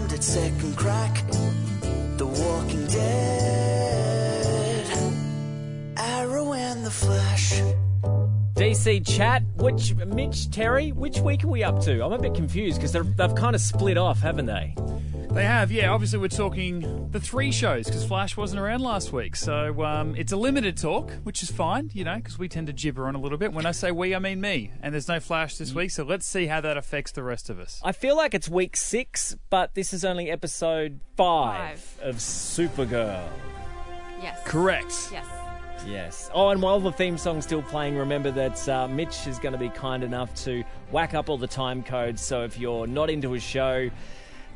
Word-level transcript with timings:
Bombed 0.00 0.12
at 0.14 0.24
second 0.24 0.76
crack. 0.78 1.26
The 2.16 2.24
Walking 2.24 2.86
Dead. 2.86 4.86
Arrow 5.98 6.54
and 6.54 6.86
the 6.86 6.90
Flash. 6.90 7.60
DC 8.54 9.06
chat. 9.06 9.42
Which 9.56 9.94
Mitch 9.94 10.50
Terry? 10.50 10.92
Which 10.92 11.18
week 11.18 11.44
are 11.44 11.48
we 11.48 11.62
up 11.62 11.82
to? 11.82 12.02
I'm 12.02 12.12
a 12.12 12.18
bit 12.18 12.32
confused 12.32 12.78
because 12.78 12.92
they've 12.92 13.34
kind 13.34 13.54
of 13.54 13.60
split 13.60 13.98
off, 13.98 14.20
haven't 14.20 14.46
they? 14.46 14.74
They 15.32 15.44
have, 15.44 15.70
yeah. 15.70 15.90
Obviously, 15.92 16.18
we're 16.18 16.26
talking 16.26 17.08
the 17.12 17.20
three 17.20 17.52
shows 17.52 17.86
because 17.86 18.04
Flash 18.04 18.36
wasn't 18.36 18.60
around 18.60 18.80
last 18.80 19.12
week. 19.12 19.36
So 19.36 19.84
um, 19.84 20.16
it's 20.16 20.32
a 20.32 20.36
limited 20.36 20.76
talk, 20.76 21.12
which 21.22 21.40
is 21.44 21.50
fine, 21.52 21.88
you 21.94 22.02
know, 22.02 22.16
because 22.16 22.36
we 22.36 22.48
tend 22.48 22.66
to 22.66 22.72
gibber 22.72 23.06
on 23.06 23.14
a 23.14 23.20
little 23.20 23.38
bit. 23.38 23.52
When 23.52 23.64
I 23.64 23.70
say 23.70 23.92
we, 23.92 24.12
I 24.12 24.18
mean 24.18 24.40
me. 24.40 24.72
And 24.82 24.92
there's 24.92 25.06
no 25.06 25.20
Flash 25.20 25.56
this 25.56 25.72
week, 25.72 25.92
so 25.92 26.02
let's 26.02 26.26
see 26.26 26.46
how 26.46 26.60
that 26.62 26.76
affects 26.76 27.12
the 27.12 27.22
rest 27.22 27.48
of 27.48 27.60
us. 27.60 27.80
I 27.84 27.92
feel 27.92 28.16
like 28.16 28.34
it's 28.34 28.48
week 28.48 28.76
six, 28.76 29.36
but 29.50 29.74
this 29.74 29.92
is 29.92 30.04
only 30.04 30.30
episode 30.30 30.98
five, 31.16 31.78
Five. 31.78 32.08
of 32.08 32.16
Supergirl. 32.16 33.28
Yes. 34.20 34.40
Correct. 34.44 34.92
Yes. 35.12 35.26
Yes. 35.86 36.28
Oh, 36.34 36.48
and 36.48 36.60
while 36.60 36.80
the 36.80 36.92
theme 36.92 37.16
song's 37.16 37.44
still 37.44 37.62
playing, 37.62 37.96
remember 37.96 38.32
that 38.32 38.68
uh, 38.68 38.88
Mitch 38.88 39.28
is 39.28 39.38
going 39.38 39.52
to 39.52 39.58
be 39.58 39.70
kind 39.70 40.02
enough 40.02 40.34
to 40.44 40.64
whack 40.90 41.14
up 41.14 41.28
all 41.30 41.38
the 41.38 41.46
time 41.46 41.84
codes. 41.84 42.20
So 42.20 42.42
if 42.42 42.58
you're 42.58 42.86
not 42.88 43.08
into 43.08 43.34
a 43.34 43.40
show, 43.40 43.88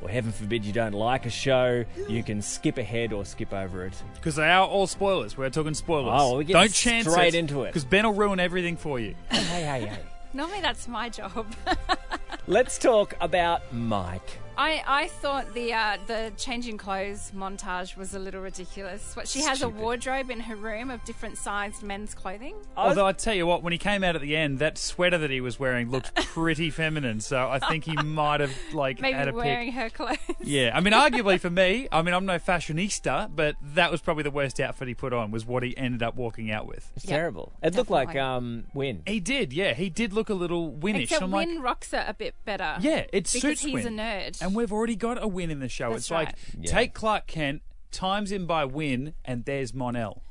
or 0.00 0.08
heaven 0.08 0.32
forbid 0.32 0.64
you 0.64 0.72
don't 0.72 0.92
like 0.92 1.26
a 1.26 1.30
show, 1.30 1.84
you 2.08 2.22
can 2.22 2.42
skip 2.42 2.78
ahead 2.78 3.12
or 3.12 3.24
skip 3.24 3.52
over 3.52 3.86
it. 3.86 3.94
Because 4.14 4.36
they 4.36 4.48
are 4.48 4.66
all 4.66 4.86
spoilers. 4.86 5.36
We're 5.36 5.50
talking 5.50 5.74
spoilers. 5.74 6.12
Oh, 6.12 6.28
well, 6.28 6.36
we 6.36 6.44
get 6.44 6.54
Don't 6.54 6.72
chance 6.72 7.08
straight 7.08 7.34
into 7.34 7.62
it. 7.64 7.68
Because 7.68 7.84
Ben 7.84 8.04
will 8.04 8.14
ruin 8.14 8.40
everything 8.40 8.76
for 8.76 8.98
you. 9.00 9.14
hey, 9.30 9.62
hey, 9.62 9.86
hey. 9.86 9.98
Normally 10.32 10.60
that's 10.60 10.88
my 10.88 11.08
job. 11.08 11.46
Let's 12.46 12.76
talk 12.76 13.14
about 13.20 13.72
Mike. 13.72 14.38
I, 14.56 14.82
I 14.86 15.08
thought 15.08 15.52
the 15.54 15.72
uh, 15.72 15.98
the 16.06 16.32
changing 16.36 16.78
clothes 16.78 17.32
montage 17.34 17.96
was 17.96 18.14
a 18.14 18.18
little 18.18 18.40
ridiculous. 18.40 19.16
What 19.16 19.26
she 19.26 19.40
has 19.42 19.62
a 19.62 19.68
wardrobe 19.68 20.30
in 20.30 20.40
her 20.40 20.54
room 20.56 20.90
of 20.90 21.02
different 21.04 21.38
sized 21.38 21.82
men's 21.82 22.14
clothing. 22.14 22.54
Although 22.76 23.06
I 23.06 23.12
tell 23.12 23.34
you 23.34 23.46
what, 23.46 23.62
when 23.62 23.72
he 23.72 23.78
came 23.78 24.04
out 24.04 24.14
at 24.14 24.20
the 24.22 24.36
end, 24.36 24.60
that 24.60 24.78
sweater 24.78 25.18
that 25.18 25.30
he 25.30 25.40
was 25.40 25.58
wearing 25.58 25.90
looked 25.90 26.14
pretty 26.26 26.70
feminine. 26.70 27.20
So 27.20 27.48
I 27.50 27.58
think 27.58 27.84
he 27.84 27.94
might 28.04 28.40
have 28.40 28.52
like 28.72 29.00
Maybe 29.00 29.14
had 29.16 29.28
a 29.28 29.32
wearing 29.32 29.72
pick. 29.72 29.80
her 29.82 29.90
clothes. 29.90 30.18
Yeah, 30.40 30.70
I 30.74 30.80
mean, 30.80 30.92
arguably 30.94 31.40
for 31.40 31.50
me, 31.50 31.88
I 31.90 32.02
mean, 32.02 32.14
I'm 32.14 32.24
no 32.26 32.38
fashionista, 32.38 33.30
but 33.34 33.56
that 33.74 33.90
was 33.90 34.00
probably 34.00 34.22
the 34.22 34.30
worst 34.30 34.60
outfit 34.60 34.86
he 34.88 34.94
put 34.94 35.12
on. 35.12 35.30
Was 35.30 35.44
what 35.44 35.62
he 35.62 35.76
ended 35.76 36.02
up 36.02 36.14
walking 36.14 36.50
out 36.50 36.66
with. 36.66 36.92
It's 36.96 37.04
Yeah, 37.06 37.16
terrible. 37.16 37.52
It 37.62 37.74
looked 37.74 37.90
like 37.90 38.14
um, 38.16 38.64
Winn. 38.72 39.02
He 39.06 39.18
did, 39.20 39.52
yeah, 39.52 39.74
he 39.74 39.90
did 39.90 40.12
look 40.12 40.28
a 40.30 40.34
little 40.34 40.70
winnish. 40.72 41.02
Except 41.04 41.22
I'm 41.22 41.30
like, 41.32 41.48
Winn 41.48 41.60
rocks 41.60 41.92
it 41.92 42.04
a 42.06 42.14
bit 42.14 42.34
better. 42.44 42.76
yeah, 42.80 43.04
it 43.12 43.24
because 43.24 43.30
suits 43.40 43.62
he's 43.62 43.84
Winn. 43.84 43.98
a 43.98 44.02
nerd. 44.02 44.43
And 44.44 44.54
we've 44.54 44.72
already 44.72 44.94
got 44.94 45.22
a 45.22 45.26
win 45.26 45.50
in 45.50 45.60
the 45.60 45.70
show. 45.70 45.88
That's 45.88 46.02
it's 46.02 46.10
like. 46.10 46.34
Yeah. 46.60 46.70
take 46.70 46.92
Clark 46.92 47.26
Kent, 47.26 47.62
times 47.90 48.30
him 48.30 48.46
by 48.46 48.66
Winn, 48.66 49.14
and 49.24 49.46
there's 49.46 49.72
Mon-El 49.72 50.22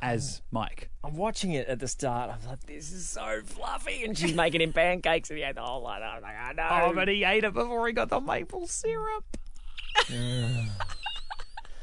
as 0.00 0.42
Mike. 0.52 0.90
I'm 1.02 1.16
watching 1.16 1.50
it 1.50 1.66
at 1.66 1.80
the 1.80 1.88
start. 1.88 2.30
I'm 2.30 2.48
like, 2.48 2.64
this 2.66 2.92
is 2.92 3.08
so 3.08 3.40
fluffy, 3.44 4.04
and 4.04 4.16
she's 4.16 4.34
making 4.36 4.60
him 4.60 4.72
pancakes, 4.72 5.30
and 5.30 5.38
he 5.38 5.44
ate 5.44 5.56
the 5.56 5.62
whole 5.62 5.82
lot. 5.82 6.00
I'm 6.00 6.22
like, 6.22 6.36
I 6.38 6.52
know. 6.52 6.68
Oh, 6.70 6.92
but 6.94 7.08
he 7.08 7.24
ate 7.24 7.42
it 7.42 7.54
before 7.54 7.88
he 7.88 7.92
got 7.92 8.08
the 8.08 8.20
maple 8.20 8.68
syrup. 8.68 9.24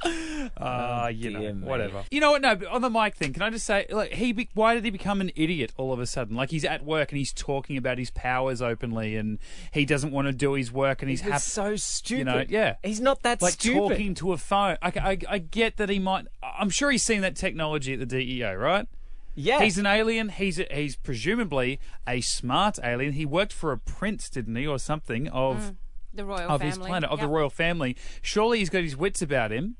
Ah, 0.57 1.07
you 1.07 1.31
know, 1.31 1.39
me. 1.39 1.65
whatever. 1.65 2.03
You 2.11 2.19
know 2.19 2.31
what? 2.31 2.41
No, 2.41 2.55
but 2.55 2.67
on 2.67 2.81
the 2.81 2.89
Mike 2.89 3.15
thing, 3.15 3.33
can 3.33 3.41
I 3.41 3.49
just 3.49 3.65
say, 3.65 3.85
like, 3.89 4.13
he, 4.13 4.33
be- 4.33 4.49
why 4.53 4.75
did 4.75 4.83
he 4.83 4.91
become 4.91 5.21
an 5.21 5.31
idiot 5.35 5.71
all 5.77 5.93
of 5.93 5.99
a 5.99 6.05
sudden? 6.05 6.35
Like, 6.35 6.51
he's 6.51 6.65
at 6.65 6.83
work 6.83 7.11
and 7.11 7.17
he's 7.17 7.31
talking 7.33 7.77
about 7.77 7.97
his 7.97 8.11
powers 8.11 8.61
openly, 8.61 9.15
and 9.15 9.39
he 9.71 9.85
doesn't 9.85 10.11
want 10.11 10.27
to 10.27 10.33
do 10.33 10.53
his 10.53 10.71
work, 10.71 11.01
and 11.01 11.09
he's 11.09 11.21
He's 11.21 11.31
happy. 11.31 11.41
so 11.41 11.75
stupid. 11.77 12.19
You 12.19 12.25
know, 12.25 12.45
yeah. 12.49 12.75
He's 12.83 12.99
not 12.99 13.23
that 13.23 13.41
like 13.41 13.53
stupid. 13.53 13.89
talking 13.89 14.13
to 14.15 14.33
a 14.33 14.37
phone. 14.37 14.77
I, 14.81 14.87
I, 14.95 15.17
I 15.29 15.37
get 15.39 15.77
that 15.77 15.89
he 15.89 15.97
might. 15.99 16.27
I'm 16.43 16.69
sure 16.69 16.91
he's 16.91 17.03
seen 17.03 17.21
that 17.21 17.35
technology 17.35 17.93
at 17.93 17.99
the 17.99 18.05
DEO, 18.05 18.53
right? 18.55 18.87
yeah. 19.35 19.61
He's 19.63 19.77
an 19.77 19.85
alien. 19.85 20.29
He's 20.29 20.59
a, 20.59 20.67
he's 20.71 20.95
presumably 20.97 21.79
a 22.07 22.19
smart 22.21 22.77
alien. 22.83 23.13
He 23.13 23.25
worked 23.25 23.53
for 23.53 23.71
a 23.71 23.77
prince, 23.77 24.29
didn't 24.29 24.55
he, 24.55 24.67
or 24.67 24.77
something 24.77 25.27
of 25.29 25.73
the 26.13 26.25
royal 26.25 26.41
of 26.49 26.59
family. 26.61 26.65
his 26.67 26.77
planet, 26.77 27.09
of 27.09 27.19
Yep. 27.19 27.27
the 27.27 27.33
royal 27.33 27.49
family. 27.49 27.95
Surely 28.21 28.59
he's 28.59 28.69
got 28.69 28.83
his 28.83 28.95
wits 28.97 29.21
about 29.21 29.51
him. 29.51 29.77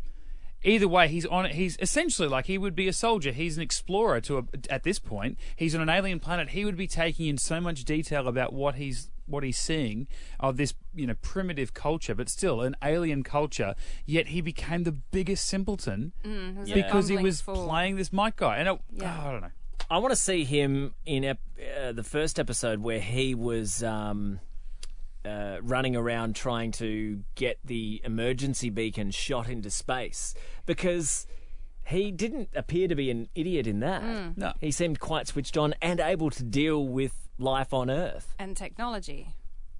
Either 0.63 0.87
way, 0.87 1.07
he's 1.07 1.25
on. 1.25 1.45
He's 1.49 1.77
essentially 1.81 2.27
like 2.27 2.45
he 2.45 2.57
would 2.57 2.75
be 2.75 2.87
a 2.87 2.93
soldier. 2.93 3.31
He's 3.31 3.57
an 3.57 3.63
explorer 3.63 4.21
to 4.21 4.37
a, 4.39 4.43
at 4.69 4.83
this 4.83 4.99
point. 4.99 5.37
He's 5.55 5.75
on 5.75 5.81
an 5.81 5.89
alien 5.89 6.19
planet. 6.19 6.49
He 6.49 6.63
would 6.65 6.77
be 6.77 6.87
taking 6.87 7.27
in 7.27 7.37
so 7.37 7.59
much 7.59 7.83
detail 7.83 8.27
about 8.27 8.53
what 8.53 8.75
he's 8.75 9.09
what 9.25 9.43
he's 9.43 9.57
seeing 9.57 10.05
of 10.39 10.57
this 10.57 10.73
you 10.93 11.07
know 11.07 11.15
primitive 11.21 11.73
culture, 11.73 12.13
but 12.15 12.29
still 12.29 12.61
an 12.61 12.75
alien 12.83 13.23
culture. 13.23 13.75
Yet 14.05 14.27
he 14.27 14.41
became 14.41 14.83
the 14.83 14.91
biggest 14.91 15.45
simpleton 15.47 16.11
It 16.23 16.57
was 16.57 16.71
a 16.71 16.73
because 16.73 17.07
he 17.07 17.17
was 17.17 17.41
fool. 17.41 17.67
playing 17.67 17.95
this 17.97 18.11
Mike 18.13 18.35
guy. 18.37 18.57
And 18.57 18.67
it, 18.69 18.79
Yeah. 18.93 19.21
oh, 19.23 19.27
I 19.27 19.31
don't 19.31 19.41
know. 19.41 19.51
I 19.89 19.97
want 19.99 20.11
to 20.11 20.15
see 20.19 20.43
him 20.45 20.93
in 21.05 21.23
ep- 21.25 21.39
uh, 21.81 21.91
the 21.91 22.03
first 22.03 22.39
episode 22.39 22.79
where 22.81 22.99
he 23.01 23.35
was 23.35 23.83
um, 23.83 24.39
uh, 25.25 25.57
running 25.61 25.95
around 25.95 26.35
trying 26.35 26.71
to 26.73 27.23
get 27.35 27.57
the 27.63 28.01
emergency 28.03 28.69
beacon 28.69 29.11
shot 29.11 29.47
into 29.49 29.69
space 29.69 30.33
because 30.65 31.25
he 31.85 32.11
didn't 32.11 32.49
appear 32.55 32.87
to 32.87 32.95
be 32.95 33.09
an 33.09 33.29
idiot 33.35 33.67
in 33.67 33.79
that. 33.81 34.37
No. 34.37 34.53
He 34.61 34.71
seemed 34.71 34.99
quite 34.99 35.27
switched 35.27 35.57
on 35.57 35.75
and 35.81 35.99
able 35.99 36.29
to 36.29 36.43
deal 36.43 36.87
with 36.87 37.13
life 37.37 37.73
on 37.73 37.89
Earth. 37.89 38.35
and 38.39 38.55
technology. 38.55 39.35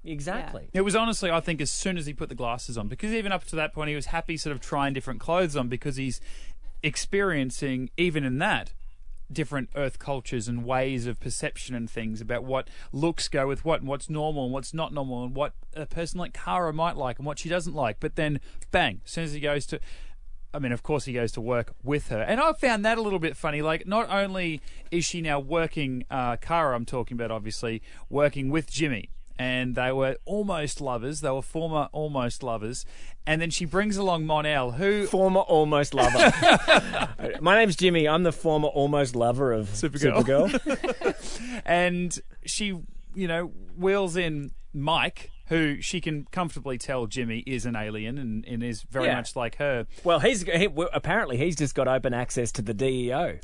Exactly. 0.06 0.70
It 0.74 0.82
was 0.82 0.98
honestly, 0.98 1.32
I 1.32 1.40
think, 1.40 1.62
as 1.62 1.72
soon 1.72 1.98
as 1.98 2.06
he 2.06 2.14
put 2.14 2.28
the 2.28 2.36
glasses 2.36 2.78
on, 2.78 2.90
because 2.90 3.14
even 3.14 3.32
up 3.32 3.46
to 3.46 3.56
that 3.56 3.74
point, 3.74 3.88
he 3.88 3.96
was 3.96 4.08
happy 4.08 4.36
sort 4.36 4.54
of 4.54 4.60
trying 4.62 4.94
different 4.94 5.22
clothes 5.22 5.56
on 5.56 5.70
because 5.70 5.96
he's 5.96 6.20
experiencing, 6.82 7.90
even 7.96 8.24
in 8.26 8.38
that, 8.40 8.74
different 9.34 9.70
Earth 9.76 10.00
cultures 10.00 10.48
and 10.48 10.66
ways 10.66 11.06
of 11.08 11.20
perception 11.20 11.76
and 11.76 11.90
things 11.90 12.22
about 12.22 12.44
what 12.44 12.68
looks 12.92 13.28
go 13.28 13.48
with 13.48 13.66
what 13.66 13.80
and 13.80 13.90
what's 13.90 14.10
normal 14.10 14.46
and 14.46 14.54
what's 14.54 14.74
not 14.74 14.94
normal 14.94 15.24
and 15.24 15.36
what 15.36 15.54
a 15.76 15.86
person 15.86 16.20
like 16.20 16.34
Kara 16.34 16.72
might 16.72 16.96
like 16.96 17.18
and 17.18 17.26
what 17.26 17.40
she 17.40 17.50
doesn't 17.50 17.76
like. 17.76 17.98
But 18.00 18.16
then, 18.16 18.40
bang, 18.72 19.02
as 19.06 19.12
soon 19.12 19.24
as 19.26 19.34
he 19.34 19.40
goes 19.40 19.66
to. 19.68 19.80
I 20.56 20.60
mean, 20.60 20.72
of 20.72 20.84
course, 20.84 21.06
he 21.06 21.14
goes 21.14 21.32
to 21.32 21.42
work 21.42 21.74
with 21.84 22.10
her. 22.10 22.22
And 22.22 22.40
I 22.40 22.54
found 22.54 22.86
that 22.86 23.00
a 23.00 23.02
little 23.02 23.18
bit 23.18 23.36
funny. 23.36 23.64
Like, 23.64 23.88
not 23.88 24.08
only 24.12 24.62
is 24.92 25.04
she 25.04 25.20
now 25.20 25.40
working, 25.40 26.06
uh, 26.12 26.36
Kara, 26.36 26.76
I'm 26.76 26.86
talking 26.86 27.16
about, 27.16 27.32
obviously, 27.32 27.82
working 28.08 28.50
with 28.50 28.70
Jimmy. 28.70 29.10
And 29.40 29.76
they 29.76 29.92
were 29.92 30.18
almost 30.26 30.80
lovers. 30.80 31.22
They 31.22 31.30
were 31.32 31.42
former 31.42 31.90
almost 31.92 32.44
lovers. 32.44 32.86
And 33.26 33.42
then 33.42 33.50
she 33.50 33.66
brings 33.66 33.98
along 33.98 34.26
Mon-El, 34.26 34.72
who. 34.72 35.08
Former 35.08 35.40
almost 35.42 35.94
lover. 35.94 36.32
My 37.42 37.56
name's 37.56 37.76
Jimmy. 37.76 38.08
I'm 38.08 38.24
the 38.24 38.32
former 38.32 38.68
almost 38.68 39.16
lover 39.16 39.52
of 39.54 39.70
Supergirl. 39.70 40.24
Supergirl. 40.24 41.62
and 41.66 42.18
she, 42.46 42.78
you 43.16 43.28
know, 43.28 43.46
wheels 43.78 44.16
in 44.18 44.52
Mike, 44.74 45.32
who 45.48 45.82
she 45.82 46.02
can 46.02 46.26
comfortably 46.32 46.78
tell 46.78 47.06
Jimmy 47.08 47.40
is 47.48 47.66
an 47.66 47.76
alien 47.76 48.18
and, 48.18 48.46
and 48.46 48.64
is 48.64 48.84
very 48.84 49.06
Yeah. 49.08 49.16
much 49.16 49.36
like 49.36 49.56
her. 49.58 49.88
well, 50.04 50.20
he's 50.20 50.44
he, 50.44 50.68
apparently 50.94 51.38
he's 51.38 51.56
just 51.56 51.76
got 51.76 51.88
open 51.88 52.14
access 52.14 52.52
to 52.54 52.62
the 52.62 52.74
DEO. 52.74 53.40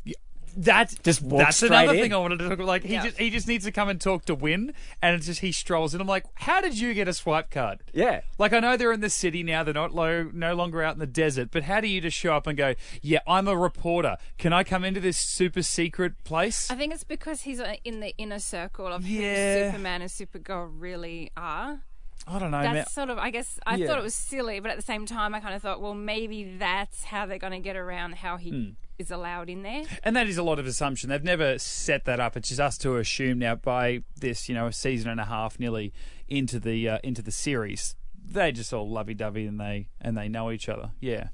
That 0.63 0.93
Just 1.03 1.21
walk 1.21 1.39
that's 1.39 1.57
straight 1.57 1.71
another 1.71 1.93
in. 1.93 2.01
thing 2.01 2.13
I 2.13 2.17
wanted 2.17 2.39
to 2.39 2.43
talk 2.49 2.53
about. 2.55 2.67
Like 2.67 2.83
he 2.83 2.93
Yeah. 2.93 3.03
just 3.05 3.17
he 3.17 3.29
just 3.29 3.47
needs 3.47 3.63
to 3.63 3.71
come 3.71 3.87
and 3.87 3.99
talk 3.99 4.25
to 4.25 4.35
Winn, 4.35 4.73
and 5.01 5.15
it's 5.15 5.25
just 5.25 5.39
he 5.39 5.53
strolls 5.53 5.95
in. 5.95 6.01
I'm 6.01 6.07
like, 6.07 6.25
how 6.33 6.59
did 6.59 6.77
you 6.77 6.93
get 6.93 7.07
a 7.07 7.13
swipe 7.13 7.49
card? 7.49 7.79
Yeah. 7.93 8.21
Like 8.37 8.51
I 8.51 8.59
know 8.59 8.75
they're 8.75 8.91
in 8.91 8.99
the 8.99 9.09
city 9.09 9.41
now; 9.41 9.63
they're 9.63 9.73
not 9.73 9.95
low, 9.95 10.29
no 10.33 10.53
longer 10.55 10.83
out 10.83 10.93
in 10.95 10.99
the 10.99 11.07
desert. 11.07 11.49
But 11.51 11.63
how 11.63 11.79
do 11.79 11.87
you 11.87 12.01
just 12.01 12.17
show 12.17 12.33
up 12.35 12.45
and 12.45 12.57
go, 12.57 12.75
"Yeah, 13.01 13.19
I'm 13.25 13.47
a 13.47 13.55
reporter. 13.55 14.17
Can 14.37 14.51
I 14.51 14.65
come 14.65 14.83
into 14.83 14.99
this 14.99 15.17
super 15.17 15.61
secret 15.61 16.23
place?" 16.25 16.69
I 16.69 16.75
think 16.75 16.93
it's 16.93 17.05
because 17.05 17.43
he's 17.43 17.61
uh, 17.61 17.75
in 17.85 18.01
the 18.01 18.13
inner 18.17 18.39
circle 18.39 18.87
of 18.87 19.07
Yeah. 19.07 19.63
who 19.63 19.65
Superman 19.71 20.01
and 20.01 20.11
Supergirl 20.11 20.69
really 20.77 21.31
are. 21.37 21.79
I 22.27 22.37
don't 22.37 22.51
know, 22.51 22.61
That's 22.61 22.73
man. 22.73 22.85
sort 22.87 23.09
of, 23.09 23.17
I 23.17 23.31
guess, 23.31 23.59
I 23.65 23.75
Yeah. 23.77 23.87
thought 23.87 23.97
it 23.97 24.03
was 24.03 24.13
silly, 24.13 24.59
but 24.59 24.69
at 24.69 24.75
the 24.77 24.83
same 24.83 25.05
time, 25.07 25.33
I 25.33 25.39
kind 25.39 25.55
of 25.55 25.61
thought, 25.63 25.81
well, 25.81 25.95
maybe 25.95 26.43
that's 26.59 27.05
how 27.05 27.25
they're 27.25 27.39
going 27.39 27.53
to 27.53 27.59
get 27.59 27.75
around 27.75 28.15
how 28.15 28.37
he 28.37 28.49
Hmm. 28.51 28.69
Is 28.99 29.11
allowed 29.11 29.49
in 29.49 29.63
there. 29.63 29.83
And 30.03 30.15
that 30.15 30.27
is 30.27 30.37
a 30.37 30.43
lot 30.43 30.59
of 30.59 30.67
assumption. 30.67 31.09
They've 31.09 31.23
never 31.23 31.57
set 31.57 32.05
that 32.05 32.19
up. 32.19 32.35
It's 32.37 32.49
just 32.49 32.59
us 32.59 32.77
to 32.79 32.97
assume 32.97 33.39
now 33.39 33.55
by 33.55 34.03
this, 34.19 34.49
you 34.49 34.53
know, 34.53 34.67
a 34.67 34.73
season 34.73 35.09
and 35.09 35.19
a 35.19 35.25
half 35.25 35.57
nearly 35.57 35.93
into 36.27 36.59
the 36.59 36.89
uh, 36.89 36.99
into 37.03 37.21
the 37.21 37.31
series 37.31 37.95
they 38.31 38.51
just 38.51 38.73
all 38.73 38.89
lovey 38.89 39.13
dovey 39.13 39.45
and 39.45 39.59
they 39.59 39.89
and 39.99 40.17
they 40.17 40.29
know 40.29 40.51
each 40.51 40.69
other. 40.69 40.91
Yeah. 40.99 41.29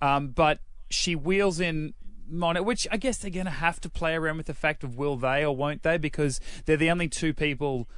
Um, 0.00 0.28
but 0.28 0.60
she 0.90 1.14
wheels 1.14 1.60
in 1.60 1.94
Mon-El, 2.28 2.64
which 2.64 2.86
I 2.90 2.96
guess 2.96 3.18
they're 3.18 3.30
going 3.30 3.46
to 3.46 3.52
have 3.52 3.80
to 3.80 3.88
play 3.88 4.14
around 4.14 4.36
with 4.36 4.46
the 4.46 4.54
fact 4.54 4.84
of 4.84 4.96
will 4.96 5.16
they 5.16 5.44
or 5.44 5.54
won't 5.54 5.82
they 5.82 5.98
because 5.98 6.40
they're 6.64 6.76
the 6.76 6.90
only 6.90 7.08
two 7.08 7.32
people 7.32 7.88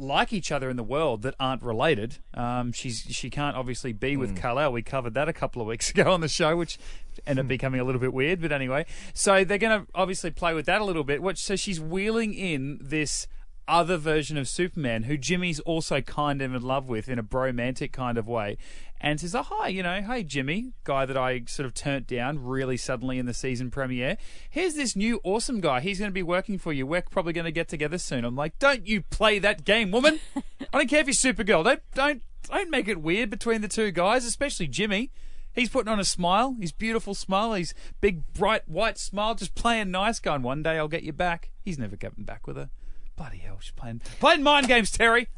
like 0.00 0.32
each 0.32 0.50
other 0.50 0.70
in 0.70 0.76
the 0.76 0.82
world 0.82 1.22
that 1.22 1.34
aren't 1.38 1.62
related. 1.62 2.18
Um, 2.34 2.72
she's 2.72 3.06
she 3.10 3.28
can't 3.28 3.56
obviously 3.56 3.92
be 3.92 4.16
with 4.16 4.34
Kal-El. 4.34 4.72
We 4.72 4.82
covered 4.82 5.14
that 5.14 5.28
a 5.28 5.32
couple 5.32 5.60
of 5.60 5.68
weeks 5.68 5.90
ago 5.94 6.10
on 6.10 6.20
the 6.20 6.28
show, 6.28 6.56
which 6.56 6.78
ended 7.26 7.44
up 7.44 7.48
becoming 7.48 7.80
a 7.80 7.84
little 7.84 8.00
bit 8.00 8.12
weird. 8.12 8.40
But 8.40 8.50
anyway, 8.50 8.86
so 9.12 9.44
they're 9.44 9.58
going 9.58 9.82
to 9.82 9.86
obviously 9.94 10.30
play 10.30 10.54
with 10.54 10.66
that 10.66 10.80
a 10.80 10.84
little 10.84 11.04
bit. 11.04 11.22
Which 11.22 11.38
so 11.38 11.54
she's 11.54 11.80
wheeling 11.80 12.34
in 12.34 12.78
this 12.80 13.28
other 13.68 13.96
version 13.96 14.36
of 14.36 14.48
Superman 14.48 15.04
who 15.04 15.16
Jimmy's 15.16 15.60
also 15.60 16.00
kind 16.00 16.42
of 16.42 16.54
in 16.54 16.62
love 16.62 16.88
with 16.88 17.08
in 17.08 17.18
a 17.18 17.22
bromantic 17.22 17.92
kind 17.92 18.18
of 18.18 18.26
way. 18.26 18.56
And 19.00 19.18
says, 19.18 19.34
Oh, 19.34 19.42
hi, 19.42 19.68
you 19.68 19.82
know, 19.82 20.02
hey, 20.02 20.22
Jimmy, 20.22 20.72
guy 20.84 21.06
that 21.06 21.16
I 21.16 21.44
sort 21.46 21.66
of 21.66 21.74
turned 21.74 22.06
down 22.06 22.44
really 22.44 22.76
suddenly 22.76 23.18
in 23.18 23.26
the 23.26 23.32
season 23.32 23.70
premiere. 23.70 24.18
Here's 24.50 24.74
this 24.74 24.94
new 24.94 25.20
awesome 25.24 25.60
guy. 25.60 25.80
He's 25.80 25.98
going 25.98 26.10
to 26.10 26.14
be 26.14 26.22
working 26.22 26.58
for 26.58 26.72
you. 26.72 26.86
We're 26.86 27.02
probably 27.02 27.32
going 27.32 27.46
to 27.46 27.52
get 27.52 27.68
together 27.68 27.98
soon. 27.98 28.24
I'm 28.24 28.36
like, 28.36 28.58
Don't 28.58 28.86
you 28.86 29.02
play 29.02 29.38
that 29.38 29.64
game, 29.64 29.90
woman. 29.90 30.20
I 30.36 30.78
don't 30.78 30.88
care 30.88 31.00
if 31.00 31.06
you're 31.06 31.34
Supergirl. 31.34 31.64
Don't, 31.64 31.82
don't, 31.94 32.22
don't 32.48 32.70
make 32.70 32.88
it 32.88 33.00
weird 33.00 33.30
between 33.30 33.62
the 33.62 33.68
two 33.68 33.90
guys, 33.90 34.24
especially 34.24 34.66
Jimmy. 34.66 35.10
He's 35.52 35.68
putting 35.68 35.90
on 35.90 35.98
a 35.98 36.04
smile, 36.04 36.56
his 36.60 36.70
beautiful 36.72 37.14
smile, 37.14 37.54
his 37.54 37.74
big, 38.00 38.32
bright, 38.34 38.68
white 38.68 38.98
smile, 38.98 39.34
just 39.34 39.54
playing 39.54 39.90
nice, 39.90 40.20
going, 40.20 40.42
One 40.42 40.62
day 40.62 40.78
I'll 40.78 40.88
get 40.88 41.02
you 41.02 41.12
back. 41.12 41.50
He's 41.64 41.78
never 41.78 41.96
getting 41.96 42.24
back 42.24 42.46
with 42.46 42.56
her. 42.56 42.70
Bloody 43.16 43.38
hell, 43.38 43.58
she's 43.60 43.72
playing 43.72 44.00
playing 44.20 44.42
mind 44.42 44.68
games, 44.68 44.90
Terry. 44.90 45.28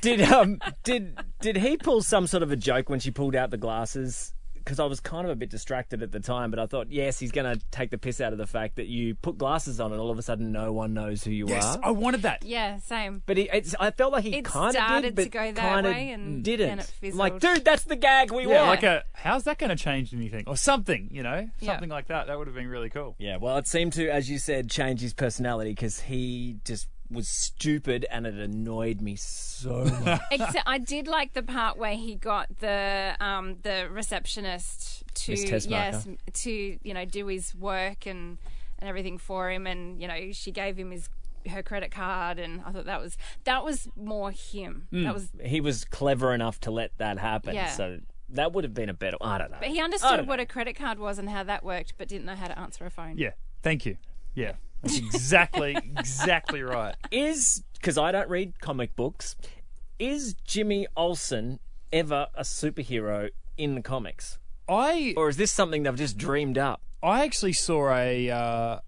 Did 0.00 0.22
um 0.22 0.58
did 0.84 1.18
did 1.40 1.56
he 1.56 1.76
pull 1.76 2.02
some 2.02 2.26
sort 2.26 2.42
of 2.42 2.50
a 2.50 2.56
joke 2.56 2.88
when 2.88 3.00
she 3.00 3.10
pulled 3.10 3.34
out 3.36 3.50
the 3.50 3.56
glasses? 3.58 4.32
Because 4.54 4.78
I 4.78 4.84
was 4.84 5.00
kind 5.00 5.24
of 5.24 5.30
a 5.30 5.36
bit 5.36 5.48
distracted 5.48 6.02
at 6.02 6.12
the 6.12 6.20
time, 6.20 6.50
but 6.50 6.60
I 6.60 6.66
thought, 6.66 6.90
yes, 6.92 7.18
he's 7.18 7.32
going 7.32 7.58
to 7.58 7.64
take 7.70 7.90
the 7.90 7.96
piss 7.96 8.20
out 8.20 8.32
of 8.32 8.38
the 8.38 8.46
fact 8.46 8.76
that 8.76 8.88
you 8.88 9.14
put 9.14 9.38
glasses 9.38 9.80
on 9.80 9.90
and 9.90 9.98
all 9.98 10.10
of 10.10 10.18
a 10.18 10.22
sudden 10.22 10.52
no 10.52 10.70
one 10.70 10.92
knows 10.92 11.24
who 11.24 11.30
you 11.30 11.48
Yes, 11.48 11.64
are. 11.64 11.80
I 11.82 11.90
wanted 11.92 12.22
that. 12.22 12.44
Yeah, 12.44 12.76
same. 12.78 13.22
But 13.24 13.38
he, 13.38 13.48
it's, 13.50 13.74
I 13.80 13.90
felt 13.90 14.12
like 14.12 14.22
he 14.24 14.36
It 14.36 14.44
kind 14.44 14.66
of 14.68 14.72
started 14.74 15.02
did, 15.02 15.14
but 15.16 15.22
to 15.24 15.28
go 15.30 15.50
that 15.52 15.56
kind 15.56 15.86
of 15.86 15.92
way 15.94 16.10
and 16.10 16.44
didn't. 16.44 16.68
then 16.68 16.78
it 16.80 17.12
I'm 17.12 17.16
like, 17.18 17.40
dude, 17.40 17.64
that's 17.64 17.84
the 17.84 17.96
gag 17.96 18.32
we 18.32 18.42
Yeah, 18.46 18.58
want. 18.66 18.68
like 18.68 18.82
a 18.82 19.02
how's 19.14 19.44
that 19.44 19.56
going 19.56 19.70
to 19.70 19.82
change 19.82 20.12
anything 20.12 20.44
or 20.46 20.58
something, 20.58 21.08
you 21.10 21.22
know, 21.22 21.48
Yeah. 21.60 21.72
something 21.72 21.88
like 21.90 22.08
that. 22.08 22.26
That 22.26 22.36
would 22.38 22.46
have 22.46 22.54
been 22.54 22.68
really 22.68 22.90
cool. 22.90 23.16
Yeah, 23.18 23.38
well, 23.38 23.56
it 23.56 23.66
seemed 23.66 23.94
to, 23.94 24.10
as 24.10 24.28
you 24.28 24.38
said, 24.38 24.68
change 24.68 25.00
his 25.00 25.14
personality 25.14 25.70
because 25.70 26.00
he 26.00 26.58
just 26.66 26.86
was 27.10 27.28
stupid 27.28 28.06
and 28.10 28.26
it 28.26 28.34
annoyed 28.34 29.00
me 29.00 29.16
so 29.16 29.84
much. 30.04 30.20
Except 30.30 30.62
I 30.66 30.78
did 30.78 31.08
like 31.08 31.32
the 31.32 31.42
part 31.42 31.76
where 31.76 31.94
he 31.94 32.14
got 32.14 32.60
the 32.60 33.16
um, 33.20 33.56
the 33.62 33.88
receptionist 33.90 35.04
to 35.14 35.34
yes 35.34 36.06
to 36.32 36.78
you 36.82 36.94
know 36.94 37.04
do 37.04 37.26
his 37.26 37.54
work 37.54 38.06
and 38.06 38.38
and 38.78 38.88
everything 38.88 39.18
for 39.18 39.50
him, 39.50 39.66
and 39.66 40.00
you 40.00 40.08
know 40.08 40.32
she 40.32 40.50
gave 40.50 40.76
him 40.78 40.90
his 40.90 41.08
her 41.48 41.62
credit 41.62 41.90
card, 41.90 42.38
and 42.38 42.62
I 42.64 42.72
thought 42.72 42.86
that 42.86 43.00
was 43.00 43.16
that 43.44 43.64
was 43.64 43.88
more 43.96 44.30
him. 44.30 44.86
Hmm. 44.90 45.04
That 45.04 45.14
was, 45.14 45.28
he 45.42 45.60
was 45.60 45.84
clever 45.84 46.34
enough 46.34 46.60
to 46.60 46.70
let 46.70 46.96
that 46.98 47.18
happen. 47.18 47.54
Yeah. 47.54 47.70
So 47.70 47.98
that 48.30 48.52
would 48.52 48.64
have 48.64 48.74
been 48.74 48.88
a 48.88 48.94
better. 48.94 49.16
I 49.20 49.38
don't 49.38 49.50
know. 49.50 49.58
but 49.60 49.68
he 49.68 49.80
understood 49.80 50.26
what 50.26 50.36
know. 50.36 50.42
a 50.42 50.46
credit 50.46 50.76
card 50.76 50.98
was 50.98 51.18
and 51.18 51.28
how 51.28 51.42
that 51.44 51.64
worked, 51.64 51.94
but 51.98 52.08
didn't 52.08 52.26
know 52.26 52.36
how 52.36 52.48
to 52.48 52.58
answer 52.58 52.86
a 52.86 52.90
phone. 52.90 53.16
Yeah, 53.18 53.32
thank 53.62 53.86
you. 53.86 53.96
Yeah, 54.34 54.52
that's 54.82 54.98
exactly 54.98 55.76
exactly 55.98 56.62
right. 56.62 56.94
is 57.10 57.62
because 57.74 57.98
I 57.98 58.12
don't 58.12 58.28
read 58.28 58.60
comic 58.60 58.96
books. 58.96 59.36
Is 59.98 60.34
Jimmy 60.44 60.86
Olsen 60.96 61.58
ever 61.92 62.28
a 62.34 62.42
superhero 62.42 63.30
in 63.58 63.74
the 63.74 63.82
comics, 63.82 64.38
I 64.68 65.14
or 65.16 65.28
is 65.28 65.36
this 65.36 65.52
something 65.52 65.82
they've 65.82 65.94
just 65.96 66.16
dreamed 66.16 66.56
up? 66.56 66.80
I 67.02 67.24
actually 67.24 67.52
saw 67.52 67.92
a 67.94 68.30
uh, 68.30 68.78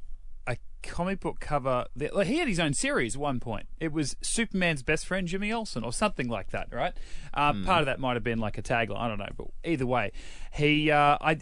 a 0.46 0.56
comic 0.82 1.20
book 1.20 1.40
cover. 1.40 1.86
That, 1.96 2.14
like, 2.14 2.26
he 2.26 2.38
had 2.38 2.48
his 2.48 2.60
own 2.60 2.74
series 2.74 3.14
at 3.14 3.20
one 3.20 3.40
point. 3.40 3.66
It 3.80 3.92
was 3.92 4.16
Superman's 4.22 4.82
best 4.82 5.06
friend 5.06 5.26
Jimmy 5.26 5.52
Olsen 5.52 5.84
or 5.84 5.92
something 5.92 6.28
like 6.28 6.50
that, 6.50 6.68
right? 6.72 6.94
Uh, 7.34 7.52
Part 7.64 7.80
of 7.80 7.86
that 7.86 8.00
might 8.00 8.14
have 8.14 8.24
been 8.24 8.38
like 8.38 8.58
a 8.58 8.62
tagline. 8.62 8.98
I 8.98 9.08
don't 9.08 9.18
know, 9.18 9.30
but 9.36 9.48
either 9.64 9.86
way, 9.86 10.12
he 10.52 10.90
uh, 10.90 11.18
I. 11.20 11.38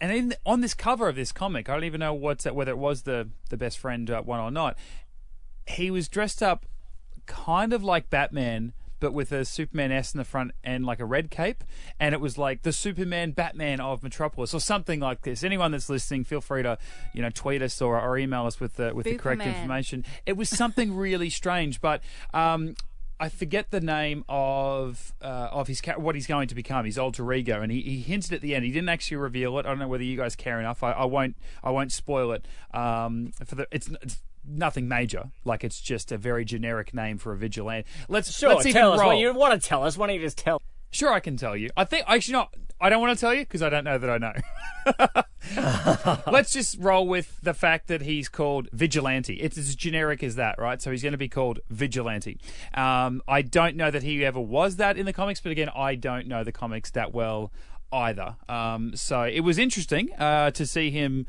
And 0.00 0.12
in, 0.12 0.34
on 0.46 0.60
this 0.60 0.74
cover 0.74 1.08
of 1.08 1.16
this 1.16 1.32
comic, 1.32 1.68
I 1.68 1.74
don't 1.74 1.84
even 1.84 2.00
know 2.00 2.14
what's 2.14 2.44
that, 2.44 2.54
whether 2.54 2.70
it 2.70 2.78
was 2.78 3.02
the 3.02 3.28
the 3.50 3.56
best 3.56 3.78
friend 3.78 4.10
uh, 4.10 4.22
one 4.22 4.40
or 4.40 4.50
not. 4.50 4.76
He 5.66 5.90
was 5.90 6.08
dressed 6.08 6.42
up 6.42 6.66
kind 7.26 7.72
of 7.72 7.84
like 7.84 8.08
Batman, 8.08 8.72
but 9.00 9.12
with 9.12 9.32
a 9.32 9.44
Superman 9.44 9.92
S 9.92 10.14
in 10.14 10.18
the 10.18 10.24
front 10.24 10.52
and 10.64 10.84
like 10.84 11.00
a 11.00 11.04
red 11.04 11.30
cape. 11.30 11.62
And 12.00 12.14
it 12.14 12.20
was 12.20 12.38
like 12.38 12.62
the 12.62 12.72
Superman 12.72 13.32
Batman 13.32 13.80
of 13.80 14.02
Metropolis 14.02 14.54
or 14.54 14.60
something 14.60 15.00
like 15.00 15.22
this. 15.22 15.44
Anyone 15.44 15.72
that's 15.72 15.88
listening, 15.88 16.24
feel 16.24 16.40
free 16.40 16.62
to, 16.62 16.78
you 17.12 17.22
know, 17.22 17.30
tweet 17.30 17.62
us 17.62 17.80
or, 17.82 18.00
or 18.00 18.16
email 18.18 18.46
us 18.46 18.60
with 18.60 18.76
the 18.76 18.94
with 18.94 19.04
the 19.04 19.16
correct 19.16 19.42
information. 19.42 20.04
It 20.26 20.36
was 20.36 20.48
something 20.48 20.94
really 20.94 21.30
strange, 21.30 21.80
but 21.80 22.02
um 22.32 22.74
I 23.20 23.28
forget 23.28 23.70
the 23.70 23.80
name 23.80 24.24
of 24.28 25.12
uh, 25.20 25.48
of 25.50 25.66
his 25.66 25.80
ca- 25.80 25.98
what 25.98 26.14
he's 26.14 26.26
going 26.26 26.48
to 26.48 26.54
become, 26.54 26.84
his 26.84 26.98
alter 26.98 27.32
ego, 27.32 27.60
and 27.60 27.72
he, 27.72 27.80
he 27.80 28.00
hinted 28.00 28.32
at 28.32 28.40
the 28.40 28.54
end. 28.54 28.64
He 28.64 28.70
didn't 28.70 28.88
actually 28.88 29.16
reveal 29.16 29.58
it. 29.58 29.66
I 29.66 29.70
don't 29.70 29.78
know 29.78 29.88
whether 29.88 30.04
you 30.04 30.16
guys 30.16 30.36
care 30.36 30.60
enough. 30.60 30.82
I, 30.82 30.92
I 30.92 31.04
won't 31.04 31.36
I 31.62 31.70
won't 31.70 31.92
spoil 31.92 32.32
it. 32.32 32.46
Um, 32.72 33.32
for 33.44 33.56
the 33.56 33.66
it's, 33.72 33.88
it's 34.02 34.22
nothing 34.46 34.88
major. 34.88 35.30
Like 35.44 35.64
it's 35.64 35.80
just 35.80 36.12
a 36.12 36.16
very 36.18 36.44
generic 36.44 36.94
name 36.94 37.18
for 37.18 37.32
a 37.32 37.36
vigilante. 37.36 37.88
Let's 38.08 38.36
Sure, 38.36 38.54
let's 38.54 38.72
tell 38.72 38.92
us 38.92 39.00
roll. 39.00 39.08
what 39.08 39.18
you 39.18 39.32
want 39.34 39.60
to 39.60 39.68
tell 39.68 39.82
us. 39.84 39.98
Why 39.98 40.06
don't 40.06 40.16
you 40.16 40.22
just 40.22 40.38
tell? 40.38 40.62
Sure, 40.90 41.12
I 41.12 41.20
can 41.20 41.36
tell 41.36 41.56
you. 41.56 41.70
I 41.76 41.84
think 41.84 42.04
actually 42.06 42.32
not. 42.32 42.54
I 42.80 42.90
don't 42.90 43.00
want 43.00 43.18
to 43.18 43.20
tell 43.20 43.34
you 43.34 43.40
because 43.40 43.62
I 43.62 43.70
don't 43.70 43.84
know 43.84 43.98
that 43.98 44.10
I 44.10 44.18
know. 44.18 44.34
Let's 46.32 46.52
just 46.52 46.76
roll 46.78 47.08
with 47.08 47.40
the 47.42 47.54
fact 47.54 47.88
that 47.88 48.02
he's 48.02 48.28
called 48.28 48.68
Vigilante. 48.72 49.34
It's 49.34 49.58
as 49.58 49.74
generic 49.74 50.22
as 50.22 50.36
that, 50.36 50.58
right? 50.58 50.80
So 50.80 50.90
he's 50.90 51.02
going 51.02 51.12
to 51.12 51.18
be 51.18 51.28
called 51.28 51.60
Vigilante. 51.70 52.38
Um, 52.74 53.22
I 53.26 53.42
don't 53.42 53.76
know 53.76 53.90
that 53.90 54.02
he 54.02 54.24
ever 54.24 54.40
was 54.40 54.76
that 54.76 54.96
in 54.96 55.06
the 55.06 55.12
comics, 55.12 55.40
but 55.40 55.50
again, 55.50 55.70
I 55.74 55.96
don't 55.96 56.28
know 56.28 56.44
the 56.44 56.52
comics 56.52 56.90
that 56.92 57.12
well 57.12 57.50
either. 57.92 58.36
Um, 58.48 58.94
so 58.94 59.22
it 59.22 59.40
was 59.40 59.58
interesting 59.58 60.10
uh, 60.18 60.50
to 60.52 60.66
see 60.66 60.90
him. 60.90 61.26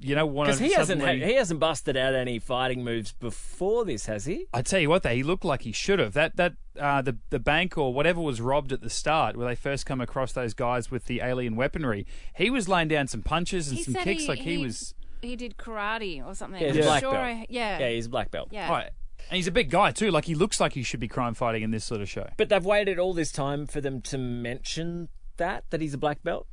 You 0.00 0.14
know, 0.14 0.26
want 0.26 0.46
Because 0.46 0.60
he 0.60 0.72
hasn't 0.74 1.00
suddenly- 1.00 1.24
he 1.26 1.34
hasn't 1.34 1.58
busted 1.58 1.96
out 1.96 2.14
any 2.14 2.38
fighting 2.38 2.84
moves 2.84 3.12
before 3.12 3.84
this, 3.84 4.06
has 4.06 4.26
he? 4.26 4.46
I 4.54 4.62
tell 4.62 4.78
you 4.78 4.88
what, 4.88 5.02
though, 5.02 5.10
he 5.14 5.24
looked 5.24 5.44
like 5.44 5.62
he 5.62 5.72
should 5.72 5.98
have. 5.98 6.12
That 6.14 6.36
that 6.36 6.54
uh, 6.78 7.02
the 7.02 7.16
the 7.30 7.40
bank 7.40 7.76
or 7.76 7.92
whatever 7.92 8.20
was 8.20 8.40
robbed 8.40 8.72
at 8.72 8.80
the 8.80 8.90
start, 8.90 9.36
where 9.36 9.48
they 9.48 9.56
first 9.56 9.86
come 9.86 10.00
across 10.00 10.32
those 10.32 10.54
guys 10.54 10.90
with 10.90 11.06
the 11.06 11.20
alien 11.20 11.56
weaponry. 11.56 12.06
He 12.36 12.48
was 12.48 12.68
laying 12.68 12.86
down 12.88 13.08
some 13.08 13.22
punches 13.22 13.68
and 13.68 13.78
He 13.78 13.82
some 13.84 13.94
kicks, 13.94 14.22
he, 14.22 14.28
like 14.28 14.38
he, 14.38 14.58
was. 14.58 14.94
he 15.20 15.34
did 15.34 15.56
karate 15.56 16.24
or 16.24 16.32
something. 16.34 16.60
Yeah, 16.62 16.68
I'm 16.68 16.74
he's 16.76 16.84
a 16.84 16.88
black 16.88 17.00
sure 17.02 17.10
belt. 17.12 17.24
I- 17.24 17.46
yeah. 17.48 17.78
Yeah, 17.80 17.90
he's 17.90 18.06
black 18.06 18.30
belt. 18.30 18.48
yeah. 18.52 18.70
Right. 18.70 18.90
And 19.30 19.36
he's 19.36 19.48
a 19.48 19.52
big 19.52 19.68
guy 19.68 19.90
too. 19.90 20.12
Like 20.12 20.26
he 20.26 20.36
looks 20.36 20.60
like 20.60 20.74
he 20.74 20.82
should 20.84 21.00
be 21.00 21.08
crime 21.08 21.34
fighting 21.34 21.62
in 21.64 21.72
this 21.72 21.84
sort 21.84 22.00
of 22.00 22.08
show. 22.08 22.28
But 22.36 22.48
they've 22.50 22.64
waited 22.64 23.00
all 23.00 23.14
this 23.14 23.32
time 23.32 23.66
for 23.66 23.80
them 23.80 24.00
to 24.02 24.16
mention 24.16 25.08
that 25.38 25.64
that 25.70 25.80
he's 25.80 25.92
a 25.92 25.98
black 25.98 26.22
belt, 26.22 26.46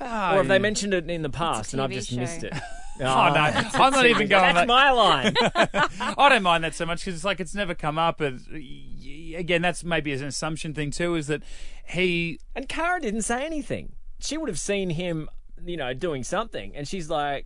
Ah, 0.00 0.34
or 0.34 0.38
have 0.38 0.48
they 0.48 0.58
mentioned 0.58 0.92
it 0.94 1.08
in 1.10 1.22
the 1.22 1.30
past 1.30 1.72
and 1.72 1.80
I've 1.82 1.90
just 1.90 2.10
show. 2.10 2.16
missed 2.16 2.44
it? 2.44 2.52
Oh 2.98 3.02
no, 3.04 3.40
I'm 3.42 3.92
not 3.92 4.06
even 4.06 4.26
going. 4.26 4.54
That's 4.54 4.60
that- 4.60 4.66
my 4.66 4.90
line. 4.90 5.34
I 6.16 6.28
don't 6.30 6.42
mind 6.42 6.64
that 6.64 6.74
so 6.74 6.86
much 6.86 7.00
because 7.00 7.14
it's 7.14 7.24
like 7.26 7.40
it's 7.40 7.54
never 7.54 7.74
come 7.74 7.98
up. 7.98 8.16
But 8.16 8.34
again, 9.34 9.60
that's 9.60 9.84
maybe 9.84 10.12
an 10.14 10.24
assumption 10.24 10.72
thing 10.72 10.90
too. 10.90 11.14
Is 11.14 11.26
that 11.26 11.42
he 11.86 12.40
And 12.54 12.70
Kara 12.70 12.98
didn't 12.98 13.20
say 13.22 13.44
anything. 13.44 13.96
She 14.18 14.38
would 14.38 14.48
have 14.48 14.58
seen 14.58 14.88
him, 14.88 15.28
you 15.62 15.76
know, 15.76 15.92
doing 15.92 16.24
something, 16.24 16.74
and 16.74 16.88
she's 16.88 17.10
like, 17.10 17.44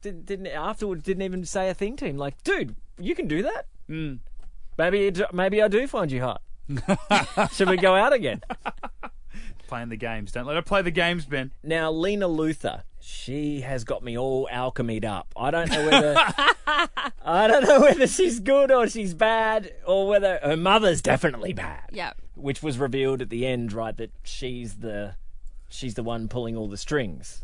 didn't, 0.00 0.26
didn't 0.26 0.46
afterwards 0.46 1.02
didn't 1.02 1.22
even 1.22 1.44
say 1.44 1.68
a 1.68 1.74
thing 1.74 1.96
to 1.96 2.04
him. 2.04 2.16
Like, 2.16 2.40
dude, 2.44 2.76
you 3.00 3.16
can 3.16 3.26
do 3.26 3.42
that. 3.42 3.66
Mm. 3.90 4.20
Maybe, 4.78 5.12
maybe 5.32 5.60
I 5.60 5.66
do 5.66 5.88
find 5.88 6.12
you 6.12 6.22
hot. 6.22 6.40
Should 7.52 7.68
we 7.68 7.76
go 7.78 7.96
out 7.96 8.12
again? 8.12 8.42
Playing 9.72 9.88
the 9.88 9.96
games. 9.96 10.32
Don't 10.32 10.44
let 10.44 10.54
her 10.56 10.60
play 10.60 10.82
the 10.82 10.90
games, 10.90 11.24
Ben. 11.24 11.50
Now, 11.62 11.90
Lena 11.90 12.28
Luthor, 12.28 12.82
she 13.00 13.62
has 13.62 13.84
got 13.84 14.04
me 14.04 14.18
all 14.18 14.46
alchemied 14.52 15.02
up. 15.02 15.32
I 15.34 15.50
don't 15.50 15.70
know 15.70 15.86
whether 15.86 16.14
I 17.24 17.46
don't 17.48 17.66
know 17.66 17.80
whether 17.80 18.06
she's 18.06 18.38
good 18.38 18.70
or 18.70 18.86
she's 18.86 19.14
bad, 19.14 19.72
or 19.86 20.06
whether 20.08 20.38
her 20.42 20.58
mother's 20.58 21.00
definitely 21.00 21.54
bad. 21.54 21.88
Yeah. 21.90 22.12
which 22.34 22.62
was 22.62 22.76
revealed 22.76 23.22
at 23.22 23.30
the 23.30 23.46
end, 23.46 23.72
right? 23.72 23.96
That 23.96 24.10
she's 24.24 24.74
the 24.74 25.14
she's 25.70 25.94
the 25.94 26.02
one 26.02 26.28
pulling 26.28 26.54
all 26.54 26.68
the 26.68 26.76
strings, 26.76 27.42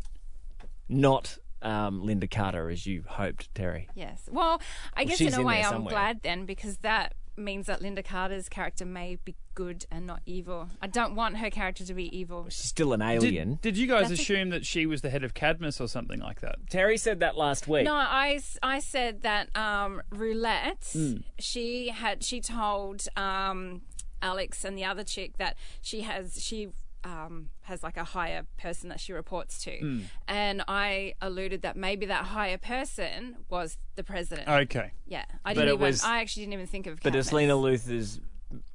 not 0.87 1.39
um, 1.63 2.03
Lynda 2.03 2.29
Carter, 2.29 2.69
as 2.69 2.85
you 2.85 3.05
hoped, 3.07 3.51
Terry. 3.55 3.89
Yes. 3.95 4.29
Well, 4.31 4.61
I 4.95 5.03
guess 5.03 5.17
she's 5.17 5.33
in 5.33 5.39
a 5.39 5.41
in 5.41 5.47
way 5.47 5.63
I'm 5.63 5.83
glad 5.83 6.21
then 6.21 6.45
because 6.45 6.77
that 6.83 7.15
means 7.39 7.65
that 7.67 7.81
Lynda 7.81 8.03
Carter's 8.05 8.49
character 8.49 8.85
may 8.85 9.17
be 9.25 9.35
good 9.55 9.85
and 9.91 10.05
not 10.07 10.21
evil. 10.25 10.69
I 10.81 10.87
don't 10.87 11.15
want 11.15 11.37
her 11.37 11.49
character 11.49 11.83
to 11.85 11.93
be 11.93 12.15
evil. 12.17 12.45
She's 12.49 12.65
still 12.65 12.93
an 12.93 13.01
alien. 13.01 13.49
Did, 13.55 13.61
did 13.61 13.77
you 13.77 13.87
guys 13.87 14.09
That's 14.09 14.19
a- 14.19 14.23
assume 14.23 14.49
that 14.49 14.65
she 14.65 14.85
was 14.85 15.01
the 15.01 15.09
head 15.09 15.23
of 15.23 15.33
Cadmus 15.33 15.81
or 15.81 15.87
something 15.87 16.19
like 16.19 16.41
that? 16.41 16.55
Terry 16.69 16.97
said 16.97 17.19
that 17.21 17.35
last 17.37 17.67
week. 17.67 17.85
No, 17.85 17.93
I, 17.95 18.39
I 18.63 18.79
said 18.79 19.21
that 19.23 19.55
um, 19.57 20.01
Roulette, 20.11 20.89
Hmm. 20.93 21.17
she 21.39 21.89
had 21.89 22.23
she 22.23 22.39
told 22.41 23.07
um, 23.17 23.81
Alex 24.21 24.63
and 24.65 24.77
the 24.77 24.85
other 24.85 25.03
chick 25.03 25.37
that 25.37 25.55
she 25.81 26.01
has 26.01 26.41
she 26.43 26.69
um, 27.03 27.49
has 27.61 27.81
like 27.83 27.97
a 27.97 28.03
higher 28.03 28.45
person 28.57 28.89
that 28.89 28.99
she 28.99 29.13
reports 29.13 29.63
to, 29.63 29.77
Hmm. 29.79 29.99
and 30.27 30.63
I 30.67 31.13
alluded 31.21 31.61
that 31.61 31.75
maybe 31.77 32.05
that 32.07 32.25
higher 32.25 32.57
person 32.57 33.37
was 33.49 33.77
the 33.95 34.03
president. 34.03 34.47
Okay. 34.47 34.91
yeah, 35.05 35.25
I 35.45 35.53
didn't 35.53 35.69
it 35.69 35.73
even. 35.73 35.81
was- 35.81 36.03
I 36.03 36.19
actually 36.21 36.43
didn't 36.43 36.53
even 36.53 36.67
think 36.67 36.87
of. 36.87 36.99
But 37.01 37.15
it's 37.15 37.31
Lena 37.31 37.53
Luthor's 37.53 38.19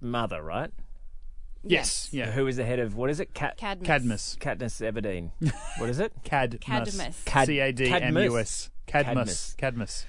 mother, 0.01 0.43
right? 0.43 0.71
Yes. 1.67 2.11
Yeah. 2.13 2.31
Who 2.31 2.47
is 2.47 2.57
the 2.57 2.65
head 2.65 2.79
of 2.79 2.95
what 2.95 3.09
is 3.09 3.21
it? 3.21 3.33
Cat 3.33 3.57
Cadmus. 3.57 3.87
Cadmus. 3.87 4.37
Katniss 4.39 4.93
Everdeen. 4.93 5.31
What 5.79 5.89
is 5.89 5.99
it? 5.99 6.13
Cadmus. 6.23 6.61
Cadmus. 6.61 7.23
Cad- 7.25 7.47
C 7.47 7.59
A 7.61 7.73
D 7.73 7.87
M 7.91 8.17
U 8.19 8.39
S. 8.39 8.71
Cadmus. 8.87 9.15
Cadmus. 9.15 9.55
Cadmus. 9.57 10.07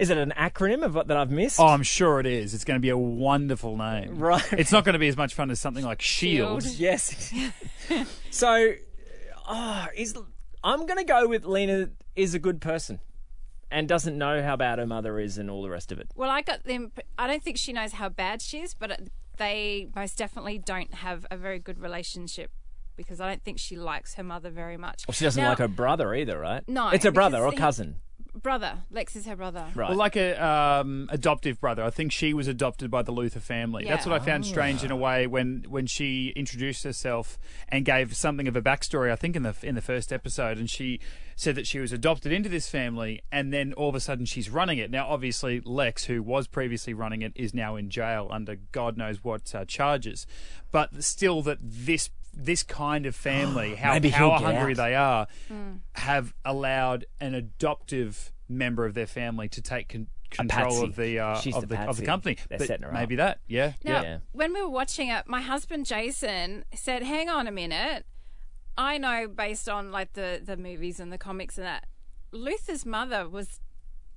Is 0.00 0.08
it 0.08 0.16
an 0.16 0.32
acronym 0.36 0.82
of 0.82 0.94
what 0.94 1.08
that 1.08 1.16
I've 1.18 1.30
missed? 1.30 1.60
Oh, 1.60 1.66
I'm 1.66 1.82
sure 1.82 2.20
it 2.20 2.26
is. 2.26 2.54
It's 2.54 2.64
going 2.64 2.76
to 2.76 2.80
be 2.80 2.88
a 2.88 2.96
wonderful 2.96 3.76
name. 3.76 4.18
Right. 4.18 4.42
It's 4.54 4.72
not 4.72 4.84
going 4.84 4.94
to 4.94 4.98
be 4.98 5.08
as 5.08 5.16
much 5.16 5.34
fun 5.34 5.50
as 5.50 5.60
something 5.60 5.84
like 5.84 6.00
Shield. 6.00 6.62
Shield. 6.62 6.78
Yes. 6.78 7.32
so, 8.30 8.72
oh, 9.46 9.86
is 9.94 10.16
I'm 10.64 10.86
going 10.86 10.96
to 10.98 11.04
go 11.04 11.28
with 11.28 11.44
Lena 11.44 11.90
is 12.16 12.34
a 12.34 12.38
good 12.38 12.62
person 12.62 13.00
and 13.70 13.86
doesn't 13.86 14.16
know 14.16 14.42
how 14.42 14.56
bad 14.56 14.78
her 14.78 14.86
mother 14.86 15.18
is 15.18 15.36
and 15.38 15.50
all 15.50 15.62
the 15.62 15.70
rest 15.70 15.92
of 15.92 15.98
it. 15.98 16.08
Well, 16.16 16.30
I 16.30 16.40
got 16.42 16.64
them. 16.64 16.92
I 17.18 17.26
don't 17.26 17.42
think 17.42 17.58
she 17.58 17.72
knows 17.72 17.92
how 17.92 18.08
bad 18.08 18.40
she 18.42 18.60
is, 18.60 18.72
but 18.74 19.00
they 19.36 19.88
most 19.94 20.16
definitely 20.16 20.58
don't 20.58 20.94
have 20.94 21.26
a 21.30 21.36
very 21.36 21.58
good 21.58 21.78
relationship 21.78 22.50
because 22.96 23.20
I 23.20 23.28
don't 23.28 23.42
think 23.42 23.58
she 23.58 23.76
likes 23.76 24.14
her 24.14 24.24
mother 24.24 24.50
very 24.50 24.76
much. 24.76 25.04
Well, 25.06 25.12
she 25.14 25.24
doesn't 25.24 25.42
Now- 25.42 25.50
like 25.50 25.58
her 25.58 25.68
brother 25.68 26.14
either, 26.14 26.38
right? 26.38 26.66
No, 26.68 26.88
it's 26.88 27.04
a 27.04 27.12
brother 27.12 27.38
because 27.38 27.48
or 27.48 27.52
he- 27.52 27.58
cousin, 27.58 27.96
brother. 28.42 28.78
Lex 28.90 29.16
is 29.16 29.26
her 29.26 29.36
brother. 29.36 29.66
right? 29.74 29.88
Well, 29.88 29.98
like 29.98 30.16
a 30.16 30.42
um, 30.44 31.08
adoptive 31.10 31.60
brother. 31.60 31.82
I 31.82 31.90
think 31.90 32.12
she 32.12 32.34
was 32.34 32.48
adopted 32.48 32.90
by 32.90 33.02
the 33.02 33.12
Luthor 33.12 33.40
family. 33.40 33.84
That's 33.84 34.06
what 34.06 34.20
I 34.20 34.24
found 34.24 34.46
strange 34.46 34.84
in 34.84 34.90
a 34.90 34.96
way 34.96 35.26
when, 35.26 35.64
when 35.68 35.86
she 35.86 36.32
introduced 36.36 36.84
herself 36.84 37.38
and 37.68 37.84
gave 37.84 38.16
something 38.16 38.48
of 38.48 38.56
a 38.56 38.62
backstory. 38.62 39.10
I 39.10 39.16
think 39.16 39.36
in 39.36 39.42
the 39.42 39.54
in 39.62 39.74
the 39.74 39.82
first 39.82 40.12
episode, 40.12 40.58
and 40.58 40.68
she 40.68 41.00
said 41.36 41.54
that 41.54 41.66
she 41.66 41.78
was 41.78 41.90
adopted 41.92 42.32
into 42.32 42.48
this 42.48 42.68
family, 42.68 43.22
and 43.32 43.52
then 43.52 43.72
all 43.72 43.88
of 43.88 43.94
a 43.94 44.00
sudden 44.00 44.26
she's 44.26 44.50
running 44.50 44.78
it. 44.78 44.90
Now, 44.90 45.08
obviously, 45.08 45.60
Lex, 45.64 46.04
who 46.04 46.22
was 46.22 46.46
previously 46.46 46.92
running 46.92 47.22
it, 47.22 47.32
is 47.34 47.54
now 47.54 47.76
in 47.76 47.88
jail 47.88 48.28
under 48.30 48.56
God 48.72 48.96
knows 48.98 49.24
what 49.24 49.54
uh, 49.54 49.64
charges. 49.64 50.26
But 50.70 51.02
still, 51.02 51.42
that 51.42 51.58
this 51.62 52.10
this 52.44 52.62
kind 52.62 53.06
of 53.06 53.14
family, 53.14 53.74
how 53.82 53.92
Maybe 53.94 54.08
he'll 54.10 54.30
power 54.30 54.38
get 54.40 54.54
hungry 54.54 54.72
out. 54.72 54.76
they 54.76 54.94
are, 54.94 55.26
have 55.94 56.34
allowed 56.44 57.06
an 57.20 57.34
adoptive 57.34 58.32
member 58.48 58.84
of 58.86 58.94
their 58.94 59.06
family 59.06 59.48
to 59.48 59.62
take 59.62 59.88
con- 59.90 60.08
control 60.30 60.64
patsy. 60.70 60.84
of 60.86 60.96
the 60.96 61.18
uh, 61.18 61.36
She's 61.40 61.54
of 61.56 61.62
the 61.62 61.66
the, 61.68 61.74
of 61.80 61.86
the 61.96 62.02
patsy. 62.02 62.04
company. 62.06 62.36
They're 62.48 62.58
But 62.58 62.66
setting 62.68 62.86
her 62.86 62.92
maybe 62.92 63.14
up. 63.14 63.18
that, 63.18 63.40
yeah, 63.48 63.72
Now, 63.84 64.02
yeah. 64.02 64.18
when 64.32 64.52
we 64.54 64.62
were 64.62 64.68
watching 64.68 65.08
it, 65.08 65.26
my 65.26 65.40
husband 65.40 65.86
Jason 65.86 66.64
said, 66.74 67.02
"Hang 67.02 67.28
on 67.28 67.46
a 67.46 67.52
minute. 67.52 68.06
I 68.78 68.96
know 68.98 69.28
based 69.28 69.68
on 69.68 69.90
like 69.92 70.12
the 70.14 70.40
the 70.44 70.56
movies 70.56 71.00
and 71.00 71.12
the 71.12 71.18
comics 71.18 71.58
and 71.58 71.66
that 71.66 71.86
Luthor's 72.32 72.86
mother 72.86 73.28
was 73.28 73.60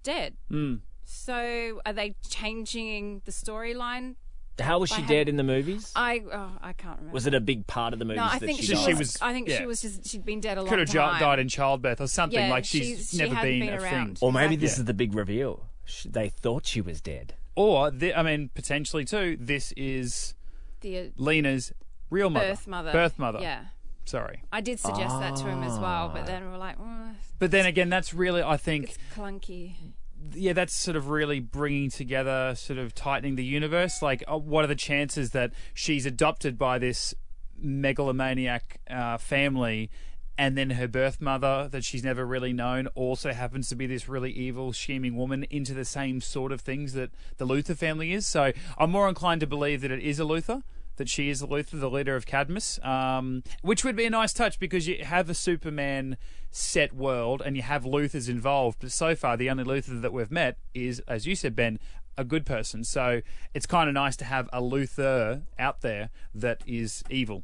dead. 0.03 0.35
Mm. 0.51 0.81
So 1.03 1.81
are 1.85 1.93
they 1.93 2.15
changing 2.29 3.21
the 3.25 3.31
storyline? 3.31 4.15
How 4.59 4.79
was 4.79 4.89
she 4.89 5.01
had- 5.01 5.07
dead 5.09 5.29
in 5.29 5.35
the 5.37 5.43
movies? 5.43 5.91
I 5.95 6.21
oh, 6.31 6.51
I 6.61 6.73
can't 6.73 6.97
remember. 6.97 7.13
was 7.13 7.25
it 7.27 7.33
a 7.33 7.39
big 7.39 7.65
part 7.67 7.93
of 7.93 7.99
the 7.99 8.05
movies 8.05 8.17
no, 8.17 8.23
I 8.25 8.39
that 8.39 8.45
think 8.45 8.59
she, 8.59 8.67
she, 8.67 8.73
died? 8.73 8.97
was, 8.99 9.17
I 9.21 9.33
think 9.33 9.47
yeah. 9.49 9.57
she 9.57 9.65
was 9.65 9.81
just 9.81 10.05
she'd 10.07 10.23
been 10.25 10.39
dead 10.39 10.57
a 10.57 10.61
long 10.61 10.69
time. 10.69 10.79
Could 10.79 10.87
have 10.89 10.95
time. 11.11 11.19
died 11.19 11.39
in 11.39 11.47
childbirth 11.47 11.99
or 12.01 12.07
something. 12.07 12.39
Yeah, 12.39 12.49
like 12.49 12.65
she's, 12.65 12.87
she's- 12.87 13.13
never 13.15 13.35
hadn't 13.35 13.49
been, 13.51 13.65
been 13.67 13.73
a 13.79 13.81
around. 13.81 14.19
thing. 14.19 14.27
or 14.27 14.31
maybe 14.33 14.55
this 14.55 14.77
is 14.77 14.85
the 14.85 14.93
big 14.93 15.15
reveal. 15.15 15.65
Sh- 15.85 16.05
They 16.09 16.29
thought 16.29 16.65
she 16.65 16.81
was 16.81 17.01
dead. 17.01 17.35
Or 17.55 17.91
the, 17.91 18.13
I 18.15 18.23
mean, 18.23 18.49
potentially 18.53 19.05
too. 19.05 19.37
This 19.39 19.71
is 19.77 20.33
the 20.81 20.99
uh, 20.99 21.03
Lena's 21.17 21.71
real 22.09 22.29
mother, 22.29 22.49
birth 22.49 22.67
mother. 22.67 22.91
birth 22.91 23.19
mother. 23.19 23.39
Yeah. 23.41 23.65
Sorry, 24.05 24.43
I 24.51 24.59
did 24.61 24.79
suggest 24.79 25.17
that 25.21 25.35
to 25.37 25.45
him 25.45 25.63
as 25.63 25.79
well, 25.79 26.09
Ah. 26.09 26.13
but 26.13 26.25
then 26.25 26.43
we 26.43 26.49
were 26.51 26.57
like, 26.57 26.77
mm, 26.77 27.15
but 27.39 27.51
then 27.51 27.65
again, 27.65 27.89
that's 27.89 28.13
really 28.13 28.43
I 28.43 28.57
think 28.57 28.85
it's 28.89 28.97
clunky. 29.15 29.75
Yeah, 30.31 30.53
that's 30.53 30.73
sort 30.73 30.95
of 30.95 31.09
really 31.09 31.39
bringing 31.39 31.89
together, 31.89 32.53
sort 32.55 32.79
of 32.79 32.95
tightening 32.95 33.35
the 33.35 33.43
universe. 33.43 34.01
Like, 34.01 34.23
uh, 34.27 34.37
what 34.37 34.63
are 34.63 34.67
the 34.67 34.75
chances 34.75 35.31
that 35.31 35.51
she's 35.73 36.05
adopted 36.05 36.57
by 36.57 36.79
this 36.79 37.13
megalomaniac 37.57 38.79
uh, 38.89 39.17
family, 39.17 39.89
and 40.37 40.57
then 40.57 40.71
her 40.71 40.87
birth 40.87 41.19
mother, 41.19 41.67
that 41.71 41.83
she's 41.83 42.03
never 42.03 42.25
really 42.25 42.53
known, 42.53 42.87
also 42.95 43.33
happens 43.33 43.67
to 43.69 43.75
be 43.75 43.85
this 43.85 44.07
really 44.07 44.31
evil, 44.31 44.71
scheming 44.71 45.15
woman 45.15 45.43
into 45.49 45.73
the 45.73 45.85
same 45.85 46.21
sort 46.21 46.51
of 46.51 46.61
things 46.61 46.93
that 46.93 47.11
the 47.37 47.45
Luthor 47.45 47.75
family 47.75 48.13
is? 48.13 48.25
So, 48.25 48.53
I'm 48.77 48.91
more 48.91 49.09
inclined 49.09 49.41
to 49.41 49.47
believe 49.47 49.81
that 49.81 49.91
it 49.91 49.99
is 49.99 50.19
a 50.19 50.23
Luthor. 50.23 50.63
That 50.97 51.09
she 51.09 51.29
is 51.29 51.39
the 51.39 51.47
Luthor, 51.47 51.79
the 51.79 51.89
leader 51.89 52.15
of 52.15 52.25
Cadmus, 52.25 52.79
um, 52.83 53.43
which 53.61 53.83
would 53.83 53.95
be 53.95 54.05
a 54.05 54.09
nice 54.09 54.33
touch 54.33 54.59
because 54.59 54.87
you 54.87 55.03
have 55.03 55.29
a 55.29 55.33
Superman 55.33 56.17
set 56.51 56.93
world 56.93 57.41
and 57.43 57.55
you 57.55 57.63
have 57.63 57.83
Luthors 57.83 58.29
involved. 58.29 58.77
But 58.79 58.91
so 58.91 59.15
far, 59.15 59.35
the 59.35 59.49
only 59.49 59.63
Luthor 59.63 60.01
that 60.01 60.13
we've 60.13 60.31
met 60.31 60.57
is, 60.73 60.99
as 61.07 61.25
you 61.25 61.35
said, 61.35 61.55
Ben, 61.55 61.79
a 62.17 62.23
good 62.23 62.45
person. 62.45 62.83
So 62.83 63.21
it's 63.53 63.65
kind 63.65 63.87
of 63.87 63.93
nice 63.93 64.15
to 64.17 64.25
have 64.25 64.49
a 64.53 64.61
Luthor 64.61 65.43
out 65.57 65.81
there 65.81 66.09
that 66.35 66.61
is 66.65 67.03
evil. 67.09 67.43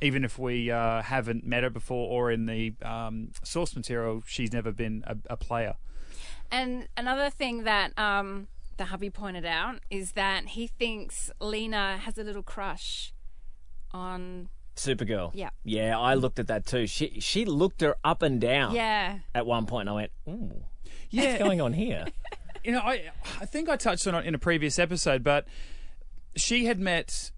Even 0.00 0.24
if 0.24 0.38
we 0.38 0.70
uh, 0.70 1.02
haven't 1.02 1.46
met 1.46 1.62
her 1.62 1.70
before 1.70 2.08
or 2.08 2.30
in 2.30 2.46
the 2.46 2.72
um, 2.82 3.32
source 3.42 3.76
material, 3.76 4.22
she's 4.26 4.52
never 4.52 4.72
been 4.72 5.04
a, 5.06 5.16
a 5.28 5.36
player. 5.36 5.74
And 6.50 6.88
another 6.96 7.30
thing 7.30 7.64
that 7.64 7.96
um, 7.98 8.48
the 8.80 8.86
hubby 8.86 9.10
pointed 9.10 9.44
out 9.44 9.80
is 9.90 10.12
that 10.12 10.46
he 10.48 10.66
thinks 10.66 11.30
Lena 11.38 11.98
has 11.98 12.16
a 12.16 12.24
little 12.24 12.42
crush 12.42 13.12
on. 13.92 14.48
Supergirl. 14.76 15.32
Yeah. 15.34 15.50
Yeah, 15.64 15.98
I 15.98 16.14
looked 16.14 16.38
at 16.38 16.46
that 16.46 16.64
too. 16.64 16.86
She 16.86 17.20
she 17.20 17.44
looked 17.44 17.82
her 17.82 17.96
up 18.02 18.22
and 18.22 18.40
down 18.40 18.74
Yeah. 18.74 19.18
at 19.34 19.44
one 19.44 19.66
point, 19.66 19.82
and 19.88 19.90
I 19.90 19.92
went, 19.94 20.12
"Ooh, 20.26 20.64
Yeah. 21.10 21.24
what's 21.32 21.38
going 21.42 21.60
on 21.60 21.74
here?" 21.74 22.06
You 22.64 22.72
know, 22.72 22.80
I 22.80 23.10
I 23.40 23.44
think 23.46 23.68
I 23.68 23.76
touched 23.76 24.06
on 24.06 24.14
it 24.14 24.24
in 24.26 24.34
a 24.34 24.38
previous 24.38 24.78
episode, 24.78 25.22
but 25.22 25.46
she 26.36 26.64
had 26.66 26.78
met 26.78 27.30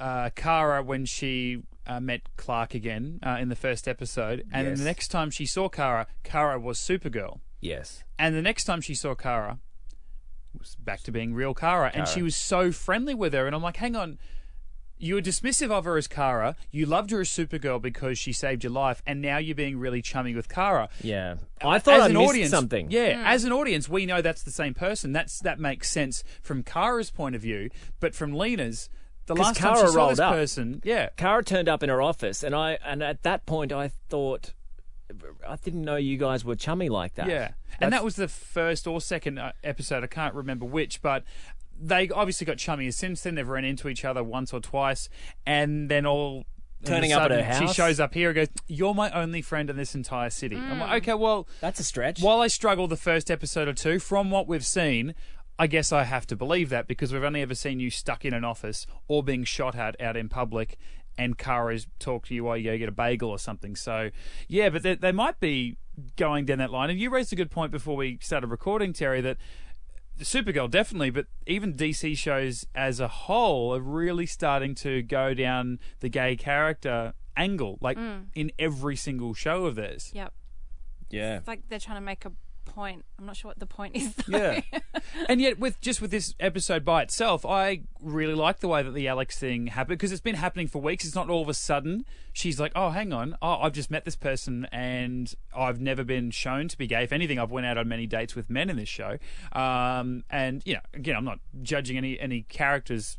uh, 0.00 0.30
Kara 0.34 0.82
when 0.82 1.04
she 1.04 1.62
uh, 1.86 2.00
met 2.00 2.22
Clark 2.36 2.74
again 2.74 3.20
uh, 3.24 3.38
in 3.40 3.48
the 3.48 3.56
first 3.56 3.86
episode, 3.86 4.40
and 4.52 4.66
then 4.66 4.72
Yes. 4.72 4.78
the 4.78 4.84
next 4.84 5.08
time 5.08 5.30
she 5.30 5.46
saw 5.46 5.68
Kara, 5.68 6.06
Kara 6.24 6.58
was 6.58 6.78
Supergirl, 6.78 7.40
yes. 7.60 8.02
and 8.18 8.34
the 8.34 8.42
next 8.42 8.64
time 8.64 8.80
she 8.80 8.94
saw 8.94 9.14
Kara 9.14 9.58
was 10.58 10.76
back 10.76 11.02
to 11.02 11.12
being 11.12 11.34
real 11.34 11.54
Kara, 11.54 11.86
and 11.86 12.04
Kara. 12.04 12.06
she 12.06 12.22
was 12.22 12.36
so 12.36 12.72
friendly 12.72 13.14
with 13.14 13.32
her, 13.32 13.46
and 13.46 13.54
I'm 13.54 13.62
like, 13.62 13.76
hang 13.76 13.96
on. 13.96 14.18
You 14.98 15.16
were 15.16 15.20
dismissive 15.20 15.72
of 15.72 15.84
her 15.84 15.96
as 15.96 16.06
Kara. 16.06 16.54
You 16.70 16.86
loved 16.86 17.10
her 17.10 17.22
as 17.22 17.28
Supergirl 17.28 17.82
because 17.82 18.20
she 18.20 18.32
saved 18.32 18.62
your 18.62 18.72
life, 18.72 19.02
and 19.04 19.20
now 19.20 19.38
you're 19.38 19.56
being 19.56 19.76
really 19.80 20.00
chummy 20.00 20.32
with 20.36 20.48
Kara 20.48 20.88
Yeah. 21.02 21.36
I 21.60 21.80
thought 21.80 21.94
as 21.94 22.02
I 22.02 22.06
an 22.06 22.12
missed 22.12 22.30
audience, 22.30 22.50
something. 22.50 22.86
Yeah, 22.88 23.16
hmm. 23.18 23.26
as 23.26 23.42
an 23.42 23.50
audience, 23.50 23.88
we 23.88 24.06
know 24.06 24.22
that's 24.22 24.44
the 24.44 24.52
same 24.52 24.74
person. 24.74 25.10
That's 25.12 25.40
that 25.40 25.58
makes 25.58 25.90
sense 25.90 26.22
from 26.40 26.62
Kara's 26.62 27.10
point 27.10 27.34
of 27.34 27.42
view, 27.42 27.68
but 27.98 28.14
from 28.14 28.32
Lena's, 28.32 28.88
The 29.26 29.34
last 29.34 29.56
time 29.56 29.74
Kara 29.74 29.86
she 29.86 29.92
saw 29.92 29.98
rolled 29.98 30.12
this 30.12 30.18
up. 30.20 30.34
person, 30.34 30.80
yeah, 30.84 31.08
Kara 31.16 31.42
turned 31.42 31.68
up 31.68 31.82
in 31.82 31.88
her 31.88 32.00
office, 32.00 32.44
and 32.44 32.54
I 32.54 32.78
and 32.84 33.02
at 33.02 33.24
that 33.24 33.44
point 33.44 33.72
I 33.72 33.88
thought, 34.08 34.52
I 35.46 35.56
didn't 35.56 35.82
know 35.82 35.96
you 35.96 36.16
guys 36.16 36.44
were 36.44 36.56
chummy 36.56 36.88
like 36.88 37.14
that. 37.14 37.28
yeah, 37.28 37.52
and 37.80 37.92
that 37.92 38.04
was 38.04 38.16
the 38.16 38.28
first 38.28 38.86
or 38.86 39.00
second 39.00 39.38
uh, 39.38 39.52
episode. 39.64 40.04
I 40.04 40.08
can't 40.08 40.34
remember 40.34 40.64
which, 40.64 41.02
but. 41.02 41.24
They 41.84 42.08
obviously 42.10 42.44
got 42.44 42.58
chummy 42.58 42.88
since 42.92 43.22
then. 43.22 43.34
They've 43.34 43.48
run 43.48 43.64
into 43.64 43.88
each 43.88 44.04
other 44.04 44.22
once 44.22 44.52
or 44.52 44.60
twice, 44.60 45.08
and 45.44 45.90
then 45.90 46.06
all 46.06 46.40
of 46.40 46.42
a 46.42 46.86
Turning 46.86 47.12
up 47.12 47.22
at 47.22 47.30
her 47.30 47.44
house? 47.44 47.70
She 47.70 47.74
shows 47.74 48.00
up 48.00 48.14
here 48.14 48.30
and 48.30 48.36
goes, 48.36 48.48
"You're 48.66 48.94
my 48.94 49.10
only 49.10 49.42
friend 49.42 49.70
in 49.70 49.76
this 49.76 49.94
entire 49.94 50.30
city." 50.30 50.56
I'm 50.56 50.80
like, 50.80 51.02
okay, 51.02 51.14
well, 51.14 51.46
that's 51.60 51.80
a 51.80 51.84
stretch. 51.84 52.20
While 52.20 52.40
I 52.40 52.48
struggle 52.48 52.88
the 52.88 52.96
first 52.96 53.30
episode 53.30 53.68
or 53.68 53.72
two, 53.72 53.98
from 53.98 54.30
what 54.30 54.48
we've 54.48 54.66
seen, 54.66 55.14
I 55.58 55.66
guess 55.68 55.92
I 55.92 56.04
have 56.04 56.26
to 56.28 56.36
believe 56.36 56.70
that 56.70 56.88
because 56.88 57.12
we've 57.12 57.22
only 57.22 57.42
ever 57.42 57.54
seen 57.54 57.78
you 57.78 57.90
stuck 57.90 58.24
in 58.24 58.34
an 58.34 58.44
office 58.44 58.86
or 59.06 59.22
being 59.22 59.44
shot 59.44 59.76
at 59.76 60.00
out 60.00 60.16
in 60.16 60.28
public, 60.28 60.76
and 61.18 61.36
Kara's 61.38 61.86
talk 61.98 62.26
to 62.26 62.34
you 62.34 62.44
while 62.44 62.56
you 62.56 62.70
go 62.70 62.78
get 62.78 62.88
a 62.88 62.92
bagel 62.92 63.30
or 63.30 63.38
something. 63.38 63.76
So, 63.76 64.10
yeah, 64.48 64.68
but 64.70 64.82
they, 64.82 64.94
they 64.94 65.12
might 65.12 65.40
be 65.40 65.76
going 66.16 66.46
down 66.46 66.58
that 66.58 66.70
line. 66.70 66.90
And 66.90 66.98
you 66.98 67.10
raised 67.10 67.32
a 67.32 67.36
good 67.36 67.50
point 67.50 67.72
before 67.72 67.96
we 67.96 68.18
started 68.20 68.48
recording, 68.48 68.92
Terry, 68.92 69.20
that. 69.20 69.38
Supergirl 70.20 70.70
definitely, 70.70 71.10
but 71.10 71.26
even 71.46 71.74
DC 71.74 72.16
shows 72.16 72.66
as 72.74 73.00
a 73.00 73.08
whole 73.08 73.74
are 73.74 73.80
really 73.80 74.26
starting 74.26 74.74
to 74.76 75.02
go 75.02 75.32
down 75.32 75.80
the 76.00 76.08
gay 76.08 76.36
character 76.36 77.14
angle, 77.36 77.78
like 77.80 77.96
mm. 77.96 78.26
in 78.34 78.52
every 78.58 78.94
single 78.94 79.34
show 79.34 79.64
of 79.64 79.74
theirs. 79.74 80.10
Yep. 80.14 80.32
yeah. 81.10 81.38
It's 81.38 81.48
like 81.48 81.62
they're 81.68 81.78
trying 81.78 81.96
to 81.96 82.02
make 82.02 82.24
a 82.24 82.32
point. 82.64 83.04
I'm 83.18 83.26
not 83.26 83.36
sure 83.36 83.50
what 83.50 83.58
the 83.58 83.66
point 83.66 83.96
is. 83.96 84.14
Though. 84.14 84.38
Yeah. 84.38 84.60
and 85.28 85.40
yet, 85.40 85.58
with 85.58 85.80
just 85.80 86.00
with 86.00 86.10
this 86.10 86.34
episode 86.40 86.84
by 86.84 87.02
itself, 87.02 87.44
I 87.44 87.82
really 88.00 88.34
like 88.34 88.60
the 88.60 88.68
way 88.68 88.82
that 88.82 88.92
the 88.92 89.08
Alex 89.08 89.38
thing 89.38 89.68
happened 89.68 89.98
because 89.98 90.12
it's 90.12 90.20
been 90.20 90.36
happening 90.36 90.68
for 90.68 90.80
weeks. 90.80 91.04
It's 91.04 91.14
not 91.14 91.30
all 91.30 91.42
of 91.42 91.48
a 91.48 91.54
sudden 91.54 92.04
she's 92.32 92.58
like, 92.58 92.72
"Oh, 92.74 92.90
hang 92.90 93.12
on, 93.12 93.36
oh, 93.42 93.58
I've 93.60 93.72
just 93.72 93.90
met 93.90 94.04
this 94.04 94.16
person 94.16 94.66
and 94.72 95.32
I've 95.54 95.80
never 95.80 96.04
been 96.04 96.30
shown 96.30 96.68
to 96.68 96.78
be 96.78 96.86
gay. 96.86 97.04
If 97.04 97.12
anything, 97.12 97.38
I've 97.38 97.50
went 97.50 97.66
out 97.66 97.78
on 97.78 97.88
many 97.88 98.06
dates 98.06 98.34
with 98.34 98.50
men 98.50 98.70
in 98.70 98.76
this 98.76 98.88
show." 98.88 99.18
Um, 99.52 100.24
and 100.30 100.62
you 100.64 100.74
know, 100.74 100.80
again, 100.94 101.16
I'm 101.16 101.24
not 101.24 101.40
judging 101.62 101.96
any 101.96 102.18
any 102.18 102.42
characters. 102.42 103.18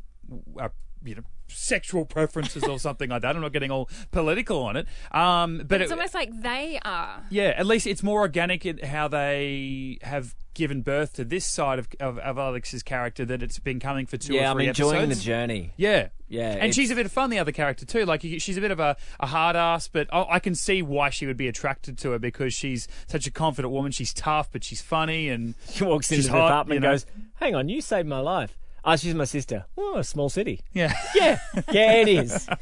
Uh, 0.58 0.68
you 1.04 1.14
know 1.16 1.22
sexual 1.48 2.04
preferences 2.04 2.64
or 2.64 2.78
something 2.78 3.10
like 3.10 3.22
that. 3.22 3.34
I'm 3.36 3.42
not 3.42 3.52
getting 3.52 3.70
all 3.70 3.88
political 4.10 4.62
on 4.62 4.76
it. 4.76 4.86
Um, 5.12 5.62
but 5.66 5.80
It's 5.80 5.90
it- 5.90 5.94
almost 5.94 6.14
like 6.14 6.30
they 6.42 6.78
are. 6.84 7.22
yeah, 7.30 7.54
at 7.56 7.66
least 7.66 7.86
it's 7.86 8.02
more 8.02 8.20
organic 8.20 8.64
in 8.66 8.78
how 8.78 9.08
they 9.08 9.98
have 10.02 10.34
given 10.54 10.82
birth 10.82 11.14
to 11.14 11.24
this 11.24 11.44
side 11.44 11.78
of, 11.80 11.88
of, 11.98 12.16
of 12.18 12.38
Alex's 12.38 12.82
character 12.84 13.24
that 13.24 13.42
it's 13.42 13.58
been 13.58 13.80
coming 13.80 14.06
for 14.06 14.16
two 14.16 14.34
yeah, 14.34 14.48
or 14.48 14.52
I'm 14.52 14.60
enjoying 14.60 14.96
episodes. 14.96 15.18
the 15.18 15.24
journey. 15.24 15.72
Yeah, 15.76 16.08
Yeah, 16.28 16.50
and 16.60 16.72
she's 16.72 16.92
a 16.92 16.94
bit 16.94 17.06
of 17.06 17.10
fun. 17.12 17.30
The 17.30 17.40
other 17.40 17.50
character 17.50 17.84
too, 17.84 18.04
like 18.04 18.20
she's 18.22 18.56
a 18.56 18.60
bit 18.60 18.70
of 18.70 18.78
a, 18.78 18.96
a 19.18 19.26
hard 19.26 19.56
ass, 19.56 19.88
but 19.88 20.06
I, 20.12 20.24
I 20.34 20.38
can 20.38 20.54
see 20.54 20.80
why 20.80 21.10
she 21.10 21.26
would 21.26 21.36
be 21.36 21.48
attracted 21.48 21.98
to 21.98 22.12
her 22.12 22.20
because 22.20 22.54
she's 22.54 22.86
such 23.08 23.26
a 23.26 23.32
confident 23.32 23.72
woman. 23.72 23.90
She's 23.90 24.14
tough, 24.14 24.48
but 24.52 24.62
she's 24.62 24.80
funny, 24.80 25.28
and 25.28 25.54
She 25.70 25.82
walks 25.82 26.10
into 26.12 26.22
She's 26.22 26.26
the 26.30 26.36
hot, 26.38 26.46
apartment 26.52 26.74
you 26.74 26.76
and 26.76 26.82
know. 26.84 26.90
goes, 26.92 27.06
"Hang 27.40 27.54
on, 27.56 27.68
you 27.68 27.80
saved 27.80 28.06
my 28.08 28.20
life." 28.20 28.56
Ah, 28.84 28.96
she's 28.96 29.14
my 29.14 29.24
sister. 29.24 29.64
Oh, 29.78 29.96
a 29.96 30.04
small 30.04 30.28
city. 30.28 30.60
yeah. 30.72 30.92
Yeah, 31.14 31.38
yeah, 31.72 31.92
it 31.92 32.08
is. 32.08 32.48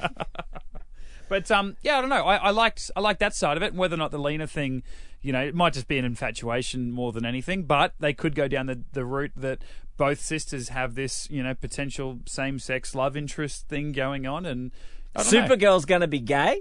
But 1.28 1.50
um, 1.50 1.78
yeah, 1.80 1.96
I 1.96 2.00
don't 2.02 2.10
know. 2.10 2.26
I, 2.26 2.36
I 2.36 2.50
liked 2.50 2.90
I 2.94 3.00
liked 3.00 3.20
that 3.20 3.34
side 3.34 3.56
of 3.56 3.62
it, 3.62 3.70
and 3.70 3.78
whether 3.78 3.94
or 3.94 3.96
not 3.96 4.10
the 4.10 4.18
Lena 4.18 4.46
thing, 4.46 4.82
you 5.22 5.32
know, 5.32 5.40
it 5.40 5.54
might 5.54 5.72
just 5.72 5.88
be 5.88 5.96
an 5.96 6.04
infatuation 6.04 6.92
more 6.92 7.10
than 7.10 7.24
anything. 7.24 7.62
But 7.62 7.94
they 8.00 8.12
could 8.12 8.34
go 8.34 8.48
down 8.48 8.66
the 8.66 8.82
the 8.92 9.06
route 9.06 9.32
that 9.36 9.62
both 9.96 10.20
sisters 10.20 10.68
have 10.68 10.94
this, 10.94 11.30
you 11.30 11.42
know, 11.42 11.54
potential 11.54 12.18
same 12.26 12.58
sex 12.58 12.94
love 12.94 13.16
interest 13.16 13.66
thing 13.66 13.92
going 13.92 14.26
on, 14.26 14.44
and 14.44 14.72
I 15.16 15.22
don't 15.22 15.32
know. 15.32 15.56
Supergirl's 15.56 15.86
going 15.86 16.02
to 16.02 16.06
be 16.06 16.20
gay. 16.20 16.60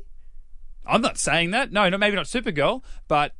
I'm 0.85 1.01
not 1.01 1.17
saying 1.17 1.51
that. 1.51 1.73
No, 1.73 1.89
no, 1.89 1.97
maybe 1.97 2.15
not 2.15 2.27
Supergirl, 2.27 2.81
but 3.09 3.33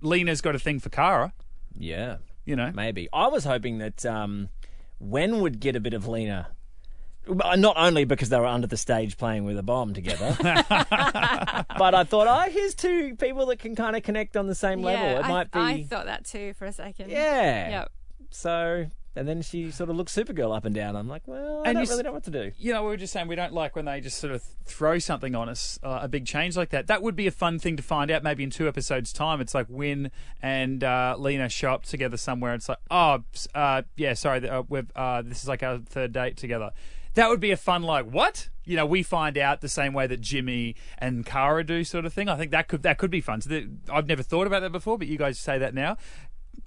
Lena's 0.00 0.40
got 0.40 0.54
a 0.54 0.58
thing 0.58 0.80
for 0.80 0.88
Kara. 0.88 1.34
Yeah, 1.78 2.16
You 2.46 2.56
know, 2.56 2.72
maybe. 2.74 3.10
I 3.12 3.26
was 3.26 3.44
hoping 3.44 3.76
that 3.78 4.06
um, 4.06 4.48
Winn 5.00 5.40
would 5.40 5.60
get 5.60 5.76
a 5.76 5.80
bit 5.80 5.94
of 5.94 6.06
Lena. 6.08 6.48
Uh, 7.28 7.56
Not 7.56 7.76
only 7.76 8.04
because 8.04 8.30
they 8.30 8.38
were 8.38 8.46
under 8.46 8.66
the 8.66 8.76
stage 8.76 9.18
playing 9.18 9.44
with 9.44 9.58
a 9.58 9.62
bomb 9.62 9.92
together, 9.92 10.34
but 10.40 11.94
I 11.94 12.04
thought, 12.04 12.26
oh, 12.26 12.50
here's 12.50 12.74
two 12.74 13.16
people 13.16 13.46
that 13.46 13.58
can 13.58 13.76
kind 13.76 13.96
of 13.96 14.02
connect 14.02 14.36
on 14.36 14.46
the 14.46 14.54
same 14.54 14.82
level. 14.82 15.04
Yeah, 15.04 15.18
it 15.18 15.24
I, 15.24 15.28
might 15.28 15.50
be, 15.50 15.58
I 15.60 15.82
thought 15.82 16.06
that 16.06 16.24
too 16.24 16.54
for 16.54 16.64
a 16.64 16.72
second. 16.72 17.10
yeah. 17.10 17.70
Yep. 17.70 17.92
So, 18.30 18.86
and 19.18 19.28
then 19.28 19.42
she 19.42 19.70
sort 19.70 19.90
of 19.90 19.96
looks 19.96 20.14
Supergirl 20.14 20.56
up 20.56 20.64
and 20.64 20.74
down. 20.74 20.96
I'm 20.96 21.08
like, 21.08 21.22
well, 21.26 21.62
I 21.64 21.68
And 21.70 21.74
don't 21.76 21.84
you 21.84 21.90
really 21.90 22.02
know 22.04 22.12
what 22.12 22.24
to 22.24 22.30
do. 22.30 22.52
you 22.58 22.72
know, 22.72 22.82
we 22.82 22.88
were 22.88 22.96
just 22.96 23.12
saying 23.12 23.28
we 23.28 23.36
don't 23.36 23.52
like 23.52 23.76
when 23.76 23.84
they 23.84 24.00
just 24.00 24.18
sort 24.18 24.32
of 24.32 24.42
throw 24.64 24.98
something 24.98 25.34
on 25.34 25.48
us, 25.48 25.78
uh, 25.82 25.98
a 26.02 26.08
big 26.08 26.24
change 26.26 26.56
like 26.56 26.70
that. 26.70 26.86
That 26.86 27.02
would 27.02 27.16
be 27.16 27.26
a 27.26 27.30
fun 27.30 27.58
thing 27.58 27.76
to 27.76 27.82
find 27.82 28.10
out 28.10 28.22
maybe 28.22 28.42
in 28.44 28.50
two 28.50 28.68
episodes' 28.68 29.12
time. 29.12 29.40
It's 29.40 29.54
like 29.54 29.66
Winn 29.68 30.10
and 30.40 30.82
uh, 30.82 31.16
Lena 31.18 31.48
show 31.48 31.72
up 31.72 31.84
together 31.84 32.16
somewhere. 32.16 32.54
It's 32.54 32.68
like, 32.68 32.78
oh, 32.90 33.24
uh, 33.54 33.82
yeah, 33.96 34.14
sorry, 34.14 34.48
uh, 34.48 34.62
we've, 34.68 34.90
uh, 34.96 35.22
this 35.22 35.42
is 35.42 35.48
like 35.48 35.62
our 35.62 35.78
third 35.78 36.12
date 36.12 36.36
together. 36.36 36.70
That 37.14 37.30
would 37.30 37.40
be 37.40 37.50
a 37.50 37.56
fun, 37.56 37.82
like, 37.82 38.04
what? 38.06 38.48
You 38.64 38.76
know, 38.76 38.86
we 38.86 39.02
find 39.02 39.36
out 39.38 39.60
the 39.60 39.68
same 39.68 39.92
way 39.92 40.06
that 40.06 40.20
Jimmy 40.20 40.76
and 40.98 41.24
Kara 41.26 41.64
do, 41.64 41.82
sort 41.82 42.04
of 42.04 42.12
thing. 42.12 42.28
I 42.28 42.36
think 42.36 42.50
that 42.52 42.68
could 42.68 42.82
that 42.82 42.98
could 42.98 43.10
be 43.10 43.22
fun. 43.22 43.40
So 43.40 43.48
that, 43.50 43.64
I've 43.90 44.06
never 44.06 44.22
thought 44.22 44.46
about 44.46 44.60
that 44.60 44.70
before, 44.70 44.98
but 44.98 45.08
you 45.08 45.16
guys 45.16 45.38
say 45.38 45.58
that 45.58 45.74
now. 45.74 45.96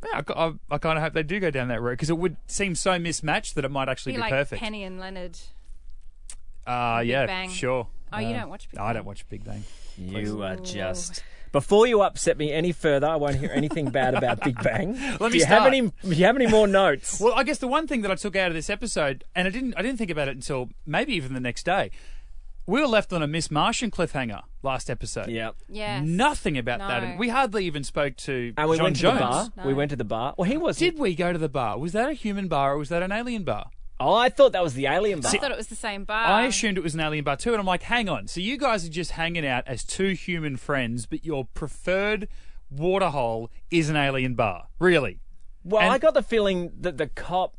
Yeah, 0.05 0.21
I, 0.27 0.33
I, 0.33 0.53
I 0.71 0.77
kind 0.77 0.97
of 0.97 1.03
hope 1.03 1.13
they 1.13 1.23
do 1.23 1.39
go 1.39 1.51
down 1.51 1.67
that 1.69 1.81
route 1.81 1.93
because 1.93 2.09
it 2.09 2.17
would 2.17 2.37
seem 2.47 2.75
so 2.75 2.97
mismatched 2.99 3.55
that 3.55 3.65
it 3.65 3.71
might 3.71 3.89
actually 3.89 4.13
Be 4.13 4.17
be 4.17 4.21
like 4.21 4.31
perfect. 4.31 4.61
Penny 4.61 4.83
and 4.83 4.99
Leonard. 4.99 5.37
Uh, 6.65 7.01
yeah, 7.05 7.25
Bang. 7.25 7.49
sure. 7.49 7.87
Oh, 8.13 8.19
you 8.19 8.33
don't 8.33 8.49
watch 8.49 8.69
Big 8.69 8.77
Bang. 8.77 8.83
I 8.83 8.87
Bang? 8.89 8.95
don't 8.95 9.05
watch 9.05 9.29
Big 9.29 9.43
Bang. 9.43 9.63
You 9.97 10.43
are 10.43 10.57
just. 10.57 11.23
Before 11.51 11.85
you 11.85 12.01
upset 12.01 12.37
me 12.37 12.51
any 12.53 12.71
further, 12.71 13.07
I 13.07 13.17
won't 13.17 13.35
hear 13.35 13.51
anything 13.53 13.89
bad 13.89 14.15
about 14.15 14.41
Big 14.41 14.61
Bang. 14.63 14.93
Let 15.19 15.19
do 15.19 15.29
me 15.29 15.39
you 15.39 15.45
have 15.45 15.65
any? 15.65 15.81
Do 15.81 15.93
you 16.03 16.25
have 16.25 16.35
any 16.37 16.47
more 16.47 16.65
notes? 16.65 17.19
Well, 17.19 17.33
I 17.35 17.43
guess 17.43 17.57
the 17.57 17.67
one 17.67 17.87
thing 17.87 18.01
that 18.03 18.11
I 18.11 18.15
took 18.15 18.35
out 18.37 18.47
of 18.47 18.53
this 18.53 18.69
episode, 18.69 19.25
and 19.35 19.47
I 19.47 19.51
didn't, 19.51 19.73
I 19.75 19.81
didn't 19.81 19.97
think 19.97 20.11
about 20.11 20.29
it 20.29 20.35
until 20.35 20.69
maybe 20.85 21.13
even 21.13 21.33
the 21.33 21.41
next 21.41 21.63
day. 21.65 21.91
We 22.67 22.79
were 22.79 22.87
left 22.87 23.11
on 23.11 23.21
a 23.23 23.27
Miss 23.27 23.49
Martian 23.51 23.91
cliffhanger 23.91 24.41
last 24.63 24.89
episode. 24.89 25.27
yeah. 25.29 25.51
Yes. 25.67 26.05
Nothing 26.05 26.57
about 26.57 26.79
No. 26.79 26.87
that. 26.87 27.03
And 27.03 27.19
we 27.19 27.29
hardly 27.29 27.65
even 27.65 27.83
spoke 27.83 28.15
to 28.17 28.53
And 28.57 28.69
we 28.69 28.77
John 28.77 28.83
went 28.83 28.95
to 28.97 29.01
Jones. 29.01 29.19
the 29.19 29.25
bar. 29.25 29.49
No. 29.57 29.63
We 29.67 29.73
went 29.73 29.89
to 29.89 29.95
the 29.97 30.03
bar. 30.05 30.35
Well, 30.37 30.49
he 30.49 30.57
was. 30.57 30.77
Did 30.77 30.97
we 30.99 31.15
go 31.15 31.33
to 31.33 31.39
the 31.39 31.49
bar? 31.49 31.77
Was 31.79 31.91
that 31.93 32.09
a 32.09 32.13
human 32.13 32.47
bar 32.47 32.73
or 32.73 32.77
was 32.77 32.89
that 32.89 33.01
an 33.03 33.11
alien 33.11 33.43
bar? 33.43 33.71
Oh, 33.99 34.13
I 34.15 34.29
thought 34.29 34.51
that 34.53 34.63
was 34.63 34.73
the 34.73 34.87
alien 34.87 35.21
bar. 35.21 35.31
I 35.33 35.37
thought 35.37 35.51
it 35.51 35.57
was 35.57 35.67
the 35.67 35.75
same 35.75 36.05
bar. 36.05 36.25
I 36.25 36.45
assumed 36.45 36.77
it 36.77 36.83
was 36.83 36.93
an 36.95 37.01
alien 37.01 37.23
bar 37.23 37.35
too, 37.37 37.51
and 37.51 37.59
I'm 37.59 37.67
like, 37.67 37.83
hang 37.83 38.09
on. 38.09 38.27
So 38.27 38.39
you 38.39 38.57
guys 38.57 38.83
are 38.85 38.89
just 38.89 39.11
hanging 39.11 39.45
out 39.45 39.63
as 39.67 39.83
two 39.83 40.09
human 40.13 40.57
friends, 40.57 41.05
but 41.05 41.23
your 41.25 41.45
preferred 41.53 42.27
waterhole 42.71 43.51
is 43.69 43.89
an 43.89 43.95
alien 43.95 44.33
bar. 44.35 44.67
Really? 44.79 45.19
well, 45.63 45.81
and- 45.83 45.91
I 45.91 45.97
got 45.99 46.13
the 46.15 46.23
feeling 46.23 46.71
that 46.79 46.97
the 46.97 47.07
cop 47.07 47.55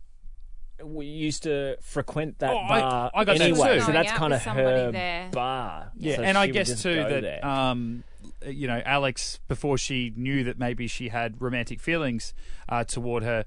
we 0.84 1.06
used 1.06 1.42
to 1.44 1.76
frequent 1.80 2.38
that 2.40 2.50
Oh, 2.50 2.68
bar 2.68 3.10
I 3.14 3.24
got 3.24 3.38
that 3.38 3.42
anyway, 3.44 3.78
too. 3.78 3.84
so 3.84 3.92
that's 3.92 4.12
kind 4.12 4.32
of 4.32 4.42
her 4.42 4.90
there. 4.92 5.28
bar. 5.32 5.92
Yeah, 5.96 6.16
So 6.16 6.22
and 6.22 6.36
I 6.38 6.46
guess 6.48 6.82
too 6.82 6.94
that 6.94 7.44
um, 7.44 8.04
you 8.46 8.66
know 8.66 8.82
Alex, 8.84 9.38
before 9.48 9.78
she 9.78 10.12
knew 10.16 10.44
that 10.44 10.58
maybe 10.58 10.86
she 10.86 11.08
had 11.08 11.40
romantic 11.40 11.80
feelings 11.80 12.34
uh, 12.68 12.84
toward 12.84 13.22
her, 13.22 13.44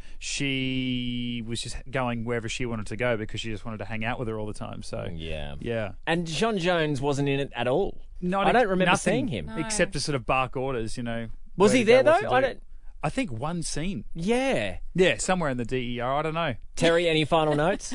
she 0.49 1.43
was 1.45 1.61
just 1.61 1.77
going 1.89 2.25
wherever 2.25 2.47
she 2.49 2.65
wanted 2.65 2.87
to 2.87 2.95
go 2.95 3.17
because 3.17 3.41
she 3.41 3.49
just 3.51 3.65
wanted 3.65 3.77
to 3.77 3.85
hang 3.85 4.03
out 4.05 4.19
with 4.19 4.27
her 4.27 4.39
all 4.39 4.45
the 4.47 4.53
time. 4.53 4.83
So 4.83 5.07
yeah. 5.13 5.55
yeah, 5.59 5.93
And 6.07 6.25
John 6.27 6.57
Jones 6.57 7.01
wasn't 7.01 7.29
in 7.29 7.39
it 7.39 7.51
at 7.55 7.67
all. 7.67 7.97
Not 8.21 8.47
I 8.47 8.51
don't 8.53 8.63
remember 8.67 8.85
nothing 8.91 9.27
seeing 9.27 9.27
him. 9.27 9.49
except 9.57 9.93
to 9.93 9.99
sort 9.99 10.15
of 10.15 10.25
bark 10.25 10.55
orders. 10.55 10.97
You 10.97 11.03
know, 11.03 11.27
Was 11.57 11.73
he 11.73 11.83
there 11.83 12.01
though? 12.03 12.19
to 12.21 12.31
I 12.31 12.41
don't. 12.41 12.59
I 13.05 13.09
think 13.09 13.31
one 13.31 13.61
scene. 13.61 14.03
Yeah. 14.15 14.77
Yeah, 14.95 15.17
somewhere 15.19 15.51
in 15.51 15.57
the 15.57 15.63
DEO. 15.63 16.15
I 16.15 16.23
don't 16.23 16.33
know. 16.33 16.55
Terry, 16.75 17.07
any 17.07 17.23
final 17.23 17.53
notes? 17.65 17.93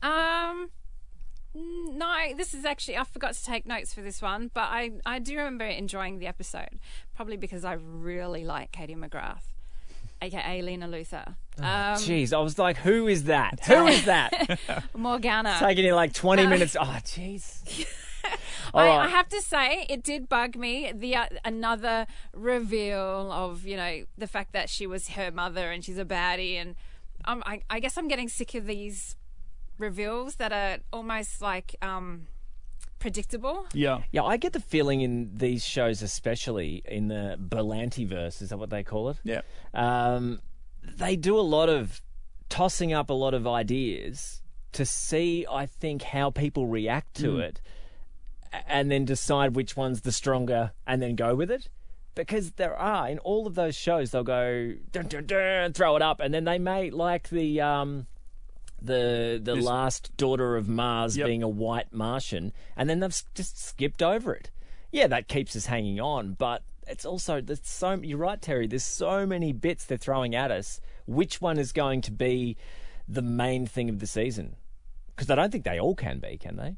Um, 0.00 0.70
no, 1.54 2.14
this 2.34 2.54
is 2.54 2.64
actually 2.64 2.96
I 2.96 3.04
forgot 3.04 3.34
to 3.34 3.44
take 3.44 3.66
notes 3.66 3.92
for 3.92 4.00
this 4.00 4.22
one, 4.22 4.50
but 4.54 4.62
I 4.70 4.92
I 5.04 5.18
do 5.18 5.36
remember 5.36 5.66
enjoying 5.66 6.18
the 6.18 6.26
episode, 6.26 6.80
probably 7.14 7.36
because 7.36 7.62
I 7.62 7.74
really 7.74 8.46
like 8.46 8.72
Katie 8.72 8.94
McGrath, 8.94 9.52
aka 10.22 10.62
Lena 10.62 10.88
Luthor. 10.88 11.34
Um, 11.58 11.98
Jeez, 11.98 12.32
I 12.32 12.40
was 12.40 12.58
like, 12.58 12.78
who 12.78 13.06
is 13.06 13.24
that? 13.24 13.60
Who 13.66 13.86
is 13.86 14.06
that? 14.06 14.58
Morgana. 14.96 15.56
Taking 15.58 15.84
you 15.84 15.94
like 15.94 16.14
20 16.14 16.46
minutes. 16.46 16.74
Oh, 16.80 16.96
jeez. 17.04 17.86
All 18.74 18.80
I, 18.80 18.88
right. 18.88 19.06
I 19.06 19.08
have 19.08 19.28
to 19.30 19.40
say, 19.40 19.86
it 19.88 20.02
did 20.02 20.28
bug 20.28 20.56
me. 20.56 20.92
The 20.94 21.16
uh, 21.16 21.26
another 21.44 22.06
reveal 22.34 23.32
of 23.32 23.64
you 23.66 23.76
know 23.76 24.04
the 24.16 24.26
fact 24.26 24.52
that 24.52 24.68
she 24.68 24.86
was 24.86 25.08
her 25.10 25.30
mother 25.30 25.70
and 25.70 25.84
she's 25.84 25.98
a 25.98 26.04
baddie, 26.04 26.54
and 26.54 26.74
um, 27.24 27.42
I, 27.46 27.62
I 27.70 27.80
guess 27.80 27.96
I'm 27.96 28.08
getting 28.08 28.28
sick 28.28 28.54
of 28.54 28.66
these 28.66 29.16
reveals 29.78 30.36
that 30.36 30.52
are 30.52 30.78
almost 30.92 31.40
like 31.40 31.76
um, 31.82 32.26
predictable. 32.98 33.66
Yeah. 33.72 34.02
Yeah, 34.12 34.24
I 34.24 34.36
get 34.36 34.52
the 34.52 34.60
feeling 34.60 35.00
in 35.00 35.30
these 35.34 35.64
shows, 35.64 36.02
especially 36.02 36.82
in 36.84 37.08
the 37.08 37.38
Berlanti 37.40 38.06
verse, 38.06 38.42
is 38.42 38.50
that 38.50 38.58
what 38.58 38.70
they 38.70 38.82
call 38.82 39.10
it? 39.10 39.18
Yeah. 39.24 39.42
Um, 39.74 40.40
they 40.82 41.16
do 41.16 41.38
a 41.38 41.42
lot 41.42 41.68
of 41.68 42.00
tossing 42.48 42.92
up 42.92 43.10
a 43.10 43.14
lot 43.14 43.34
of 43.34 43.46
ideas 43.46 44.42
to 44.72 44.84
see, 44.84 45.46
I 45.50 45.66
think, 45.66 46.02
how 46.02 46.30
people 46.30 46.66
react 46.66 47.14
to 47.16 47.38
it, 47.38 47.60
a- 47.60 47.77
and 48.68 48.90
then 48.90 49.04
decide 49.04 49.54
which 49.54 49.76
one's 49.76 50.02
the 50.02 50.12
stronger, 50.12 50.72
and 50.86 51.00
then 51.02 51.14
go 51.14 51.34
with 51.34 51.50
it. 51.50 51.68
Because 52.14 52.52
there 52.52 52.76
are 52.76 53.08
in 53.08 53.18
all 53.20 53.46
of 53.46 53.54
those 53.54 53.76
shows, 53.76 54.10
they'll 54.10 54.24
go 54.24 54.74
dun, 54.90 55.06
dun, 55.06 55.26
dun, 55.26 55.72
throw 55.72 55.94
it 55.96 56.02
up, 56.02 56.18
and 56.20 56.34
then 56.34 56.44
they 56.44 56.58
may 56.58 56.90
like 56.90 57.28
the 57.28 57.60
um, 57.60 58.06
the 58.80 59.40
the 59.42 59.54
This- 59.56 59.64
last 59.64 60.16
daughter 60.16 60.56
of 60.56 60.68
Mars 60.68 61.16
Yep. 61.16 61.26
being 61.26 61.42
a 61.42 61.48
white 61.48 61.92
Martian, 61.92 62.52
and 62.76 62.88
then 62.90 63.00
they've 63.00 63.22
just 63.34 63.58
skipped 63.62 64.02
over 64.02 64.34
it. 64.34 64.50
Yeah, 64.90 65.06
that 65.08 65.28
keeps 65.28 65.54
us 65.54 65.66
hanging 65.66 66.00
on, 66.00 66.32
but 66.32 66.62
it's 66.86 67.04
also 67.04 67.40
there's 67.40 67.60
so 67.62 67.92
you're 68.02 68.18
right, 68.18 68.40
Terry. 68.40 68.66
There's 68.66 68.84
so 68.84 69.26
many 69.26 69.52
bits 69.52 69.84
they're 69.84 69.98
throwing 69.98 70.34
at 70.34 70.50
us. 70.50 70.80
Which 71.06 71.40
one 71.40 71.58
is 71.58 71.72
going 71.72 72.00
to 72.02 72.10
be 72.10 72.56
the 73.08 73.22
main 73.22 73.66
thing 73.66 73.88
of 73.88 73.98
the 74.00 74.06
season? 74.06 74.56
Because 75.14 75.30
I 75.30 75.34
don't 75.34 75.50
think 75.50 75.64
they 75.64 75.78
all 75.80 75.94
can 75.94 76.18
be, 76.18 76.36
can 76.36 76.56
they? 76.56 76.76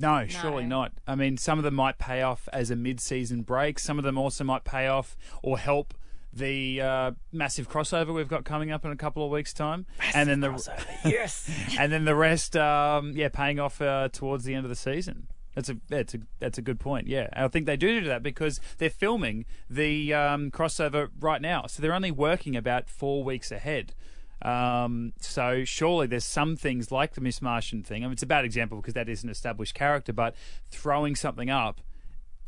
No, 0.00 0.26
surely 0.26 0.64
not. 0.64 0.92
I 1.06 1.14
mean, 1.14 1.36
some 1.36 1.58
of 1.58 1.64
them 1.64 1.74
might 1.74 1.98
pay 1.98 2.22
off 2.22 2.48
as 2.52 2.70
a 2.70 2.76
mid-season 2.76 3.42
break. 3.42 3.78
Some 3.78 3.98
of 3.98 4.04
them 4.04 4.16
also 4.16 4.44
might 4.44 4.64
pay 4.64 4.86
off 4.86 5.16
or 5.42 5.58
help 5.58 5.94
the 6.32 6.80
uh, 6.80 7.10
massive 7.32 7.68
crossover 7.68 8.14
we've 8.14 8.28
got 8.28 8.44
coming 8.44 8.70
up 8.70 8.84
in 8.84 8.92
a 8.92 8.96
couple 8.96 9.24
of 9.24 9.30
weeks' 9.30 9.52
time, 9.52 9.86
and 10.14 10.28
then 10.28 10.40
the 10.40 10.50
yes. 11.04 11.50
and 11.78 11.92
then 11.92 12.04
the 12.04 12.14
rest, 12.14 12.56
um, 12.56 13.12
yeah, 13.16 13.28
paying 13.28 13.58
off 13.58 13.82
uh, 13.82 14.08
towards 14.12 14.44
the 14.44 14.54
end 14.54 14.64
of 14.64 14.70
the 14.70 14.76
season. 14.76 15.26
That's 15.54 15.68
a 15.68 15.76
that's 15.88 16.14
a 16.14 16.18
that's 16.38 16.58
a 16.58 16.62
good 16.62 16.78
point. 16.78 17.08
Yeah, 17.08 17.28
I 17.32 17.48
think 17.48 17.66
they 17.66 17.76
do 17.76 18.00
do 18.00 18.06
that 18.06 18.22
because 18.22 18.60
they're 18.78 18.88
filming 18.88 19.44
the 19.68 20.14
um, 20.14 20.50
crossover 20.50 21.08
right 21.18 21.42
now, 21.42 21.66
so 21.66 21.82
they're 21.82 21.92
only 21.92 22.12
working 22.12 22.56
about 22.56 22.88
four 22.88 23.24
weeks 23.24 23.50
ahead. 23.50 23.94
Um, 24.42 25.12
so 25.20 25.64
surely 25.64 26.06
there's 26.06 26.24
some 26.24 26.56
things 26.56 26.90
like 26.90 27.14
the 27.14 27.20
Miss 27.20 27.42
Martian 27.42 27.82
thing. 27.82 28.02
I 28.04 28.06
mean, 28.06 28.12
it's 28.12 28.22
a 28.22 28.26
bad 28.26 28.44
example 28.44 28.78
because 28.78 28.94
that 28.94 29.08
is 29.08 29.22
an 29.22 29.30
established 29.30 29.74
character, 29.74 30.12
but 30.12 30.34
throwing 30.70 31.14
something 31.14 31.50
up 31.50 31.80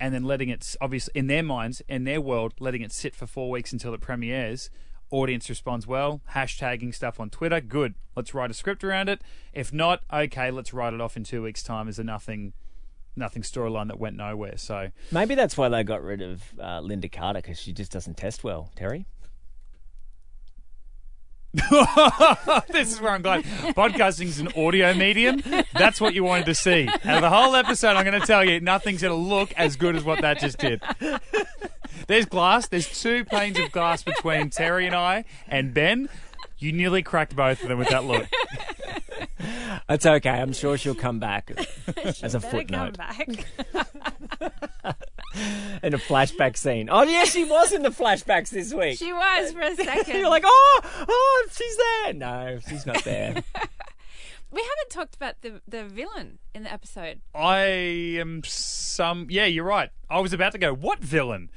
and 0.01 0.15
then 0.15 0.25
letting 0.25 0.49
it 0.49 0.75
obviously 0.81 1.13
in 1.15 1.27
their 1.27 1.43
minds, 1.43 1.83
in 1.89 2.05
their 2.05 2.21
world, 2.21 2.55
letting 2.59 2.83
it 2.83 2.93
sit 2.93 3.15
for 3.15 3.27
four 3.27 3.51
weeks 3.51 3.73
until 3.73 3.95
it 3.95 4.01
premieres 4.01 4.71
Audience 5.13 5.51
responds 5.51 5.87
well. 5.87 6.23
Hashtagging 6.33 6.95
stuff 6.95 7.21
on 7.21 7.29
Twitter. 7.29 7.61
Good. 7.61 7.95
Let's 8.17 8.33
write 8.33 8.51
a 8.51 8.55
script 8.55 8.83
around 8.83 9.11
it. 9.11 9.21
If 9.53 9.71
not, 9.71 10.01
okay, 10.11 10.51
let's 10.51 10.73
write 10.73 10.95
it 10.95 11.03
off 11.03 11.19
in 11.19 11.23
two 11.23 11.43
weeks' 11.43 11.63
time 11.63 11.87
as 11.87 11.99
a 11.99 12.05
nothing, 12.05 12.55
nothing 13.15 13.43
storyline 13.43 13.89
that 13.89 13.99
went 13.99 14.17
nowhere. 14.17 14.57
So 14.57 14.89
Maybe 15.11 15.35
that's 15.35 15.55
why 15.55 15.69
they 15.69 15.85
got 15.85 16.03
rid 16.03 16.23
of 16.23 16.43
uh, 16.59 16.81
Lynda 16.81 17.13
Carter 17.13 17.43
because 17.43 17.61
she 17.61 17.75
just 17.75 17.93
doesn't 17.93 18.17
test 18.17 18.43
well. 18.43 18.71
Terry. 18.75 19.05
this 22.71 22.93
is 22.93 23.01
where 23.01 23.13
I'm 23.13 23.21
glad 23.21 23.45
podcasting's 23.45 24.39
an 24.39 24.49
audio 24.57 24.95
medium. 24.95 25.43
That's 25.75 26.01
what 26.01 26.15
you 26.15 26.25
wanted 26.25 26.47
to 26.47 26.55
see. 26.55 26.89
Out 26.89 27.17
of 27.17 27.21
the 27.21 27.31
whole 27.31 27.55
episode, 27.55 27.97
I'm 27.97 28.07
going 28.07 28.19
to 28.19 28.27
tell 28.27 28.43
you 28.43 28.59
nothing's 28.61 29.03
going 29.03 29.13
to 29.13 29.29
look 29.29 29.53
as 29.55 29.77
good 29.77 29.95
as 29.95 30.03
what 30.03 30.23
that 30.23 30.41
just 30.41 30.59
did. 30.59 30.81
There's 32.07 32.25
glass. 32.25 32.69
There's 32.69 33.01
two 33.01 33.25
panes 33.27 33.59
of 33.59 33.71
glass 33.71 34.03
between 34.03 34.49
Terry 34.51 34.87
and 34.87 34.95
I 34.95 35.25
and 35.47 35.75
Ben. 35.75 36.09
You 36.59 36.73
nearly 36.73 37.03
cracked 37.03 37.37
both 37.37 37.63
of 37.63 37.69
them 37.69 37.79
with 37.79 37.89
that 37.89 38.05
look. 38.05 38.27
That's 39.89 40.07
okay. 40.07 40.31
I'm 40.31 40.53
sure 40.53 40.79
she'll 40.79 40.95
come 40.95 41.19
back 41.19 41.51
as 42.05 42.35
a 42.35 42.39
Better 42.39 42.41
come 42.41 42.41
footnote 42.41 42.97
back. 42.97 43.47
in 45.83 45.95
a 45.95 45.99
flashback 45.99 46.57
scene. 46.57 46.89
Oh 46.91 47.03
yeah, 47.03 47.25
she 47.25 47.45
was 47.45 47.73
in 47.73 47.83
the 47.83 47.91
flashbacks 47.91 48.51
this 48.51 48.73
week. 48.75 48.99
She 48.99 49.13
was 49.13 49.53
for 49.53 49.61
a 49.61 49.75
second. 49.77 50.19
You're 50.21 50.29
like, 50.31 50.45
oh, 50.47 50.81
oh, 51.09 51.47
she's 51.51 51.77
there. 51.77 52.13
No, 52.15 52.59
she's 52.69 52.87
not 52.87 53.03
there. 53.05 53.35
we 54.51 54.61
haven't 54.61 54.91
talked 54.91 55.15
about 55.15 55.41
the 55.43 55.61
the 55.67 55.85
villain 55.85 56.39
in 56.55 56.65
the 56.65 56.73
episode. 56.73 57.21
I 57.35 57.59
am 58.21 58.43
some. 58.45 59.27
Yeah, 59.31 59.47
you're 59.47 59.65
right. 59.65 59.91
I 60.11 60.21
was 60.21 60.33
about 60.33 60.53
to 60.53 60.59
go, 60.59 60.75
what 60.75 60.99
villain? 61.01 61.51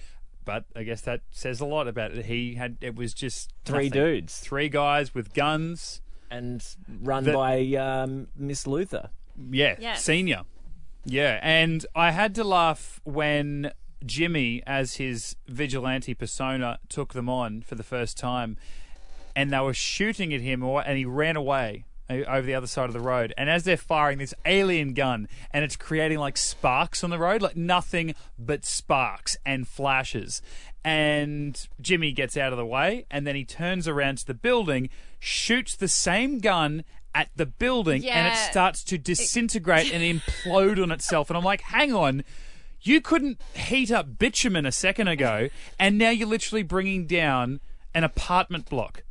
But 0.45 0.65
I 0.75 0.83
guess 0.83 1.01
that 1.01 1.21
says 1.31 1.59
a 1.59 1.65
lot 1.65 1.87
about 1.87 2.11
it. 2.11 2.25
He 2.25 2.53
had. 2.55 2.77
It 2.81 2.95
was 2.95 3.13
just 3.13 3.51
Three 3.65 3.85
nothing. 3.89 3.91
dudes 4.03 4.39
Three 4.39 4.69
guys 4.69 5.13
with 5.15 5.33
guns. 5.33 6.01
and 6.29 6.63
run 7.01 7.23
The- 7.23 7.33
by 7.33 7.61
um, 7.75 8.27
Miss 8.35 8.65
Luthor. 8.65 9.09
Yeah, 9.51 9.75
Yes. 9.79 10.03
senior. 10.03 10.43
Yeah, 11.05 11.39
and 11.43 11.85
I 11.95 12.11
had 12.11 12.33
to 12.35 12.43
laugh 12.43 12.99
when 13.03 13.71
Jimmy, 14.03 14.63
as 14.65 14.95
his 14.95 15.35
vigilante 15.47 16.15
persona, 16.15 16.79
took 16.89 17.13
them 17.13 17.29
on 17.29 17.61
for 17.61 17.75
the 17.75 17.83
first 17.83 18.17
time, 18.17 18.57
and 19.35 19.51
they 19.51 19.59
were 19.59 19.73
shooting 19.73 20.33
at 20.33 20.41
him, 20.41 20.63
and 20.63 20.97
he 20.97 21.05
ran 21.05 21.35
away 21.35 21.85
uh, 22.09 22.13
over 22.27 22.41
the 22.41 22.55
other 22.55 22.67
side 22.67 22.87
of 22.87 22.93
the 22.93 22.99
road. 22.99 23.33
And 23.37 23.51
as 23.51 23.63
they're 23.63 23.77
firing 23.77 24.17
this 24.17 24.33
alien 24.45 24.93
gun, 24.93 25.27
and 25.51 25.63
it's 25.63 25.75
creating 25.75 26.17
like 26.17 26.37
sparks 26.37 27.03
on 27.03 27.11
the 27.11 27.19
road, 27.19 27.41
like 27.41 27.55
nothing 27.55 28.15
but 28.37 28.65
sparks 28.65 29.37
and 29.45 29.67
flashes. 29.67 30.41
And 30.83 31.67
Jimmy 31.79 32.11
gets 32.13 32.35
out 32.35 32.51
of 32.51 32.57
the 32.57 32.65
way, 32.65 33.05
and 33.11 33.27
then 33.27 33.35
he 33.35 33.45
turns 33.45 33.87
around 33.87 34.19
to 34.19 34.27
the 34.27 34.33
building, 34.33 34.89
shoots 35.19 35.75
the 35.75 35.87
same 35.87 36.39
gun 36.39 36.83
at 37.15 37.29
the 37.35 37.45
building, 37.47 38.07
and 38.07 38.27
it 38.27 38.37
starts 38.37 38.83
to 38.83 38.97
disintegrate 38.99 39.91
and 39.91 40.03
implode 40.03 40.81
on 40.83 40.91
itself. 40.91 41.29
And 41.31 41.37
I'm 41.37 41.43
like, 41.43 41.61
hang 41.61 41.93
on. 41.95 42.23
You 42.81 43.01
couldn't 43.01 43.41
heat 43.55 43.89
up 43.89 44.19
bitumen 44.19 44.67
a 44.67 44.71
second 44.71 45.07
ago, 45.07 45.49
and 45.79 45.97
now 45.97 46.11
you're 46.11 46.27
literally 46.27 46.61
bringing 46.61 47.07
down 47.07 47.61
an 47.95 48.03
apartment 48.03 48.69
block. 48.69 49.01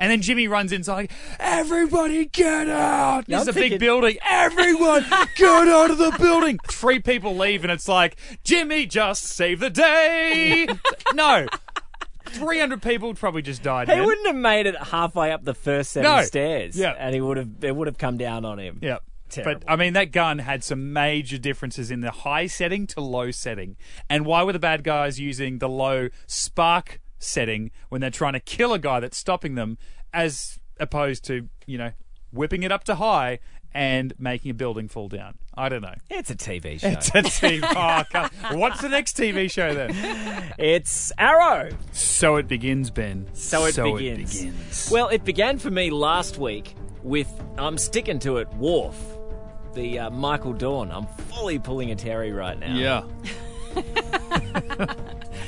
And 0.00 0.10
then 0.10 0.22
Jimmy 0.22 0.48
runs 0.48 0.72
inside, 0.72 0.94
like, 0.94 1.12
everybody 1.38 2.24
get 2.24 2.70
out! 2.70 3.24
Yeah, 3.28 3.40
This 3.40 3.48
is 3.48 3.56
I'm 3.56 3.62
a 3.62 3.68
big 3.68 3.78
building. 3.78 4.16
Everyone 4.28 5.02
get 5.36 5.68
out 5.68 5.90
of 5.90 5.98
the 5.98 6.16
building! 6.18 6.58
Three 6.66 7.00
people 7.00 7.36
leave, 7.36 7.62
and 7.62 7.70
it's 7.70 7.86
like, 7.86 8.16
Jimmy 8.42 8.86
just 8.86 9.24
saved 9.24 9.60
the 9.60 9.68
day! 9.68 10.66
no. 11.14 11.46
300 12.32 12.82
people 12.82 13.14
probably 13.14 13.42
just 13.42 13.62
died. 13.62 13.88
He 13.88 13.94
man. 13.94 14.04
wouldn't 14.06 14.26
have 14.26 14.36
made 14.36 14.66
it 14.66 14.76
halfway 14.76 15.32
up 15.32 15.44
the 15.44 15.54
first 15.54 15.92
set 15.92 16.02
No. 16.02 16.18
of 16.18 16.24
stairs. 16.26 16.76
Yeah. 16.76 16.94
And 16.98 17.14
he 17.14 17.20
would 17.20 17.36
have 17.36 17.48
it 17.62 17.74
would 17.74 17.86
have 17.86 17.98
come 17.98 18.16
down 18.16 18.44
on 18.44 18.58
him. 18.58 18.78
Yeah. 18.82 18.98
Terrible. 19.28 19.60
But 19.60 19.70
I 19.70 19.76
mean, 19.76 19.92
that 19.92 20.10
gun 20.12 20.40
had 20.40 20.64
some 20.64 20.92
major 20.92 21.38
differences 21.38 21.90
in 21.90 22.00
the 22.00 22.10
high 22.10 22.46
setting 22.46 22.86
to 22.88 23.00
low 23.00 23.30
setting. 23.30 23.76
And 24.08 24.26
why 24.26 24.42
were 24.42 24.52
the 24.52 24.58
bad 24.58 24.82
guys 24.82 25.20
using 25.20 25.58
the 25.58 25.68
low 25.68 26.08
spark 26.26 27.00
setting 27.18 27.70
when 27.90 28.00
they're 28.00 28.10
trying 28.10 28.32
to 28.32 28.40
kill 28.40 28.72
a 28.72 28.78
guy 28.78 28.98
that's 29.00 29.16
stopping 29.16 29.54
them, 29.54 29.78
as 30.12 30.58
opposed 30.80 31.24
to 31.26 31.48
you 31.66 31.78
know 31.78 31.92
whipping 32.32 32.62
it 32.62 32.72
up 32.72 32.84
to 32.84 32.94
high 32.96 33.38
and 33.74 34.12
making 34.18 34.50
a 34.50 34.54
building 34.54 34.88
fall 34.88 35.08
down? 35.08 35.34
I 35.54 35.68
don't 35.68 35.82
know. 35.82 35.94
It's 36.10 36.30
a 36.30 36.34
TV 36.36 36.80
show. 36.80 36.88
It's 36.88 37.08
a 37.10 37.22
TV. 37.22 37.62
oh, 37.64 38.04
come- 38.10 38.58
what's 38.58 38.80
the 38.80 38.88
next 38.88 39.16
TV 39.16 39.50
show 39.50 39.74
then? 39.74 40.52
It's 40.58 41.12
Arrow. 41.18 41.70
So 41.92 42.36
it 42.36 42.48
begins, 42.48 42.90
Ben. 42.90 43.28
So 43.34 43.64
it 43.66 43.76
begins. 43.76 44.38
begins. 44.40 44.88
Well, 44.90 45.08
it 45.08 45.24
began 45.24 45.58
for 45.58 45.70
me 45.70 45.90
last 45.90 46.38
week 46.38 46.74
with 47.02 47.30
I'm 47.58 47.78
sticking 47.78 48.18
to 48.20 48.38
it. 48.38 48.48
Worf, 48.54 48.96
the 49.74 49.98
uh, 50.00 50.10
Michael 50.10 50.52
Dorn. 50.52 50.90
I'm 50.90 51.06
fully 51.28 51.58
pulling 51.58 51.90
a 51.90 51.96
Terry 51.96 52.32
right 52.32 52.58
now. 52.58 52.74
yeah. 52.74 53.02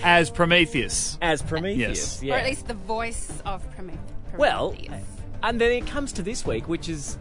As 0.04 0.30
Prometheus. 0.30 1.16
As 1.22 1.42
Prometheus. 1.42 1.78
Yes. 1.78 2.22
Yeah. 2.22 2.34
Or 2.34 2.38
at 2.38 2.46
least 2.46 2.66
the 2.66 2.74
voice 2.74 3.40
of 3.44 3.68
Prometheus. 3.74 4.00
Well, 4.36 4.74
and 5.42 5.60
then 5.60 5.70
it 5.72 5.86
comes 5.86 6.12
to 6.14 6.22
this 6.22 6.44
week, 6.46 6.68
which 6.68 6.88
is 6.88 7.18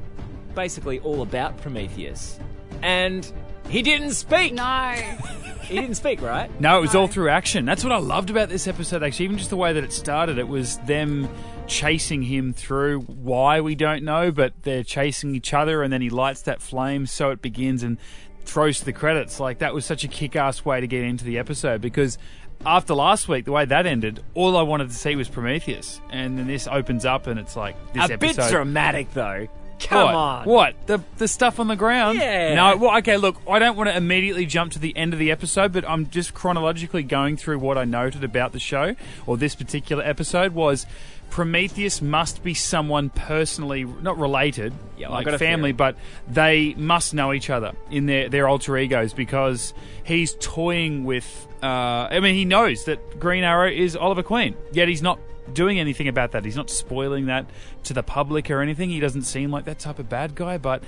basically 0.56 1.00
all 1.00 1.22
about 1.22 1.58
Prometheus, 1.62 2.40
and 2.82 3.32
he 3.70 3.82
didn't 3.82 4.12
speak. 4.12 4.54
no. 4.54 4.96
He 5.62 5.80
didn't 5.80 5.96
speak, 5.96 6.22
right? 6.22 6.52
No, 6.60 6.80
it 6.80 6.82
was 6.82 6.96
all 6.96 7.08
through 7.08 7.30
action. 7.30 7.64
That's 7.64 7.82
what 7.82 7.94
I 7.94 7.98
loved 7.98 8.30
about 8.30 8.50
this 8.50 8.68
episode, 8.68 9.04
actually. 9.04 9.26
Even 9.26 9.38
just 9.38 9.52
the 9.52 9.56
way 9.56 9.72
that 9.72 9.86
it 9.86 9.94
started, 9.94 10.38
it 10.38 10.50
was 10.50 10.78
them 10.80 11.30
chasing 11.66 12.24
him 12.24 12.52
through 12.52 13.00
why 13.02 13.62
we 13.62 13.74
don't 13.74 14.04
know, 14.04 14.32
but 14.32 14.52
they're 14.64 14.84
chasing 14.84 15.34
each 15.34 15.54
other, 15.54 15.82
and 15.82 15.94
then 15.94 16.02
he 16.02 16.10
lights 16.10 16.42
that 16.42 16.62
flame, 16.62 17.06
so 17.06 17.30
it 17.30 17.42
begins 17.42 17.84
and 17.84 17.98
throws 18.44 18.80
to 18.80 18.86
the 18.86 18.92
credits. 18.92 19.40
Like, 19.40 19.60
that 19.60 19.74
was 19.74 19.86
such 19.86 20.04
a 20.04 20.10
kick 20.10 20.36
ass 20.36 20.66
way 20.66 20.82
to 20.82 20.88
get 20.88 21.06
into 21.06 21.24
the 21.24 21.38
episode 21.38 21.80
because 21.80 22.18
after 22.66 22.94
last 22.94 23.30
week, 23.30 23.46
the 23.46 23.54
way 23.54 23.64
that 23.64 23.86
ended, 23.86 24.22
all 24.34 24.58
I 24.58 24.64
wanted 24.64 24.90
to 24.90 24.96
see 24.96 25.16
was 25.16 25.30
Prometheus. 25.30 26.02
And 26.10 26.38
then 26.38 26.48
this 26.48 26.68
opens 26.68 27.06
up, 27.06 27.28
and 27.28 27.40
it's 27.40 27.56
like 27.56 27.76
this 27.94 28.10
a 28.10 28.14
episode. 28.14 28.42
bit 28.42 28.50
dramatic, 28.52 29.14
though. 29.14 29.48
Come 29.88 30.06
what? 30.06 30.15
on. 30.15 30.46
What? 30.46 30.88
The 30.88 31.04
the 31.17 31.28
stuff 31.28 31.60
on 31.60 31.67
the 31.67 31.76
ground? 31.76 32.20
Yeah. 32.20 32.54
No, 32.54 32.78
well, 32.78 32.98
okay, 33.00 33.17
look, 33.17 33.38
I 33.48 33.60
don't 33.60 33.76
want 33.76 33.89
to 33.89 33.98
immediately 33.98 34.46
jump 34.46 34.74
to 34.74 34.80
the 34.80 34.96
end 34.96 35.13
of 35.13 35.20
the 35.20 35.32
episode, 35.32 35.74
but 35.74 35.88
I'm 35.88 36.10
just 36.10 36.34
chronologically 36.34 37.04
going 37.04 37.38
through 37.38 37.60
what 37.60 37.78
I 37.78 37.86
noted 37.86 38.24
about 38.24 38.52
the 38.52 38.60
show, 38.60 38.96
or 39.26 39.38
this 39.38 39.56
particular 39.56 40.04
episode, 40.04 40.54
was 40.54 40.86
Prometheus 41.32 42.02
must 42.02 42.44
be 42.44 42.54
someone 42.54 43.10
personally, 43.10 43.86
not 43.86 44.17
related, 44.17 44.74
Yeah, 44.98 45.10
I 45.10 45.22
like 45.22 45.39
family, 45.39 45.72
but 45.72 45.96
they 46.28 46.74
must 46.76 47.13
know 47.13 47.32
each 47.34 47.50
other 47.50 47.72
in 47.89 48.06
their, 48.06 48.28
their 48.28 48.48
alter 48.50 48.78
egos 48.78 49.13
because 49.13 49.74
he's 50.04 50.36
toying 50.39 51.06
with. 51.06 51.48
Uh, 51.63 52.08
I 52.12 52.20
mean, 52.20 52.36
he 52.36 52.44
knows 52.44 52.86
that 52.86 53.20
Green 53.20 53.44
Arrow 53.44 53.70
is 53.70 53.96
Oliver 53.96 54.24
Queen, 54.24 54.56
yet 54.74 54.89
he's 54.89 55.02
not 55.02 55.20
doing 55.52 55.80
anything 55.80 56.08
about 56.08 56.32
that. 56.32 56.46
He's 56.46 56.56
not 56.56 56.70
spoiling 56.70 57.28
that 57.28 57.46
to 57.84 57.94
the 57.94 58.04
public 58.04 58.50
or 58.50 58.62
anything. 58.62 58.90
He 58.90 59.00
doesn't 59.00 59.24
seem 59.24 59.52
like 59.52 59.66
that 59.66 59.80
type 59.80 60.00
of 60.00 60.10
bad 60.10 60.36
guy, 60.36 60.58
but 60.58 60.84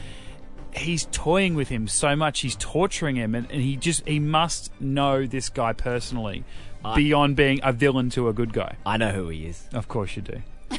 he's 0.76 1.08
toying 1.12 1.56
with 1.56 1.69
him 1.69 1.88
so 1.88 2.15
much. 2.15 2.41
He's 2.41 2.56
torturing 2.56 3.15
him, 3.15 3.36
and, 3.36 3.49
and 3.52 3.62
he 3.62 3.76
just 3.76 4.08
he 4.08 4.19
must 4.19 4.71
know 4.82 5.26
this 5.26 5.49
guy 5.49 5.73
personally 5.73 6.43
beyond 6.95 7.36
being 7.36 7.60
a 7.63 7.71
villain 7.71 8.10
to 8.12 8.28
a 8.28 8.34
good 8.34 8.54
guy. 8.54 8.76
I 8.86 8.97
know 8.97 9.12
who 9.12 9.30
he 9.30 9.45
is. 9.45 9.67
Of 9.73 9.88
course, 9.88 10.15
you 10.15 10.21
do. 10.21 10.41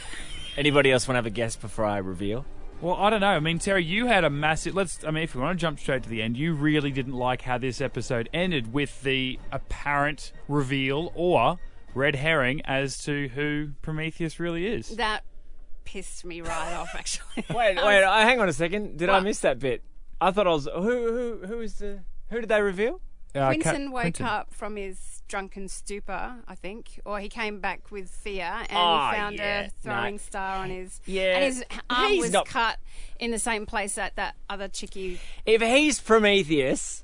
Anybody 0.56 0.92
else 0.92 1.08
want 1.08 1.14
to 1.14 1.18
have 1.18 1.26
a 1.26 1.30
guess 1.30 1.56
before 1.56 1.84
I 1.84 1.98
reveal? 1.98 2.44
Well, 2.80 2.94
I 2.96 3.08
don't 3.08 3.20
know. 3.20 3.28
I 3.28 3.40
mean, 3.40 3.58
Terry, 3.58 3.84
you 3.84 4.06
had 4.06 4.24
a 4.24 4.30
massive. 4.30 4.74
Let's. 4.74 5.04
I 5.04 5.10
mean, 5.10 5.24
if 5.24 5.34
we 5.34 5.40
want 5.40 5.58
to 5.58 5.60
jump 5.60 5.78
straight 5.78 6.02
to 6.02 6.08
the 6.08 6.22
end, 6.22 6.36
you 6.36 6.54
really 6.54 6.90
didn't 6.90 7.14
like 7.14 7.42
how 7.42 7.56
this 7.56 7.80
episode 7.80 8.28
ended 8.34 8.72
with 8.72 9.02
the 9.02 9.38
apparent 9.52 10.32
reveal 10.48 11.12
or 11.14 11.58
red 11.94 12.16
herring 12.16 12.60
as 12.64 12.98
to 13.04 13.28
who 13.28 13.70
Prometheus 13.82 14.38
really 14.40 14.66
is. 14.66 14.88
That 14.96 15.22
pissed 15.84 16.24
me 16.24 16.40
right 16.40 16.72
off, 16.74 16.90
actually. 16.94 17.44
Wait, 17.50 17.76
wait. 17.84 18.04
I 18.04 18.22
hang 18.24 18.40
on 18.40 18.48
a 18.48 18.52
second. 18.52 18.96
Did 18.98 19.08
I 19.08 19.14
What? 19.14 19.24
miss 19.24 19.40
that 19.40 19.58
bit? 19.58 19.82
I 20.20 20.30
thought 20.30 20.46
I 20.46 20.50
was. 20.50 20.66
Who? 20.66 20.80
Who? 20.82 21.46
Who 21.46 21.60
is 21.60 21.74
the? 21.74 22.00
Who 22.30 22.40
did 22.40 22.48
they 22.48 22.62
reveal? 22.62 23.00
Uh, 23.34 23.52
Ca- 23.52 23.58
Quentin 23.62 23.90
woke 23.90 24.02
Quentin. 24.02 24.26
up 24.26 24.54
from 24.54 24.76
his 24.76 25.22
drunken 25.26 25.66
stupor, 25.68 26.36
I 26.46 26.54
think, 26.54 27.00
or 27.04 27.18
he 27.18 27.28
came 27.28 27.58
back 27.58 27.90
with 27.90 28.08
fear 28.08 28.44
and 28.44 28.68
Oh, 28.72 29.08
he 29.10 29.16
found 29.16 29.36
yeah. 29.36 29.60
a 29.62 29.70
throwing 29.82 30.14
No. 30.14 30.18
star 30.18 30.56
on 30.58 30.70
his. 30.70 31.00
Yeah. 31.04 31.36
And 31.38 31.44
his 31.44 31.64
arm 31.90 32.12
He's 32.12 32.22
was 32.22 32.30
not- 32.32 32.46
cut 32.46 32.78
in 33.18 33.32
the 33.32 33.38
same 33.40 33.66
place 33.66 33.96
that 33.96 34.14
that 34.16 34.36
other 34.48 34.68
chickie. 34.68 35.18
If 35.44 35.60
he's 35.62 36.00
Prometheus, 36.00 37.02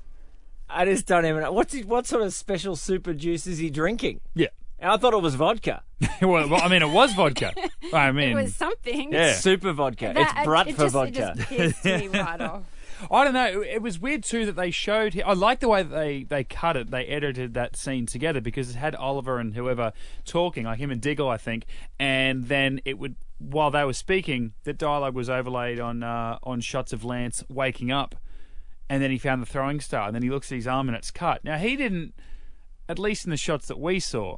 I 0.69 0.85
just 0.85 1.05
don't 1.05 1.25
even 1.25 1.41
know. 1.41 1.51
What's 1.51 1.73
he, 1.73 1.83
what 1.83 2.07
sort 2.07 2.23
of 2.23 2.33
special 2.33 2.77
super 2.77 3.13
juice 3.13 3.45
is 3.45 3.57
he 3.57 3.69
drinking? 3.69 4.21
Yeah. 4.33 4.47
And 4.81 4.91
I 4.91 4.97
thought 4.97 5.13
it 5.13 5.21
was 5.21 5.35
vodka. 5.35 5.83
well, 6.21 6.49
well, 6.49 6.61
I 6.61 6.67
mean, 6.67 6.81
it 6.81 6.89
was 6.89 7.13
vodka. 7.13 7.53
I 7.93 8.11
mean, 8.11 8.31
It 8.31 8.35
was 8.35 8.55
something. 8.55 9.13
Yeah. 9.13 9.33
Super 9.35 9.71
vodka. 9.71 10.11
That- 10.15 10.33
it's 10.37 10.45
Brut 10.45 10.67
it 10.67 10.75
for 10.75 10.83
just, 10.83 10.93
vodka. 10.93 11.35
It 11.51 11.69
just 11.69 11.85
me 11.85 12.07
right 12.19 12.41
off. 12.41 12.63
I 13.09 13.23
don't 13.23 13.33
know. 13.33 13.61
It 13.63 13.81
was 13.81 13.99
weird 13.99 14.23
too 14.23 14.45
that 14.47 14.55
they 14.55 14.69
showed. 14.69 15.19
I 15.25 15.33
like 15.33 15.59
the 15.59 15.67
way 15.67 15.81
that 15.81 15.89
they 15.95 16.23
they 16.23 16.43
cut 16.43 16.77
it. 16.77 16.91
They 16.91 17.05
edited 17.05 17.53
that 17.55 17.75
scene 17.75 18.05
together 18.05 18.41
because 18.41 18.69
it 18.69 18.75
had 18.75 18.93
Oliver 18.95 19.39
and 19.39 19.55
whoever 19.55 19.93
talking, 20.25 20.65
like 20.65 20.77
him 20.77 20.91
and 20.91 21.01
Diggle, 21.01 21.27
I 21.27 21.37
think, 21.37 21.65
and 21.99 22.47
then 22.47 22.79
it 22.85 22.99
would 22.99 23.15
while 23.39 23.71
they 23.71 23.83
were 23.83 23.93
speaking, 23.93 24.53
the 24.65 24.73
dialogue 24.73 25.15
was 25.15 25.31
overlaid 25.31 25.79
on 25.79 26.03
uh, 26.03 26.37
on 26.43 26.61
shots 26.61 26.93
of 26.93 27.03
Lance 27.03 27.43
waking 27.49 27.91
up, 27.91 28.15
and 28.87 29.01
then 29.01 29.09
he 29.09 29.17
found 29.17 29.41
the 29.41 29.47
throwing 29.47 29.79
star, 29.79 30.05
and 30.05 30.13
then 30.15 30.21
he 30.21 30.29
looks 30.29 30.51
at 30.51 30.55
his 30.57 30.67
arm 30.67 30.87
and 30.87 30.95
it's 30.95 31.09
cut. 31.09 31.43
Now 31.43 31.57
he 31.57 31.75
didn't, 31.75 32.13
at 32.87 32.99
least 32.99 33.25
in 33.25 33.31
the 33.31 33.37
shots 33.37 33.67
that 33.67 33.79
we 33.79 33.99
saw. 33.99 34.37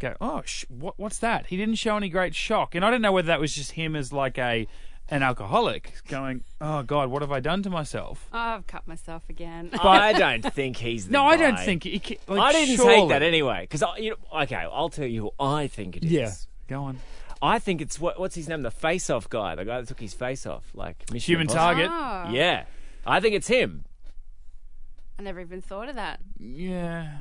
Go, 0.00 0.14
oh, 0.20 0.42
sh- 0.44 0.64
what, 0.68 0.98
what's 0.98 1.18
that? 1.18 1.46
He 1.46 1.56
didn't 1.56 1.76
show 1.76 1.96
any 1.96 2.08
great 2.08 2.34
shock, 2.34 2.74
and 2.74 2.84
I 2.84 2.90
don't 2.90 3.00
know 3.02 3.12
whether 3.12 3.26
that 3.28 3.40
was 3.40 3.54
just 3.54 3.72
him 3.72 3.94
as 3.96 4.12
like 4.12 4.38
a 4.38 4.66
an 5.10 5.22
alcoholic 5.22 5.92
going, 6.08 6.42
oh 6.62 6.82
God, 6.82 7.10
what 7.10 7.20
have 7.22 7.30
I 7.30 7.38
done 7.40 7.62
to 7.64 7.70
myself? 7.70 8.26
Oh, 8.32 8.38
I've 8.38 8.66
cut 8.66 8.88
myself 8.88 9.22
again. 9.28 9.68
But 9.70 9.84
I 9.84 10.12
don't 10.14 10.42
think 10.54 10.78
he's. 10.78 11.06
The 11.06 11.12
No, 11.12 11.26
I 11.26 11.36
don't 11.36 11.56
guy. 11.56 11.64
think 11.64 11.84
he. 11.84 11.98
ca- 12.00 12.18
Like, 12.26 12.40
I 12.40 12.52
didn't 12.52 12.76
surely. 12.76 12.94
take 13.00 13.08
that 13.10 13.22
anyway 13.22 13.68
because 13.70 13.82
you 13.98 14.10
know. 14.10 14.40
Okay, 14.42 14.56
I'll 14.56 14.88
tell 14.88 15.06
you 15.06 15.22
who 15.22 15.30
I 15.38 15.66
think 15.68 15.96
it 15.98 16.04
is. 16.04 16.10
Yeah, 16.10 16.32
go 16.68 16.84
on. 16.84 16.98
I 17.42 17.58
think 17.58 17.80
it's 17.82 18.00
what, 18.00 18.18
what's 18.18 18.34
his 18.34 18.48
name? 18.48 18.62
The 18.62 18.70
face-off 18.70 19.28
guy, 19.28 19.54
the 19.54 19.64
guy 19.66 19.78
that 19.80 19.86
took 19.88 20.00
his 20.00 20.14
face 20.14 20.46
off, 20.46 20.64
like 20.74 21.04
Mission 21.12 21.32
Human 21.32 21.48
Impossible. 21.48 21.86
target. 21.86 21.90
Oh, 21.92 22.32
Yeah, 22.32 22.64
I 23.06 23.20
think 23.20 23.34
it's 23.34 23.48
him. 23.48 23.84
I 25.18 25.22
never 25.22 25.40
even 25.40 25.60
thought 25.60 25.88
of 25.90 25.94
that. 25.96 26.20
Yeah. 26.38 27.12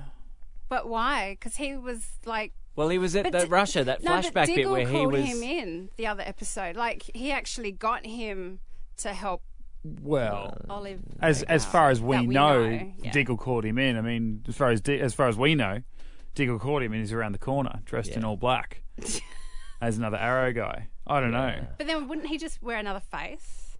But 0.69 0.88
why? 0.88 1.31
Because 1.39 1.57
he 1.57 1.75
was 1.75 2.07
like. 2.25 2.53
Well, 2.75 2.89
he 2.89 2.97
was 2.97 3.15
at 3.15 3.23
But 3.23 3.31
the 3.33 3.39
D- 3.45 3.45
Russia 3.49 3.83
that 3.83 4.03
no, 4.03 4.12
flashback 4.12 4.47
bit 4.47 4.69
where 4.69 4.86
he 4.88 4.91
called 4.91 5.13
was. 5.13 5.25
him 5.25 5.43
in 5.43 5.89
the 5.95 6.07
other 6.07 6.23
episode. 6.25 6.75
Like 6.75 7.03
he 7.13 7.31
actually 7.31 7.71
got 7.71 8.05
him 8.05 8.59
to 8.97 9.13
help 9.13 9.43
Well, 9.83 10.57
Olive. 10.69 11.01
as 11.21 11.43
as 11.43 11.65
far 11.65 11.89
as 11.91 12.01
we, 12.01 12.17
That 12.17 12.25
know, 12.25 12.91
yeah. 12.97 13.12
Diggle 13.12 13.38
called 13.38 13.63
him 13.65 13.77
in. 13.77 13.95
I 13.97 14.01
mean, 14.01 14.43
as 14.47 14.55
far 14.57 14.71
as 14.71 14.81
Di- 14.81 14.99
as 14.99 15.13
far 15.13 15.27
as 15.27 15.38
we 15.38 15.53
know, 15.55 15.83
Diggle 16.36 16.57
called 16.57 16.81
him 16.81 16.93
and 16.93 17.01
he's 17.01 17.13
around 17.13 17.33
the 17.33 17.38
corner, 17.39 17.79
dressed 17.86 18.12
in 18.12 18.23
all 18.23 18.38
black, 18.38 18.81
as 19.81 19.97
another 19.97 20.17
Arrow 20.17 20.51
guy. 20.51 20.88
I 21.05 21.19
don't 21.19 21.31
know. 21.31 21.67
But 21.77 21.86
then 21.88 22.07
wouldn't 22.07 22.27
he 22.27 22.38
just 22.39 22.62
wear 22.63 22.77
another 22.77 23.01
face? 23.01 23.77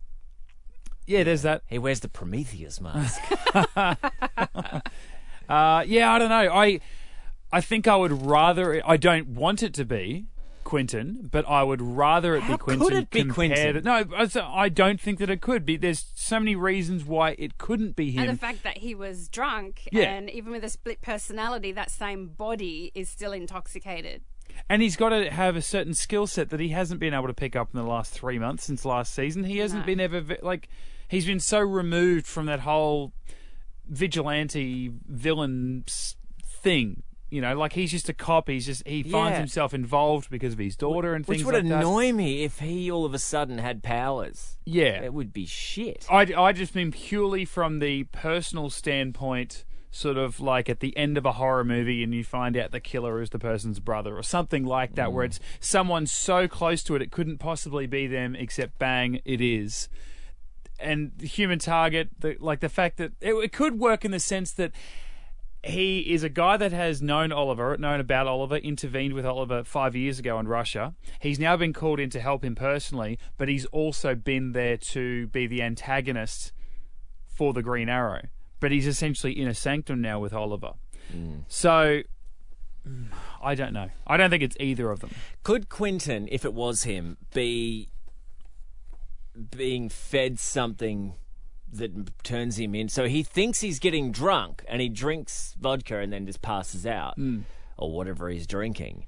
Yeah, 1.08 1.24
there's 1.24 1.42
that. 1.42 1.64
He 1.68 1.80
wears 1.80 2.00
the 2.02 2.10
Prometheus 2.10 2.80
mask. 2.80 3.20
Uh, 5.50 5.84
yeah, 5.86 6.12
I 6.14 6.20
don't 6.20 6.30
know. 6.30 6.54
I 6.54 6.80
I 7.54 7.62
think 7.62 7.88
I 7.88 7.96
would 7.96 8.26
rather. 8.26 8.82
I 8.86 8.98
don't 8.98 9.30
want 9.30 9.62
it 9.64 9.74
to 9.76 9.86
be 9.86 10.26
Quentin, 10.64 11.30
but 11.32 11.48
I 11.48 11.62
would 11.64 11.82
rather 11.82 12.36
it 12.36 12.42
How 12.44 12.54
be 12.54 12.58
could 12.58 12.80
Quentin. 12.80 12.98
it 12.98 13.10
be 13.12 13.20
compared- 13.22 13.84
Quentin? 13.84 13.84
No, 13.84 14.42
I 14.48 14.70
don't 14.70 15.00
think 15.00 15.20
that 15.20 15.30
it 15.30 15.40
could 15.42 15.66
be. 15.66 15.78
There's 15.78 16.12
so 16.16 16.40
many 16.40 16.56
reasons 16.56 17.06
why 17.06 17.36
it 17.38 17.58
couldn't 17.58 17.96
be 17.96 18.12
him. 18.12 18.24
And 18.24 18.32
the 18.32 18.40
fact 18.40 18.64
that 18.64 18.78
he 18.80 18.96
was 18.96 19.28
drunk, 19.30 19.88
Yeah. 19.92 20.04
and 20.14 20.30
even 20.30 20.52
with 20.52 20.64
a 20.64 20.70
split 20.70 21.02
personality, 21.02 21.72
that 21.74 21.92
same 21.92 22.28
body 22.30 22.92
is 22.96 23.10
still 23.10 23.34
intoxicated. 23.34 24.22
And 24.70 24.82
he's 24.82 24.96
got 24.96 25.10
to 25.10 25.30
have 25.32 25.56
a 25.56 25.62
certain 25.62 25.94
skill 25.94 26.28
set 26.28 26.50
that 26.50 26.60
he 26.60 26.70
hasn't 26.70 27.00
been 27.00 27.14
able 27.14 27.28
to 27.28 27.34
pick 27.34 27.56
up 27.56 27.70
in 27.74 27.80
the 27.80 27.86
last 27.86 28.14
three 28.14 28.40
months 28.40 28.64
since 28.66 28.86
last 28.86 29.14
season. 29.14 29.44
He 29.44 29.58
hasn't 29.58 29.82
No. 29.82 29.86
been 29.86 30.00
ever 30.00 30.38
like 30.42 30.70
he's 31.08 31.26
been 31.26 31.40
so 31.40 31.60
removed 31.60 32.26
from 32.26 32.46
that 32.48 32.62
whole 32.62 33.14
vigilante 33.88 34.92
villain 35.08 35.84
thing. 36.44 37.04
You 37.34 37.42
know, 37.42 37.58
like 37.58 37.74
he's 37.74 37.90
just 37.90 38.10
a 38.10 38.14
cop. 38.14 38.48
He's 38.48 38.68
just 38.68 38.88
he 38.88 39.02
finds 39.02 39.34
Yeah. 39.34 39.40
himself 39.40 39.74
involved 39.74 40.30
because 40.30 40.54
of 40.54 40.60
his 40.60 40.76
daughter 40.76 41.16
and 41.16 41.26
Which 41.26 41.40
things 41.40 41.46
would 41.46 41.56
like 41.56 41.64
that. 41.64 41.78
Which 41.78 41.86
would 41.86 41.94
annoy 41.94 42.14
me 42.14 42.44
if 42.44 42.60
he 42.60 42.92
all 42.92 43.06
of 43.06 43.16
a 43.16 43.20
sudden 43.20 43.58
had 43.58 43.82
powers. 43.82 44.60
Yeah, 44.66 45.02
It 45.02 45.16
would 45.16 45.34
be 45.34 45.48
shit. 45.48 46.06
I, 46.12 46.32
I 46.38 46.52
just 46.52 46.76
mean 46.76 46.92
purely 46.92 47.44
from 47.44 47.80
the 47.80 48.04
personal 48.04 48.70
standpoint, 48.70 49.66
sort 49.90 50.18
of 50.18 50.40
like 50.40 50.70
at 50.70 50.80
the 50.80 50.96
end 50.96 51.18
of 51.18 51.26
a 51.26 51.32
horror 51.32 51.64
movie 51.64 52.04
and 52.04 52.14
you 52.14 52.24
find 52.24 52.56
out 52.56 52.70
the 52.70 52.80
killer 52.80 53.20
is 53.20 53.32
the 53.32 53.40
person's 53.40 53.80
brother 53.80 54.16
or 54.16 54.22
something 54.22 54.64
like 54.64 54.94
that, 54.94 55.12
where 55.12 55.24
mm. 55.24 55.30
it's 55.30 55.40
someone 55.60 56.06
so 56.06 56.48
close 56.48 56.84
to 56.84 56.96
it, 56.96 57.02
it 57.02 57.12
couldn't 57.12 57.40
possibly 57.40 57.88
be 57.88 58.06
them, 58.06 58.36
except 58.36 58.78
bang, 58.78 59.20
it 59.26 59.42
is. 59.42 59.90
And 60.80 61.14
the 61.18 61.26
human 61.26 61.58
target, 61.58 62.10
the, 62.20 62.38
like 62.40 62.60
the 62.60 62.70
fact 62.70 62.98
that 62.98 63.14
it, 63.22 63.34
it 63.34 63.52
could 63.52 63.80
work 63.80 64.06
in 64.06 64.12
the 64.12 64.20
sense 64.20 64.52
that 64.52 64.72
he 65.64 66.00
is 66.00 66.24
a 66.24 66.30
guy 66.30 66.58
that 66.58 66.74
has 66.74 67.02
known 67.02 67.32
Oliver, 67.32 67.78
known 67.78 68.02
about 68.02 68.28
Oliver, 68.28 68.58
intervened 68.58 69.14
with 69.14 69.26
Oliver 69.26 69.64
five 69.64 69.96
years 69.96 70.20
ago 70.20 70.38
in 70.38 70.48
Russia. 70.48 70.94
He's 71.22 71.40
now 71.40 71.56
been 71.56 71.72
called 71.72 72.02
in 72.02 72.10
to 72.12 72.20
help 72.20 72.44
him 72.44 72.54
personally, 72.54 73.18
but 73.38 73.48
he's 73.48 73.66
also 73.68 74.14
been 74.14 74.52
there 74.52 74.76
to 74.78 75.28
be 75.28 75.48
the 75.48 75.62
antagonist 75.62 76.52
for 77.26 77.54
the 77.54 77.64
Green 77.64 77.88
Arrow. 77.88 78.28
But 78.60 78.72
he's 78.72 78.88
essentially 78.88 79.40
in 79.40 79.48
a 79.48 79.54
sanctum 79.54 80.02
now 80.02 80.20
with 80.20 80.34
Oliver. 80.34 80.74
So 81.48 82.02
mm, 82.88 83.08
I 83.42 83.56
don't 83.56 83.74
know. 83.74 83.90
I 84.06 84.18
don't 84.18 84.30
think 84.30 84.44
it's 84.44 84.58
either 84.60 84.92
of 84.92 85.00
them. 85.00 85.12
Could 85.44 85.70
Quentin, 85.70 86.28
if 86.32 86.44
it 86.44 86.54
was 86.54 86.84
him, 86.84 87.18
be 87.34 87.90
being 89.56 89.90
fed 89.90 90.40
something 90.40 91.16
that 91.78 92.24
turns 92.24 92.58
him 92.60 92.74
in? 92.76 92.90
So 92.90 93.08
he 93.08 93.24
thinks 93.24 93.62
he's 93.62 93.80
getting 93.80 94.12
drunk 94.12 94.64
and 94.68 94.82
he 94.82 94.90
drinks 94.90 95.56
vodka 95.60 96.00
and 96.00 96.12
then 96.14 96.26
just 96.26 96.42
passes 96.42 96.86
out 96.86 97.18
or 97.78 97.92
whatever 97.92 98.30
he's 98.30 98.48
drinking. 98.48 99.06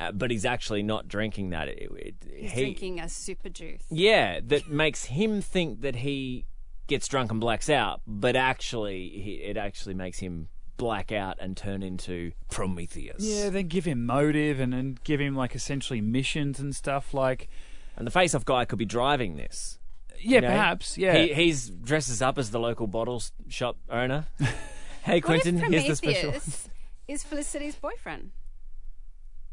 Uh, 0.00 0.12
but 0.12 0.30
he's 0.30 0.44
actually 0.44 0.82
not 0.82 1.08
drinking 1.08 1.50
that. 1.50 1.66
It, 1.68 1.90
it, 1.96 2.14
He's 2.32 2.52
he- 2.52 2.60
drinking 2.62 3.00
a 3.00 3.08
super 3.08 3.48
juice. 3.48 3.82
Yeah, 3.90 4.38
that 4.46 4.68
makes 4.68 5.06
him 5.06 5.40
think 5.40 5.80
that 5.80 5.96
he 5.96 6.44
gets 6.86 7.08
drunk 7.08 7.32
and 7.32 7.40
blacks 7.40 7.68
out, 7.68 8.00
but 8.06 8.36
actually, 8.36 9.08
he, 9.08 9.32
it 9.44 9.56
actually 9.56 9.94
makes 9.94 10.20
him 10.20 10.48
black 10.76 11.10
out 11.10 11.36
and 11.40 11.56
turn 11.56 11.82
into 11.82 12.30
Prometheus. 12.48 13.16
Yeah, 13.24 13.50
then 13.50 13.66
give 13.66 13.84
him 13.86 14.06
motive 14.06 14.60
and 14.60 14.72
then 14.72 14.98
give 15.02 15.20
him 15.20 15.34
like 15.34 15.56
essentially 15.56 16.00
missions 16.00 16.60
and 16.60 16.76
stuff 16.76 17.12
like. 17.12 17.48
And 17.96 18.06
the 18.06 18.12
face-off 18.12 18.44
guy 18.44 18.64
could 18.64 18.78
be 18.78 18.84
driving 18.84 19.36
this. 19.36 19.77
Yeah, 20.20 20.36
you 20.36 20.40
know? 20.42 20.48
perhaps. 20.48 20.98
Yeah. 20.98 21.16
He 21.16 21.34
he's 21.34 21.70
dresses 21.70 22.22
up 22.22 22.38
as 22.38 22.50
the 22.50 22.60
local 22.60 22.86
bottle 22.86 23.22
shop 23.48 23.76
owner. 23.90 24.26
hey, 25.02 25.16
What 25.16 25.24
Quentin, 25.24 25.58
if 25.58 25.70
here's 25.70 25.86
the 25.86 25.96
special. 25.96 26.34
Is 27.08 27.24
Felicity's 27.24 27.74
boyfriend? 27.76 28.32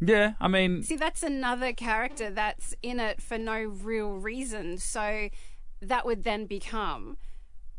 yeah, 0.01 0.33
I 0.41 0.49
mean, 0.49 0.83
See, 0.83 0.97
that's 0.97 1.23
another 1.23 1.71
character 1.71 2.29
that's 2.29 2.75
in 2.83 2.99
it 2.99 3.21
for 3.21 3.37
no 3.37 3.63
real 3.63 4.11
reason. 4.11 4.77
So 4.77 5.29
that 5.81 6.05
would 6.05 6.23
then 6.23 6.47
become 6.47 7.15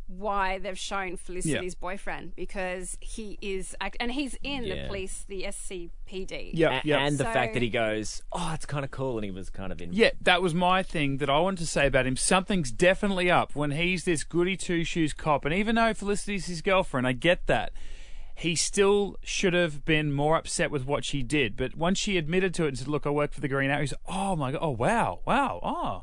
why 0.08 0.58
they've 0.58 0.78
shown 0.78 1.16
Felicity's 1.16 1.74
boyfriend 1.74 2.34
because 2.36 2.96
he 3.00 3.38
is, 3.42 3.74
act- 3.80 3.96
and 3.98 4.12
he's 4.12 4.38
in 4.42 4.64
Yeah. 4.64 4.82
the 4.82 4.86
police, 4.88 5.24
the 5.28 5.44
SCPD. 5.46 6.52
yeah, 6.54 6.78
A- 6.78 6.80
yeah. 6.84 6.98
And 7.04 7.18
the 7.18 7.24
fact 7.24 7.54
that 7.54 7.62
he 7.62 7.68
goes, 7.70 8.22
oh, 8.32 8.52
it's 8.54 8.66
kind 8.66 8.84
of 8.84 8.90
cool, 8.90 9.16
and 9.18 9.24
he 9.24 9.30
was 9.30 9.50
kind 9.50 9.72
of 9.72 9.82
in. 9.82 9.92
Yeah, 9.92 10.10
that 10.20 10.42
was 10.42 10.54
my 10.54 10.82
thing 10.82 11.16
that 11.18 11.28
I 11.28 11.38
wanted 11.40 11.58
to 11.58 11.66
say 11.66 11.86
about 11.86 12.06
him. 12.06 12.16
Something's 12.16 12.70
definitely 12.70 13.30
up 13.30 13.54
when 13.56 13.72
he's 13.72 14.04
this 14.04 14.22
goody 14.24 14.56
two 14.56 14.84
shoes 14.84 15.12
cop. 15.12 15.44
And 15.44 15.52
even 15.52 15.74
though 15.74 15.92
Felicity's 15.92 16.46
his 16.46 16.62
girlfriend, 16.62 17.06
I 17.06 17.12
get 17.12 17.46
that. 17.46 17.72
He 18.38 18.54
still 18.54 19.16
should 19.22 19.54
have 19.54 19.84
been 19.86 20.12
more 20.12 20.36
upset 20.36 20.70
with 20.70 20.84
what 20.84 21.06
she 21.06 21.22
did. 21.22 21.56
But 21.56 21.74
once 21.74 21.98
she 21.98 22.18
admitted 22.18 22.52
to 22.54 22.64
it 22.64 22.68
and 22.68 22.78
said, 22.78 22.86
Look, 22.86 23.06
I 23.06 23.10
work 23.10 23.32
for 23.32 23.40
the 23.40 23.48
Green 23.48 23.70
Arrow, 23.70 23.80
he's 23.80 23.94
oh 24.06 24.36
my 24.36 24.52
god, 24.52 24.58
oh 24.60 24.70
wow, 24.70 25.20
wow, 25.24 25.58
oh, 25.62 26.02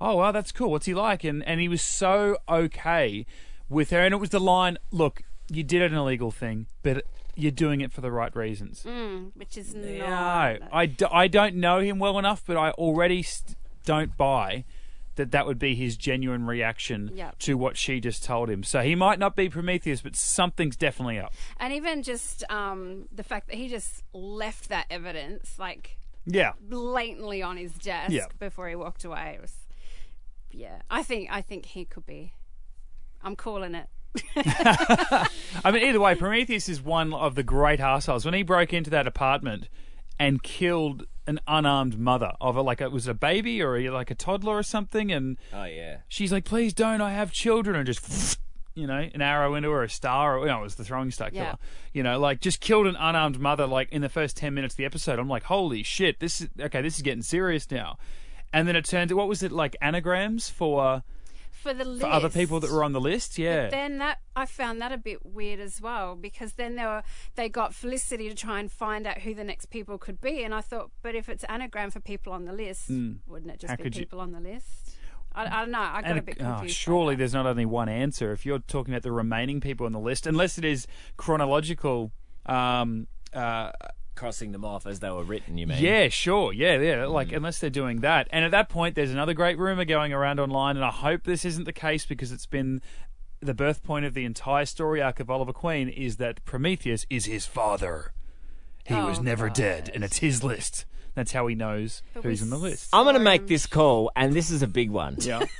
oh 0.00 0.16
wow, 0.16 0.32
that's 0.32 0.52
cool. 0.52 0.70
What's 0.70 0.86
he 0.86 0.94
like? 0.94 1.24
And 1.24 1.42
and 1.44 1.60
he 1.60 1.68
was 1.68 1.82
so 1.82 2.38
okay 2.48 3.26
with 3.68 3.90
her. 3.90 4.00
And 4.00 4.12
it 4.14 4.18
was 4.18 4.30
the 4.30 4.40
line, 4.40 4.78
Look, 4.90 5.22
you 5.50 5.62
did 5.62 5.82
an 5.82 5.94
illegal 5.94 6.30
thing, 6.30 6.66
but 6.82 7.04
you're 7.36 7.50
doing 7.52 7.80
it 7.80 7.92
for 7.92 8.00
the 8.00 8.10
right 8.10 8.34
reasons. 8.34 8.82
Mm, 8.86 9.30
which 9.34 9.56
is 9.56 9.74
No, 9.74 9.98
not. 9.98 10.58
I, 10.72 10.86
d- 10.86 11.06
I 11.10 11.26
don't 11.28 11.54
know 11.56 11.78
him 11.78 11.98
well 11.98 12.18
enough, 12.18 12.42
but 12.46 12.56
I 12.56 12.70
already 12.72 13.22
st- 13.22 13.56
don't 13.84 14.16
buy 14.16 14.64
that 15.16 15.30
that 15.32 15.46
would 15.46 15.58
be 15.58 15.74
his 15.74 15.96
genuine 15.96 16.46
reaction 16.46 17.10
Yep. 17.14 17.38
to 17.40 17.54
what 17.56 17.76
she 17.76 18.00
just 18.00 18.24
told 18.24 18.50
him. 18.50 18.62
So 18.62 18.82
he 18.82 18.94
might 18.94 19.18
not 19.18 19.36
be 19.36 19.48
Prometheus, 19.48 20.02
but 20.02 20.16
something's 20.16 20.76
definitely 20.76 21.18
up. 21.18 21.32
And 21.58 21.72
even 21.72 22.02
just 22.02 22.44
um, 22.50 23.06
the 23.12 23.22
fact 23.22 23.48
that 23.48 23.56
he 23.56 23.68
just 23.68 24.02
left 24.12 24.68
that 24.68 24.86
evidence, 24.90 25.58
like 25.58 25.96
Yeah. 26.26 26.52
blatantly 26.60 27.42
on 27.42 27.56
his 27.56 27.72
desk 27.74 28.12
Yeah. 28.12 28.26
before 28.38 28.68
he 28.68 28.74
walked 28.74 29.04
away. 29.04 29.34
It 29.36 29.40
was, 29.42 29.54
yeah. 30.50 30.82
I 30.90 31.02
think 31.02 31.28
I 31.30 31.40
think 31.42 31.66
he 31.66 31.84
could 31.84 32.06
be. 32.06 32.34
I'm 33.22 33.36
calling 33.36 33.74
it. 33.74 33.86
I 35.64 35.70
mean, 35.72 35.84
either 35.84 36.00
way, 36.00 36.14
Prometheus 36.14 36.68
is 36.68 36.82
one 36.82 37.12
of 37.12 37.34
the 37.34 37.42
great 37.42 37.80
assholes. 37.80 38.24
When 38.24 38.34
he 38.34 38.42
broke 38.42 38.72
into 38.72 38.90
that 38.90 39.06
apartment 39.06 39.68
and 40.18 40.42
killed 40.42 41.06
an 41.26 41.38
unarmed 41.46 41.98
mother 41.98 42.32
of 42.40 42.56
a, 42.56 42.62
like, 42.62 42.80
it 42.80 42.90
was 42.90 43.06
a 43.06 43.14
baby 43.14 43.62
or 43.62 43.76
a, 43.76 43.90
like 43.90 44.10
a 44.10 44.14
toddler 44.14 44.56
or 44.56 44.62
something, 44.62 45.12
and 45.12 45.36
Oh 45.52 45.64
yeah. 45.64 45.98
she's 46.08 46.32
like, 46.32 46.44
"Please 46.44 46.74
don't, 46.74 47.00
I 47.00 47.12
have 47.12 47.32
children," 47.32 47.76
and 47.76 47.86
just. 47.86 48.38
You 48.76 48.86
know, 48.86 49.10
an 49.12 49.20
arrow 49.20 49.56
into 49.56 49.68
her, 49.72 49.82
a 49.82 49.90
star, 49.90 50.38
or 50.38 50.46
no, 50.46 50.60
it 50.60 50.62
was 50.62 50.76
the 50.76 50.84
throwing 50.84 51.10
star 51.10 51.30
killer. 51.30 51.42
Yeah. 51.42 51.54
You 51.92 52.04
know, 52.04 52.20
like 52.20 52.40
just 52.40 52.60
killed 52.60 52.86
an 52.86 52.94
unarmed 52.94 53.38
mother. 53.40 53.66
Like 53.66 53.90
in 53.90 54.00
the 54.00 54.08
first 54.08 54.36
ten 54.36 54.54
minutes 54.54 54.74
of 54.74 54.76
the 54.78 54.84
episode, 54.84 55.18
I'm 55.18 55.28
like, 55.28 55.42
holy 55.42 55.82
shit, 55.82 56.20
this 56.20 56.40
is 56.40 56.48
okay. 56.58 56.80
This 56.80 56.94
is 56.94 57.02
getting 57.02 57.20
serious 57.22 57.68
now. 57.68 57.98
And 58.52 58.66
then 58.66 58.76
it 58.76 58.84
turned. 58.84 59.10
What 59.12 59.28
was 59.28 59.42
it 59.42 59.52
like? 59.52 59.76
Anagrams 59.80 60.50
for 60.50 61.02
for 61.52 61.74
the 61.74 61.84
list. 61.84 62.00
for 62.00 62.08
other 62.08 62.30
people 62.30 62.58
that 62.60 62.70
were 62.70 62.82
on 62.82 62.92
the 62.92 63.00
list. 63.00 63.38
Yeah. 63.38 63.68
Then 63.68 63.98
that 63.98 64.18
I 64.34 64.46
found 64.46 64.80
that 64.80 64.92
a 64.92 64.98
bit 64.98 65.24
weird 65.24 65.60
as 65.60 65.80
well 65.80 66.16
because 66.16 66.54
then 66.54 66.76
they 66.76 66.84
were 66.84 67.02
they 67.36 67.48
got 67.48 67.74
Felicity 67.74 68.28
to 68.28 68.34
try 68.34 68.58
and 68.60 68.70
find 68.72 69.06
out 69.06 69.18
who 69.18 69.34
the 69.34 69.44
next 69.44 69.66
people 69.66 69.98
could 69.98 70.20
be, 70.20 70.42
and 70.42 70.54
I 70.54 70.62
thought, 70.62 70.90
but 71.02 71.14
if 71.14 71.28
it's 71.28 71.44
anagram 71.48 71.90
for 71.90 72.00
people 72.00 72.32
on 72.32 72.44
the 72.44 72.52
list, 72.52 72.88
wouldn't 73.26 73.50
it 73.50 73.60
just. 73.60 73.70
How 73.70 73.76
be 73.76 73.82
could 73.84 73.96
you- 73.96 74.02
people 74.02 74.20
on 74.20 74.32
the 74.32 74.40
list? 74.40 74.96
I, 75.32 75.44
I 75.46 75.60
don't 75.60 75.70
know. 75.70 75.78
I 75.78 76.00
got 76.00 76.10
And 76.10 76.18
a 76.18 76.22
bit 76.22 76.38
oh, 76.40 76.44
confused. 76.44 76.62
by 76.62 76.66
surely 76.90 77.14
there's 77.14 77.34
not 77.34 77.46
only 77.46 77.64
one 77.64 77.88
answer. 77.88 78.32
If 78.32 78.44
you're 78.44 78.58
talking 78.58 78.92
about 78.92 79.04
the 79.04 79.12
remaining 79.12 79.60
people 79.60 79.86
on 79.86 79.92
the 79.92 80.00
list, 80.00 80.26
unless 80.26 80.58
it 80.58 80.64
is 80.64 80.88
chronological. 81.16 82.10
Um, 82.46 83.06
uh, 83.32 83.70
Crossing 84.20 84.52
them 84.52 84.64
off 84.64 84.86
as 84.86 85.00
they 85.00 85.10
were 85.10 85.24
written, 85.24 85.56
you 85.58 85.66
mean? 85.66 85.82
yeah, 85.82 86.08
sure. 86.10 86.52
Yeah, 86.52 86.78
yeah. 86.78 86.94
Mm. 86.96 87.10
Like, 87.12 87.32
unless 87.32 87.58
they're 87.58 87.70
doing 87.70 88.00
that. 88.00 88.28
And 88.30 88.44
at 88.44 88.50
that 88.50 88.68
point, 88.68 88.94
there's 88.94 89.10
another 89.10 89.32
great 89.34 89.58
rumor 89.58 89.84
going 89.86 90.12
around 90.12 90.38
online, 90.38 90.76
and 90.76 90.84
I 90.84 90.90
hope 90.90 91.24
this 91.24 91.44
isn't 91.44 91.64
the 91.64 91.72
case 91.72 92.04
because 92.04 92.30
it's 92.30 92.44
been 92.46 92.82
the 93.40 93.54
birth 93.54 93.82
point 93.82 94.04
of 94.04 94.12
the 94.12 94.26
entire 94.26 94.66
story 94.66 95.00
arc 95.00 95.20
of 95.20 95.30
Oliver 95.30 95.54
Queen 95.54 95.88
is 95.88 96.16
that 96.18 96.44
Prometheus 96.44 97.06
is 97.08 97.24
his 97.24 97.46
father. 97.46 98.12
He 98.84 98.92
was 98.94 99.18
Oh, 99.18 99.22
never 99.22 99.46
God. 99.46 99.56
dead, 99.56 99.90
and 99.94 100.04
it's 100.04 100.18
his 100.18 100.44
list. 100.44 100.84
That's 101.14 101.32
how 101.32 101.46
he 101.46 101.54
knows 101.54 102.02
But 102.14 102.24
who's 102.24 102.42
in 102.42 102.50
the 102.50 102.58
list. 102.58 102.90
I'm 102.92 103.04
going 103.04 103.14
to 103.14 103.20
make 103.20 103.46
this 103.46 103.66
call, 103.66 104.10
and 104.14 104.32
this 104.34 104.50
is 104.50 104.62
a 104.62 104.68
big 104.68 104.90
one. 104.90 105.16
Yeah. 105.20 105.40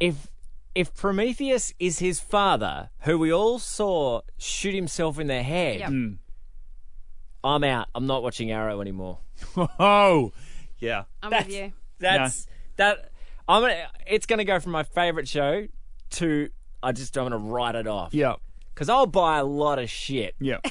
If 0.00 0.28
if 0.74 0.92
Prometheus 0.94 1.72
is 1.78 2.00
his 2.00 2.20
father, 2.20 2.90
who 3.00 3.18
we 3.18 3.32
all 3.32 3.58
saw 3.58 4.20
shoot 4.36 4.74
himself 4.74 5.18
in 5.18 5.26
the 5.28 5.42
head, 5.42 5.80
Yep. 5.80 5.88
Mm. 5.90 6.18
I'm 7.46 7.64
out. 7.64 7.88
I'm 7.94 8.06
not 8.06 8.22
watching 8.22 8.50
Arrow 8.50 8.80
anymore. 8.80 9.18
oh, 9.78 10.32
yeah. 10.78 11.04
I'm 11.22 11.30
That's- 11.30 11.46
with 11.46 11.56
you. 11.56 11.72
That's 11.98 12.46
that. 12.76 13.10
I'm 13.48 13.62
gonna. 13.62 13.86
It's 14.06 14.26
gonna 14.26 14.44
go 14.44 14.60
from 14.60 14.72
my 14.72 14.82
favorite 14.82 15.26
show 15.28 15.66
to 16.10 16.48
I 16.82 16.92
just 16.92 17.16
I'm 17.16 17.24
gonna 17.24 17.38
write 17.38 17.74
it 17.74 17.86
off. 17.86 18.12
Yeah. 18.12 18.34
Because 18.74 18.88
I'll 18.90 19.06
buy 19.06 19.38
a 19.38 19.44
lot 19.44 19.78
of 19.78 19.88
shit. 19.90 20.34
Yeah. 20.40 20.58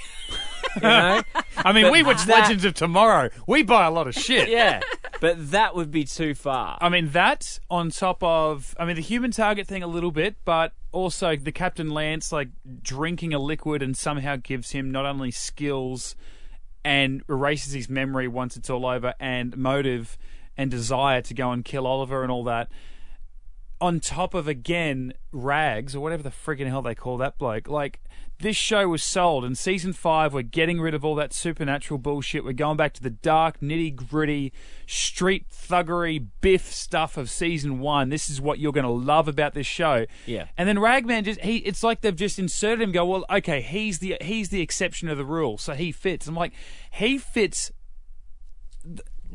You 0.76 0.82
know? 0.82 1.22
I 1.56 1.72
mean, 1.72 1.86
But 1.86 1.94
we 1.94 2.04
watch 2.04 2.26
that- 2.26 2.42
Legends 2.42 2.66
of 2.66 2.74
Tomorrow. 2.74 3.30
We 3.48 3.64
buy 3.64 3.86
a 3.86 3.92
lot 3.92 4.08
of 4.08 4.14
shit. 4.14 4.50
yeah. 4.50 4.82
But 5.22 5.52
that 5.52 5.74
would 5.74 5.90
be 5.90 6.04
too 6.04 6.36
far. 6.36 6.78
I 6.82 6.90
mean, 6.90 7.12
that 7.12 7.60
on 7.70 7.92
top 7.92 8.22
of, 8.22 8.76
I 8.78 8.84
mean, 8.84 8.98
the 8.98 9.02
human 9.02 9.32
target 9.32 9.68
thing 9.68 9.84
a 9.84 9.88
little 9.88 10.12
bit, 10.12 10.36
but 10.44 10.74
also 10.92 11.38
the 11.38 11.54
Captain 11.54 11.92
Lance, 11.92 12.34
like, 12.34 12.50
drinking 12.82 13.34
a 13.34 13.40
liquid 13.40 13.82
and 13.82 13.96
somehow 13.96 14.36
gives 14.36 14.72
him 14.72 14.92
not 14.92 15.06
only 15.06 15.32
skills 15.32 16.18
and 16.86 17.24
erases 17.28 17.74
his 17.74 17.90
memory 17.90 18.28
once 18.28 18.56
it's 18.56 18.70
all 18.70 18.86
over 18.86 19.16
and 19.20 19.58
motive 19.58 20.20
and 20.56 20.70
desire 20.70 21.20
to 21.20 21.34
go 21.34 21.52
and 21.52 21.66
kill 21.66 21.88
Oliver 21.88 22.22
and 22.22 22.32
all 22.32 22.44
that. 22.44 22.70
On 23.86 24.00
top 24.00 24.34
of, 24.34 24.48
again, 24.48 25.14
Rags, 25.32 25.96
or 25.96 26.00
whatever 26.00 26.24
the 26.24 26.32
freaking 26.32 26.66
hell 26.66 26.82
they 26.82 26.96
call 26.96 27.18
that 27.18 27.38
bloke. 27.38 27.70
Like, 27.70 28.02
this 28.40 28.56
show 28.56 28.88
was 28.88 29.04
sold. 29.04 29.46
and 29.46 29.56
season 29.56 29.94
five, 29.94 30.34
we're 30.34 30.42
getting 30.42 30.82
rid 30.82 30.96
of 30.96 31.06
all 31.06 31.14
that 31.14 31.34
supernatural 31.34 32.00
bullshit. 32.00 32.44
We're 32.44 32.54
going 32.54 32.78
back 32.78 32.94
to 32.96 33.04
the 33.04 33.12
dark, 33.12 33.60
nitty 33.60 33.96
gritty, 33.96 34.54
street 34.88 35.46
thuggery, 35.52 36.26
biff 36.42 36.66
stuff 36.66 37.16
of 37.16 37.30
season 37.30 37.78
one. 37.78 38.10
This 38.10 38.28
is 38.28 38.42
what 38.42 38.58
you're 38.58 38.72
going 38.72 38.86
to 38.86 38.90
love 38.90 39.28
about 39.28 39.54
this 39.54 39.68
show. 39.68 40.08
Yeah. 40.26 40.48
And 40.58 40.68
then 40.68 40.80
Ragman 40.80 41.24
just 41.24 41.42
he 41.42 41.58
it's 41.58 41.84
like 41.84 42.02
they've 42.02 42.16
just 42.16 42.40
inserted 42.40 42.82
him 42.82 42.92
go, 42.92 43.06
well, 43.06 43.26
okay, 43.30 43.62
he's 43.62 44.00
the 44.00 44.18
he's 44.20 44.50
the 44.50 44.62
exception 44.62 45.10
of 45.10 45.20
the 45.20 45.26
rule, 45.26 45.60
so 45.60 45.74
he 45.76 45.92
fits. 45.92 46.26
I'm 46.26 46.34
like, 46.34 46.54
he 46.92 47.20
fits 47.20 47.72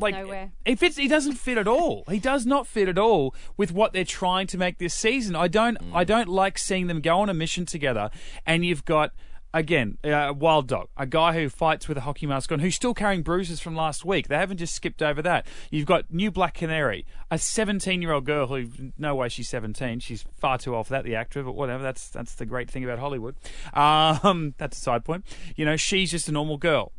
like 0.00 0.14
Nowhere. 0.14 0.52
he 0.64 0.74
fits 0.74 0.96
he 0.96 1.08
doesn't 1.08 1.34
fit 1.34 1.58
at 1.58 1.68
all. 1.68 2.04
He 2.08 2.18
does 2.18 2.46
not 2.46 2.66
fit 2.66 2.88
at 2.88 2.98
all 2.98 3.34
with 3.56 3.72
what 3.72 3.92
they're 3.92 4.04
trying 4.04 4.46
to 4.48 4.58
make 4.58 4.78
this 4.78 4.94
season. 4.94 5.36
I 5.36 5.48
don't 5.48 5.78
I 5.92 6.04
don't 6.04 6.28
like 6.28 6.58
seeing 6.58 6.86
them 6.86 7.00
go 7.00 7.20
on 7.20 7.28
a 7.28 7.34
mission 7.34 7.66
together 7.66 8.10
and 8.46 8.64
you've 8.64 8.84
got 8.84 9.12
Again, 9.52 9.98
uh, 10.04 10.32
Wild 10.36 10.68
Dog, 10.68 10.90
a 10.96 11.06
guy 11.06 11.32
who 11.32 11.48
fights 11.48 11.88
with 11.88 11.98
a 11.98 12.02
hockey 12.02 12.24
mask 12.24 12.52
on, 12.52 12.60
who's 12.60 12.76
still 12.76 12.94
carrying 12.94 13.22
bruises 13.22 13.58
from 13.58 13.74
last 13.74 14.04
week. 14.04 14.28
They 14.28 14.36
haven't 14.36 14.58
just 14.58 14.74
skipped 14.74 15.02
over 15.02 15.22
that. 15.22 15.44
You've 15.72 15.86
got 15.86 16.04
New 16.08 16.30
Black 16.30 16.54
Canary, 16.54 17.04
a 17.32 17.34
17-year-old 17.34 18.24
girl 18.24 18.46
who, 18.46 18.68
no 18.96 19.16
way 19.16 19.28
she's 19.28 19.48
17. 19.48 19.98
She's 19.98 20.24
far 20.38 20.58
too 20.58 20.76
old 20.76 20.86
for 20.86 20.92
that, 20.92 21.04
the 21.04 21.16
actor, 21.16 21.42
but 21.42 21.56
whatever. 21.56 21.82
That's 21.82 22.10
that's 22.10 22.36
the 22.36 22.46
great 22.46 22.70
thing 22.70 22.84
about 22.84 23.00
Hollywood. 23.00 23.34
Um, 23.74 24.54
that's 24.58 24.78
a 24.78 24.80
side 24.80 25.04
point. 25.04 25.24
You 25.56 25.64
know, 25.64 25.76
she's 25.76 26.12
just 26.12 26.28
a 26.28 26.32
normal 26.32 26.56
girl 26.56 26.92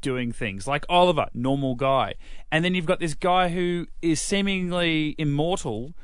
doing 0.00 0.32
things 0.32 0.66
like 0.66 0.84
Oliver, 0.88 1.28
normal 1.34 1.74
guy, 1.74 2.14
and 2.50 2.64
then 2.64 2.74
you've 2.74 2.86
got 2.86 3.00
this 3.00 3.14
guy 3.14 3.48
who 3.48 3.86
is 4.02 4.20
seemingly 4.20 5.14
immortal 5.18 5.94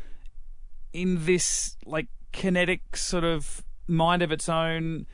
in 0.92 1.24
this 1.24 1.76
like 1.84 2.06
kinetic 2.32 2.96
sort 2.96 3.24
of 3.24 3.64
mind 3.86 4.22
of 4.22 4.32
its 4.32 4.48
own 4.48 5.06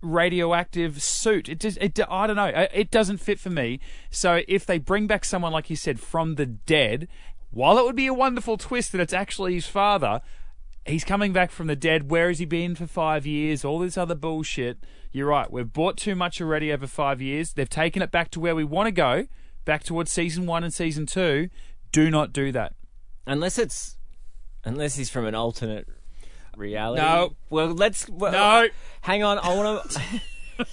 radioactive 0.00 1.02
suit. 1.02 1.48
It 1.48 1.60
just, 1.60 1.78
it, 1.78 1.98
I 2.08 2.26
don't 2.26 2.36
know. 2.36 2.46
It 2.46 2.70
it 2.72 2.90
doesn't 2.90 3.18
fit 3.18 3.38
for 3.38 3.50
me. 3.50 3.80
So 4.10 4.42
if 4.48 4.64
they 4.64 4.78
bring 4.78 5.06
back 5.06 5.24
someone 5.24 5.52
like 5.52 5.70
you 5.70 5.76
said 5.76 6.00
from 6.00 6.36
the 6.36 6.46
dead, 6.46 7.08
while 7.50 7.78
it 7.78 7.84
would 7.84 7.96
be 7.96 8.06
a 8.06 8.14
wonderful 8.14 8.56
twist 8.56 8.92
that 8.92 9.00
it's 9.00 9.12
actually 9.12 9.54
his 9.54 9.66
father, 9.66 10.20
he's 10.88 11.04
coming 11.04 11.32
back 11.32 11.50
from 11.50 11.66
the 11.66 11.76
dead. 11.76 12.10
Where 12.10 12.28
has 12.28 12.38
he 12.38 12.44
been 12.44 12.74
for 12.74 12.86
five 12.86 13.26
years? 13.26 13.64
All 13.64 13.78
this 13.78 13.96
other 13.96 14.14
bullshit. 14.14 14.78
You're 15.12 15.28
right. 15.28 15.50
We've 15.50 15.72
bought 15.72 15.96
too 15.96 16.14
much 16.14 16.40
already 16.40 16.72
over 16.72 16.86
five 16.86 17.20
years. 17.22 17.52
They've 17.52 17.68
taken 17.68 18.02
it 18.02 18.10
back 18.10 18.30
to 18.32 18.40
where 18.40 18.54
we 18.54 18.64
want 18.64 18.86
to 18.88 18.92
go, 18.92 19.26
back 19.64 19.84
towards 19.84 20.10
season 20.10 20.46
one 20.46 20.64
and 20.64 20.72
season 20.74 21.06
two. 21.06 21.48
Do 21.92 22.10
not 22.10 22.32
do 22.32 22.52
that. 22.52 22.74
unless 23.26 23.58
it's 23.58 23.96
unless 24.64 24.96
he's 24.96 25.08
from 25.10 25.24
an 25.26 25.34
alternate 25.34 25.86
reality. 26.56 27.00
No. 27.00 27.36
Well, 27.50 27.68
let's. 27.68 28.08
Well, 28.08 28.32
No. 28.32 28.68
Hang 29.02 29.22
on. 29.22 29.38
I 29.38 29.54
want 29.54 29.90
to. 29.90 30.20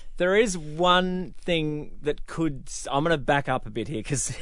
there 0.18 0.36
is 0.36 0.58
one 0.58 1.36
thing 1.42 1.92
that 2.02 2.26
could. 2.26 2.70
I'm 2.92 3.04
going 3.04 3.12
to 3.12 3.18
back 3.18 3.48
up 3.48 3.66
a 3.66 3.70
bit 3.70 3.88
here 3.88 4.00
because. 4.00 4.36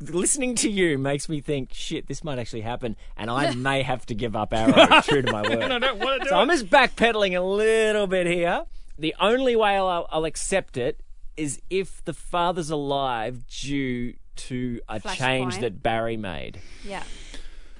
Listening 0.00 0.54
to 0.56 0.70
you 0.70 0.96
makes 0.96 1.28
me 1.28 1.40
think, 1.40 1.70
shit, 1.74 2.06
this 2.06 2.24
might 2.24 2.38
actually 2.38 2.62
happen, 2.62 2.96
and 3.16 3.30
I 3.30 3.54
may 3.54 3.82
have 3.82 4.06
to 4.06 4.14
give 4.14 4.34
up 4.34 4.52
Arrow. 4.54 5.00
true 5.02 5.22
to 5.22 5.30
my 5.30 5.42
word. 5.42 5.62
I 5.70 5.78
don't 5.78 5.98
want 5.98 6.20
to 6.20 6.24
do 6.24 6.30
So 6.30 6.36
I'm 6.38 6.48
just 6.48 6.68
backpedaling 6.70 7.36
a 7.36 7.42
little 7.42 8.06
bit 8.06 8.26
here. 8.26 8.64
The 8.98 9.14
only 9.20 9.56
way 9.56 9.76
I'll, 9.76 10.06
I'll 10.10 10.24
accept 10.24 10.76
it 10.76 11.00
is 11.36 11.60
if 11.70 12.04
the 12.04 12.14
father's 12.14 12.70
alive 12.70 13.46
due 13.46 14.14
to 14.36 14.80
a 14.88 15.00
Flashpoint. 15.00 15.16
change 15.16 15.58
that 15.58 15.82
Barry 15.82 16.16
made 16.16 16.60
Yeah. 16.84 17.02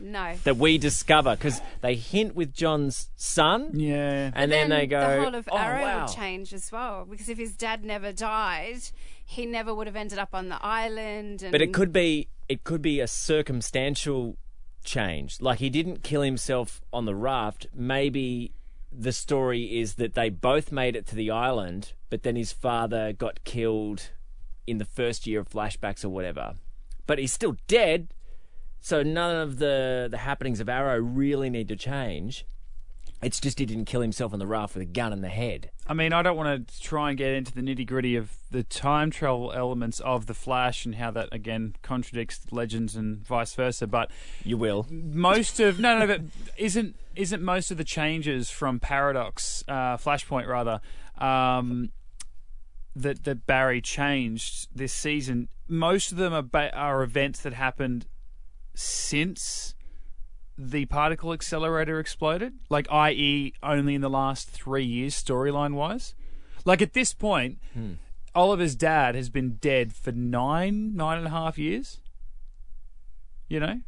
No. 0.01 0.35
that 0.45 0.57
we 0.57 0.79
discover 0.79 1.37
because 1.37 1.61
they 1.83 1.95
hint 1.95 2.35
with 2.35 2.53
John's 2.55 3.09
son, 3.17 3.71
Yeah. 3.79 4.31
and 4.35 4.51
then, 4.51 4.71
they 4.71 4.87
go, 4.87 5.01
The 5.17 5.23
whole 5.25 5.35
of 5.35 5.49
"Oh 5.53 5.57
Arrow 5.57 5.83
wow!" 5.83 6.07
would 6.07 6.15
change 6.15 6.53
as 6.55 6.73
well 6.73 7.07
because 7.09 7.29
if 7.29 7.39
his 7.39 7.55
dad 7.57 7.85
never 7.85 8.13
died, 8.13 8.81
he 9.25 9.47
never 9.47 9.75
would 9.75 9.87
have 9.87 9.97
ended 9.97 10.19
up 10.19 10.35
on 10.35 10.49
the 10.49 10.65
island. 10.65 11.43
And 11.43 11.53
But 11.53 11.63
it 11.63 11.73
could 11.73 11.93
be 11.93 12.29
it 12.49 12.65
could 12.65 12.83
be 12.83 12.99
a 13.01 13.07
circumstantial 13.07 14.37
change. 14.85 15.41
Like 15.41 15.59
he 15.59 15.71
didn't 15.71 16.03
kill 16.03 16.23
himself 16.23 16.81
on 16.93 17.05
the 17.05 17.15
raft. 17.15 17.67
Maybe 17.75 18.53
the 18.91 19.13
story 19.13 19.79
is 19.81 19.95
that 19.95 20.15
they 20.15 20.31
both 20.31 20.73
made 20.73 20.97
it 20.97 21.07
to 21.09 21.15
the 21.15 21.31
island, 21.31 21.93
but 22.09 22.23
then 22.23 22.35
his 22.37 22.53
father 22.53 23.13
got 23.13 23.45
killed 23.45 24.11
in 24.67 24.79
the 24.79 24.85
first 24.85 25.27
year 25.27 25.41
of 25.41 25.49
flashbacks 25.49 26.05
or 26.05 26.09
whatever. 26.09 26.55
But 27.07 27.19
he's 27.19 27.33
still 27.33 27.57
dead. 27.69 28.09
So 28.81 29.03
none 29.03 29.37
of 29.37 29.59
the 29.59 30.09
the 30.11 30.19
happenings 30.19 30.61
of 30.61 30.69
Arrow 30.69 30.99
really 30.99 31.51
need 31.51 31.69
to 31.69 31.77
change. 31.77 32.47
It's 33.23 33.39
just 33.39 33.59
he 33.59 33.67
didn't 33.67 33.85
kill 33.85 34.01
himself 34.01 34.33
on 34.33 34.39
the 34.39 34.47
raft 34.47 34.75
with 34.75 34.81
a 34.83 34.87
gun 34.87 35.13
in 35.13 35.21
the 35.21 35.29
head. 35.29 35.71
I 35.87 35.93
mean, 35.93 36.15
I 36.15 36.23
don't 36.23 36.39
want 36.39 36.67
to 36.69 36.81
try 36.81 37.11
and 37.11 37.19
get 37.19 37.33
into 37.35 37.53
the 37.53 37.61
nitty 37.61 37.87
gritty 37.87 38.17
of 38.17 38.33
the 38.51 38.63
time 38.63 39.11
travel 39.11 39.53
elements 39.53 40.01
of 40.01 40.25
the 40.25 40.33
Flash 40.33 40.87
and 40.87 40.95
how 40.95 41.11
that 41.11 41.29
again 41.31 41.77
contradicts 41.83 42.41
Legends 42.51 42.97
and 42.97 43.19
vice 43.19 43.55
versa. 43.55 43.87
But 43.87 44.11
You 44.43 44.57
will. 44.57 44.87
most 44.91 45.61
of 45.61 45.79
no, 45.79 45.99
no, 45.99 46.07
but 46.07 46.23
isn't 46.57 46.97
isn't 47.15 47.43
most 47.43 47.71
of 47.71 47.77
the 47.77 47.85
changes 47.85 48.49
from 48.51 48.81
Paradox, 48.81 49.63
uh, 49.69 49.99
Flashpoint 49.99 50.47
rather, 50.47 50.81
um, 51.19 51.91
that 52.97 53.25
that 53.25 53.47
Barry 53.47 53.83
changed 53.83 54.69
this 54.75 54.95
season? 54.95 55.49
Most 55.69 56.11
of 56.11 56.17
them 56.17 56.33
are 56.33 56.41
ba- 56.43 56.75
are 56.75 57.03
events 57.03 57.41
that 57.41 57.53
happened 57.53 58.07
since 58.75 59.75
the 60.59 60.85
particle 60.87 61.33
accelerator 61.33 61.99
exploded, 61.99 62.53
like 62.69 62.87
i.e., 62.91 63.55
only 63.63 63.95
in 63.95 64.01
the 64.01 64.11
last 64.11 64.49
three 64.51 64.85
years, 64.85 65.15
storyline 65.21 65.75
wise. 65.75 66.15
Like 66.65 66.83
at 66.83 66.93
this 66.93 67.15
point, 67.15 67.59
Oliver's 68.35 68.75
dad 68.75 69.15
has 69.15 69.31
been 69.31 69.55
dead 69.61 69.95
for 69.95 70.13
nine, 70.13 70.95
nine 70.95 71.19
and 71.19 71.27
a 71.27 71.31
half 71.31 71.59
years. 71.59 71.99
You 73.49 73.61
know, 73.61 73.81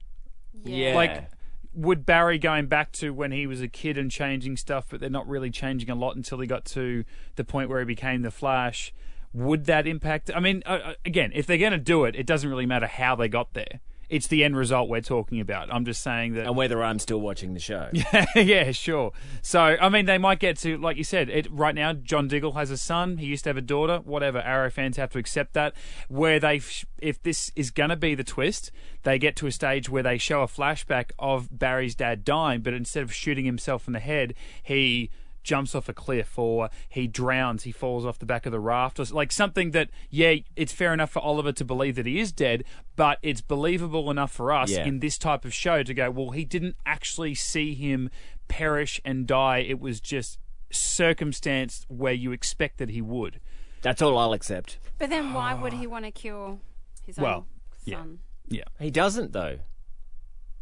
Yeah. 0.65 0.95
like 0.95 1.29
would 1.75 2.05
Barry 2.05 2.39
going 2.39 2.67
back 2.67 2.93
to 2.93 3.11
when 3.15 3.33
he 3.33 3.47
was 3.47 3.61
a 3.63 3.69
kid 3.69 3.97
and 3.97 4.11
changing 4.11 4.57
stuff, 4.57 4.87
but 4.91 5.01
they're 5.01 5.09
not 5.09 5.27
really 5.29 5.51
changing 5.51 5.89
a 5.89 5.95
lot 5.95 6.17
until 6.17 6.39
he 6.41 6.47
got 6.47 6.65
to 6.67 7.05
the 7.37 7.45
point 7.45 7.71
where 7.71 7.79
he 7.79 7.85
became 7.87 8.23
the 8.23 8.31
Flash. 8.31 8.93
Would 9.33 9.65
that 9.67 9.87
impact? 9.87 10.31
I 10.35 10.41
mean, 10.41 10.63
uh, 10.67 10.79
uh, 10.85 10.95
again, 11.07 11.31
if 11.35 11.47
they're 11.47 11.57
going 11.57 11.73
to 11.73 11.79
do 11.79 12.05
it, 12.05 12.15
it 12.15 12.27
doesn't 12.27 12.49
really 12.51 12.67
matter 12.67 12.87
how 12.87 13.15
they 13.15 13.29
got 13.29 13.55
there. 13.55 13.81
It's 14.13 14.27
the 14.27 14.45
end 14.45 14.57
result 14.57 14.91
we're 14.91 15.01
talking 15.01 15.41
about. 15.41 15.73
I'm 15.73 15.87
just 15.87 16.03
saying 16.03 16.35
that 16.35 16.47
And 16.47 16.55
whether 16.55 16.83
I'm 16.83 16.99
still 16.99 17.21
watching 17.21 17.55
the 17.55 17.61
show. 17.61 17.89
yeah, 18.37 18.71
sure. 18.73 19.13
So, 19.41 19.59
I 19.81 19.89
mean, 19.89 20.05
they 20.05 20.19
might 20.19 20.39
get 20.39 20.59
to, 20.59 20.77
like 20.77 20.99
you 20.99 21.05
said, 21.05 21.31
it, 21.31 21.51
right 21.51 21.75
now, 21.75 21.95
John 21.95 22.29
Diggle 22.29 22.53
has 22.53 22.71
a 22.71 22.77
son. 22.77 23.17
He 23.17 23.27
used 23.27 23.45
to 23.45 23.49
have 23.49 23.57
a 23.57 23.63
daughter. 23.63 24.01
Whatever. 24.05 24.39
Arrow 24.41 24.69
fans 24.69 24.99
have 24.99 25.11
to 25.13 25.19
accept 25.19 25.55
that. 25.55 25.73
Where 26.09 26.39
they, 26.39 26.61
if 26.99 27.23
this 27.23 27.51
is 27.57 27.71
going 27.71 27.89
to 27.89 27.97
be 27.97 28.15
the 28.15 28.23
twist, 28.23 28.71
they 29.03 29.19
get 29.19 29.35
to 29.37 29.47
a 29.47 29.53
stage 29.53 29.89
where 29.89 30.03
they 30.03 30.19
show 30.19 30.43
a 30.43 30.47
flashback 30.47 31.13
of 31.19 31.49
Barry's 31.59 31.95
dad 31.95 32.23
dying, 32.23 32.61
but 32.61 32.75
instead 32.75 33.03
of 33.03 33.15
shooting 33.15 33.47
himself 33.47 33.87
in 33.87 33.95
the 33.95 34.01
head, 34.01 34.35
he 34.63 35.11
jumps 35.43 35.75
off 35.75 35.89
a 35.89 35.93
cliff 35.93 36.39
or 36.39 36.71
he 36.89 37.07
drowns, 37.07 37.65
he 37.65 37.73
falls 37.73 38.05
off 38.05 38.19
the 38.19 38.27
back 38.27 38.47
of 38.47 38.53
the 38.53 38.61
raft, 38.61 39.01
or 39.01 39.05
like 39.07 39.33
something 39.33 39.73
that, 39.73 39.91
yeah, 40.11 40.37
it's 40.57 40.73
fair 40.73 40.93
enough 40.93 41.11
for 41.11 41.21
Oliver 41.21 41.53
to 41.53 41.65
believe 41.65 41.97
that 41.97 42.07
he 42.07 42.21
is 42.21 42.33
dead, 42.33 42.65
but 42.97 43.19
it's 43.23 43.41
believable 43.41 44.11
enough 44.11 44.33
for 44.33 44.53
us 44.53 44.71
Yeah. 44.71 44.85
in 44.85 45.01
this 45.01 45.19
type 45.19 45.45
of 45.45 45.53
show 45.53 45.83
to 45.83 45.95
go, 45.95 46.11
well, 46.11 46.31
he 46.31 46.45
didn't 46.45 46.77
actually 46.87 47.35
see 47.35 47.75
him 47.75 48.11
perish 48.49 49.01
and 49.05 49.27
die. 49.27 49.59
It 49.59 49.81
was 49.81 50.01
just 50.01 50.39
circumstance 50.71 51.85
where 51.89 52.13
you 52.13 52.33
expected 52.33 52.91
he 52.91 53.03
would. 53.03 53.41
That's 53.83 54.01
all 54.01 54.17
I'll 54.17 54.33
accept. 54.33 54.79
But 54.99 55.11
then 55.11 55.33
why 55.33 55.53
ah. 55.53 55.61
would 55.61 55.73
he 55.73 55.87
want 55.87 56.05
to 56.05 56.11
kill 56.11 56.61
his 57.05 57.19
own 57.19 57.23
Well, 57.25 57.47
yeah. 57.85 57.99
son? 57.99 58.19
Yeah. 58.49 58.65
He 58.79 58.91
doesn't 58.91 59.33
though. 59.33 59.59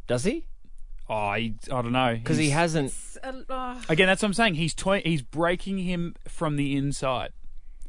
Does 0.06 0.24
he? 0.24 0.46
Oh, 1.10 1.14
I, 1.14 1.54
I 1.66 1.82
don't 1.82 1.90
know. 1.92 2.14
Because 2.14 2.36
he 2.38 2.50
hasn't. 2.50 2.86
It's 2.90 3.18
oh, 3.24 3.82
Again, 3.88 4.06
that's 4.06 4.22
what 4.22 4.28
I'm 4.28 4.34
saying. 4.34 4.54
He's 4.54 4.72
toy- 4.74 5.02
he's 5.04 5.22
breaking 5.22 5.78
him 5.78 6.14
from 6.28 6.54
the 6.56 6.76
inside. 6.76 7.32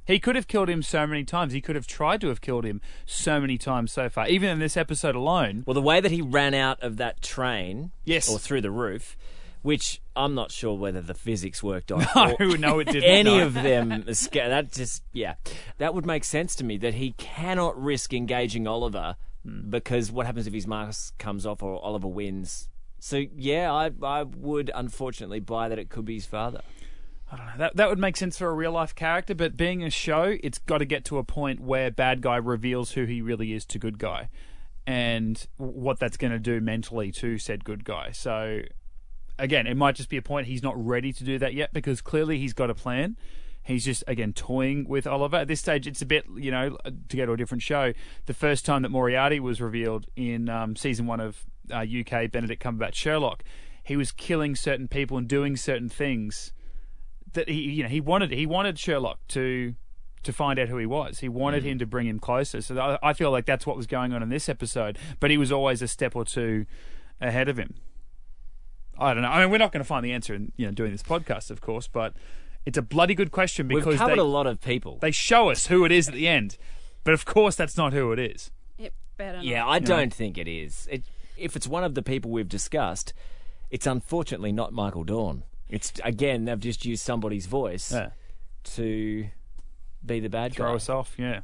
He 0.08 0.20
could 0.20 0.36
have 0.36 0.48
killed 0.48 0.70
him 0.70 0.82
so 0.82 1.06
many 1.06 1.24
times. 1.24 1.54
He 1.54 1.62
could 1.62 1.76
have 1.76 1.86
tried 1.86 2.20
to 2.22 2.28
have 2.30 2.42
killed 2.42 2.66
him 2.66 2.82
so 3.06 3.40
many 3.40 3.60
times 3.60 3.92
so 3.92 4.10
far. 4.10 4.28
Even 4.28 4.50
in 4.50 4.58
this 4.60 4.76
episode 4.76 5.16
alone. 5.16 5.64
Well, 5.68 5.76
the 5.76 5.82
way 5.82 6.02
that 6.02 6.12
he 6.12 6.22
ran 6.22 6.56
out 6.56 6.82
of 6.82 6.98
that 6.98 7.22
train, 7.22 7.92
Yes. 8.04 8.28
or 8.28 8.40
through 8.40 8.62
the 8.62 8.72
roof, 8.72 9.16
which 9.62 10.02
I'm 10.16 10.34
not 10.34 10.52
sure 10.52 10.74
whether 10.76 11.02
the 11.02 11.14
physics 11.14 11.62
worked 11.62 11.92
on. 11.92 12.08
No, 12.16 12.36
or 12.40 12.58
no, 12.58 12.80
it 12.80 12.86
didn't. 12.86 13.04
Any 13.04 13.38
no. 13.38 13.46
of 13.46 13.54
them, 13.54 13.92
esca- 14.08 14.50
that 14.50 14.72
just 14.72 15.04
yeah, 15.14 15.36
that 15.78 15.94
would 15.94 16.08
make 16.08 16.24
sense 16.24 16.56
to 16.56 16.64
me. 16.64 16.78
That 16.78 16.96
he 16.96 17.12
cannot 17.20 17.80
risk 17.82 18.14
engaging 18.16 18.66
Oliver 18.68 19.16
Hmm. 19.46 19.70
because 19.70 20.12
what 20.12 20.26
happens 20.26 20.46
if 20.48 20.54
his 20.54 20.66
mask 20.68 21.18
comes 21.20 21.46
off 21.46 21.62
or 21.64 21.80
Oliver 21.84 22.08
wins? 22.08 22.68
So 23.02 23.26
yeah, 23.36 23.74
I 23.74 23.92
I 24.04 24.24
would 24.24 24.70
unfortunately 24.74 25.40
buy 25.40 25.70
that 25.70 25.80
it 25.80 25.90
could 25.90 26.06
be 26.06 26.14
his 26.14 26.28
father. 26.28 26.62
I 27.32 27.36
don't 27.36 27.46
know. 27.48 27.54
That 27.58 27.76
that 27.78 27.90
would 27.90 27.98
make 27.98 28.16
sense 28.16 28.38
for 28.38 28.48
a 28.48 28.54
real 28.54 28.74
life 28.74 28.94
character, 28.94 29.34
but 29.34 29.58
being 29.58 29.84
a 29.84 29.90
show, 29.90 30.38
it's 30.44 30.60
got 30.60 30.78
to 30.78 30.86
get 30.86 31.04
to 31.06 31.18
a 31.18 31.24
point 31.24 31.60
where 31.60 31.90
bad 31.90 32.22
guy 32.22 32.36
reveals 32.36 32.92
who 32.92 33.06
he 33.06 33.20
really 33.22 33.54
is 33.54 33.66
to 33.66 33.80
good 33.80 33.98
guy, 33.98 34.30
and 34.86 35.48
what 35.58 35.98
that's 36.00 36.16
going 36.16 36.32
to 36.32 36.40
do 36.40 36.62
mentally 36.62 37.12
to 37.14 37.40
said 37.40 37.66
good 37.66 37.84
guy. 37.84 38.12
So, 38.12 38.62
again, 39.40 39.66
it 39.66 39.76
might 39.76 39.96
just 39.96 40.10
be 40.10 40.18
a 40.18 40.22
point 40.22 40.46
he's 40.46 40.62
not 40.62 40.76
ready 40.78 41.12
to 41.12 41.24
do 41.24 41.40
that 41.40 41.56
yet 41.56 41.74
because 41.74 42.02
clearly 42.02 42.38
he's 42.38 42.54
got 42.54 42.70
a 42.70 42.76
plan. 42.76 43.18
He's 43.64 43.84
just 43.84 44.04
again 44.06 44.34
toying 44.34 44.88
with 44.88 45.08
Oliver. 45.08 45.38
At 45.38 45.48
this 45.48 45.60
stage, 45.60 45.88
it's 45.88 46.04
a 46.04 46.06
bit 46.06 46.26
you 46.36 46.52
know 46.52 46.78
to 47.10 47.18
go 47.18 47.26
to 47.26 47.32
a 47.32 47.38
different 47.38 47.64
show. 47.64 47.94
The 48.28 48.36
first 48.36 48.64
time 48.64 48.84
that 48.84 48.90
Moriarty 48.90 49.40
was 49.40 49.60
revealed 49.60 50.06
in 50.16 50.50
um, 50.50 50.76
season 50.76 51.08
one 51.08 51.20
of 51.20 51.46
uh, 51.70 51.80
UK 51.80 52.32
Benedict 52.32 52.62
Cumberbatch 52.64 52.96
Sherlock, 52.96 53.44
he 53.84 53.96
was 53.96 54.12
killing 54.12 54.56
certain 54.56 54.88
people 54.88 55.18
and 55.18 55.28
doing 55.28 55.56
certain 55.56 55.90
things 55.90 56.54
that 57.34 57.50
he 57.50 57.62
you 57.62 57.84
know 57.84 57.90
he 57.90 58.02
wanted 58.02 58.32
he 58.32 58.46
wanted 58.46 58.78
Sherlock 58.78 59.20
to 59.30 59.76
to 60.24 60.34
find 60.34 60.60
out 60.60 60.70
who 60.70 60.78
he 60.78 60.86
was. 60.86 61.20
He 61.20 61.30
wanted 61.30 61.64
him 61.64 61.80
to 61.80 61.86
bring 61.86 62.08
him 62.08 62.20
closer. 62.20 62.62
So 62.62 62.78
I, 62.80 63.10
I 63.10 63.14
feel 63.14 63.32
like 63.32 63.46
that's 63.46 63.66
what 63.66 63.76
was 63.76 63.88
going 63.88 64.14
on 64.14 64.22
in 64.22 64.30
this 64.30 64.48
episode. 64.48 65.00
But 65.20 65.32
he 65.32 65.38
was 65.38 65.52
always 65.52 65.82
a 65.82 65.88
step 65.88 66.16
or 66.16 66.24
two 66.24 66.68
ahead 67.20 67.50
of 67.50 67.58
him. 67.58 67.74
I 69.00 69.14
don't 69.14 69.24
know. 69.24 69.30
I 69.30 69.42
mean, 69.42 69.50
we're 69.50 69.58
not 69.58 69.72
going 69.72 69.82
to 69.84 69.88
find 69.88 70.06
the 70.06 70.12
answer 70.12 70.36
in 70.36 70.52
you 70.58 70.66
know 70.66 70.72
doing 70.72 70.92
this 70.92 71.04
podcast, 71.04 71.50
of 71.50 71.62
course, 71.62 71.88
but 71.88 72.14
it's 72.66 72.78
a 72.78 72.84
bloody 72.84 73.16
good 73.16 73.32
question 73.32 73.68
because 73.68 73.86
We've 73.86 73.98
covered 73.98 74.18
they, 74.18 74.22
a 74.22 74.24
lot 74.24 74.46
of 74.46 74.62
people. 74.62 75.00
they 75.02 75.12
show 75.12 75.50
us 75.50 75.68
who 75.68 75.86
it 75.86 75.92
is 75.92 76.08
at 76.08 76.14
the 76.14 76.28
end. 76.28 76.58
But 77.04 77.16
of 77.16 77.26
course, 77.26 77.56
that's 77.56 77.78
not 77.78 77.94
who 77.94 78.12
it 78.12 78.20
is. 78.20 78.52
it 78.78 78.94
better 79.18 79.38
not. 79.38 79.46
Yeah, 79.46 79.66
I 79.68 79.80
don't 79.80 80.14
think 80.14 80.38
it 80.38 80.48
is. 80.48 80.88
It, 80.92 81.04
if 81.42 81.56
it's 81.56 81.68
one 81.68 81.84
of 81.84 81.96
the 81.96 82.02
people 82.02 82.32
we've 82.32 82.48
discussed, 82.50 83.14
it's 83.70 83.88
unfortunately 83.88 84.52
not 84.52 84.72
Michael 84.74 85.04
Dorn. 85.04 85.44
It's 85.70 85.94
again 86.04 86.46
they've 86.46 86.60
just 86.60 86.86
used 86.86 87.04
somebody's 87.04 87.46
voice 87.46 87.92
Yeah. 87.92 88.10
to 88.76 89.28
be 90.06 90.20
the 90.20 90.30
bad 90.30 90.54
throw 90.54 90.66
guy. 90.66 90.70
Throw 90.72 90.76
us 90.76 90.90
off. 90.90 91.16
Yeah, 91.18 91.40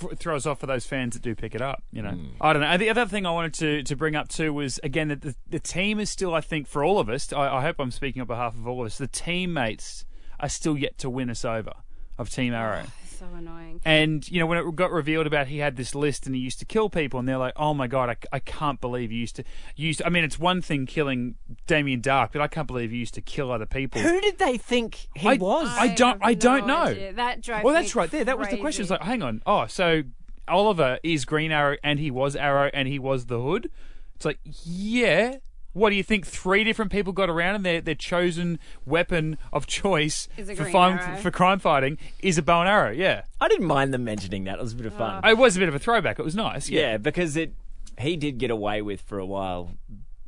F- 0.00 0.18
throw 0.18 0.36
us 0.36 0.46
off 0.46 0.60
for 0.60 0.66
those 0.66 0.86
fans 0.86 1.14
that 1.14 1.22
do 1.22 1.34
pick 1.34 1.54
it 1.54 1.60
up. 1.60 1.82
You 1.92 2.02
know, 2.02 2.10
Hmm. 2.12 2.28
I 2.40 2.52
don't 2.52 2.62
know. 2.62 2.76
The 2.78 2.90
other 2.90 3.06
thing 3.06 3.26
I 3.26 3.30
wanted 3.30 3.54
to 3.54 3.82
to 3.82 3.96
bring 3.96 4.14
up 4.16 4.28
too 4.28 4.52
was 4.52 4.78
again 4.82 5.08
that 5.08 5.22
the, 5.22 5.34
the 5.48 5.58
team 5.60 5.98
is 5.98 6.10
still, 6.10 6.34
I 6.34 6.40
think, 6.40 6.66
for 6.66 6.84
all 6.84 6.98
of 6.98 7.08
us. 7.08 7.32
I, 7.32 7.56
I 7.58 7.62
hope 7.62 7.76
I'm 7.78 7.90
speaking 7.90 8.20
on 8.22 8.26
behalf 8.28 8.54
of 8.54 8.66
all 8.66 8.80
of 8.80 8.86
us. 8.86 8.98
The 8.98 9.08
teammates 9.08 10.04
are 10.40 10.48
still 10.48 10.76
yet 10.78 10.98
to 10.98 11.10
win 11.10 11.28
us 11.30 11.44
over 11.44 11.72
of 12.18 12.30
Team 12.30 12.52
Arrow. 12.54 12.84
So 13.22 13.36
annoying. 13.36 13.80
And 13.84 14.28
you 14.28 14.40
know 14.40 14.46
when 14.46 14.58
it 14.58 14.74
got 14.74 14.90
revealed 14.90 15.28
about 15.28 15.46
he 15.46 15.58
had 15.58 15.76
this 15.76 15.94
list 15.94 16.26
and 16.26 16.34
he 16.34 16.40
used 16.40 16.58
to 16.58 16.64
kill 16.64 16.90
people, 16.90 17.20
and 17.20 17.28
they're 17.28 17.38
like, 17.38 17.52
"Oh 17.56 17.72
my 17.72 17.86
god, 17.86 18.10
I, 18.10 18.16
I 18.32 18.38
can't 18.40 18.80
believe 18.80 19.12
you 19.12 19.20
used 19.20 19.36
to 19.36 19.44
you 19.76 19.86
used." 19.86 20.00
To, 20.00 20.06
I 20.06 20.10
mean, 20.10 20.24
it's 20.24 20.40
one 20.40 20.60
thing 20.60 20.86
killing 20.86 21.36
Damien 21.68 22.02
Darhk, 22.02 22.30
but 22.32 22.42
I 22.42 22.48
can't 22.48 22.66
believe 22.66 22.90
you 22.92 22.98
used 22.98 23.14
to 23.14 23.20
kill 23.20 23.52
other 23.52 23.66
people. 23.66 24.00
Who 24.00 24.20
did 24.20 24.38
they 24.38 24.58
think 24.58 25.06
he 25.14 25.28
I- 25.28 25.34
was? 25.34 25.68
I 25.68 25.88
don't- 25.88 26.18
I 26.20 26.34
don't 26.34 26.66
no 26.66 26.74
know. 26.74 26.82
idea. 26.90 27.12
That 27.12 27.40
drove 27.42 27.62
Well, 27.62 27.74
me 27.74 27.80
that's 27.82 27.94
right 27.94 28.10
there. 28.10 28.24
That 28.24 28.38
was 28.38 28.48
the 28.48 28.56
question. 28.56 28.82
It's 28.82 28.90
like, 28.90 29.02
hang 29.02 29.22
on. 29.22 29.40
Oh, 29.46 29.66
so 29.66 30.02
Oliver 30.48 30.98
is 31.04 31.24
Green 31.24 31.52
Arrow 31.52 31.76
and 31.84 32.00
he 32.00 32.10
was 32.10 32.34
Arrow 32.34 32.70
and 32.74 32.88
he 32.88 32.98
was 32.98 33.26
the 33.26 33.40
Hood. 33.40 33.70
It's 34.16 34.24
like, 34.24 34.40
yeah. 34.64 35.36
What 35.72 35.90
do 35.90 35.96
you 35.96 36.02
think? 36.02 36.26
Three 36.26 36.64
different 36.64 36.90
people 36.92 37.12
got 37.12 37.30
around 37.30 37.54
and 37.56 37.64
their 37.66 37.80
their 37.80 37.94
chosen 37.94 38.58
weapon 38.84 39.38
of 39.52 39.66
choice 39.66 40.28
Is 40.36 40.48
a 40.48 40.54
for, 40.56 40.64
green 40.64 40.76
arrow. 40.76 41.16
for 41.16 41.30
crime 41.30 41.58
fighting 41.58 41.98
is 42.20 42.38
a 42.38 42.42
bow 42.42 42.60
and 42.60 42.68
arrow. 42.68 42.90
Yeah, 42.90 43.22
I 43.40 43.48
didn't 43.48 43.66
mind 43.66 43.94
them 43.94 44.04
mentioning 44.04 44.44
that. 44.44 44.58
It 44.58 44.62
was 44.62 44.72
a 44.74 44.76
bit 44.76 44.86
of 44.86 44.94
fun. 44.94 45.24
Uh, 45.24 45.30
it 45.30 45.38
was 45.38 45.56
a 45.56 45.58
bit 45.58 45.68
of 45.68 45.74
a 45.74 45.78
throwback. 45.78 46.18
It 46.18 46.24
was 46.24 46.34
nice. 46.34 46.68
yeah. 46.68 46.80
Yeah, 46.92 46.96
because 46.98 47.36
it 47.36 47.54
he 47.98 48.16
did 48.16 48.38
get 48.38 48.50
away 48.50 48.82
with 48.82 49.00
for 49.02 49.18
a 49.18 49.26
while 49.26 49.74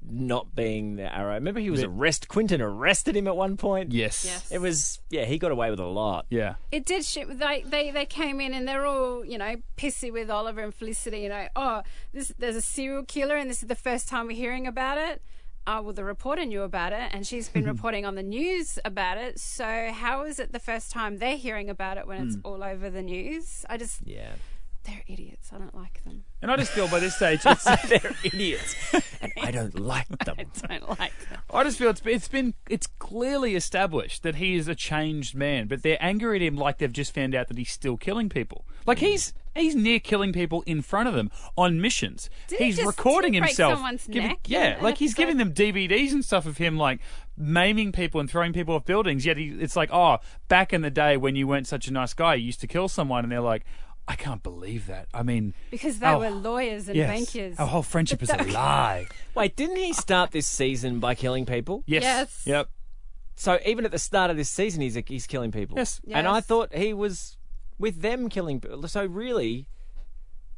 not 0.07 0.55
being 0.55 0.97
the 0.97 1.13
arrow. 1.15 1.35
Remember 1.35 1.61
he 1.61 1.71
was 1.71 1.81
Bit- 1.81 1.89
arrest 1.91 2.29
Quentin 2.29 2.61
arrested 2.61 3.17
him 3.17 3.27
at 3.27 3.37
one 3.37 3.57
point. 3.57 3.93
yes, 3.93 4.25
Yes. 4.25 4.51
It 4.53 4.59
was 4.61 5.01
yeah, 5.11 5.25
he 5.25 5.39
got 5.39 5.51
away 5.51 5.71
with 5.71 5.81
a 5.81 5.87
lot. 5.87 6.27
yeah. 6.31 6.55
It 6.71 6.85
did. 6.85 7.05
Sh- 7.05 7.19
they, 7.29 7.63
they 7.67 7.91
they 7.91 8.07
came 8.07 8.41
in 8.41 8.53
and 8.55 8.67
they're 8.69 8.87
all 8.87 9.25
you 9.25 9.39
know 9.39 9.57
pissy 9.77 10.13
with 10.13 10.31
Oliver 10.31 10.61
and 10.63 10.75
Felicity. 10.75 11.21
You 11.21 11.29
know, 11.31 11.47
oh, 11.57 11.83
this 12.13 12.33
there's 12.39 12.57
a 12.57 12.61
serial 12.63 13.05
killer 13.05 13.37
and 13.37 13.49
this 13.49 13.63
is 13.63 13.69
the 13.69 13.75
first 13.75 14.09
time 14.09 14.27
we're 14.27 14.37
hearing 14.37 14.67
about 14.67 14.99
it. 14.99 15.23
Uh, 15.67 15.81
well, 15.83 15.95
the 15.95 16.05
reporter 16.05 16.45
knew 16.45 16.61
about 16.61 16.93
it 16.93 17.09
and 17.13 17.27
she's 17.27 17.49
been 17.49 17.65
reporting 17.75 18.05
on 18.05 18.15
the 18.17 18.23
news 18.23 18.79
about 18.85 19.17
it. 19.17 19.41
So 19.41 19.91
how 19.93 20.25
is 20.25 20.39
it 20.39 20.53
the 20.53 20.59
first 20.59 20.91
time 20.93 21.17
they're 21.17 21.39
hearing 21.39 21.71
about 21.71 21.97
it 21.97 22.07
when 22.07 22.23
it's 22.27 22.37
all 22.45 22.63
over 22.63 22.91
the 22.91 23.01
news? 23.03 23.65
I 23.71 23.79
just 23.79 24.01
Yeah. 24.05 24.33
They're 24.85 25.03
idiots. 25.07 25.51
I 25.53 25.59
don't 25.59 25.75
like 25.75 26.03
them. 26.05 26.25
And 26.43 26.51
I 26.51 26.57
just 26.57 26.73
feel 26.73 26.89
by 26.89 27.01
this 27.01 27.17
stage, 27.17 27.41
it's, 27.47 27.65
They're 27.65 28.15
idiots. 28.23 28.77
and 29.21 29.33
I 29.43 29.51
don't 29.51 29.79
like 29.79 30.09
them. 30.25 30.37
I 30.39 30.79
don't 30.79 30.89
like 30.99 31.13
them. 31.29 31.39
I 31.51 31.65
just 31.65 31.79
feel 31.79 31.91
it's 31.91 32.03
it's 32.05 32.29
been 32.29 32.55
it's 32.69 32.87
clearly 32.99 33.55
established 33.55 34.23
that 34.23 34.37
he 34.37 34.55
is 34.57 34.69
a 34.69 34.75
changed 34.75 35.35
man, 35.35 35.67
but 35.69 35.83
they're 35.83 35.99
angry 36.01 36.37
at 36.37 36.43
him 36.43 36.57
like 36.57 36.79
they've 36.79 36.93
just 36.93 37.15
found 37.15 37.35
out 37.35 37.49
that 37.49 37.59
he's 37.59 37.71
still 37.71 37.97
killing 37.97 38.29
people. 38.29 38.67
Like 38.87 38.99
hmm. 38.99 39.07
he's 39.07 39.33
he's 39.55 39.75
near 39.75 40.01
killing 40.01 40.33
people 40.33 40.63
in 40.67 40.83
front 40.83 41.09
of 41.09 41.15
them 41.15 41.31
on 41.57 41.81
missions. 41.81 42.29
Did 42.49 42.59
he 42.59 42.65
he's 42.67 42.77
just- 42.77 42.87
recording 42.87 43.33
did 43.33 43.37
he 43.37 43.41
break 43.41 43.51
himself. 43.51 43.75
someone's 43.75 44.07
giving- 44.07 44.29
neck 44.29 44.41
yeah, 44.47 44.79
like 44.83 44.99
he's 44.99 45.15
giving 45.15 45.39
them 45.39 45.55
DVDs 45.55 46.13
and 46.13 46.25
stuff 46.25 46.45
of 46.47 46.59
him 46.59 46.77
like 46.77 47.01
maiming 47.37 47.91
people 47.93 48.21
and 48.21 48.29
throwing 48.31 48.53
people 48.53 48.75
off 48.75 48.85
buildings. 48.85 49.25
Yet 49.25 49.37
he, 49.39 49.49
it's 49.49 49.77
like, 49.77 49.91
oh, 49.93 50.19
back 50.49 50.73
in 50.73 50.83
the 50.83 50.91
day 50.91 51.17
when 51.17 51.37
you 51.37 51.47
weren't 51.49 51.67
such 51.67 51.89
a 51.89 51.93
nice 51.93 52.15
guy, 52.15 52.35
you 52.35 52.47
used 52.47 52.61
to 52.61 52.67
kill 52.67 52.89
someone, 52.89 53.25
and 53.25 53.33
they're 53.33 53.41
like. 53.41 53.65
I 54.07 54.17
can't 54.17 54.43
believe 54.43 54.87
that. 54.89 55.09
I 55.15 55.23
mean, 55.23 55.55
Because 55.71 55.99
they 55.99 56.07
Oh, 56.09 56.19
were 56.19 56.31
lawyers 56.31 56.89
and 56.89 56.97
yes, 56.97 57.09
bankers. 57.09 57.59
our 57.59 57.67
whole 57.67 57.83
friendship 57.83 58.23
is 58.23 58.29
a 58.31 58.37
lie. 58.53 59.07
Wait, 59.35 59.57
didn't 59.57 59.77
he 59.77 59.93
start 59.95 60.31
this 60.31 60.47
season 60.47 61.01
by 61.01 61.15
killing 61.15 61.47
people? 61.47 61.83
Yes. 61.87 62.03
Yes. 62.03 62.43
Yep. 62.45 62.69
So 63.37 63.59
even 63.65 63.85
at 63.85 63.91
the 63.93 63.99
start 63.99 64.31
of 64.31 64.37
this 64.37 64.51
season, 64.51 64.83
he's 64.83 64.95
he's 65.07 65.27
killing 65.27 65.51
people. 65.53 65.77
Yes. 65.79 66.01
And 66.11 66.29
I 66.29 66.41
thought 66.41 66.75
he 66.75 66.93
was 66.93 67.37
with 67.79 68.03
them 68.03 68.29
killing 68.29 68.61
people. 68.61 68.87
So 68.89 69.05
really, 69.07 69.67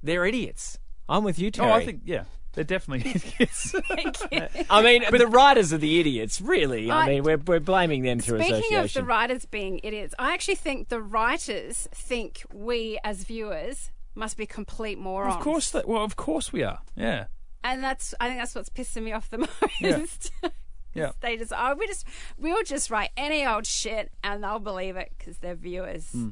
they're 0.02 0.26
idiots. 0.26 0.78
I'm 1.08 1.22
with 1.24 1.38
you, 1.38 1.50
Terry. 1.50 1.70
Oh, 1.70 1.74
I 1.74 1.84
think 1.84 2.02
yeah, 2.04 2.24
they're 2.56 2.64
definitely 2.64 3.10
idiots. 3.10 3.74
I 4.70 4.82
mean, 4.82 5.04
but 5.10 5.18
the 5.18 5.28
writers 5.28 5.72
are 5.72 5.78
the 5.78 6.00
idiots. 6.00 6.40
Really, 6.40 6.90
I, 6.90 7.02
I- 7.02 7.06
mean, 7.06 7.22
we're 7.22 7.36
we're 7.36 7.60
blaming 7.60 8.02
them 8.02 8.18
through 8.18 8.38
association. 8.38 8.62
Speaking 8.62 8.78
of 8.78 8.92
the 8.94 9.04
writers 9.04 9.44
being 9.44 9.78
idiots, 9.84 10.14
I 10.18 10.32
actually 10.32 10.56
think 10.56 10.88
the 10.88 11.00
writers 11.00 11.86
think 11.92 12.42
we 12.52 12.98
as 13.04 13.22
viewers 13.24 13.92
must 14.16 14.36
be 14.36 14.46
complete 14.46 14.98
morons. 14.98 15.36
Of 15.36 15.42
course, 15.42 15.70
that, 15.70 15.86
well, 15.86 16.02
of 16.02 16.16
course 16.16 16.52
we 16.52 16.62
are. 16.64 16.80
Yeah, 16.96 17.26
and 17.62 17.84
that's 17.84 18.14
I 18.18 18.28
think 18.28 18.40
that's 18.40 18.54
what's 18.54 18.70
pissing 18.70 19.02
me 19.04 19.12
off 19.12 19.28
the 19.30 19.38
most. 19.80 20.32
Yeah. 20.42 20.48
yeah. 20.94 21.10
they 21.20 21.36
just 21.36 21.52
oh 21.54 21.74
we 21.78 21.86
just 21.86 22.06
we'll 22.38 22.64
just 22.64 22.90
write 22.90 23.10
any 23.16 23.46
old 23.46 23.66
shit 23.66 24.10
and 24.24 24.42
they'll 24.42 24.58
believe 24.58 24.96
it 24.96 25.12
because 25.16 25.38
they're 25.38 25.54
viewers. 25.54 26.10
Hmm. 26.10 26.30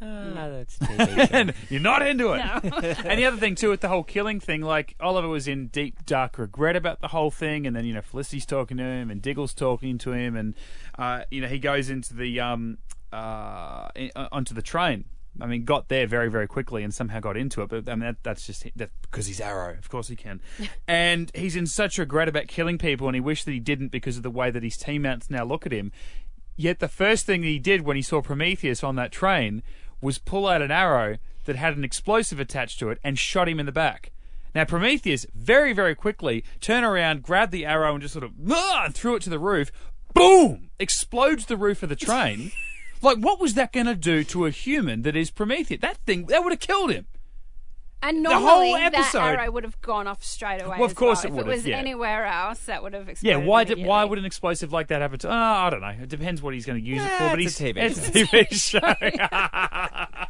Ah, 0.00 0.48
that's 0.50 0.76
TV 0.78 1.46
show. 1.46 1.52
you're 1.70 1.80
not 1.80 2.06
into 2.06 2.32
it. 2.32 2.40
and 3.04 3.18
the 3.18 3.24
other 3.24 3.38
thing 3.38 3.54
too 3.54 3.70
with 3.70 3.80
the 3.80 3.88
whole 3.88 4.02
killing 4.04 4.40
thing, 4.40 4.60
like 4.60 4.94
Oliver 5.00 5.28
was 5.28 5.48
in 5.48 5.68
deep 5.68 6.04
dark 6.04 6.38
regret 6.38 6.76
about 6.76 7.00
the 7.00 7.08
whole 7.08 7.30
thing, 7.30 7.66
and 7.66 7.74
then 7.74 7.84
you 7.86 7.94
know 7.94 8.02
Felicity's 8.02 8.44
talking 8.46 8.76
to 8.76 8.82
him, 8.82 9.10
and 9.10 9.22
Diggle's 9.22 9.54
talking 9.54 9.96
to 9.98 10.12
him, 10.12 10.36
and 10.36 10.54
uh, 10.98 11.22
you 11.30 11.40
know 11.40 11.48
he 11.48 11.58
goes 11.58 11.88
into 11.88 12.14
the 12.14 12.40
um 12.40 12.78
uh 13.12 13.88
in- 13.94 14.10
uh, 14.14 14.28
onto 14.32 14.54
the 14.54 14.62
train. 14.62 15.06
I 15.40 15.46
mean, 15.46 15.64
got 15.64 15.88
there 15.88 16.06
very 16.06 16.30
very 16.30 16.46
quickly 16.46 16.82
and 16.82 16.92
somehow 16.94 17.20
got 17.20 17.36
into 17.36 17.62
it, 17.62 17.68
but 17.68 17.88
I 17.88 17.92
mean 17.94 18.00
that, 18.00 18.16
that's 18.22 18.46
just 18.46 18.66
that 18.76 18.90
because 19.02 19.26
he's 19.26 19.40
Arrow, 19.40 19.76
of 19.78 19.88
course 19.88 20.08
he 20.08 20.16
can, 20.16 20.40
and 20.88 21.30
he's 21.34 21.56
in 21.56 21.66
such 21.66 21.96
regret 21.98 22.28
about 22.28 22.48
killing 22.48 22.76
people, 22.76 23.06
and 23.08 23.14
he 23.14 23.20
wished 23.20 23.46
that 23.46 23.52
he 23.52 23.60
didn't 23.60 23.88
because 23.88 24.18
of 24.18 24.22
the 24.22 24.30
way 24.30 24.50
that 24.50 24.62
his 24.62 24.76
teammates 24.76 25.30
now 25.30 25.44
look 25.44 25.64
at 25.64 25.72
him. 25.72 25.90
Yet 26.58 26.78
the 26.78 26.88
first 26.88 27.26
thing 27.26 27.42
he 27.42 27.58
did 27.58 27.82
when 27.82 27.96
he 27.96 28.02
saw 28.02 28.22
Prometheus 28.22 28.82
on 28.82 28.96
that 28.96 29.12
train 29.12 29.62
was 30.00 30.18
pull 30.18 30.46
out 30.46 30.62
an 30.62 30.70
arrow 30.70 31.18
that 31.44 31.56
had 31.56 31.76
an 31.76 31.84
explosive 31.84 32.40
attached 32.40 32.78
to 32.78 32.90
it 32.90 32.98
and 33.02 33.18
shot 33.18 33.48
him 33.48 33.60
in 33.60 33.66
the 33.66 33.72
back. 33.72 34.12
Now 34.54 34.64
Prometheus 34.64 35.26
very 35.34 35.72
very 35.72 35.94
quickly 35.94 36.44
turned 36.60 36.84
around, 36.84 37.22
grabbed 37.22 37.52
the 37.52 37.66
arrow 37.66 37.92
and 37.92 38.02
just 38.02 38.14
sort 38.14 38.24
of 38.24 38.32
and 38.38 38.94
threw 38.94 39.16
it 39.16 39.22
to 39.22 39.30
the 39.30 39.38
roof. 39.38 39.70
Boom! 40.14 40.70
Explodes 40.78 41.46
the 41.46 41.56
roof 41.56 41.82
of 41.82 41.88
the 41.88 41.96
train. 41.96 42.52
like 43.02 43.18
what 43.18 43.40
was 43.40 43.54
that 43.54 43.72
going 43.72 43.86
to 43.86 43.94
do 43.94 44.24
to 44.24 44.46
a 44.46 44.50
human 44.50 45.02
that 45.02 45.16
is 45.16 45.30
Prometheus? 45.30 45.80
That 45.80 45.98
thing 45.98 46.26
that 46.26 46.42
would 46.42 46.52
have 46.52 46.60
killed 46.60 46.90
him. 46.90 47.06
And 48.02 48.24
The 48.24 48.30
whole 48.34 48.40
normally 48.60 48.72
that 48.74 48.94
episode- 48.94 49.18
arrow 49.18 49.50
would 49.50 49.64
have 49.64 49.80
gone 49.80 50.06
off 50.06 50.22
straight 50.22 50.60
away. 50.62 50.76
Well, 50.76 50.84
of 50.84 50.90
as 50.92 50.96
course 50.96 51.24
well. 51.24 51.24
it 51.24 51.28
If 51.28 51.32
would 51.34 51.46
it 51.46 51.50
have, 51.50 51.56
was 51.56 51.66
yeah. 51.66 51.76
anywhere 51.78 52.26
else, 52.26 52.60
that 52.66 52.82
would 52.82 52.92
have 52.92 53.08
exploded. 53.08 53.40
Yeah, 53.40 53.44
why 53.46 53.64
did 53.64 53.84
why 53.84 54.04
would 54.04 54.18
an 54.18 54.24
explosive 54.24 54.72
like 54.72 54.88
that 54.88 55.00
happen? 55.00 55.18
To, 55.20 55.28
oh, 55.28 55.32
I 55.32 55.70
don't 55.70 55.80
know. 55.80 55.88
It 55.88 56.08
depends 56.08 56.42
what 56.42 56.54
he's 56.54 56.66
going 56.66 56.80
to 56.82 56.86
use 56.86 57.02
it 57.02 57.08
for. 57.08 57.30
But 57.30 57.40
it's 57.40 57.58
he's 57.58 57.70
a 57.70 57.72
TV 57.74 57.76
it's 57.84 58.08
a 58.08 58.10
TV 58.12 58.46
show. 58.52 58.80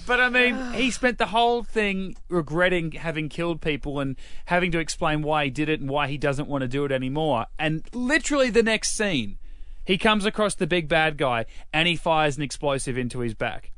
but 0.06 0.20
I 0.20 0.28
mean, 0.28 0.72
he 0.74 0.90
spent 0.90 1.18
the 1.18 1.26
whole 1.26 1.62
thing 1.64 2.16
regretting 2.28 2.92
having 2.92 3.28
killed 3.28 3.60
people 3.60 3.98
and 4.00 4.16
having 4.46 4.70
to 4.72 4.78
explain 4.78 5.22
why 5.22 5.44
he 5.44 5.50
did 5.50 5.68
it 5.68 5.80
and 5.80 5.88
why 5.90 6.08
he 6.08 6.18
doesn't 6.18 6.48
want 6.48 6.62
to 6.62 6.68
do 6.68 6.84
it 6.84 6.92
anymore. 6.92 7.46
And 7.58 7.82
literally 7.92 8.50
the 8.50 8.62
next 8.62 8.96
scene, 8.96 9.38
he 9.84 9.98
comes 9.98 10.24
across 10.26 10.54
the 10.54 10.66
big 10.66 10.88
bad 10.88 11.16
guy 11.16 11.46
and 11.72 11.88
he 11.88 11.96
fires 11.96 12.36
an 12.36 12.42
explosive 12.42 12.96
into 12.98 13.20
his 13.20 13.34
back. 13.34 13.72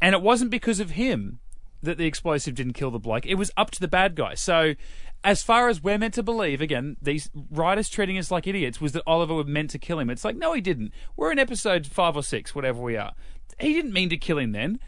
And 0.00 0.14
it 0.14 0.22
wasn't 0.22 0.50
because 0.50 0.80
of 0.80 0.90
him 0.92 1.40
that 1.82 1.98
the 1.98 2.06
explosive 2.06 2.54
didn't 2.54 2.74
kill 2.74 2.90
the 2.90 2.98
bloke. 2.98 3.26
It 3.26 3.36
was 3.36 3.50
up 3.56 3.70
to 3.72 3.80
the 3.80 3.88
bad 3.88 4.14
guy. 4.14 4.34
So, 4.34 4.74
as 5.22 5.42
far 5.42 5.68
as 5.68 5.82
we're 5.82 5.98
meant 5.98 6.14
to 6.14 6.22
believe, 6.22 6.60
again, 6.60 6.96
these 7.00 7.30
writers 7.50 7.88
treating 7.88 8.16
us 8.16 8.30
like 8.30 8.46
idiots, 8.46 8.80
was 8.80 8.92
that 8.92 9.02
Oliver 9.06 9.34
was 9.34 9.46
meant 9.46 9.70
to 9.70 9.78
kill 9.78 9.98
him. 9.98 10.08
It's 10.08 10.24
like, 10.24 10.36
no, 10.36 10.54
he 10.54 10.60
didn't. 10.60 10.92
We're 11.16 11.32
in 11.32 11.38
episode 11.38 11.86
five 11.86 12.16
or 12.16 12.22
six, 12.22 12.54
whatever 12.54 12.80
we 12.80 12.96
are. 12.96 13.12
He 13.58 13.74
didn't 13.74 13.92
mean 13.92 14.08
to 14.10 14.16
kill 14.16 14.38
him 14.38 14.52
then. 14.52 14.80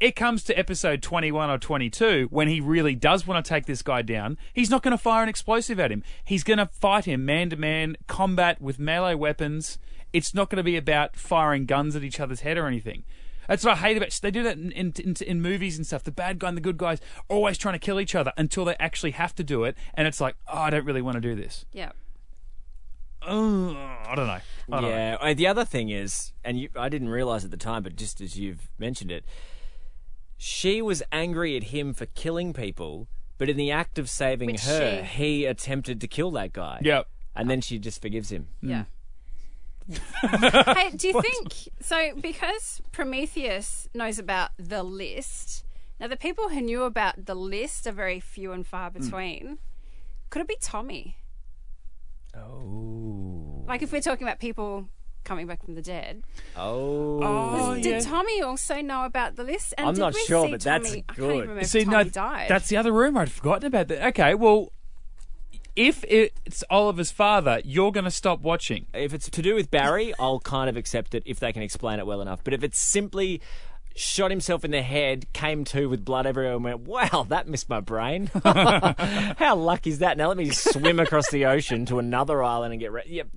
It 0.00 0.16
comes 0.16 0.44
to 0.44 0.58
episode 0.58 1.02
21 1.02 1.50
or 1.50 1.58
22 1.58 2.28
when 2.30 2.48
he 2.48 2.58
really 2.58 2.94
does 2.94 3.26
want 3.26 3.44
to 3.44 3.46
take 3.46 3.66
this 3.66 3.82
guy 3.82 4.00
down. 4.00 4.38
He's 4.54 4.70
not 4.70 4.82
going 4.82 4.92
to 4.92 4.98
fire 4.98 5.22
an 5.22 5.28
explosive 5.28 5.78
at 5.78 5.92
him. 5.92 6.02
He's 6.24 6.42
going 6.42 6.56
to 6.56 6.64
fight 6.64 7.04
him 7.04 7.26
man 7.26 7.50
to 7.50 7.56
man, 7.56 7.98
combat 8.06 8.62
with 8.62 8.78
melee 8.78 9.14
weapons. 9.14 9.78
It's 10.10 10.32
not 10.32 10.48
going 10.48 10.56
to 10.56 10.62
be 10.62 10.78
about 10.78 11.16
firing 11.16 11.66
guns 11.66 11.94
at 11.96 12.02
each 12.02 12.18
other's 12.18 12.40
head 12.40 12.56
or 12.56 12.66
anything. 12.66 13.04
That's 13.48 13.64
what 13.64 13.74
I 13.74 13.76
hate 13.80 13.96
about. 13.96 14.18
They 14.22 14.30
do 14.30 14.42
that 14.44 14.56
in, 14.56 14.70
in, 14.72 14.92
in, 15.04 15.14
in 15.26 15.42
movies 15.42 15.76
and 15.76 15.86
stuff. 15.86 16.04
The 16.04 16.12
bad 16.12 16.38
guy 16.38 16.48
and 16.48 16.56
the 16.56 16.60
good 16.62 16.76
guys 16.78 17.00
are 17.28 17.36
always 17.36 17.58
trying 17.58 17.74
to 17.74 17.78
kill 17.78 17.98
each 18.00 18.14
other 18.14 18.32
until 18.36 18.64
they 18.64 18.76
actually 18.78 19.10
have 19.12 19.34
to 19.36 19.44
do 19.44 19.64
it, 19.64 19.76
and 19.94 20.06
it's 20.06 20.20
like, 20.20 20.36
oh, 20.48 20.58
I 20.58 20.70
don't 20.70 20.84
really 20.84 21.02
want 21.02 21.16
to 21.16 21.20
do 21.20 21.34
this. 21.34 21.64
Yeah. 21.72 21.92
Oh, 23.22 23.76
I 24.06 24.14
don't 24.14 24.26
know. 24.26 24.32
I 24.32 24.42
don't 24.70 24.82
know. 24.82 24.88
Yeah. 24.88 25.16
uh, 25.20 25.34
The 25.34 25.46
other 25.46 25.64
thing 25.64 25.90
is, 25.90 26.32
and 26.44 26.58
you, 26.58 26.68
I 26.74 26.88
didn't 26.88 27.10
realize 27.10 27.44
at 27.44 27.50
the 27.50 27.56
time, 27.58 27.82
but 27.82 27.96
just 27.96 28.20
as 28.20 28.38
you've 28.38 28.70
mentioned 28.78 29.10
it, 29.10 29.24
she 30.38 30.80
was 30.80 31.02
angry 31.12 31.56
at 31.56 31.64
him 31.64 31.92
for 31.92 32.06
killing 32.06 32.52
people, 32.54 33.08
but 33.36 33.50
in 33.50 33.56
the 33.58 33.70
act 33.70 33.98
of 33.98 34.08
saving 34.08 34.52
Which 34.52 34.64
her, 34.64 35.00
she- 35.04 35.22
he 35.22 35.44
attempted 35.44 36.00
to 36.00 36.08
kill 36.08 36.30
that 36.32 36.52
guy. 36.54 36.80
Yep. 36.82 37.08
And 37.36 37.50
then 37.50 37.60
she 37.60 37.78
just 37.78 38.00
forgives 38.00 38.30
him. 38.32 38.48
Yeah. 38.62 38.84
Hmm. 38.84 38.90
Hey, 39.88 40.90
do 40.96 41.08
you 41.08 41.20
think 41.22 41.68
so? 41.80 42.12
Because 42.20 42.80
Prometheus 42.92 43.88
knows 43.94 44.18
about 44.18 44.50
the 44.58 44.82
list. 44.82 45.64
Now, 45.98 46.06
the 46.08 46.16
people 46.16 46.48
who 46.48 46.60
knew 46.60 46.84
about 46.84 47.26
the 47.26 47.34
list 47.34 47.86
are 47.86 47.92
very 47.92 48.20
few 48.20 48.52
and 48.52 48.66
far 48.66 48.90
Hmm. 48.90 48.98
between. 49.02 49.58
Could 50.30 50.42
it 50.42 50.48
be 50.48 50.56
Tommy? 50.60 51.16
Oh. 52.36 53.64
Like, 53.68 53.82
if 53.82 53.92
we're 53.92 54.00
talking 54.00 54.26
about 54.26 54.38
people 54.40 54.88
coming 55.24 55.46
back 55.46 55.62
from 55.64 55.74
the 55.74 55.82
dead, 55.82 56.22
Oh. 56.56 57.20
Oh, 57.22 57.74
did 57.74 57.84
yeah. 57.86 58.00
Tommy 58.00 58.40
also 58.42 58.80
know 58.80 59.04
about 59.04 59.36
the 59.36 59.44
list? 59.44 59.74
And 59.76 59.88
I'm 59.88 59.94
not 59.96 60.14
sure, 60.14 60.46
see 60.46 60.52
but 60.52 60.60
that's 60.60 60.88
Tommy- 60.88 61.04
I 61.08 61.12
can't 61.12 61.16
good. 61.18 61.30
even 61.36 61.40
remember 61.48 61.64
See, 61.64 61.80
if 61.80 61.88
no, 61.88 62.04
died. 62.04 62.48
that's 62.48 62.68
the 62.68 62.76
other 62.76 62.92
rumor. 62.92 63.20
I'd 63.22 63.30
forgotten 63.30 63.66
about 63.66 63.88
that. 63.88 64.06
Okay, 64.08 64.34
well, 64.34 64.72
if 65.76 66.04
it's 66.08 66.64
Oliver's 66.70 67.10
father, 67.10 67.60
you're 67.64 67.92
going 67.92 68.04
to 68.04 68.10
stop 68.10 68.40
watching. 68.40 68.86
if 68.94 69.14
it's 69.14 69.28
to 69.30 69.42
do 69.42 69.54
with 69.54 69.70
Barry, 69.70 70.12
I'll 70.18 70.40
kind 70.40 70.68
of 70.68 70.76
accept 70.76 71.14
it 71.14 71.22
if 71.26 71.38
they 71.40 71.52
can 71.52 71.62
explain 71.62 71.98
it 71.98 72.06
well 72.06 72.20
enough. 72.20 72.42
But 72.44 72.54
if 72.54 72.62
it's 72.62 72.78
simply 72.78 73.40
shot 73.96 74.30
himself 74.30 74.64
in 74.64 74.70
the 74.70 74.82
head, 74.82 75.32
came 75.32 75.64
to 75.64 75.88
with 75.88 76.04
blood 76.04 76.26
everywhere, 76.26 76.54
and 76.54 76.64
went, 76.64 76.80
"Wow, 76.80 77.26
that 77.28 77.48
missed 77.48 77.68
my 77.68 77.80
brain." 77.80 78.30
How 78.44 79.56
lucky 79.56 79.90
is 79.90 79.98
that? 79.98 80.16
Now 80.16 80.28
let 80.28 80.36
me 80.36 80.50
swim 80.50 81.00
across 81.00 81.30
the 81.30 81.46
ocean 81.46 81.86
to 81.86 81.98
another 81.98 82.42
island 82.42 82.72
and 82.72 82.80
get 82.80 82.92
ready. 82.92 83.10
Yep, 83.14 83.28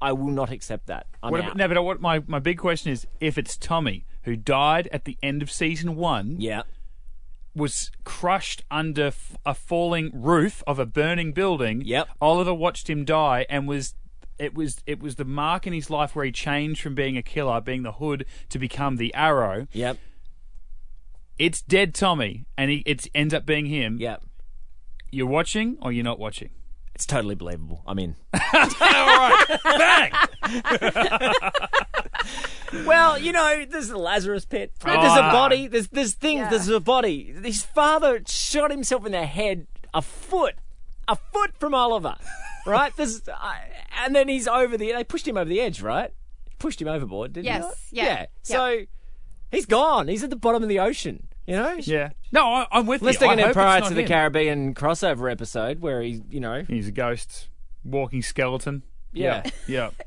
I 0.00 0.12
will 0.12 0.28
not 0.30 0.50
accept 0.50 0.86
that. 0.86 1.06
I'm 1.22 1.32
What 1.32 1.40
out. 1.42 1.56
no, 1.56 1.68
but 1.68 1.82
what 1.82 2.00
my, 2.00 2.22
my 2.26 2.38
big 2.38 2.58
question 2.58 2.92
is 2.92 3.06
if 3.20 3.38
it's 3.38 3.56
Tommy 3.56 4.04
who 4.22 4.36
died 4.36 4.88
at 4.92 5.04
the 5.04 5.16
end 5.22 5.42
of 5.42 5.50
season 5.50 5.96
one, 5.96 6.36
yeah, 6.38 6.62
was 7.54 7.90
crushed 8.04 8.62
under 8.70 9.06
f- 9.06 9.36
a 9.46 9.54
falling 9.54 10.10
roof 10.12 10.62
of 10.66 10.78
a 10.78 10.86
burning 10.86 11.32
building. 11.32 11.82
Yep. 11.84 12.08
Oliver 12.20 12.52
watched 12.54 12.90
him 12.90 13.04
die 13.04 13.46
and 13.48 13.66
was 13.68 13.94
it 14.38 14.54
was 14.54 14.82
it 14.86 15.00
was 15.00 15.14
the 15.14 15.24
mark 15.24 15.66
in 15.66 15.72
his 15.72 15.88
life 15.90 16.16
where 16.16 16.24
he 16.24 16.32
changed 16.32 16.80
from 16.82 16.94
being 16.96 17.16
a 17.16 17.22
killer, 17.22 17.60
being 17.60 17.82
the 17.84 17.92
hood, 17.92 18.26
to 18.48 18.58
become 18.58 18.96
the 18.96 19.14
arrow. 19.14 19.68
yep, 19.72 19.96
It's 21.38 21.62
dead 21.62 21.94
Tommy, 21.94 22.44
and 22.58 22.70
he 22.70 22.78
it 22.86 23.06
ends 23.14 23.32
up 23.32 23.46
being 23.46 23.66
him. 23.66 23.98
yep. 24.00 24.22
You're 25.12 25.26
watching 25.28 25.76
or 25.80 25.92
you're 25.92 26.02
not 26.02 26.18
watching? 26.18 26.50
It's 26.96 27.06
totally 27.06 27.34
believable. 27.36 27.82
I'm 27.86 27.98
in. 28.00 28.16
All 28.34 28.40
right, 28.50 29.58
Bang! 29.64 30.12
Well, 32.94 33.18
you 33.18 33.32
know, 33.32 33.64
there's 33.68 33.88
the 33.88 33.98
Lazarus 33.98 34.44
pit. 34.44 34.72
There's 34.84 34.96
Ah. 34.98 35.28
a 35.30 35.32
body. 35.32 35.66
There's 35.66 35.88
there's 35.88 36.14
things. 36.14 36.40
Yeah. 36.40 36.50
There's 36.50 36.68
a 36.68 36.78
body. 36.80 37.34
His 37.42 37.62
father 37.64 38.22
shot 38.26 38.70
himself 38.70 39.04
in 39.04 39.12
the 39.12 39.26
head 39.26 39.66
a 39.92 40.00
foot, 40.02 40.54
a 41.08 41.16
foot 41.16 41.56
from 41.58 41.74
Oliver, 41.74 42.16
right? 42.66 42.94
There's, 42.96 43.28
uh, 43.28 43.34
and 44.04 44.14
then 44.14 44.28
he's 44.28 44.46
over 44.46 44.76
the. 44.76 44.92
They 44.92 45.04
pushed 45.04 45.26
him 45.26 45.36
over 45.36 45.48
the 45.48 45.60
edge, 45.60 45.80
right? 45.82 46.12
Pushed 46.60 46.80
him 46.80 46.88
overboard, 46.88 47.32
didn't 47.32 47.46
Yes, 47.46 47.62
they? 47.62 47.66
not? 47.68 47.76
yeah, 47.90 48.04
Yeah. 48.20 48.26
So 48.42 48.80
he's 49.50 49.66
gone. 49.66 50.08
He's 50.08 50.22
at 50.22 50.30
the 50.30 50.36
bottom 50.36 50.62
of 50.62 50.68
the 50.68 50.78
ocean. 50.78 51.26
You 51.46 51.56
know. 51.56 51.74
Yeah. 51.80 52.10
No, 52.32 52.46
I, 52.46 52.66
I'm 52.72 52.86
with 52.86 53.02
Unless 53.02 53.14
you. 53.16 53.20
they're 53.20 53.28
I 53.28 53.32
going 53.32 53.38
to 53.38 53.44
hope 53.48 53.52
prior 53.54 53.78
it's 53.78 53.88
to 53.88 53.94
not 53.94 53.96
the 53.96 54.02
him. 54.02 54.08
Caribbean 54.08 54.74
crossover 54.74 55.30
episode 55.30 55.80
where 55.80 56.00
he, 56.00 56.22
you 56.30 56.40
know, 56.40 56.64
He's 56.66 56.88
a 56.88 56.92
ghost, 56.92 57.48
walking 57.84 58.22
skeleton. 58.22 58.82
Yeah. 59.12 59.42
Yeah. 59.66 59.90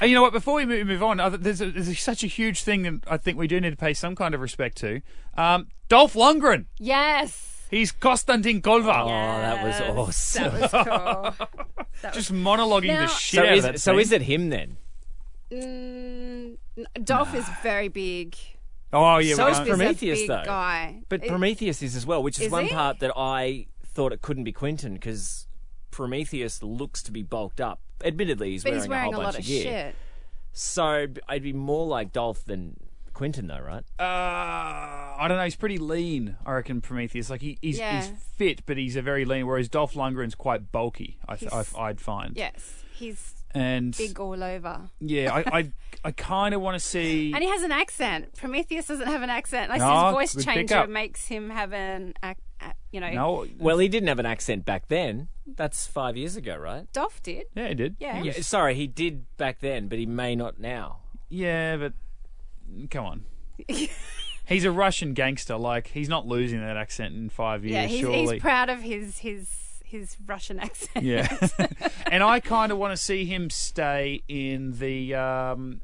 And 0.00 0.08
you 0.10 0.14
know 0.16 0.22
what? 0.22 0.32
Before 0.32 0.54
we 0.54 0.64
move, 0.64 0.86
move 0.86 1.02
on, 1.02 1.18
there's, 1.42 1.60
a, 1.60 1.70
there's 1.70 1.88
a, 1.88 1.94
such 1.94 2.24
a 2.24 2.26
huge 2.26 2.62
thing 2.62 2.82
that 2.84 3.00
I 3.10 3.16
think 3.18 3.36
we 3.38 3.46
do 3.46 3.60
need 3.60 3.70
to 3.70 3.76
pay 3.76 3.92
some 3.94 4.16
kind 4.16 4.34
of 4.34 4.40
respect 4.40 4.78
to. 4.78 5.02
Um, 5.36 5.68
Dolph 5.88 6.14
Lundgren. 6.14 6.66
yes. 6.78 7.46
He's 7.70 7.92
Konstantin 7.92 8.62
Kovar. 8.62 9.04
oh, 9.04 9.06
that 9.06 9.64
was 9.64 9.80
awesome. 9.96 10.58
That 10.58 10.72
was 10.72 11.36
cool. 11.38 11.46
That 12.02 12.14
Just 12.14 12.32
monologuing 12.32 12.88
Now- 12.88 13.02
the 13.02 13.06
shit 13.06 13.38
So 13.38 13.42
out 13.44 13.48
of 13.52 13.58
is, 13.58 13.62
that 13.64 13.80
so 13.80 13.92
scene. 13.92 14.00
is 14.00 14.10
it 14.12 14.22
him 14.22 14.48
then? 14.50 14.76
Mm, 15.52 16.56
Dolph 17.04 17.34
is 17.34 17.46
very 17.62 17.88
big. 17.88 18.36
Oh 18.92 19.18
yeah, 19.18 19.34
So 19.36 19.44
we're 19.44 19.50
is 19.50 19.56
going- 19.58 19.66
He's 19.68 19.74
a 19.74 19.76
Prometheus, 19.76 20.26
though. 20.26 20.42
guy. 20.44 21.02
But 21.08 21.22
It- 21.24 21.28
Prometheus 21.28 21.82
is 21.82 21.94
as 21.94 22.04
well, 22.06 22.22
which 22.22 22.38
is, 22.38 22.46
Is 22.46 22.52
one 22.52 22.64
he? 22.66 22.70
part 22.74 22.98
that 23.00 23.12
I 23.16 23.66
thought 23.86 24.12
it 24.12 24.20
couldn't 24.22 24.44
be 24.44 24.52
Quentin 24.52 24.94
because 24.94 25.46
Prometheus 26.00 26.62
looks 26.62 27.02
to 27.04 27.12
be 27.12 27.22
bulked 27.22 27.60
up. 27.60 27.80
Admittedly, 28.02 28.52
he's 28.52 28.62
but 28.64 28.70
wearing, 28.70 28.82
he's 28.82 28.88
wearing 28.88 29.12
a 29.12 29.16
whole 29.16 29.22
a 29.22 29.24
lot 29.24 29.32
bunch 29.34 29.44
of 29.44 29.46
gear. 29.46 29.62
shit. 29.62 29.94
So 30.52 31.06
I'd 31.28 31.42
be 31.42 31.52
more 31.52 31.86
like 31.86 32.12
Dolph 32.12 32.44
than 32.44 32.76
Quentin, 33.12 33.46
though, 33.46 33.60
right? 33.60 33.84
Uh, 33.98 34.02
I 34.02 35.26
don't 35.28 35.36
know. 35.36 35.44
He's 35.44 35.56
pretty 35.56 35.76
lean. 35.78 36.36
I 36.46 36.52
reckon 36.52 36.80
Prometheus. 36.80 37.28
Like 37.28 37.42
he, 37.42 37.58
he's, 37.60 37.78
Yeah. 37.78 37.98
he's 38.02 38.10
fit, 38.36 38.64
but 38.66 38.78
he's 38.78 38.96
a 38.96 39.02
very 39.02 39.24
lean. 39.26 39.46
Whereas 39.46 39.68
Dolph 39.68 39.92
Lundgren's 39.94 40.34
quite 40.34 40.72
bulky. 40.72 41.18
I, 41.28 41.36
th- 41.36 41.50
He's- 41.52 41.74
I, 41.76 41.80
I'd 41.82 42.00
find. 42.00 42.34
Yes, 42.36 42.82
he's 42.94 43.34
And 43.52 43.94
big 43.96 44.18
all 44.18 44.42
over. 44.42 44.88
yeah, 45.00 45.34
I, 45.34 45.58
I, 45.58 45.72
I 46.06 46.10
kind 46.12 46.54
of 46.54 46.62
want 46.62 46.76
to 46.76 46.80
see. 46.80 47.32
And 47.34 47.42
he 47.44 47.50
has 47.50 47.62
an 47.62 47.72
accent. 47.72 48.34
Prometheus 48.36 48.86
doesn't 48.86 49.06
have 49.08 49.20
an 49.22 49.30
accent. 49.30 49.68
Like 49.70 49.80
No, 49.80 50.06
his 50.06 50.14
voice 50.14 50.34
good 50.34 50.44
changer 50.46 50.86
makes 50.86 51.26
him 51.26 51.50
have 51.50 51.72
an, 51.74 52.14
ac- 52.24 52.40
ac- 52.62 52.72
you 52.92 53.00
know. 53.00 53.10
no, 53.10 53.46
Well, 53.58 53.76
he 53.78 53.88
didn't 53.88 54.08
have 54.08 54.18
an 54.18 54.26
accent 54.26 54.64
back 54.64 54.88
then. 54.88 55.28
That's 55.56 55.86
five 55.86 56.16
years 56.16 56.36
ago, 56.36 56.56
right? 56.56 56.90
Dolph 56.92 57.22
did. 57.22 57.46
yeah, 57.54 57.68
he 57.68 57.74
did. 57.74 57.96
Yeah. 57.98 58.20
He 58.20 58.28
Yeah, 58.28 58.40
sorry, 58.42 58.74
he 58.74 58.86
did 58.86 59.24
back 59.36 59.60
then, 59.60 59.88
but 59.88 59.98
he 59.98 60.06
may 60.06 60.34
not 60.34 60.58
now. 60.58 61.00
yeah, 61.28 61.76
but 61.76 61.92
come 62.90 63.04
on. 63.04 63.24
He's 64.50 64.64
a 64.64 64.72
Russian 64.72 65.14
gangster. 65.14 65.56
Like 65.56 65.86
he's 65.88 66.08
not 66.08 66.26
losing 66.26 66.60
that 66.60 66.76
accent 66.76 67.14
in 67.14 67.28
five 67.28 67.64
years. 67.64 67.74
yeah, 67.74 67.86
he's, 67.86 68.00
surely. 68.00 68.34
he's 68.34 68.42
proud 68.42 68.68
of 68.68 68.80
his 68.82 69.18
his 69.18 69.48
his 69.84 70.16
Russian 70.26 70.58
accent. 70.58 71.04
Yeah, 71.04 71.28
and 72.10 72.24
I 72.24 72.40
kind 72.40 72.72
of 72.72 72.78
want 72.78 72.92
to 72.92 72.96
see 72.96 73.24
him 73.24 73.48
stay 73.48 74.24
in 74.26 74.72
the 74.72 75.14
um, 75.14 75.82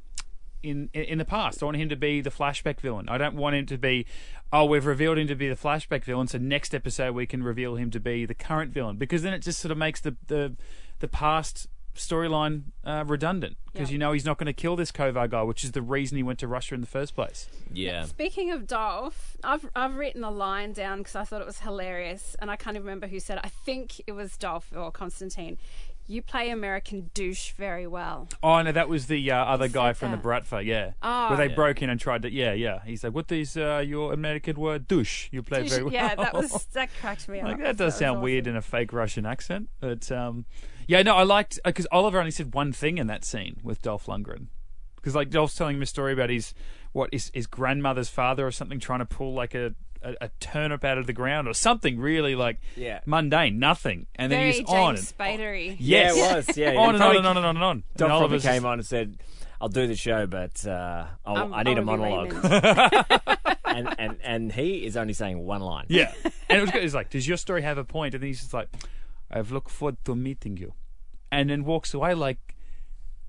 in 0.64 0.90
in 0.92 1.18
the 1.18 1.24
past. 1.24 1.62
I 1.62 1.66
want 1.66 1.76
him 1.76 1.90
to 1.90 1.96
be 1.96 2.20
the 2.20 2.30
flashback 2.30 2.80
villain. 2.80 3.08
I 3.08 3.18
don't 3.18 3.36
want 3.36 3.54
him 3.54 3.66
to 3.66 3.78
be. 3.78 4.04
Oh, 4.52 4.64
we've 4.64 4.86
revealed 4.86 5.18
him 5.18 5.26
to 5.28 5.34
be 5.34 5.48
the 5.48 5.56
flashback 5.56 6.04
villain, 6.04 6.28
so 6.28 6.38
next 6.38 6.74
episode 6.74 7.14
we 7.14 7.26
can 7.26 7.42
reveal 7.42 7.74
him 7.76 7.90
to 7.90 8.00
be 8.00 8.24
the 8.26 8.34
current 8.34 8.72
villain 8.72 8.96
because 8.96 9.22
then 9.22 9.32
it 9.34 9.40
just 9.40 9.58
sort 9.60 9.72
of 9.72 9.78
makes 9.78 10.00
the 10.00 10.16
the 10.28 10.54
the 11.00 11.08
past 11.08 11.66
storyline 11.94 12.62
uh, 12.84 13.02
redundant 13.06 13.56
because 13.72 13.88
Yeah. 13.88 13.94
you 13.94 13.98
know 13.98 14.12
he's 14.12 14.24
not 14.24 14.36
going 14.38 14.46
to 14.46 14.52
kill 14.52 14.76
this 14.76 14.92
Kovar 14.92 15.28
guy, 15.30 15.42
which 15.42 15.64
is 15.64 15.72
the 15.72 15.80
reason 15.82 16.16
he 16.16 16.22
went 16.22 16.38
to 16.40 16.46
Russia 16.46 16.74
in 16.74 16.80
the 16.82 16.86
first 16.86 17.14
place. 17.14 17.48
Yeah. 17.72 18.04
Speaking 18.04 18.50
of 18.50 18.66
Dolph, 18.66 19.36
I've 19.42 19.68
I've 19.74 19.96
written 19.96 20.22
a 20.22 20.30
line 20.30 20.72
down 20.72 20.98
because 20.98 21.16
I 21.16 21.24
thought 21.24 21.40
it 21.40 21.46
was 21.46 21.60
hilarious, 21.60 22.36
and 22.40 22.50
I 22.50 22.56
can't 22.56 22.76
even 22.76 22.86
remember 22.86 23.06
who 23.08 23.18
said 23.18 23.38
it. 23.38 23.44
I 23.44 23.48
think 23.48 24.00
it 24.06 24.12
was 24.12 24.36
Dolph 24.36 24.70
or 24.76 24.90
Constantine. 24.92 25.58
You 26.08 26.22
play 26.22 26.50
American 26.50 27.10
douche 27.14 27.52
very 27.52 27.86
well. 27.86 28.28
Oh 28.42 28.62
no, 28.62 28.70
that 28.72 28.88
was 28.88 29.06
the 29.06 29.30
uh, 29.30 29.36
other 29.44 29.66
guy 29.68 29.88
said 29.90 29.96
from 29.96 30.10
the 30.12 30.16
that. 30.18 30.24
Bratva, 30.24 30.64
yeah. 30.64 30.92
Oh. 31.02 31.28
Where 31.30 31.36
they 31.36 31.48
Yeah. 31.48 31.54
broke 31.56 31.82
in 31.82 31.90
and 31.90 31.98
tried 32.00 32.22
to, 32.22 32.30
yeah, 32.32 32.52
yeah. 32.52 32.78
He's 32.84 33.02
like, 33.02 33.12
"What 33.14 33.30
is 33.32 33.56
uh, 33.56 33.82
your 33.86 34.12
American 34.12 34.56
word? 34.56 34.86
Douche. 34.86 35.28
You 35.32 35.42
play 35.42 35.62
Douche- 35.62 35.70
very 35.70 35.82
well." 35.84 35.92
yeah, 35.92 36.14
that 36.14 36.32
was 36.32 36.64
that 36.74 36.90
cracked 37.00 37.28
me 37.28 37.40
up. 37.40 37.48
like 37.48 37.58
that 37.58 37.76
does 37.76 37.86
was 37.94 37.96
sound 37.96 38.22
weird 38.22 38.44
awesome. 38.44 38.50
in 38.52 38.56
a 38.56 38.62
fake 38.62 38.92
Russian 38.92 39.26
accent, 39.26 39.68
but 39.80 40.10
um, 40.12 40.44
yeah, 40.86 41.02
no, 41.02 41.16
I 41.16 41.24
liked 41.24 41.58
because 41.64 41.88
Oliver 41.90 42.18
only 42.20 42.30
said 42.30 42.54
one 42.54 42.72
thing 42.72 42.98
in 42.98 43.08
that 43.08 43.24
scene 43.24 43.56
with 43.64 43.82
Dolph 43.82 44.06
Lundgren, 44.06 44.46
because 44.94 45.16
like 45.16 45.30
Dolph's 45.30 45.56
telling 45.56 45.76
him 45.76 45.82
a 45.82 45.86
story 45.86 46.12
about 46.12 46.30
his 46.30 46.54
what 46.92 47.10
is 47.12 47.30
his 47.34 47.46
grandmother's 47.48 48.08
father 48.08 48.46
or 48.46 48.52
something 48.52 48.78
trying 48.78 49.00
to 49.00 49.06
pull 49.06 49.34
like 49.34 49.54
a. 49.54 49.74
A, 50.06 50.14
a 50.26 50.30
turnip 50.38 50.84
out 50.84 50.98
of 50.98 51.06
the 51.08 51.12
ground 51.12 51.48
or 51.48 51.52
something 51.52 51.98
really 51.98 52.36
like 52.36 52.58
Yeah. 52.76 53.00
mundane, 53.06 53.58
nothing, 53.58 54.06
and 54.14 54.30
then 54.30 54.38
Very 54.38 54.52
he's 54.52 54.60
on 54.68 54.94
James 54.96 55.12
and 55.12 55.18
Spadery. 55.18 55.76
yes, 55.80 56.16
Yeah, 56.16 56.32
it 56.32 56.36
was, 56.46 56.56
yeah, 56.56 56.70
yeah. 56.72 56.78
on 56.80 56.94
and 56.94 56.96
on 56.96 56.98
Probably- 57.00 57.16
and 57.18 57.26
on 57.26 57.36
and 57.38 57.46
on 57.46 57.56
and 57.56 57.64
on. 57.64 57.82
Doc 57.96 58.10
And 58.10 58.18
probably 58.20 58.36
just- 58.38 58.46
came 58.46 58.64
on 58.64 58.74
and 58.74 58.86
said, 58.86 59.18
"I'll 59.60 59.68
do 59.68 59.86
the 59.88 59.96
show, 59.96 60.26
but 60.28 60.64
uh, 60.66 61.06
I'll, 61.24 61.36
Um, 61.38 61.52
I 61.54 61.64
need 61.64 61.72
a 61.78 61.80
I'll 61.80 61.96
be 61.96 61.96
monologue." 61.96 62.32
And, 63.66 63.94
and 63.98 64.16
and 64.22 64.52
he 64.52 64.86
is 64.86 64.96
only 64.96 65.12
saying 65.12 65.38
one 65.44 65.60
line. 65.60 65.84
Yeah, 65.88 66.10
and 66.48 66.58
it 66.58 66.60
was 66.62 66.70
good. 66.70 66.80
He's 66.82 66.94
like, 66.94 67.10
does 67.10 67.28
your 67.28 67.36
story 67.36 67.60
have 67.60 67.76
a 67.76 67.84
point? 67.84 68.14
And 68.14 68.24
he's 68.24 68.38
just 68.40 68.54
like, 68.54 68.68
I've 69.30 69.50
looked 69.52 69.70
forward 69.70 69.96
to 70.06 70.14
meeting 70.14 70.56
you, 70.56 70.72
and 71.30 71.50
then 71.50 71.62
walks 71.64 71.92
away 71.92 72.14
like 72.14 72.38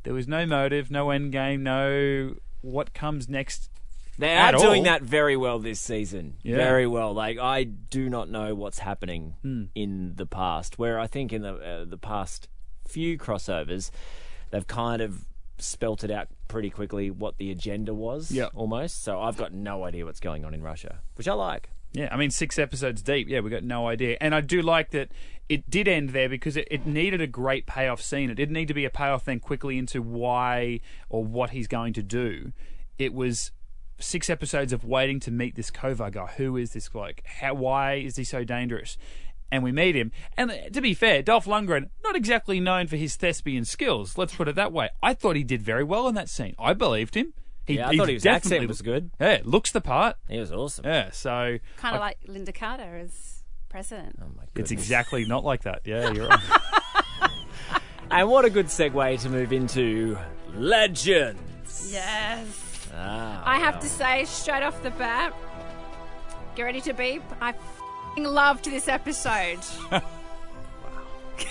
there 0.03 0.13
was 0.13 0.25
no 0.25 0.45
motive, 0.45 0.89
no 0.89 1.09
end 1.09 1.33
game, 1.33 1.63
no 1.63 2.35
what 2.61 2.93
comes 2.93 3.27
next. 3.27 3.69
They 4.17 4.29
At 4.29 4.55
are 4.55 4.59
doing 4.59 4.79
all. 4.79 4.83
that 4.85 5.03
very 5.03 5.37
well 5.37 5.59
this 5.59 5.79
season. 5.79 6.35
Yeah. 6.41 6.55
Very 6.57 6.87
well. 6.87 7.13
Like 7.13 7.37
I 7.37 7.63
do 7.63 8.09
not 8.09 8.29
know 8.29 8.55
what's 8.55 8.79
happening 8.79 9.35
Hmm. 9.43 9.63
in 9.75 10.13
the 10.15 10.25
past. 10.25 10.79
Where 10.79 10.99
I 10.99 11.07
think 11.07 11.31
in 11.31 11.41
the 11.43 11.53
uh, 11.55 11.85
the 11.85 11.97
past 11.97 12.47
few 12.87 13.17
crossovers, 13.17 13.91
they've 14.51 14.65
kind 14.67 15.01
of 15.01 15.25
spelt 15.59 16.03
it 16.03 16.11
out 16.11 16.27
pretty 16.47 16.69
quickly 16.69 17.09
what 17.11 17.37
the 17.37 17.51
agenda 17.51 17.93
was. 17.93 18.31
Yeah. 18.31 18.45
almost. 18.55 19.03
So 19.03 19.19
I've 19.21 19.37
got 19.37 19.53
no 19.53 19.83
idea 19.85 20.05
what's 20.05 20.19
going 20.19 20.45
on 20.45 20.53
in 20.53 20.61
Russia, 20.61 20.99
which 21.15 21.27
I 21.27 21.33
like. 21.33 21.69
Yeah, 21.93 22.09
I 22.11 22.17
mean, 22.17 22.29
six 22.31 22.59
episodes 22.59 23.01
deep. 23.01 23.27
Yeah, 23.29 23.39
we 23.39 23.49
got 23.49 23.63
no 23.63 23.87
idea. 23.87 24.17
And 24.21 24.35
I 24.35 24.41
do 24.41 24.61
like 24.61 24.91
that 24.91 25.09
it 25.49 25.69
did 25.69 25.87
end 25.87 26.09
there 26.09 26.27
because 26.29 26.57
it, 26.57 26.67
it 26.69 26.85
needed 26.85 27.21
a 27.21 27.27
great 27.27 27.65
payoff 27.65 28.01
scene. 28.01 28.29
It 28.29 28.35
didn't 28.35 28.53
need 28.53 28.67
to 28.67 28.73
be 28.73 28.83
a 28.85 28.89
payoff 28.89 29.25
then 29.25 29.39
quickly 29.39 29.77
into 29.77 30.01
why 30.01 30.81
or 31.09 31.23
what 31.23 31.51
he's 31.51 31.67
going 31.67 31.93
to 31.93 32.03
do. 32.03 32.51
It 32.99 33.13
was 33.13 33.51
six 33.99 34.29
episodes 34.29 34.73
of 34.73 34.83
waiting 34.83 35.19
to 35.21 35.31
meet 35.31 35.55
this 35.55 35.71
Kovar 35.71 36.11
guy. 36.11 36.27
Who 36.37 36.57
is 36.57 36.71
this 36.73 36.89
bloke? 36.89 37.21
How? 37.25 37.53
Why 37.53 37.95
is 37.95 38.15
he 38.15 38.23
so 38.23 38.43
dangerous? 38.43 38.97
And 39.51 39.63
we 39.63 39.71
meet 39.71 39.95
him. 39.95 40.11
And 40.35 40.51
uh, 40.51 40.55
to 40.73 40.81
be 40.81 40.93
fair, 40.93 41.21
Dolph 41.21 41.45
Lundgren, 41.45 41.89
not 42.03 42.15
exactly 42.17 42.59
known 42.59 42.87
for 42.87 42.97
his 42.97 43.15
thespian 43.15 43.63
skills. 43.63 44.17
Let's 44.17 44.35
put 44.35 44.49
it 44.49 44.55
that 44.55 44.73
way. 44.73 44.89
I 45.01 45.13
thought 45.13 45.37
he 45.37 45.43
did 45.45 45.61
very 45.61 45.85
well 45.85 46.07
in 46.09 46.15
that 46.15 46.27
scene. 46.27 46.53
I 46.59 46.73
believed 46.73 47.15
him. 47.15 47.33
He, 47.65 47.75
Yeah, 47.75 47.87
I 47.87 47.91
he 47.93 47.97
thought 47.97 48.09
his 48.09 48.23
definitely 48.23 48.57
accent 48.57 48.67
was 48.67 48.81
good. 48.81 49.11
Yeah, 49.21 49.39
looks 49.45 49.71
the 49.71 49.79
part. 49.81 50.17
He 50.27 50.37
was 50.37 50.51
awesome. 50.51 50.85
Yeah, 50.85 51.11
so 51.11 51.59
Kind 51.77 51.95
of 51.95 52.01
like 52.01 52.17
Lynda 52.27 52.53
Carter 52.53 52.97
as 52.97 53.43
president. 53.69 54.17
Oh 54.21 54.25
my 54.35 54.43
goodness. 54.53 54.71
it's 54.71 54.71
exactly 54.71 55.25
not 55.25 55.45
like 55.45 55.63
that. 55.63 55.81
Yeah, 55.85 56.11
you're 56.11 56.27
right. 56.29 57.31
And 58.09 58.29
what 58.29 58.45
a 58.45 58.49
good 58.49 58.67
segue 58.67 59.21
to 59.21 59.29
move 59.29 59.51
into 59.51 60.17
legends. 60.55 61.91
Yes. 61.91 62.66
Ah, 62.97 63.43
I 63.45 63.59
have 63.59 63.75
well. 63.75 63.83
to 63.83 63.89
say, 63.89 64.25
straight 64.25 64.63
off 64.63 64.81
the 64.81 64.91
bat, 64.91 65.33
get 66.55 66.63
ready 66.63 66.81
to 66.81 66.93
beep. 66.93 67.21
I 67.39 67.53
fing 68.15 68.23
loved 68.23 68.65
this 68.65 68.87
episode. 68.87 69.59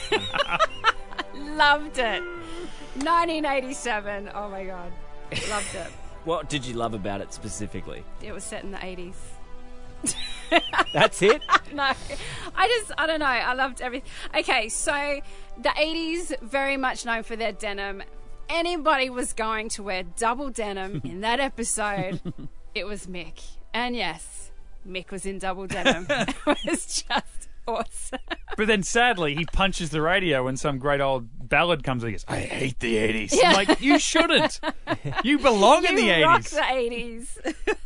loved 1.37 1.99
it. 1.99 2.23
1987. 3.03 4.31
Oh 4.35 4.49
my 4.49 4.65
god. 4.65 4.93
Loved 5.49 5.75
it. 5.75 5.89
What 6.25 6.49
did 6.49 6.67
you 6.67 6.75
love 6.75 6.93
about 6.93 7.21
it 7.21 7.33
specifically? 7.33 8.03
It 8.21 8.33
was 8.33 8.43
set 8.43 8.65
in 8.65 8.73
the 8.73 8.79
80s. 8.79 9.15
That's 10.93 11.23
it. 11.23 11.41
no, 11.73 11.93
I 12.57 12.67
just, 12.67 12.91
I 12.99 13.07
don't 13.07 13.21
know. 13.21 13.27
I 13.27 13.53
loved 13.53 13.81
everything. 13.81 14.11
Okay, 14.37 14.69
so 14.69 15.21
the 15.57 15.69
80s, 15.69 16.37
very 16.41 16.77
much 16.77 17.05
known 17.07 17.23
for 17.23 17.37
their 17.37 17.53
denim. 17.53 18.03
Anybody 18.49 19.11
was 19.11 19.33
going 19.33 19.69
to 19.71 19.83
wear 19.83 20.03
double 20.03 20.51
denim 20.51 21.01
in 21.05 21.21
that 21.23 21.41
episode, 21.41 22.21
it 22.75 22.87
was 22.87 23.07
Mick. 23.07 23.43
And 23.75 23.97
yes, 23.97 24.51
Mick 24.89 25.11
was 25.11 25.27
in 25.27 25.39
double 25.39 25.67
denim. 25.67 26.07
it 26.11 26.37
was 26.47 27.05
just 27.09 27.49
awesome. 27.67 28.21
but 28.57 28.67
then 28.69 28.83
sadly, 28.83 29.35
he 29.35 29.45
punches 29.47 29.91
the 29.91 30.01
radio 30.01 30.45
when 30.45 30.57
some 30.57 30.79
great 30.79 31.01
old 31.01 31.49
ballad 31.49 31.83
comes 31.83 32.03
and 32.03 32.11
he 32.11 32.15
goes, 32.15 32.25
I 32.29 32.41
hate 32.41 32.79
the 32.79 32.95
80s. 32.97 33.35
Yeah. 33.35 33.51
I'm 33.51 33.55
like, 33.55 33.81
you 33.81 33.99
shouldn't. 33.99 34.61
You 35.25 35.39
belong 35.39 35.85
in 35.85 35.97
the 35.97 36.05
you 36.05 36.25
rock 36.25 36.43
80s. 36.43 37.35
the 37.45 37.75
80s. 37.75 37.77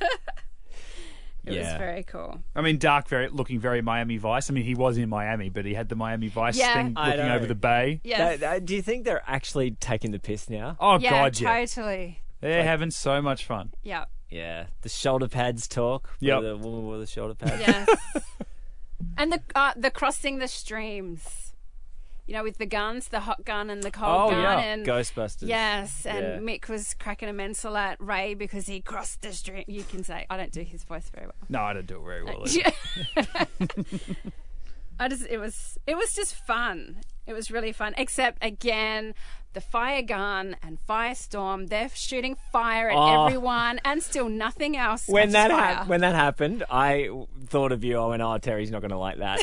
It 1.45 1.55
Yeah. 1.55 1.73
was 1.73 1.79
very 1.79 2.03
cool. 2.03 2.41
I 2.55 2.61
mean, 2.61 2.79
Dark 2.79 3.09
very 3.09 3.29
looking 3.29 3.59
very 3.61 3.81
Miami 3.83 4.19
Vice. 4.19 4.51
I 4.51 4.53
mean, 4.53 4.65
he 4.65 4.75
was 4.75 4.99
in 4.99 5.09
Miami, 5.09 5.49
but 5.49 5.65
he 5.65 5.75
had 5.75 5.89
the 5.89 5.97
Miami 5.97 6.29
Vice 6.29 6.59
Yeah. 6.59 6.75
thing 6.75 6.93
I 6.97 7.11
looking 7.11 7.27
know. 7.27 7.35
over 7.37 7.47
the 7.47 7.55
bay. 7.55 8.01
Yes. 8.05 8.19
That- 8.19 8.41
that- 8.41 8.65
do 8.67 8.75
you 8.75 8.83
think 8.83 9.05
they're 9.05 9.23
actually 9.27 9.71
taking 9.73 10.11
the 10.11 10.19
piss 10.19 10.51
now? 10.51 10.77
Oh, 10.79 10.99
yeah, 10.99 11.11
God, 11.11 11.41
yeah. 11.41 11.49
totally. 11.65 12.21
They're 12.41 12.65
having 12.65 12.91
so 12.91 13.21
much 13.23 13.45
fun. 13.45 13.73
Yeah. 13.83 14.05
Yeah, 14.31 14.67
the 14.83 14.89
shoulder 14.89 15.27
pads 15.27 15.67
talk. 15.67 16.15
Yep. 16.21 16.43
the 16.43 16.57
woman 16.57 16.87
with 16.87 17.01
the 17.01 17.07
shoulder 17.07 17.35
pads. 17.35 17.61
Yes. 17.67 17.89
and 19.17 19.33
the 19.33 19.41
uh, 19.57 19.73
the 19.77 19.91
crossing 19.91 20.39
the 20.39 20.47
streams. 20.47 21.50
You 22.31 22.37
know, 22.37 22.45
with 22.45 22.59
the 22.59 22.67
guns, 22.67 23.09
the 23.09 23.19
hot 23.19 23.45
gun 23.45 23.71
and 23.71 23.83
the 23.83 23.91
cold 23.91 24.29
Oh, 24.29 24.31
gun, 24.31 24.41
yeah. 24.41 24.61
and 24.61 24.87
Ghostbusters. 24.87 25.49
yes, 25.49 26.07
and 26.07 26.25
Yeah. 26.25 26.39
Mick 26.55 26.69
was 26.69 26.95
cracking 26.95 27.29
a 27.29 27.33
mental 27.33 27.77
at 27.77 28.01
Ray 28.01 28.35
because 28.35 28.69
he 28.69 28.81
crossed 28.81 29.23
the 29.23 29.33
street. 29.33 29.69
You 29.69 29.83
can 29.83 30.05
say 30.05 30.27
I 30.31 30.37
don't 30.37 30.53
do 30.53 30.61
his 30.63 30.85
voice 30.85 31.11
very 31.13 31.27
well. 31.27 31.35
No, 31.49 31.61
I 31.63 31.73
don't 31.73 31.87
do 31.89 31.97
it 32.01 32.05
very 32.05 32.23
well. 32.23 32.45
either. 32.47 33.47
I 35.01 35.09
just 35.09 35.27
it 35.29 35.39
was 35.39 35.77
it 35.89 35.97
was 35.97 36.13
just 36.15 36.37
fun. 36.37 37.01
It 37.27 37.33
was 37.33 37.51
really 37.51 37.73
fun. 37.73 37.95
Except 37.99 38.39
again, 38.45 39.15
the 39.53 39.61
fire 39.61 40.03
gun 40.03 40.55
and 40.63 40.79
firestorm, 40.89 41.69
they're 41.69 41.89
shooting 41.95 42.37
fire 42.53 42.89
at 42.91 42.97
Oh. 42.97 43.27
everyone 43.27 43.81
and 43.85 44.03
still 44.03 44.29
nothing 44.29 44.77
else. 44.77 45.09
When 45.09 45.31
that 45.33 45.51
fire. 45.51 45.75
hap- 45.75 45.89
when 45.89 46.01
that 46.03 46.15
happened, 46.15 46.63
I 46.71 47.09
thought 47.47 47.73
of 47.73 47.83
you. 47.83 47.97
Oh, 47.97 48.07
I 48.07 48.09
went, 48.11 48.23
"Oh, 48.23 48.39
Terry's 48.39 48.71
not 48.71 48.81
going 48.81 48.91
to 48.93 48.99
like 48.99 49.19
that." 49.19 49.41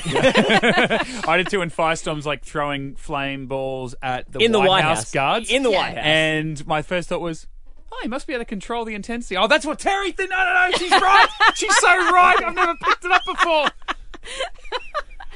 I 1.27 1.37
did 1.37 1.49
too, 1.49 1.61
and 1.61 1.71
Firestorm's 1.73 2.25
like 2.25 2.43
throwing 2.45 2.95
flame 2.95 3.47
balls 3.47 3.95
at 4.01 4.31
the, 4.31 4.39
in 4.39 4.51
the 4.53 4.59
White, 4.59 4.67
White 4.69 4.83
House, 4.83 4.97
House 4.99 5.11
guards. 5.11 5.49
In 5.51 5.63
the 5.63 5.71
Yeah. 5.71 5.77
White 5.77 5.95
House. 5.97 6.05
And 6.05 6.67
my 6.67 6.81
first 6.81 7.09
thought 7.09 7.21
was, 7.21 7.45
oh, 7.91 7.99
he 8.01 8.07
must 8.07 8.27
be 8.27 8.33
able 8.33 8.41
to 8.45 8.49
control 8.49 8.85
the 8.85 8.95
intensity. 8.95 9.35
Oh, 9.35 9.47
that's 9.47 9.65
what 9.65 9.77
Terry 9.79 10.11
did. 10.13 10.29
No, 10.29 10.37
no, 10.37 10.69
no, 10.71 10.77
she's 10.77 10.91
right. 11.01 11.27
she's 11.55 11.75
so 11.77 11.87
right. 11.87 12.41
I've 12.45 12.55
never 12.55 12.75
picked 12.75 13.03
it 13.05 13.11
up 13.11 13.25
before. 13.25 13.67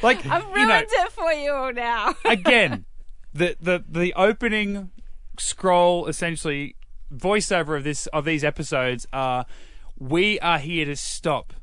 Like, 0.02 0.26
I've 0.26 0.44
you 0.44 0.66
know, 0.66 0.74
ruined 0.74 0.88
it 0.90 1.12
for 1.12 1.32
you 1.32 1.52
all 1.52 1.72
now. 1.74 2.16
again, 2.26 2.86
the, 3.34 3.56
the, 3.60 3.84
the 3.88 4.14
opening 4.16 4.92
scroll, 5.38 6.08
essentially, 6.08 6.76
voiceover 7.14 7.76
of 7.78 7.84
this 7.84 8.08
of 8.08 8.26
these 8.26 8.44
episodes 8.44 9.06
are, 9.12 9.46
we 9.98 10.40
are 10.40 10.60
here 10.60 10.86
to 10.86 10.96
stop 10.96 11.54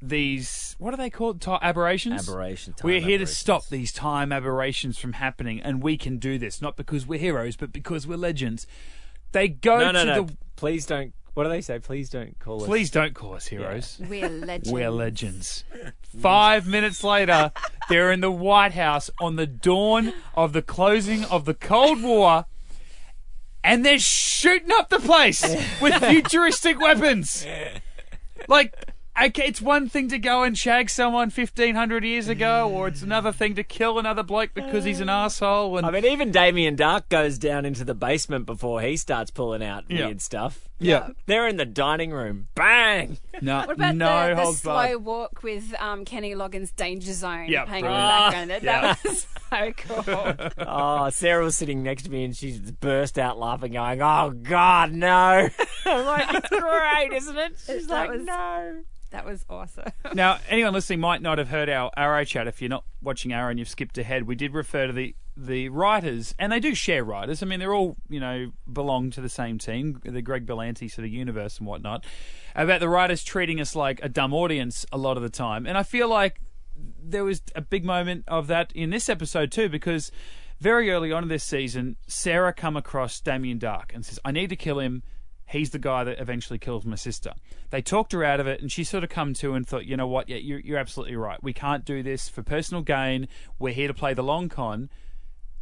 these, 0.00 0.76
what 0.78 0.94
are 0.94 0.96
they 0.96 1.10
called? 1.10 1.40
Ti- 1.40 1.58
aberrations? 1.60 2.28
Aberration. 2.28 2.72
time 2.74 2.84
We're 2.86 3.00
here 3.00 3.18
to 3.18 3.26
stop 3.26 3.66
these 3.66 3.92
time 3.92 4.32
aberrations 4.32 4.98
from 4.98 5.14
happening, 5.14 5.60
and 5.60 5.82
we 5.82 5.96
can 5.96 6.18
do 6.18 6.38
this 6.38 6.62
not 6.62 6.76
because 6.76 7.06
we're 7.06 7.18
heroes, 7.18 7.56
but 7.56 7.72
because 7.72 8.06
we're 8.06 8.16
legends. 8.16 8.66
They 9.32 9.48
go 9.48 9.78
No, 9.78 9.90
no, 9.90 10.04
to 10.04 10.04
no. 10.04 10.22
the. 10.22 10.36
Please 10.56 10.86
don't. 10.86 11.12
What 11.38 11.44
do 11.44 11.50
they 11.50 11.60
say? 11.60 11.78
Please 11.78 12.10
don't 12.10 12.36
call 12.40 12.62
us. 12.62 12.66
Please 12.66 12.90
don't 12.90 13.14
call 13.14 13.34
us 13.34 13.46
heroes. 13.46 14.00
We're 14.10 14.28
legends. 14.28 14.72
We're 14.72 14.90
legends. 14.90 15.62
Five 16.20 16.66
minutes 16.66 17.04
later, 17.04 17.52
they're 17.88 18.10
in 18.10 18.18
the 18.18 18.30
White 18.32 18.72
House 18.72 19.08
on 19.20 19.36
the 19.36 19.46
dawn 19.46 20.14
of 20.34 20.52
the 20.52 20.62
closing 20.62 21.22
of 21.26 21.44
the 21.44 21.54
Cold 21.54 22.02
War, 22.02 22.46
and 23.62 23.86
they're 23.86 24.00
shooting 24.00 24.72
up 24.72 24.88
the 24.88 24.98
place 24.98 25.40
with 25.80 25.94
futuristic 26.04 26.80
weapons. 26.80 27.46
like. 28.48 28.74
Okay, 29.20 29.46
it's 29.46 29.60
one 29.62 29.88
thing 29.88 30.08
to 30.08 30.18
go 30.18 30.42
and 30.44 30.58
shag 30.58 30.90
someone 30.90 31.30
fifteen 31.30 31.76
hundred 31.76 32.02
years 32.02 32.26
ago, 32.28 32.68
or 32.68 32.88
it's 32.88 33.02
another 33.02 33.30
thing 33.32 33.54
to 33.54 33.62
kill 33.62 34.00
another 34.00 34.24
bloke 34.24 34.50
because 34.54 34.82
he's 34.84 35.00
an 35.00 35.08
asshole. 35.08 35.76
And 35.78 35.86
I 35.86 35.90
mean, 35.92 36.04
even 36.04 36.32
Damien 36.32 36.76
Darhk 36.76 37.08
goes 37.08 37.36
down 37.38 37.64
into 37.64 37.84
the 37.84 37.94
basement 37.94 38.44
before 38.46 38.80
he 38.80 38.96
starts 38.96 39.30
pulling 39.32 39.62
out 39.62 39.84
Yeah. 39.88 40.06
weird 40.06 40.20
stuff. 40.20 40.67
Yeah, 40.78 41.08
They're 41.26 41.48
in 41.48 41.56
the 41.56 41.64
dining 41.64 42.10
room. 42.12 42.48
Bang! 42.54 43.18
no, 43.42 43.58
What 43.58 43.70
about 43.72 43.94
no 43.96 44.28
the, 44.30 44.34
the 44.34 44.42
holds 44.42 44.60
slow 44.60 44.72
barred. 44.74 45.04
walk 45.04 45.42
with 45.42 45.74
um, 45.80 46.04
Kenny 46.04 46.34
Loggins' 46.34 46.74
Danger 46.74 47.12
Zone 47.12 47.46
Yeah, 47.48 47.64
playing 47.64 47.84
in 47.84 47.90
the 47.90 47.96
brilliant. 47.96 48.20
background? 48.20 48.50
That, 48.50 48.62
Yeah. 48.62 48.80
that 48.80 49.04
was 49.04 49.26
so 49.50 49.72
cool. 50.56 50.64
Oh, 50.66 51.10
Sarah 51.10 51.44
was 51.44 51.56
sitting 51.56 51.82
next 51.82 52.04
to 52.04 52.10
me 52.10 52.24
and 52.24 52.36
she 52.36 52.60
burst 52.80 53.18
out 53.18 53.38
laughing, 53.38 53.72
going, 53.72 54.02
"Oh 54.02 54.30
God, 54.42 54.92
no!" 54.92 55.48
I'm 55.86 56.06
like, 56.06 56.34
"It's 56.34 56.48
great, 56.48 57.12
isn't 57.12 57.36
it?" 57.38 57.52
She's 57.66 57.86
That 57.86 57.94
like, 58.08 58.10
was- 58.10 58.24
"No." 58.26 58.80
That 59.10 59.24
was 59.24 59.42
awesome. 59.48 59.86
Now, 60.12 60.36
anyone 60.50 60.74
listening 60.74 61.00
might 61.00 61.22
not 61.22 61.38
have 61.38 61.48
heard 61.48 61.70
our 61.70 61.90
Arrow 61.96 62.24
chat. 62.24 62.46
If 62.46 62.60
you're 62.60 62.68
not 62.68 62.84
watching 63.00 63.32
Arrow 63.32 63.48
and 63.48 63.58
you've 63.58 63.70
skipped 63.70 63.96
ahead, 63.96 64.24
we 64.24 64.34
did 64.34 64.52
refer 64.52 64.86
to 64.86 64.92
the 64.92 65.14
the 65.38 65.68
writers, 65.68 66.34
and 66.38 66.50
they 66.50 66.58
do 66.58 66.74
share 66.74 67.04
writers. 67.04 67.42
I 67.42 67.46
mean, 67.46 67.60
they're 67.60 67.74
all 67.74 67.96
you 68.08 68.18
know 68.18 68.50
belong 68.70 69.10
to 69.12 69.20
the 69.20 69.28
same 69.28 69.58
team, 69.58 70.00
the 70.04 70.20
Greg 70.20 70.46
Berlanti 70.46 70.90
sort 70.90 71.06
of 71.06 71.12
universe 71.12 71.58
and 71.58 71.66
whatnot. 71.66 72.04
About 72.56 72.80
the 72.80 72.88
writers 72.88 73.22
treating 73.22 73.60
us 73.60 73.76
like 73.76 74.00
a 74.02 74.08
dumb 74.08 74.34
audience 74.34 74.84
a 74.90 74.98
lot 74.98 75.16
of 75.16 75.22
the 75.22 75.30
time, 75.30 75.66
and 75.66 75.78
I 75.78 75.84
feel 75.84 76.08
like 76.08 76.40
there 76.76 77.24
was 77.24 77.42
a 77.54 77.60
big 77.60 77.84
moment 77.84 78.24
of 78.26 78.48
that 78.48 78.72
in 78.74 78.90
this 78.90 79.08
episode 79.08 79.52
too, 79.52 79.68
because 79.68 80.10
very 80.60 80.90
early 80.90 81.12
on 81.12 81.22
in 81.22 81.28
this 81.28 81.44
season, 81.44 81.96
Sarah 82.08 82.52
come 82.52 82.76
across 82.76 83.20
Damien 83.20 83.60
Darhk 83.60 83.94
and 83.94 84.04
says, 84.04 84.18
"I 84.24 84.32
need 84.32 84.50
to 84.50 84.56
kill 84.56 84.80
him." 84.80 85.04
He's 85.50 85.70
the 85.70 85.78
guy 85.78 86.04
that 86.04 86.20
eventually 86.20 86.58
kills 86.58 86.84
my 86.84 86.96
sister. 86.96 87.32
They 87.70 87.80
talked 87.80 88.12
her 88.12 88.22
out 88.22 88.38
of 88.38 88.46
it, 88.46 88.60
and 88.60 88.70
she 88.70 88.84
sort 88.84 89.02
of 89.02 89.08
come 89.08 89.32
to 89.34 89.54
and 89.54 89.66
thought, 89.66 89.86
you 89.86 89.96
know 89.96 90.06
what? 90.06 90.28
Yeah, 90.28 90.36
you're, 90.36 90.58
you're 90.58 90.76
absolutely 90.76 91.16
right. 91.16 91.42
We 91.42 91.54
can't 91.54 91.86
do 91.86 92.02
this 92.02 92.28
for 92.28 92.42
personal 92.42 92.82
gain. 92.82 93.28
We're 93.58 93.72
here 93.72 93.88
to 93.88 93.94
play 93.94 94.12
the 94.12 94.22
long 94.22 94.50
con. 94.50 94.90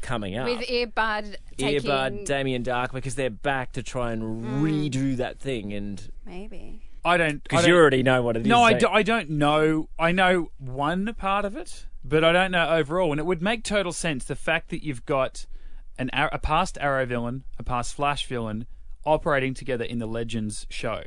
coming 0.00 0.36
up? 0.36 0.46
With 0.46 0.60
Eobard 0.60 1.36
taking 1.56 1.90
Eobard, 1.90 2.24
Damien 2.24 2.62
Darhk, 2.62 2.92
because 2.92 3.14
they're 3.14 3.30
back 3.30 3.72
to 3.72 3.82
try 3.82 4.12
and 4.12 4.44
hmm. 4.44 4.64
redo 4.64 5.16
that 5.16 5.38
thing, 5.38 5.72
and 5.72 6.10
maybe. 6.24 6.82
I 7.04 7.16
don't. 7.16 7.42
Because 7.42 7.66
you 7.66 7.76
already 7.76 8.02
know 8.02 8.22
what 8.22 8.36
it 8.36 8.42
is. 8.42 8.46
No, 8.46 8.62
I, 8.62 8.72
don't- 8.72 8.80
do, 8.80 8.88
I 8.88 9.02
don't 9.02 9.30
know. 9.30 9.88
I 9.98 10.12
know 10.12 10.50
one 10.58 11.14
part 11.14 11.44
of 11.44 11.56
it, 11.56 11.86
but 12.04 12.24
I 12.24 12.32
don't 12.32 12.50
know 12.50 12.68
overall. 12.68 13.12
And 13.12 13.18
it 13.18 13.26
would 13.26 13.42
make 13.42 13.64
total 13.64 13.92
sense 13.92 14.24
the 14.24 14.36
fact 14.36 14.70
that 14.70 14.84
you've 14.84 15.04
got 15.06 15.46
an 15.98 16.10
Ar- 16.12 16.30
a 16.32 16.38
past 16.38 16.78
Arrow 16.80 17.06
villain, 17.06 17.44
a 17.58 17.62
past 17.62 17.94
Flash 17.94 18.26
villain, 18.26 18.66
operating 19.04 19.54
together 19.54 19.84
in 19.84 19.98
the 19.98 20.06
Legends 20.06 20.66
show. 20.70 21.02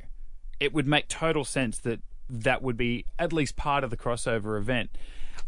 It 0.60 0.74
would 0.74 0.88
make 0.88 1.08
total 1.08 1.46
sense 1.46 1.80
that 1.80 2.02
that 2.30 2.62
would 2.62 2.78
be 2.78 3.06
at 3.20 3.34
least 3.34 3.56
part 3.56 3.84
of 3.84 3.90
the 3.90 3.98
crossover 3.98 4.58
event. 4.58 4.92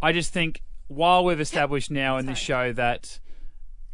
I 0.02 0.12
just 0.12 0.34
think 0.34 0.62
while 0.88 1.24
we've 1.24 1.40
established 1.40 1.92
now 2.04 2.18
in 2.18 2.26
this 2.26 2.38
show 2.40 2.74
that 2.74 3.20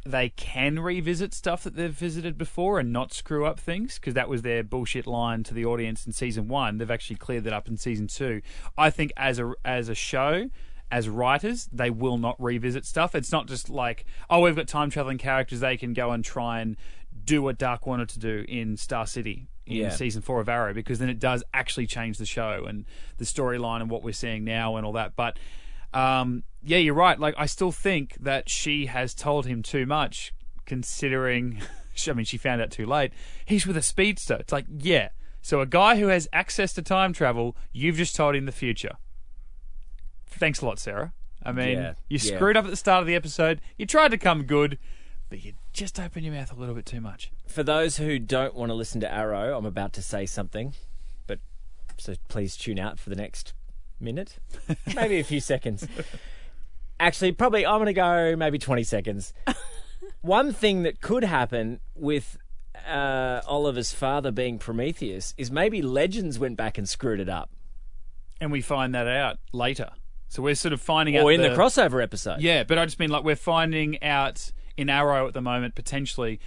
they 0.06 0.30
can 0.30 0.80
revisit 0.80 1.34
stuff 1.34 1.64
that 1.64 1.76
they've 1.76 1.92
visited 1.92 2.38
before 2.38 2.80
and 2.80 2.92
not 2.92 3.14
screw 3.14 3.46
up 3.46 3.60
things 3.60 3.96
because 3.96 4.14
that 4.14 4.30
was 4.30 4.42
their 4.42 4.64
bullshit 4.64 5.06
line 5.06 5.44
to 5.44 5.54
the 5.54 5.66
audience 5.66 6.06
in 6.06 6.14
season 6.14 6.48
one. 6.48 6.78
They've 6.78 6.90
actually 6.90 7.18
cleared 7.18 7.44
that 7.44 7.54
up 7.54 7.68
in 7.68 7.78
season 7.78 8.08
two. 8.08 8.42
I 8.78 8.90
think 8.90 9.12
as 9.18 9.40
a 9.40 9.54
as 9.64 9.90
a 9.90 9.96
show, 9.96 10.50
as 10.92 11.08
writers, 11.08 11.70
they 11.72 11.90
will 11.90 12.18
not 12.18 12.36
revisit 12.42 12.86
stuff. 12.86 13.14
It's 13.16 13.32
not 13.32 13.48
just 13.48 13.70
like 13.70 14.06
oh, 14.30 14.42
we've 14.42 14.56
got 14.56 14.68
time 14.68 14.90
traveling 14.90 15.18
characters. 15.18 15.60
They 15.60 15.78
can 15.78 15.94
go 15.94 16.12
and 16.12 16.24
try 16.24 16.60
and 16.62 16.78
do 17.26 17.42
what 17.42 17.58
Darhk 17.60 17.86
wanted 17.86 18.10
to 18.10 18.20
do 18.20 18.46
in 18.48 18.78
Star 18.78 19.06
City 19.06 19.48
in 19.66 19.76
Yeah. 19.78 19.90
season 19.90 20.22
four 20.22 20.40
of 20.42 20.50
Arrow 20.50 20.74
because 20.74 20.98
then 21.00 21.10
it 21.10 21.20
does 21.20 21.44
actually 21.54 21.86
change 21.86 22.18
the 22.18 22.26
show 22.26 22.66
and 22.68 22.86
the 23.18 23.26
storyline 23.26 23.82
and 23.82 23.90
what 23.90 24.02
we're 24.04 24.14
seeing 24.14 24.44
now 24.44 24.78
and 24.78 24.86
all 24.86 24.94
that. 24.94 25.16
But 25.16 25.38
um, 25.94 26.44
yeah, 26.64 26.78
you're 26.78 26.94
right. 26.96 27.20
Like 27.20 27.36
I 27.38 27.46
still 27.46 27.72
think 27.72 28.16
that 28.20 28.50
she 28.50 28.88
has 28.88 29.14
told 29.14 29.46
him 29.46 29.62
too 29.64 29.86
much, 29.86 30.34
considering. 30.66 31.62
I 32.08 32.14
mean, 32.14 32.26
she 32.26 32.38
found 32.38 32.62
out 32.62 32.72
too 32.72 32.86
late. 32.86 33.12
He's 33.46 33.68
with 33.68 33.76
a 33.76 33.82
speedster. 33.82 34.36
It's 34.36 34.54
like, 34.54 34.66
yeah. 34.78 35.10
So 35.42 35.60
a 35.60 35.66
guy 35.66 35.98
who 36.00 36.08
has 36.08 36.30
access 36.32 36.72
to 36.74 36.82
time 36.82 37.12
travel, 37.12 37.58
you've 37.74 37.98
just 37.98 38.16
told 38.16 38.36
him 38.36 38.46
the 38.46 38.54
future. 38.54 38.96
Thanks 40.30 40.62
a 40.62 40.66
lot, 40.66 40.80
Sarah. 40.80 41.14
I 41.44 41.52
mean, 41.52 41.78
Yeah, 41.78 41.94
you 42.10 42.20
yeah. 42.22 42.36
screwed 42.36 42.58
up 42.58 42.66
at 42.66 42.72
the 42.72 42.78
start 42.78 43.02
of 43.02 43.08
the 43.08 43.16
episode. 43.16 43.62
You 43.78 43.86
tried 43.86 44.12
to 44.12 44.18
come 44.18 44.44
good, 44.44 44.78
but 45.30 45.44
you 45.44 45.54
just 45.74 46.00
opened 46.00 46.26
your 46.26 46.34
mouth 46.34 46.52
a 46.52 46.56
little 46.56 46.76
bit 46.76 46.86
too 46.86 47.02
much. 47.02 47.32
For 47.48 47.64
those 47.64 47.98
who 47.98 48.20
don't 48.20 48.54
want 48.56 48.70
to 48.70 48.74
listen 48.74 49.00
to 49.02 49.12
Arrow, 49.12 49.58
I'm 49.58 49.66
about 49.66 49.94
to 49.94 50.02
say 50.02 50.26
something, 50.26 50.74
but 51.28 51.40
so 51.98 52.16
please 52.28 52.58
tune 52.58 52.78
out 52.80 53.00
for 53.00 53.10
the 53.10 53.16
next 53.16 53.54
minute, 54.00 54.38
maybe 54.96 55.20
a 55.20 55.24
few 55.24 55.40
seconds. 55.40 55.88
Actually, 57.00 57.32
probably 57.32 57.66
I'm 57.66 57.78
going 57.78 57.86
to 57.88 57.94
go 57.94 58.36
maybe 58.36 58.60
20 58.60 58.84
seconds. 58.84 59.34
One 60.22 60.52
thing 60.52 60.84
that 60.84 61.00
could 61.02 61.24
happen 61.24 61.80
with 61.96 62.38
uh, 62.88 63.42
Oliver's 63.48 63.94
father 63.94 64.32
being 64.32 64.60
Prometheus 64.60 65.34
is 65.38 65.50
maybe 65.50 65.82
Legends 65.82 66.38
went 66.40 66.58
back 66.58 66.78
and 66.78 66.88
screwed 66.88 67.20
it 67.22 67.30
up, 67.30 67.50
And 68.42 68.52
we 68.52 68.62
find 68.62 68.94
that 68.96 69.08
out 69.08 69.38
later. 69.54 69.92
So 70.30 70.42
we're 70.44 70.56
sort 70.56 70.74
of 70.74 70.80
finding 70.82 71.18
out 71.18 71.24
or 71.26 71.32
in 71.32 71.42
the, 71.42 71.50
crossover 71.50 72.02
episode. 72.02 72.40
Yeah, 72.42 72.64
but 72.64 72.78
I 72.78 72.86
just 72.86 73.00
mean 73.00 73.10
like 73.10 73.24
we're 73.24 73.36
finding 73.36 74.02
out 74.04 74.52
in 74.78 74.90
Arrow 74.90 75.28
at 75.28 75.34
the 75.34 75.42
moment 75.42 75.76
potentially 75.76 76.40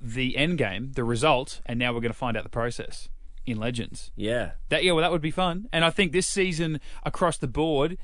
the 0.00 0.36
end 0.36 0.58
game, 0.58 0.92
the 0.94 1.02
result, 1.04 1.60
and 1.66 1.78
now 1.78 1.92
we're 1.92 2.00
going 2.00 2.12
to 2.12 2.18
find 2.18 2.36
out 2.36 2.42
the 2.44 2.50
process 2.50 3.08
in 3.46 3.56
Legends. 3.58 4.12
yeah, 4.14 4.52
That 4.68 4.84
yeah, 4.84 4.92
well, 4.92 5.00
that 5.02 5.10
would 5.10 5.20
be 5.22 5.30
fun. 5.32 5.66
And 5.72 5.84
I 5.84 5.90
think 5.90 6.12
this 6.12 6.28
season 6.28 6.80
across 7.04 7.38
the 7.38 7.48
board, 7.48 7.96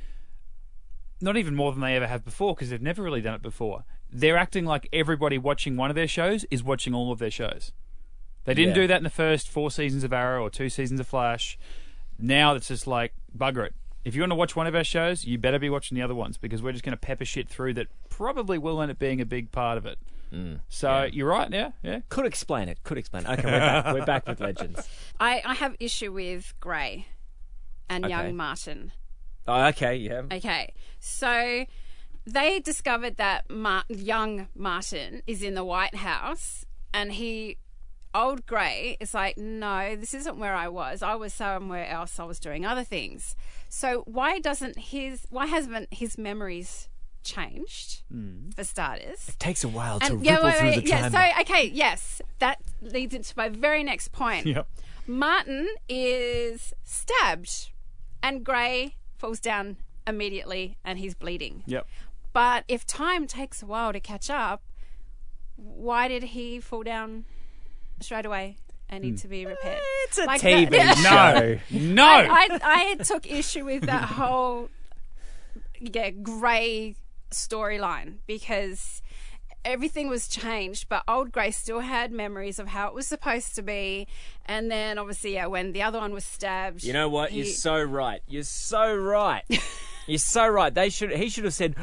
not 1.21 1.37
even 1.37 1.55
more 1.55 1.73
than 1.73 1.81
they 1.81 1.95
ever 1.95 2.07
have 2.07 2.25
before 2.25 2.55
because 2.55 2.71
they've 2.71 2.83
never 2.83 3.03
really 3.03 3.21
done 3.21 3.35
it 3.35 3.43
before. 3.43 3.85
They're 4.11 4.37
acting 4.37 4.65
like 4.65 4.89
everybody 4.93 5.37
watching 5.39 5.77
one 5.77 5.91
of 5.91 5.95
their 5.97 6.09
shows 6.09 6.47
is 6.51 6.63
watching 6.65 6.95
all 6.95 7.13
of 7.13 7.19
their 7.19 7.31
shows. 7.31 7.73
They 8.45 8.55
didn't 8.55 8.71
Yeah. 8.71 8.83
do 8.83 8.87
that 8.87 8.97
in 8.97 9.05
the 9.05 9.11
first 9.11 9.49
four 9.49 9.71
seasons 9.71 10.05
of 10.05 10.13
Arrow 10.13 10.43
or 10.43 10.51
two 10.51 10.71
seasons 10.71 11.01
of 11.01 11.07
Flash. 11.07 11.59
Now 12.19 12.55
it's 12.55 12.69
just 12.69 12.87
like 12.87 13.13
bugger 13.37 13.67
it. 13.67 13.75
If 14.09 14.15
you 14.15 14.23
want 14.23 14.31
to 14.33 14.37
watch 14.37 14.57
one 14.57 14.67
of 14.67 14.75
our 14.75 14.85
shows, 14.85 15.27
you 15.27 15.37
better 15.37 15.59
be 15.59 15.69
watching 15.69 15.95
the 15.95 16.01
other 16.01 16.15
ones 16.15 16.39
because 16.39 16.63
we're 16.63 16.73
just 16.73 16.83
going 16.83 16.95
to 16.95 16.97
pepper 16.97 17.27
shit 17.27 17.47
through 17.47 17.75
that 17.75 17.89
probably 18.09 18.57
will 18.57 18.81
end 18.81 18.91
up 18.91 18.99
being 18.99 19.21
a 19.21 19.27
big 19.27 19.53
part 19.53 19.77
of 19.77 19.85
it. 19.85 19.99
Mm. 20.33 20.61
So 20.71 21.07
you're 21.13 21.29
right, 21.29 21.51
yeah, 21.53 21.73
yeah. 21.83 22.01
Could 22.09 22.25
explain 22.25 22.71
it. 22.71 22.83
Could 22.85 22.97
explain. 22.97 23.27
It. 23.27 23.39
Okay, 23.39 23.45
we're 23.45 23.59
back. 23.59 23.95
we're 23.95 24.07
back 24.07 24.27
with 24.27 24.41
legends. 24.41 24.89
I, 25.21 25.43
I 25.45 25.53
have 25.53 25.77
issue 25.79 26.11
with 26.11 26.55
Grey 26.59 27.07
and 27.91 28.07
Okay. 28.07 28.11
young 28.11 28.35
Martin. 28.35 28.93
Oh, 29.47 29.67
okay, 29.67 29.97
yeah. 29.97 30.23
Okay, 30.33 30.73
so 31.01 31.67
they 32.27 32.61
discovered 32.61 33.19
that 33.19 33.51
Mar- 33.51 33.85
young 33.91 34.49
Martin 34.55 35.23
is 35.27 35.43
in 35.43 35.53
the 35.53 35.65
White 35.67 35.97
House, 35.97 36.65
and 36.95 37.13
he, 37.13 37.59
old 38.19 38.47
Grey, 38.47 38.97
is 39.01 39.15
like, 39.15 39.39
no, 39.39 39.97
this 39.97 40.13
isn't 40.15 40.39
where 40.39 40.55
I 40.55 40.69
was. 40.69 41.03
I 41.03 41.15
was 41.15 41.33
somewhere 41.33 41.87
else. 41.87 42.19
I 42.19 42.25
was 42.25 42.39
doing 42.41 42.67
other 42.67 42.85
things. 42.85 43.37
So 43.69 44.03
why 44.07 44.41
doesn't 44.41 44.79
his? 44.79 45.27
Why 45.31 45.47
hasn't 45.47 45.93
his 45.93 46.19
memories 46.19 46.89
changed? 47.23 48.03
Hmm. 48.11 48.51
For 48.51 48.65
starters, 48.65 49.29
It 49.29 49.39
takes 49.39 49.63
a 49.65 49.69
while 49.69 50.01
to 50.01 50.07
and 50.07 50.25
yeah, 50.25 50.33
ripple 50.35 50.47
wait, 50.49 50.57
through 50.59 50.69
wait, 50.69 50.85
the 50.85 50.91
yeah. 50.91 51.09
So 51.09 51.41
okay, 51.43 51.67
yes, 51.69 52.23
that 52.39 52.59
leads 52.83 53.15
into 53.15 53.33
my 53.37 53.49
very 53.49 53.85
next 53.85 54.13
point. 54.13 54.47
Yep. 54.47 54.67
Martin 55.07 55.69
is 55.89 56.75
stabbed, 56.85 57.71
and 58.23 58.45
Gray 58.45 58.97
falls 59.17 59.41
down 59.41 59.77
immediately, 60.07 60.77
and 60.85 60.99
he's 60.99 61.15
bleeding. 61.15 61.63
Yep. 61.67 61.87
But 62.33 62.65
if 62.69 62.87
time 62.87 63.27
takes 63.27 63.63
a 63.63 63.67
while 63.67 63.93
to 63.93 64.01
catch 64.01 64.29
up, 64.29 64.63
why 65.57 66.09
did 66.09 66.23
he 66.23 66.61
fall 66.61 66.83
down 66.83 67.25
straight 68.01 68.27
away 68.27 68.57
I 68.91 68.99
need 68.99 69.11
hmm. 69.11 69.17
to 69.17 69.29
be 69.29 69.47
repaired? 69.47 69.81
it's 70.05 70.19
a 70.19 70.25
Like 70.25 70.41
TV 70.41 70.71
that- 70.71 70.97
show. 70.99 71.77
No. 71.77 72.05
I, 72.07 72.59
I 72.63 72.95
took 73.03 73.31
issue 73.31 73.65
with 73.65 73.83
that 73.85 74.05
whole 74.05 74.71
yeah 75.81 76.11
grey 76.11 76.97
storyline 77.31 78.17
because 78.27 79.03
everything 79.65 80.09
was 80.09 80.29
changed, 80.29 80.89
but 80.89 81.03
old 81.07 81.33
Grey 81.33 81.51
still 81.51 81.81
had 81.81 82.11
memories 82.11 82.59
of 82.59 82.69
how 82.69 82.89
it 82.89 82.95
was 82.95 83.07
supposed 83.07 83.55
to 83.57 83.63
be. 83.63 84.07
And 84.47 84.71
then 84.71 84.99
obviously, 84.99 85.35
yeah, 85.35 85.47
when 85.47 85.73
the 85.73 85.83
other 85.83 85.99
one 85.99 86.13
was 86.13 86.25
stabbed, 86.25 86.83
You 86.83 86.93
know 86.93 87.09
what? 87.09 87.31
he- 87.31 87.39
You're 87.39 87.47
so 87.47 87.83
right. 87.83 88.23
You're 88.27 88.43
so 88.45 88.95
right. 88.95 89.45
You're 90.07 90.19
so 90.19 90.49
right. 90.49 90.73
They 90.73 90.89
should. 90.89 91.13
He 91.13 91.29
should 91.29 91.45
have 91.45 91.55
said, 91.55 91.77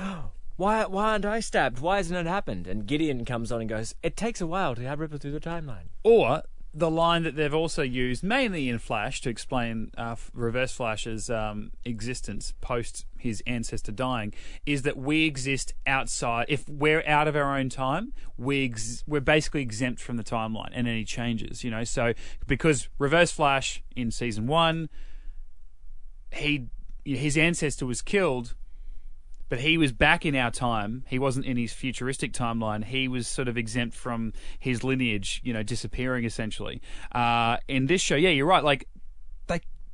"Why? 0.55 0.85
Why 0.85 1.11
aren't 1.11 1.25
I 1.25 1.39
stabbed? 1.39 1.79
Why 1.79 1.97
hasn't 1.97 2.19
it 2.19 2.29
happened?" 2.29 2.67
And 2.67 2.85
Gideon 2.85 3.25
comes 3.25 3.51
on 3.51 3.61
and 3.61 3.69
goes, 3.69 3.95
"It 4.03 4.15
takes 4.15 4.41
a 4.41 4.47
while 4.47 4.75
to 4.75 4.81
have 4.83 4.99
ripple 4.99 5.17
through 5.17 5.31
the 5.31 5.39
timeline." 5.39 5.89
Or 6.03 6.43
the 6.77 6.91
line 6.91 7.23
that 7.23 7.37
they've 7.37 7.53
also 7.53 7.81
used, 7.83 8.21
mainly 8.21 8.67
in 8.67 8.77
Flash, 8.79 9.21
to 9.21 9.29
explain 9.29 9.91
uh, 9.97 10.17
Reverse 10.33 10.73
Flash's 10.73 11.29
um, 11.29 11.71
existence 11.85 12.53
post 12.59 13.05
his 13.17 13.41
ancestor 13.47 13.93
dying, 13.93 14.33
is 14.65 14.81
that 14.81 14.97
we 14.97 15.25
exist 15.25 15.73
outside. 15.87 16.47
If 16.49 16.67
we're 16.67 17.03
out 17.07 17.29
of 17.29 17.35
our 17.35 17.57
own 17.57 17.69
time, 17.69 18.11
we 18.37 18.65
ex- 18.65 19.03
we're 19.07 19.21
basically 19.21 19.61
exempt 19.61 20.01
from 20.01 20.17
the 20.17 20.23
timeline 20.23 20.71
and 20.73 20.85
any 20.87 21.05
changes. 21.05 21.63
You 21.63 21.71
know, 21.71 21.85
so 21.85 22.13
because 22.45 22.89
Reverse 22.99 23.31
Flash 23.31 23.81
in 23.95 24.11
season 24.11 24.45
one, 24.45 24.89
he 26.33 26.67
his 27.05 27.37
ancestor 27.37 27.85
was 27.85 28.01
killed 28.01 28.55
but 29.49 29.59
he 29.59 29.77
was 29.77 29.91
back 29.91 30.25
in 30.25 30.35
our 30.35 30.51
time. 30.51 31.03
He 31.07 31.19
wasn't 31.19 31.45
in 31.45 31.57
his 31.57 31.73
futuristic 31.73 32.33
timeline. 32.33 32.83
He 32.85 33.07
was 33.07 33.27
sort 33.27 33.47
of 33.47 33.57
exempt 33.57 33.95
from 33.95 34.33
his 34.59 34.83
lineage, 34.83 35.41
you 35.43 35.53
know, 35.53 35.63
disappearing 35.63 36.25
essentially. 36.25 36.81
Uh, 37.11 37.57
in 37.67 37.87
this 37.87 38.01
show, 38.01 38.15
yeah, 38.15 38.29
you're 38.29 38.47
right. 38.47 38.63
Like, 38.63 38.87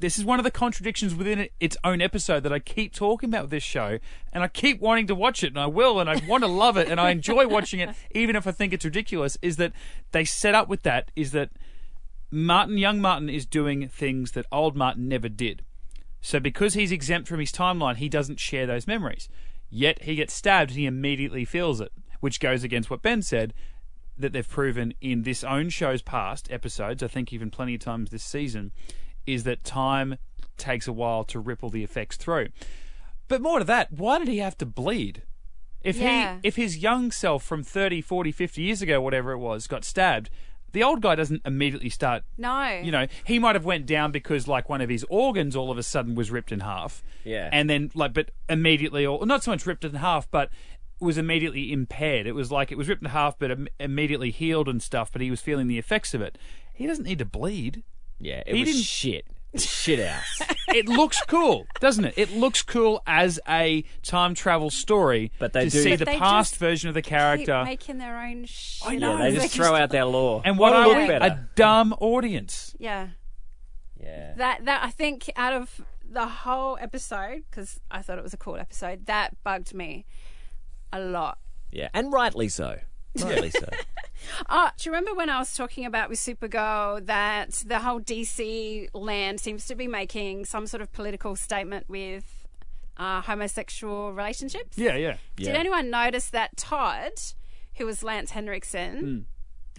this 0.01 0.17
is 0.17 0.25
one 0.25 0.39
of 0.39 0.43
the 0.43 0.51
contradictions 0.51 1.13
within 1.15 1.39
it, 1.39 1.53
its 1.59 1.77
own 1.83 2.01
episode 2.01 2.41
that 2.41 2.51
I 2.51 2.59
keep 2.59 2.93
talking 2.93 3.29
about 3.29 3.43
with 3.43 3.51
this 3.51 3.63
show, 3.63 3.99
and 4.33 4.43
I 4.43 4.47
keep 4.47 4.81
wanting 4.81 5.07
to 5.07 5.15
watch 5.15 5.43
it, 5.43 5.47
and 5.47 5.59
I 5.59 5.67
will, 5.67 5.99
and 5.99 6.09
I 6.09 6.19
want 6.27 6.43
to 6.43 6.47
love 6.49 6.75
it, 6.75 6.89
and 6.89 6.99
I 6.99 7.11
enjoy 7.11 7.47
watching 7.47 7.79
it, 7.79 7.95
even 8.11 8.35
if 8.35 8.47
I 8.47 8.51
think 8.51 8.73
it's 8.73 8.83
ridiculous. 8.83 9.37
Is 9.41 9.57
that 9.57 9.73
they 10.11 10.25
set 10.25 10.55
up 10.55 10.67
with 10.67 10.81
that? 10.83 11.11
Is 11.15 11.31
that 11.31 11.51
Martin, 12.31 12.77
young 12.77 12.99
Martin, 12.99 13.29
is 13.29 13.45
doing 13.45 13.87
things 13.87 14.31
that 14.31 14.45
old 14.51 14.75
Martin 14.75 15.07
never 15.07 15.29
did. 15.29 15.63
So 16.21 16.39
because 16.39 16.75
he's 16.75 16.91
exempt 16.91 17.27
from 17.27 17.39
his 17.39 17.51
timeline, 17.51 17.95
he 17.97 18.07
doesn't 18.07 18.39
share 18.39 18.67
those 18.67 18.87
memories. 18.87 19.27
Yet 19.69 20.03
he 20.03 20.15
gets 20.15 20.33
stabbed 20.33 20.71
and 20.71 20.79
he 20.79 20.85
immediately 20.85 21.45
feels 21.45 21.81
it, 21.81 21.91
which 22.19 22.39
goes 22.39 22.63
against 22.63 22.89
what 22.89 23.01
Ben 23.01 23.21
said 23.21 23.53
that 24.17 24.33
they've 24.33 24.47
proven 24.47 24.93
in 25.01 25.23
this 25.23 25.43
own 25.43 25.69
show's 25.69 26.01
past 26.01 26.51
episodes, 26.51 27.01
I 27.01 27.07
think 27.07 27.33
even 27.33 27.49
plenty 27.49 27.73
of 27.75 27.81
times 27.81 28.11
this 28.11 28.23
season, 28.23 28.71
is 29.25 29.43
that 29.45 29.63
time 29.63 30.17
takes 30.57 30.87
a 30.87 30.93
while 30.93 31.23
to 31.23 31.39
ripple 31.39 31.69
the 31.69 31.83
effects 31.83 32.17
through. 32.17 32.49
But 33.27 33.41
more 33.41 33.59
to 33.59 33.65
that, 33.65 33.91
why 33.91 34.19
did 34.19 34.27
he 34.27 34.37
have 34.39 34.57
to 34.59 34.65
bleed? 34.65 35.23
If 35.81 35.95
Yeah. 35.97 36.35
he 36.41 36.47
if 36.47 36.55
his 36.57 36.77
young 36.77 37.11
self 37.11 37.43
from 37.43 37.63
30, 37.63 38.01
40, 38.01 38.31
50 38.31 38.61
years 38.61 38.81
ago, 38.83 39.01
whatever 39.01 39.31
it 39.31 39.39
was, 39.39 39.65
got 39.65 39.83
stabbed, 39.83 40.29
the 40.73 40.83
old 40.83 41.01
guy 41.01 41.15
doesn't 41.15 41.41
immediately 41.45 41.89
start 41.89 42.23
no, 42.37 42.79
you 42.83 42.91
know, 42.91 43.07
he 43.25 43.39
might 43.39 43.55
have 43.55 43.65
went 43.65 43.85
down 43.85 44.11
because 44.11 44.47
like 44.47 44.69
one 44.69 44.81
of 44.81 44.89
his 44.89 45.05
organs 45.09 45.55
all 45.55 45.71
of 45.71 45.77
a 45.77 45.83
sudden 45.83 46.15
was 46.15 46.31
ripped 46.31 46.51
in 46.51 46.59
half. 46.61 47.03
Yeah. 47.23 47.49
And 47.51 47.69
then 47.69 47.91
like, 47.93 48.13
but 48.13 48.31
immediately, 48.49 49.05
or 49.05 49.25
not 49.25 49.43
so 49.43 49.51
much 49.51 49.65
ripped 49.65 49.83
in 49.85 49.95
half, 49.95 50.29
but 50.31 50.49
was 50.99 51.17
immediately 51.17 51.71
impaired. 51.71 52.27
It 52.27 52.33
was 52.33 52.51
like 52.51 52.71
it 52.71 52.77
was 52.77 52.87
ripped 52.87 53.01
in 53.03 53.09
half, 53.09 53.37
but 53.39 53.51
im- 53.51 53.67
immediately 53.79 54.31
healed 54.31 54.67
and 54.67 54.81
stuff. 54.81 55.11
But 55.11 55.21
he 55.21 55.29
was 55.31 55.41
feeling 55.41 55.67
the 55.67 55.77
effects 55.79 56.13
of 56.13 56.21
it. 56.21 56.37
He 56.73 56.87
doesn't 56.87 57.05
need 57.05 57.19
to 57.19 57.25
bleed. 57.25 57.83
Yeah, 58.19 58.43
it 58.45 58.53
He 58.55 58.61
was 58.61 58.69
didn't- 58.71 58.83
shit. 58.83 59.25
Shit 59.57 59.99
ass. 59.99 60.41
It 60.73 60.87
looks 60.87 61.21
cool, 61.27 61.65
doesn't 61.81 62.05
it? 62.05 62.13
It 62.15 62.31
looks 62.31 62.61
cool 62.61 63.01
as 63.05 63.41
a 63.45 63.83
time 64.03 64.33
travel 64.33 64.69
story. 64.69 65.33
But 65.37 65.51
they 65.51 65.65
to 65.65 65.69
do- 65.69 65.83
see 65.83 65.89
But 65.89 65.99
the 65.99 66.05
they 66.05 66.17
past 66.17 66.51
just 66.53 66.59
version 66.61 66.87
of 66.87 66.93
the 66.93 67.01
keep 67.01 67.09
character. 67.09 67.61
making 67.65 67.97
their 67.97 68.17
own 68.21 68.45
shit. 68.45 68.87
I 68.89 68.95
know. 68.95 69.17
yeah, 69.17 69.31
they 69.31 69.35
just 69.35 69.53
throw 69.53 69.75
out 69.75 69.89
their 69.89 70.05
law. 70.05 70.41
and 70.45 70.57
what 70.57 70.71
Wanna 70.71 70.85
are 70.85 70.87
look 70.87 70.97
we? 70.99 71.07
better. 71.07 71.25
A 71.25 71.47
dumb 71.55 71.93
audience. 71.99 72.73
yeah. 72.79 73.09
yeah. 74.01 74.33
That 74.37 74.63
that 74.63 74.81
I 74.85 74.91
think 74.91 75.29
out 75.35 75.51
of 75.51 75.81
the 76.09 76.25
whole 76.25 76.77
episode 76.79 77.43
because 77.49 77.81
I 77.91 78.01
thought 78.01 78.17
it 78.17 78.23
was 78.23 78.33
a 78.33 78.37
cool 78.37 78.55
episode 78.55 79.07
that 79.07 79.35
bugged 79.43 79.73
me 79.73 80.05
a 80.93 81.01
lot. 81.01 81.37
Yeah, 81.69 81.89
and 81.93 82.13
rightly 82.13 82.47
so. 82.47 82.79
Rightly 83.19 83.49
so. 83.51 83.65
Oh, 84.49 84.69
do 84.77 84.89
you 84.89 84.91
remember 84.93 85.13
when 85.15 85.29
I 85.29 85.39
was 85.39 85.55
talking 85.55 85.85
about 85.85 86.09
with 86.09 86.19
Supergirl 86.19 87.05
that 87.07 87.51
the 87.65 87.79
whole 87.79 87.99
DC 87.99 88.87
land 88.93 89.39
seems 89.39 89.65
to 89.67 89.75
be 89.75 89.87
making 89.87 90.45
some 90.45 90.67
sort 90.67 90.81
of 90.81 90.91
political 90.93 91.35
statement 91.35 91.89
with 91.89 92.47
uh, 92.97 93.21
homosexual 93.21 94.13
relationships? 94.13 94.77
Yeah, 94.77 94.95
yeah. 94.95 95.17
Did 95.35 95.47
Yeah. 95.47 95.53
anyone 95.53 95.89
notice 95.89 96.29
that 96.29 96.55
Todd, 96.57 97.13
who 97.75 97.85
was 97.85 98.03
Lance 98.03 98.31
Henriksen, 98.31 99.25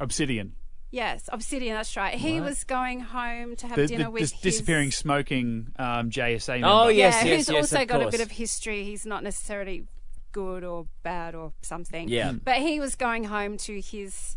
Obsidian. 0.01 0.55
yes, 0.91 1.29
Obsidian, 1.33 1.75
that's 1.75 1.97
right, 1.97 2.15
he 2.15 2.41
was 2.41 2.65
going 2.65 3.01
home 3.01 3.57
to 3.57 3.67
have 3.67 3.77
The, 3.77 3.87
dinner 3.87 4.05
the 4.05 4.11
with 4.11 4.21
dis- 4.23 4.33
his 4.33 4.41
disappearing 4.41 4.91
smoking 4.91 5.69
um, 5.79 6.11
JSA 6.11 6.61
member. 6.61 6.67
Oh, 6.69 6.89
yeah, 6.89 7.07
yes, 7.07 7.25
yes, 7.25 7.37
who's 7.47 7.49
yes, 7.55 7.63
also 7.73 7.83
of 7.83 7.89
got 7.89 8.01
a 8.01 8.05
course. 8.05 8.13
bit 8.13 8.21
of 8.21 8.31
history. 8.33 8.85
He's 8.85 9.07
not 9.07 9.23
necessarily 9.23 9.85
good 10.33 10.65
or 10.65 10.87
bad 11.03 11.35
or 11.35 11.53
something. 11.63 12.09
Yeah. 12.09 12.31
Mm. 12.31 12.41
But 12.45 12.57
he 12.59 12.81
was 12.81 12.95
going 12.95 13.25
home 13.25 13.57
to 13.59 13.81
his 13.81 14.37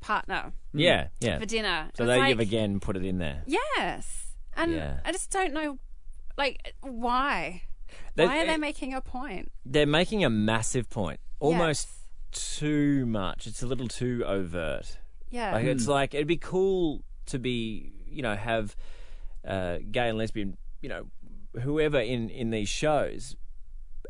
partner 0.00 0.52
mm. 0.74 0.80
Yeah, 0.80 1.08
yeah. 1.20 1.38
for 1.38 1.46
dinner. 1.46 1.90
So 1.94 2.04
And 2.04 2.10
they 2.10 2.14
it's 2.14 2.28
have 2.28 2.38
like, 2.38 2.46
again 2.46 2.80
put 2.80 2.96
it 2.96 3.04
in 3.04 3.18
there. 3.18 3.42
Yes. 3.46 4.34
And 4.56 4.72
Yeah. 4.72 5.00
I 5.04 5.12
just 5.12 5.30
don't 5.30 5.52
know, 5.52 5.78
like, 6.36 6.74
why? 6.80 7.62
They- 8.14 8.26
why 8.26 8.42
are 8.42 8.46
they 8.46 8.54
eh, 8.54 8.58
making 8.58 8.94
a 8.94 9.00
point? 9.00 9.50
They're 9.64 9.86
making 9.86 10.24
a 10.24 10.30
massive 10.30 10.88
point. 10.90 11.20
Almost 11.38 11.88
Yes. 12.32 12.58
too 12.58 13.06
much. 13.06 13.46
It's 13.46 13.62
a 13.62 13.66
little 13.66 13.88
too 13.88 14.22
overt. 14.26 14.98
Yeah. 15.30 15.52
Like 15.52 15.66
it's 15.66 15.84
mm. 15.84 15.88
like 15.88 16.14
it'd 16.14 16.26
be 16.26 16.36
cool 16.36 17.02
to 17.26 17.38
be, 17.38 17.92
you 18.06 18.22
know, 18.22 18.34
have 18.34 18.76
uh, 19.46 19.78
gay 19.90 20.08
and 20.08 20.18
lesbian, 20.18 20.56
you 20.82 20.88
know, 20.88 21.06
whoever 21.62 21.98
in 21.98 22.28
in 22.30 22.50
these 22.50 22.68
shows, 22.68 23.36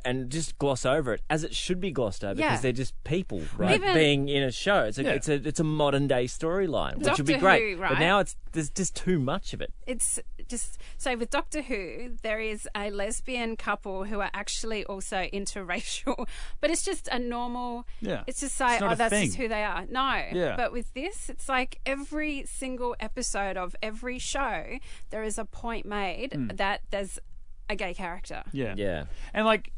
and 0.05 0.31
just 0.31 0.59
gloss 0.59 0.85
over 0.87 1.15
it 1.15 1.23
as 1.31 1.45
it 1.45 1.55
should 1.55 1.81
be 1.81 1.91
glossed 1.91 2.25
over 2.25 2.39
Yeah. 2.41 2.49
because 2.51 2.63
they're 2.63 2.73
just 2.73 2.95
people, 3.05 3.43
right? 3.57 3.75
Even- 3.77 3.95
Being 3.95 4.29
in 4.29 4.43
a 4.43 4.53
show, 4.53 4.85
it's 4.85 4.99
a 4.99 5.03
Yeah. 5.05 5.11
it's 5.13 5.29
a 5.29 5.35
it's 5.35 5.61
a 5.61 5.65
modern 5.65 6.07
day 6.07 6.25
storyline, 6.25 6.97
which 6.99 7.17
would 7.19 7.27
be 7.27 7.37
great. 7.37 7.75
Who, 7.77 7.81
But 7.81 7.99
now 7.99 8.19
it's 8.21 8.37
there's 8.53 8.71
just 8.71 8.95
too 8.97 9.19
much 9.19 9.53
of 9.53 9.61
it. 9.61 9.73
it's 9.87 10.19
just 10.49 10.79
so 10.99 11.17
with 11.17 11.31
Doctor 11.31 11.63
Who, 11.63 12.17
there 12.23 12.41
is 12.41 12.69
a 12.75 12.91
lesbian 12.91 13.57
couple 13.57 14.05
who 14.05 14.19
are 14.21 14.31
actually 14.35 14.85
also 14.87 15.29
interracial, 15.33 16.27
but 16.61 16.71
it's 16.71 16.83
just 16.85 17.07
a 17.09 17.19
normal. 17.21 17.87
Yeah. 18.01 18.25
It's 18.27 18.41
just 18.41 18.59
like, 18.59 18.81
It's 18.83 18.93
oh, 18.93 18.95
that's 18.97 19.11
thing. 19.15 19.27
just 19.27 19.37
who 19.37 19.47
they 19.47 19.63
are. 19.63 19.87
No. 19.89 20.25
Yeah. 20.33 20.57
But 20.57 20.73
with 20.73 20.93
this, 20.95 21.29
it's 21.29 21.49
like 21.49 21.79
every 21.87 22.45
single 22.47 22.97
episode 22.99 23.57
of 23.57 23.77
every 23.81 24.19
show, 24.19 24.79
there 25.11 25.23
is 25.23 25.39
a 25.39 25.45
point 25.45 25.87
made 25.87 26.33
Hmm. 26.33 26.49
that 26.57 26.81
there's 26.91 27.21
a 27.69 27.77
gay 27.77 27.95
character. 27.95 28.43
Yeah. 28.53 28.75
Yeah, 28.77 29.05
And 29.33 29.47
like, 29.47 29.71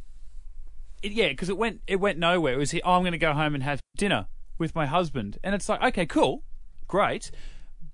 it, 1.02 1.12
yeah, 1.12 1.28
because 1.28 1.48
it 1.48 1.58
went 1.58 1.80
it 1.86 1.96
went 1.96 2.18
nowhere. 2.18 2.54
It 2.54 2.58
was, 2.58 2.74
oh, 2.74 2.80
I'm 2.84 3.02
going 3.02 3.12
to 3.12 3.18
go 3.18 3.32
home 3.32 3.54
and 3.54 3.62
have 3.62 3.80
dinner 3.96 4.26
with 4.58 4.74
my 4.74 4.86
husband, 4.86 5.38
and 5.42 5.54
it's 5.54 5.68
like, 5.68 5.82
okay, 5.82 6.06
cool, 6.06 6.42
great, 6.86 7.30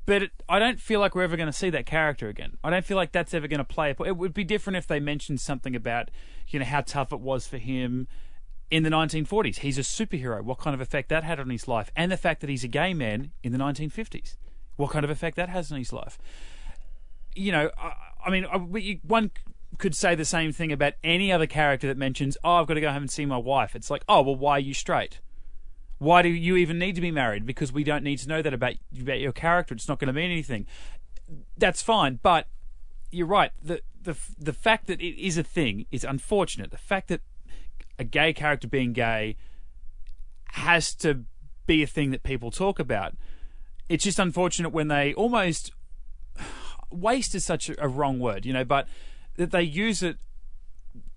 but 0.07 0.23
it, 0.25 0.31
I 0.49 0.59
don't 0.59 0.81
feel 0.81 1.01
like 1.01 1.15
we're 1.15 1.23
ever 1.23 1.37
going 1.37 1.49
to 1.49 1.53
see 1.53 1.71
that 1.71 1.87
character 1.87 2.29
again. 2.29 2.57
I 2.63 2.71
don't 2.71 2.85
feel 2.85 2.97
like 2.97 3.13
that's 3.13 3.35
ever 3.35 3.49
going 3.49 3.59
to 3.59 3.65
play. 3.65 3.95
It 4.05 4.17
would 4.17 4.35
be 4.35 4.45
different 4.45 4.77
if 4.77 4.87
they 4.87 5.01
mentioned 5.01 5.41
something 5.41 5.75
about, 5.75 6.11
you 6.49 6.59
know, 6.59 6.65
how 6.65 6.81
tough 6.83 7.13
it 7.13 7.21
was 7.21 7.47
for 7.47 7.59
him 7.59 8.09
in 8.71 8.83
the 8.83 8.91
1940s. 8.91 9.59
He's 9.59 9.79
a 9.79 9.83
superhero. 9.83 10.43
What 10.43 10.59
kind 10.59 10.75
of 10.75 10.81
effect 10.81 11.09
that 11.09 11.25
had 11.25 11.41
on 11.41 11.51
his 11.51 11.69
life, 11.69 11.91
and 11.97 12.13
the 12.13 12.17
fact 12.17 12.41
that 12.41 12.51
he's 12.51 12.65
a 12.65 12.69
gay 12.69 12.95
man 12.95 13.33
in 13.43 13.53
the 13.53 13.59
1950s. 13.59 14.37
What 14.77 14.91
kind 14.91 15.05
of 15.05 15.11
effect 15.11 15.37
that 15.37 15.49
has 15.49 15.73
on 15.73 15.79
his 15.79 15.93
life. 15.93 16.19
You 17.35 17.53
know, 17.53 17.71
I, 17.79 17.93
I 18.27 18.31
mean, 18.31 18.47
I- 18.47 19.01
one 19.07 19.31
could 19.77 19.95
say 19.95 20.15
the 20.15 20.25
same 20.25 20.53
thing 20.53 20.73
about 20.73 20.95
any 21.05 21.31
other 21.31 21.47
character 21.47 21.87
that 21.87 21.97
mentions, 21.97 22.37
"Oh, 22.43 22.57
I've 22.57 22.67
got 22.67 22.75
to 22.75 22.81
go 22.81 22.91
home 22.91 23.03
and 23.03 23.11
see 23.11 23.27
my 23.27 23.37
wife." 23.37 23.77
It's 23.77 23.91
like, 23.91 24.05
"Oh, 24.09 24.23
well, 24.23 24.37
why 24.37 24.53
are 24.53 24.61
you 24.61 24.75
straight?" 24.75 25.21
Why 25.99 26.23
do 26.23 26.29
you 26.29 26.57
even 26.57 26.79
need 26.79 26.95
to 26.95 27.01
be 27.01 27.11
married? 27.11 27.45
Because 27.45 27.73
we 27.73 27.83
don't 27.83 28.05
need 28.05 28.19
to 28.19 28.29
know 28.29 28.41
that 28.41 28.55
about 28.55 28.75
about 28.99 29.19
your 29.19 29.33
character. 29.33 29.75
It's 29.75 29.89
not 29.89 29.99
going 29.99 30.07
to 30.07 30.13
mean 30.13 30.31
anything. 30.31 30.67
That's 31.57 31.83
fine, 31.83 32.21
but 32.23 32.47
you're 33.11 33.27
right. 33.27 33.51
The 33.63 33.83
the 34.01 34.17
the 34.39 34.53
fact 34.53 34.87
that 34.87 35.01
it 35.01 35.21
is 35.21 35.37
a 35.37 35.43
thing 35.43 35.87
is 35.91 36.05
unfortunate. 36.05 36.71
The 36.71 36.79
fact 36.79 37.09
that 37.09 37.21
a 37.99 38.05
gay 38.05 38.33
character 38.33 38.69
being 38.69 38.93
gay 38.93 39.37
has 40.53 40.95
to 40.95 41.25
be 41.67 41.83
a 41.83 41.87
thing 41.87 42.13
that 42.13 42.23
people 42.23 42.51
talk 42.51 42.79
about. 42.79 43.15
It's 43.89 44.05
just 44.05 44.19
unfortunate 44.19 44.71
when 44.71 44.89
they 44.89 45.15
almost 45.15 45.73
waste 46.91 47.35
is 47.35 47.45
such 47.45 47.69
a, 47.69 47.85
a 47.85 47.89
wrong 47.89 48.21
word, 48.21 48.47
you 48.47 48.53
know, 48.53 48.65
but 48.65 48.87
that 49.39 49.53
they 49.53 49.63
use 49.63 50.03
it 50.03 50.19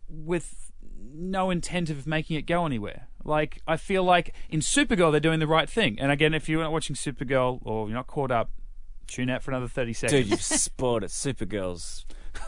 with 0.08 0.72
no 1.14 1.50
intent 1.50 1.90
of 1.90 2.08
making 2.08 2.38
it 2.38 2.44
go 2.44 2.66
anywhere. 2.66 3.08
Like 3.24 3.62
I 3.68 3.76
feel 3.78 4.04
like 4.04 4.34
in 4.50 4.62
Supergirl 4.62 5.12
they're 5.12 5.20
doing 5.20 5.40
the 5.40 5.48
right 5.48 5.70
thing. 5.70 6.00
And 6.00 6.12
again, 6.12 6.34
if 6.34 6.48
you're 6.48 6.64
not 6.64 6.72
watching 6.72 6.96
Supergirl 6.96 7.60
or 7.64 7.88
you're 7.88 7.96
not 7.96 8.08
caught 8.08 8.32
up, 8.32 8.50
tune 9.08 9.30
out 9.30 9.44
for 9.44 9.52
another 9.52 9.68
thirty 9.68 9.94
seconds. 9.94 10.22
Dude, 10.22 10.32
you've 10.32 10.42
spoiled 10.42 11.04
it. 11.04 11.10
Supergirls. 11.10 12.06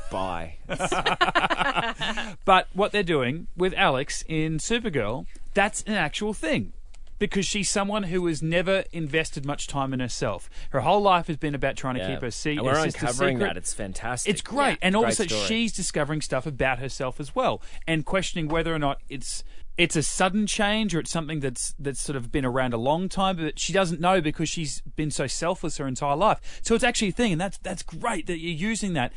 Bye. 0.10 0.58
But 2.46 2.68
what 2.74 2.92
they're 2.92 3.04
doing 3.04 3.48
with 3.56 3.74
Alex 3.76 4.24
in 4.28 4.58
Supergirl, 4.58 5.26
that's 5.54 5.82
an 5.84 5.94
actual 5.94 6.34
thing. 6.34 6.74
Because 7.20 7.46
she's 7.46 7.70
someone 7.70 8.04
who 8.04 8.26
has 8.28 8.42
never 8.42 8.84
invested 8.92 9.46
much 9.46 9.68
time 9.68 9.94
in 9.94 10.00
herself. 10.00 10.50
Her 10.72 10.82
whole 10.82 11.02
life 11.02 11.28
has 11.28 11.38
been 11.38 11.56
about 11.56 11.76
trying 11.78 11.96
to 11.96 12.02
Yeah. 12.02 12.14
keep 12.16 12.22
her 12.22 12.32
seat. 12.32 12.58
And 12.58 12.66
we're 12.66 12.76
her 12.76 12.84
uncovering 12.86 13.38
secret. 13.38 13.48
that. 13.48 13.58
It's 13.58 13.74
fantastic. 13.74 14.30
It's 14.32 14.42
great. 14.42 14.72
Yeah. 14.72 14.78
And 14.88 14.96
also 14.96 15.26
she's 15.26 15.72
discovering 15.72 16.22
stuff 16.22 16.46
about 16.46 16.80
herself 16.80 17.20
as 17.20 17.34
well 17.36 17.62
and 17.88 18.06
questioning 18.06 18.48
whether 18.48 18.74
or 18.74 18.80
not 18.80 19.02
it's 19.10 19.44
it's 19.76 19.96
a 19.96 20.04
sudden 20.04 20.46
change 20.46 20.94
or 20.94 21.00
it's 21.00 21.10
something 21.10 21.40
that's 21.40 21.74
that's 21.80 22.00
sort 22.00 22.16
of 22.16 22.32
been 22.32 22.46
around 22.46 22.74
a 22.74 22.78
long 22.78 23.10
time, 23.10 23.38
but 23.38 23.58
she 23.58 23.74
doesn't 23.74 24.00
know 24.00 24.22
because 24.22 24.48
she's 24.48 24.82
been 24.96 25.10
so 25.10 25.26
selfless 25.26 25.78
her 25.78 25.88
entire 25.88 26.16
life. 26.16 26.60
So 26.62 26.76
it's 26.76 26.84
actually 26.84 27.08
a 27.08 27.14
thing, 27.14 27.32
and 27.32 27.42
that's 27.42 27.58
that's 27.58 27.82
great 27.82 28.28
that 28.28 28.40
you're 28.40 28.52
using 28.54 28.94
that. 28.94 29.12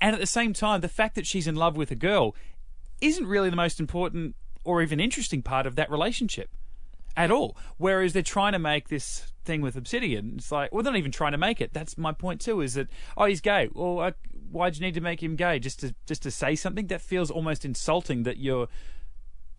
And 0.00 0.12
at 0.14 0.20
the 0.20 0.26
same 0.26 0.52
time, 0.52 0.82
the 0.82 0.88
fact 0.88 1.14
that 1.14 1.26
she's 1.26 1.46
in 1.46 1.54
love 1.56 1.78
with 1.78 1.90
a 1.90 1.94
girl 1.94 2.34
isn't 3.00 3.26
really 3.26 3.48
the 3.48 3.56
most 3.56 3.80
important 3.80 4.36
or 4.64 4.82
even 4.82 5.00
interesting 5.00 5.40
part 5.42 5.66
of 5.66 5.76
that 5.76 5.90
relationship 5.90 6.50
at 7.16 7.30
all. 7.30 7.56
Whereas 7.78 8.12
they're 8.12 8.22
trying 8.22 8.52
to 8.52 8.58
make 8.58 8.88
this 8.88 9.32
thing 9.44 9.60
with 9.60 9.76
Obsidian. 9.76 10.34
It's 10.36 10.52
like, 10.52 10.72
well, 10.72 10.82
they're 10.82 10.92
not 10.92 10.98
even 10.98 11.12
trying 11.12 11.32
to 11.32 11.38
make 11.38 11.60
it. 11.60 11.72
That's 11.72 11.96
my 11.96 12.12
point 12.12 12.40
too. 12.40 12.60
Is 12.60 12.74
that 12.74 12.88
oh, 13.16 13.24
he's 13.24 13.40
gay? 13.40 13.68
Well, 13.72 14.12
why'd 14.50 14.76
you 14.76 14.82
need 14.82 14.94
to 14.94 15.00
make 15.00 15.22
him 15.22 15.36
gay? 15.36 15.58
Just 15.58 15.80
to 15.80 15.94
just 16.06 16.22
to 16.24 16.30
say 16.30 16.54
something 16.54 16.88
that 16.88 17.00
feels 17.00 17.30
almost 17.30 17.64
insulting 17.64 18.24
that 18.24 18.38
you're 18.38 18.68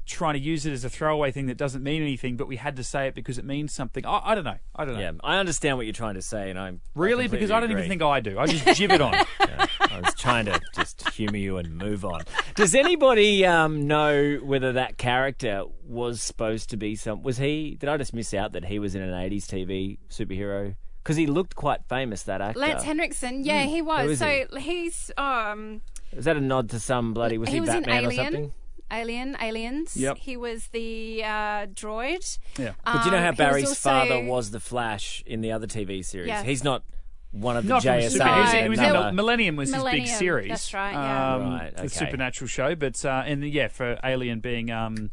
trying 0.08 0.34
to 0.34 0.40
use 0.40 0.66
it 0.66 0.72
as 0.72 0.84
a 0.84 0.90
throwaway 0.90 1.32
thing 1.32 1.48
that 1.48 1.58
doesn't 1.58 1.84
mean 1.84 2.02
anything, 2.02 2.38
but 2.38 2.48
we 2.48 2.56
had 2.56 2.76
to 2.78 2.84
say 2.84 3.08
it 3.08 3.16
because 3.16 3.38
it 3.38 3.46
means 3.46 3.74
something. 3.74 4.06
I, 4.06 4.22
I 4.24 4.36
don't 4.36 4.44
know. 4.44 4.58
I 4.76 4.86
don't 4.86 4.96
know. 4.96 5.00
Yeah, 5.02 5.12
I 5.24 5.38
understand 5.38 5.78
what 5.78 5.86
you're 5.86 5.94
trying 5.94 6.16
to 6.16 6.22
say, 6.22 6.50
and 6.50 6.58
I'm 6.58 6.82
Really, 6.96 7.26
I 7.26 7.28
because 7.28 7.52
I 7.52 7.60
don't 7.60 7.72
even 7.72 7.88
think 7.88 8.02
I 8.02 8.20
do. 8.20 8.40
I 8.40 8.48
just 8.48 8.78
jib 8.78 8.92
it 8.92 9.02
on. 9.02 9.14
Yeah, 9.40 9.68
I 9.80 10.00
was 10.02 10.14
trying 10.16 10.46
to 10.46 10.60
just 10.76 11.10
humour 11.10 11.38
you 11.38 11.58
and 11.58 11.78
move 11.78 12.04
on. 12.04 12.22
Does 12.56 12.76
anybody 12.76 13.46
um, 13.46 13.88
know 13.88 14.40
whether 14.44 14.74
that 14.74 14.98
character 14.98 15.64
was 15.86 16.22
supposed 16.22 16.70
to 16.72 16.78
be 16.78 16.96
some? 16.96 17.24
Was 17.24 17.38
he? 17.38 17.76
Did 17.80 17.90
I 17.90 17.98
just 17.98 18.14
miss 18.14 18.34
out 18.34 18.54
that 18.54 18.66
he 18.66 18.80
was 18.80 18.96
in 18.96 19.02
an 19.02 19.12
'80s 19.12 19.46
TV 19.46 20.00
superhero? 20.10 20.76
Because 21.04 21.16
he 21.16 21.28
looked 21.28 21.56
quite 21.56 21.86
famous. 21.88 22.24
That 22.24 22.42
actor. 22.42 22.60
Lance 22.60 22.84
Henriksen, 22.84 23.44
yeah, 23.44 23.64
he 23.64 23.82
was. 23.82 24.12
is 24.12 24.20
So 24.20 24.46
he's 24.60 25.12
um 25.18 25.82
Is 26.12 26.26
that 26.26 26.36
a 26.36 26.42
nod 26.42 26.70
to 26.72 26.80
some 26.80 27.14
bloody? 27.14 27.38
Was 27.38 27.50
he, 27.50 27.56
he 27.56 27.62
was 27.62 27.70
in 27.70 27.84
Batman 27.84 28.06
or 28.06 28.12
something? 28.12 28.54
Alien, 28.92 29.36
Aliens. 29.42 29.96
Yep. 29.98 30.18
He 30.18 30.38
was 30.38 30.68
the 30.68 31.24
uh, 31.24 31.66
droid. 31.68 32.38
Yeah. 32.58 32.72
But 32.86 33.00
do 33.04 33.06
you 33.06 33.12
know 33.12 33.18
Um, 33.18 33.24
how 33.24 33.26
he 33.26 33.30
was 33.32 33.38
Barry's 33.38 33.70
also- 33.70 33.90
father 33.90 34.24
was 34.24 34.52
the 34.52 34.60
Flash 34.60 35.24
in 35.26 35.42
the 35.42 35.52
other 35.52 35.68
TV 35.68 36.04
series? 36.04 36.28
Yes. 36.28 36.46
He's 36.46 36.64
not 36.64 36.84
one 37.32 37.58
of 37.58 37.64
the 37.66 37.70
Not 37.70 37.84
from 37.84 37.92
JSA. 38.00 38.10
Super- 38.12 38.24
he 38.34 38.40
was, 38.40 38.54
No, 38.54 38.62
he 38.64 38.70
was 38.70 38.80
another- 38.80 39.00
Mil- 39.06 39.12
Millennium 39.14 39.56
was 39.58 39.70
his 39.70 39.76
big 39.76 39.84
Millennium, 39.84 40.08
series. 40.18 40.50
that's 40.50 40.74
right, 40.74 40.94
yeah. 40.94 41.36
Um, 41.36 41.54
Right, 41.54 41.76
The 41.76 41.90
supernatural 41.90 42.48
show, 42.48 42.76
but 42.76 43.04
uh, 43.06 43.24
and 43.26 43.44
the, 43.44 43.50
yeah, 43.50 43.68
for 43.68 44.00
Alien 44.04 44.40
being 44.40 44.72
um, 44.72 45.12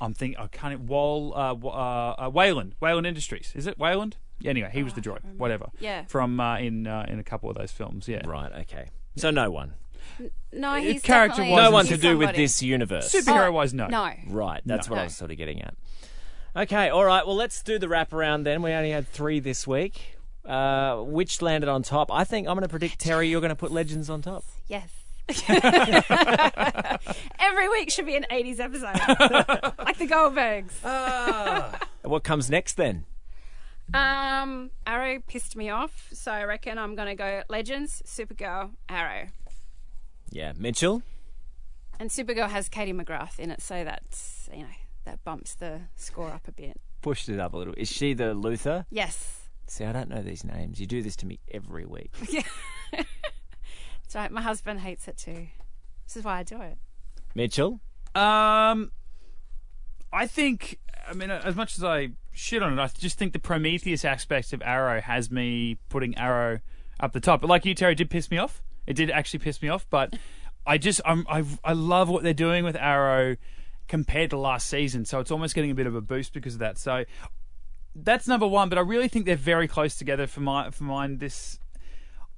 I'm 0.00 0.12
thinking 0.12 0.38
I 0.38 0.46
can't 0.48 0.80
Wall 0.80 1.34
uh, 1.36 1.54
Wa- 1.54 1.70
uh, 2.18 2.26
uh, 2.26 2.30
Weyland 2.30 2.74
Weyland 2.80 3.06
Industries 3.06 3.52
is 3.54 3.66
it 3.66 3.78
Weyland? 3.78 4.16
Yeah, 4.40 4.50
anyway, 4.50 4.70
he 4.72 4.82
was 4.82 4.92
the 4.92 5.00
droid, 5.00 5.36
whatever. 5.36 5.70
Yeah. 5.80 6.04
from 6.06 6.38
uh, 6.40 6.58
in 6.58 6.86
uh, 6.86 7.06
in 7.08 7.18
a 7.18 7.24
couple 7.24 7.48
of 7.48 7.56
those 7.56 7.70
films. 7.72 8.08
Yeah, 8.08 8.26
Right. 8.26 8.52
Okay. 8.62 8.88
So 9.16 9.30
no 9.30 9.50
one. 9.50 9.74
No, 10.52 10.74
he's 10.76 11.02
character 11.02 11.42
definitely- 11.42 11.52
wasn't- 11.52 11.64
No 11.64 11.70
one 11.72 11.86
he's 11.86 11.96
to 11.96 12.00
do 12.02 12.16
with 12.18 12.26
somebody. 12.28 12.42
this 12.44 12.62
universe. 12.62 13.12
superhero 13.14 13.48
Oh, 13.48 13.52
wise, 13.52 13.74
no. 13.74 13.86
No. 13.88 14.12
Right, 14.28 14.62
that's 14.64 14.88
what 14.88 14.98
I 14.98 15.04
was 15.04 15.16
sort 15.16 15.30
of 15.30 15.36
getting 15.36 15.60
at. 15.62 15.74
Okay, 16.56 16.88
all 16.88 17.04
right. 17.04 17.26
Well, 17.26 17.34
let's 17.36 17.62
do 17.62 17.78
the 17.80 17.88
wraparound 17.88 18.44
then. 18.44 18.62
We 18.62 18.70
only 18.72 18.90
had 18.90 19.08
three 19.08 19.40
this 19.40 19.66
week. 19.66 20.16
Uh, 20.44 20.98
which 20.98 21.40
landed 21.42 21.68
on 21.68 21.82
top? 21.82 22.12
I 22.12 22.22
think 22.24 22.46
I'm 22.46 22.54
going 22.54 22.62
to 22.62 22.68
predict 22.68 23.00
Terry. 23.00 23.28
You're 23.28 23.40
going 23.40 23.48
to 23.50 23.56
put 23.56 23.72
Legends 23.72 24.08
on 24.10 24.22
top. 24.22 24.44
Yes. 24.68 24.88
Every 27.38 27.68
week 27.70 27.90
should 27.90 28.06
be 28.06 28.14
an 28.16 28.26
80s 28.30 28.60
episode. 28.60 28.94
like 29.78 29.98
the 29.98 30.06
Goldbergs. 30.06 31.80
What 32.04 32.22
comes 32.22 32.50
next 32.50 32.74
then? 32.74 33.06
Um, 33.94 34.70
Arrow 34.86 35.20
pissed 35.26 35.56
me 35.56 35.70
off, 35.70 36.08
so 36.12 36.30
I 36.30 36.44
reckon 36.44 36.78
I'm 36.78 36.94
going 36.94 37.08
to 37.08 37.14
go 37.14 37.42
Legends, 37.48 38.02
Supergirl, 38.04 38.72
Arrow. 38.90 39.28
Yeah, 40.30 40.52
Mitchell. 40.56 41.02
And 41.98 42.10
Supergirl 42.10 42.50
has 42.50 42.68
Katie 42.68 42.92
McGrath 42.92 43.38
in 43.38 43.50
it, 43.50 43.60
so 43.62 43.84
that's, 43.84 44.48
you 44.52 44.62
know, 44.62 44.68
that 45.04 45.22
bumps 45.24 45.54
the 45.54 45.82
score 45.94 46.30
up 46.30 46.48
a 46.48 46.52
bit. 46.52 46.80
Pushed 47.02 47.28
it 47.28 47.38
up 47.38 47.54
a 47.54 47.56
little. 47.56 47.74
Is 47.76 47.90
she 47.90 48.14
the 48.14 48.34
Luthor? 48.34 48.86
Yes. 48.90 49.42
See, 49.66 49.84
I 49.84 49.92
don't 49.92 50.08
know 50.08 50.22
these 50.22 50.44
names. 50.44 50.80
You 50.80 50.86
do 50.86 51.02
this 51.02 51.16
to 51.16 51.26
me 51.26 51.38
every 51.52 51.86
week. 51.86 52.12
Yeah. 52.30 52.42
That's 52.92 54.14
right. 54.14 54.30
My 54.30 54.42
husband 54.42 54.80
hates 54.80 55.08
it 55.08 55.16
too. 55.16 55.48
This 56.06 56.16
is 56.16 56.24
why 56.24 56.38
I 56.38 56.42
do 56.42 56.60
it. 56.60 56.76
Mitchell. 57.34 57.80
Um, 58.14 58.92
I 60.12 60.26
think. 60.28 60.78
I 61.08 61.14
mean, 61.14 61.30
as 61.30 61.56
much 61.56 61.76
as 61.76 61.82
I 61.82 62.10
shit 62.32 62.62
on 62.62 62.78
it, 62.78 62.82
I 62.82 62.86
just 62.88 63.18
think 63.18 63.32
the 63.32 63.38
Prometheus 63.38 64.04
aspect 64.04 64.52
of 64.52 64.62
Arrow 64.62 65.00
has 65.00 65.30
me 65.30 65.78
putting 65.88 66.16
Arrow 66.16 66.60
up 67.00 67.12
the 67.12 67.20
top. 67.20 67.40
But 67.40 67.48
like 67.48 67.64
you, 67.64 67.74
Terry, 67.74 67.94
did 67.94 68.10
piss 68.10 68.30
me 68.30 68.38
off. 68.38 68.62
It 68.86 68.94
did 68.94 69.10
actually 69.10 69.40
piss 69.40 69.60
me 69.62 69.68
off. 69.68 69.86
But 69.90 70.14
I 70.66 70.78
just, 70.78 71.00
I'm, 71.04 71.26
I, 71.28 71.44
I 71.64 71.72
love 71.72 72.08
what 72.08 72.22
they're 72.22 72.34
doing 72.34 72.64
with 72.64 72.76
Arrow 72.76 73.36
compared 73.88 74.30
to 74.30 74.38
last 74.38 74.68
season. 74.68 75.04
So 75.04 75.20
it's 75.20 75.30
almost 75.30 75.54
getting 75.54 75.70
a 75.70 75.74
bit 75.74 75.86
of 75.86 75.94
a 75.94 76.00
boost 76.00 76.32
because 76.32 76.54
of 76.54 76.60
that. 76.60 76.78
So 76.78 77.04
that's 77.94 78.26
number 78.26 78.46
one. 78.46 78.68
But 78.68 78.78
I 78.78 78.82
really 78.82 79.08
think 79.08 79.26
they're 79.26 79.36
very 79.36 79.68
close 79.68 79.96
together 79.96 80.26
for 80.26 80.40
my, 80.40 80.70
for 80.70 80.84
mine. 80.84 81.18
This. 81.18 81.58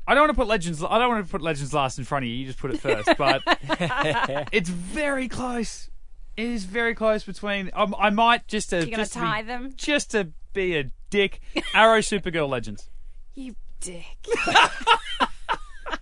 I 0.08 0.14
don't 0.14 0.22
want 0.22 0.30
to 0.30 0.36
put 0.36 0.46
Legends. 0.46 0.82
I 0.84 0.98
don't 0.98 1.08
want 1.08 1.24
to 1.26 1.30
put 1.30 1.42
Legends 1.42 1.74
last 1.74 1.98
in 1.98 2.04
front 2.04 2.24
of 2.24 2.28
you. 2.28 2.36
You 2.36 2.46
just 2.46 2.58
put 2.58 2.70
it 2.72 2.78
first, 2.80 3.10
but 3.18 3.42
it's 4.52 4.68
very 4.68 5.28
close. 5.28 5.90
It 6.36 6.46
is 6.48 6.64
very 6.64 6.94
close 6.94 7.24
between. 7.24 7.70
Um, 7.74 7.94
I 7.98 8.10
might 8.10 8.46
just 8.46 8.70
to 8.70 8.86
You're 8.86 8.98
just 8.98 9.14
to 9.14 9.18
to 9.18 9.24
be- 9.24 9.30
tie 9.30 9.42
them? 9.42 9.72
just 9.76 10.10
to 10.12 10.28
be 10.52 10.76
a 10.76 10.90
dick. 11.10 11.40
Arrow 11.74 11.98
Supergirl 12.00 12.48
Legends. 12.48 12.88
You 13.34 13.56
dick. 13.80 14.04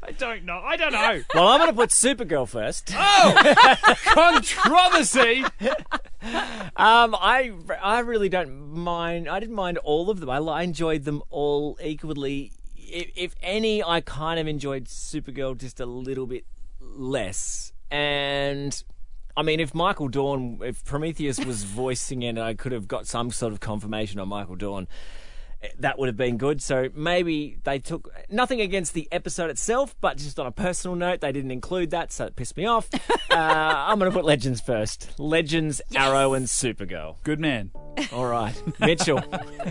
I 0.07 0.13
don't 0.13 0.45
know. 0.45 0.59
I 0.59 0.77
don't 0.77 0.93
know. 0.93 1.23
Well, 1.35 1.49
I'm 1.49 1.59
going 1.61 1.71
to 1.71 1.77
put 1.77 1.91
Supergirl 1.91 2.49
first. 2.49 2.93
Oh, 2.95 3.85
Controversy. 4.05 5.45
Um, 6.77 7.15
I 7.19 7.53
I 7.83 8.01
really 8.01 8.29
don't 8.29 8.71
mind. 8.71 9.29
I 9.29 9.41
didn't 9.41 9.55
mind 9.55 9.79
all 9.79 10.11
of 10.11 10.21
them. 10.21 10.31
I, 10.31 10.39
I 10.39 10.63
enjoyed 10.63 11.05
them 11.05 11.23
all 11.31 11.79
equally. 11.83 12.53
If, 12.77 13.11
if 13.17 13.35
any, 13.43 13.83
I 13.83 14.01
kind 14.01 14.39
of 14.39 14.47
enjoyed 14.47 14.85
Supergirl 14.87 15.59
just 15.59 15.81
a 15.81 15.87
little 15.87 16.27
bit 16.27 16.45
less. 16.81 17.73
And 17.91 18.83
I 19.37 19.43
mean, 19.43 19.61
if 19.61 19.75
Michael 19.75 20.09
Dorn, 20.09 20.61
if 20.63 20.85
Prometheus 20.85 21.45
was 21.45 21.65
voicing 21.65 22.23
it, 22.23 22.39
I 22.39 22.55
could 22.55 22.73
have 22.73 22.87
got 22.87 23.07
some 23.07 23.31
sort 23.31 23.53
of 23.53 23.61
confirmation 23.61 24.21
on 24.21 24.29
Michael 24.29 24.57
Dorn. 24.57 24.87
That 25.79 25.99
would 25.99 26.09
have 26.09 26.17
been 26.17 26.37
good. 26.37 26.63
So 26.63 26.89
maybe 26.95 27.59
they 27.65 27.79
took 27.79 28.11
nothing 28.31 28.61
against 28.61 28.95
the 28.95 29.09
episode 29.13 29.51
itself, 29.51 29.95
but 30.01 30.17
just 30.17 30.39
on 30.39 30.47
a 30.47 30.53
personal 30.53 30.97
note, 30.97 31.21
they 31.21 31.33
didn't 31.33 31.51
include 31.51 31.91
that, 31.91 32.13
so 32.13 32.27
it 32.27 32.37
pissed 32.37 32.57
me 32.57 32.67
off. 32.67 32.89
uh, 33.31 33.35
I'm 33.35 33.99
going 33.99 34.11
to 34.11 34.17
put 34.17 34.25
Legends 34.25 34.61
first. 34.61 35.19
Legends, 35.19 35.81
Arrow, 35.95 36.35
and 36.35 36.47
Supergirl. 36.47 37.17
Good 37.25 37.41
man. 37.41 37.71
All 38.13 38.27
right, 38.27 38.55
Mitchell. 38.81 39.23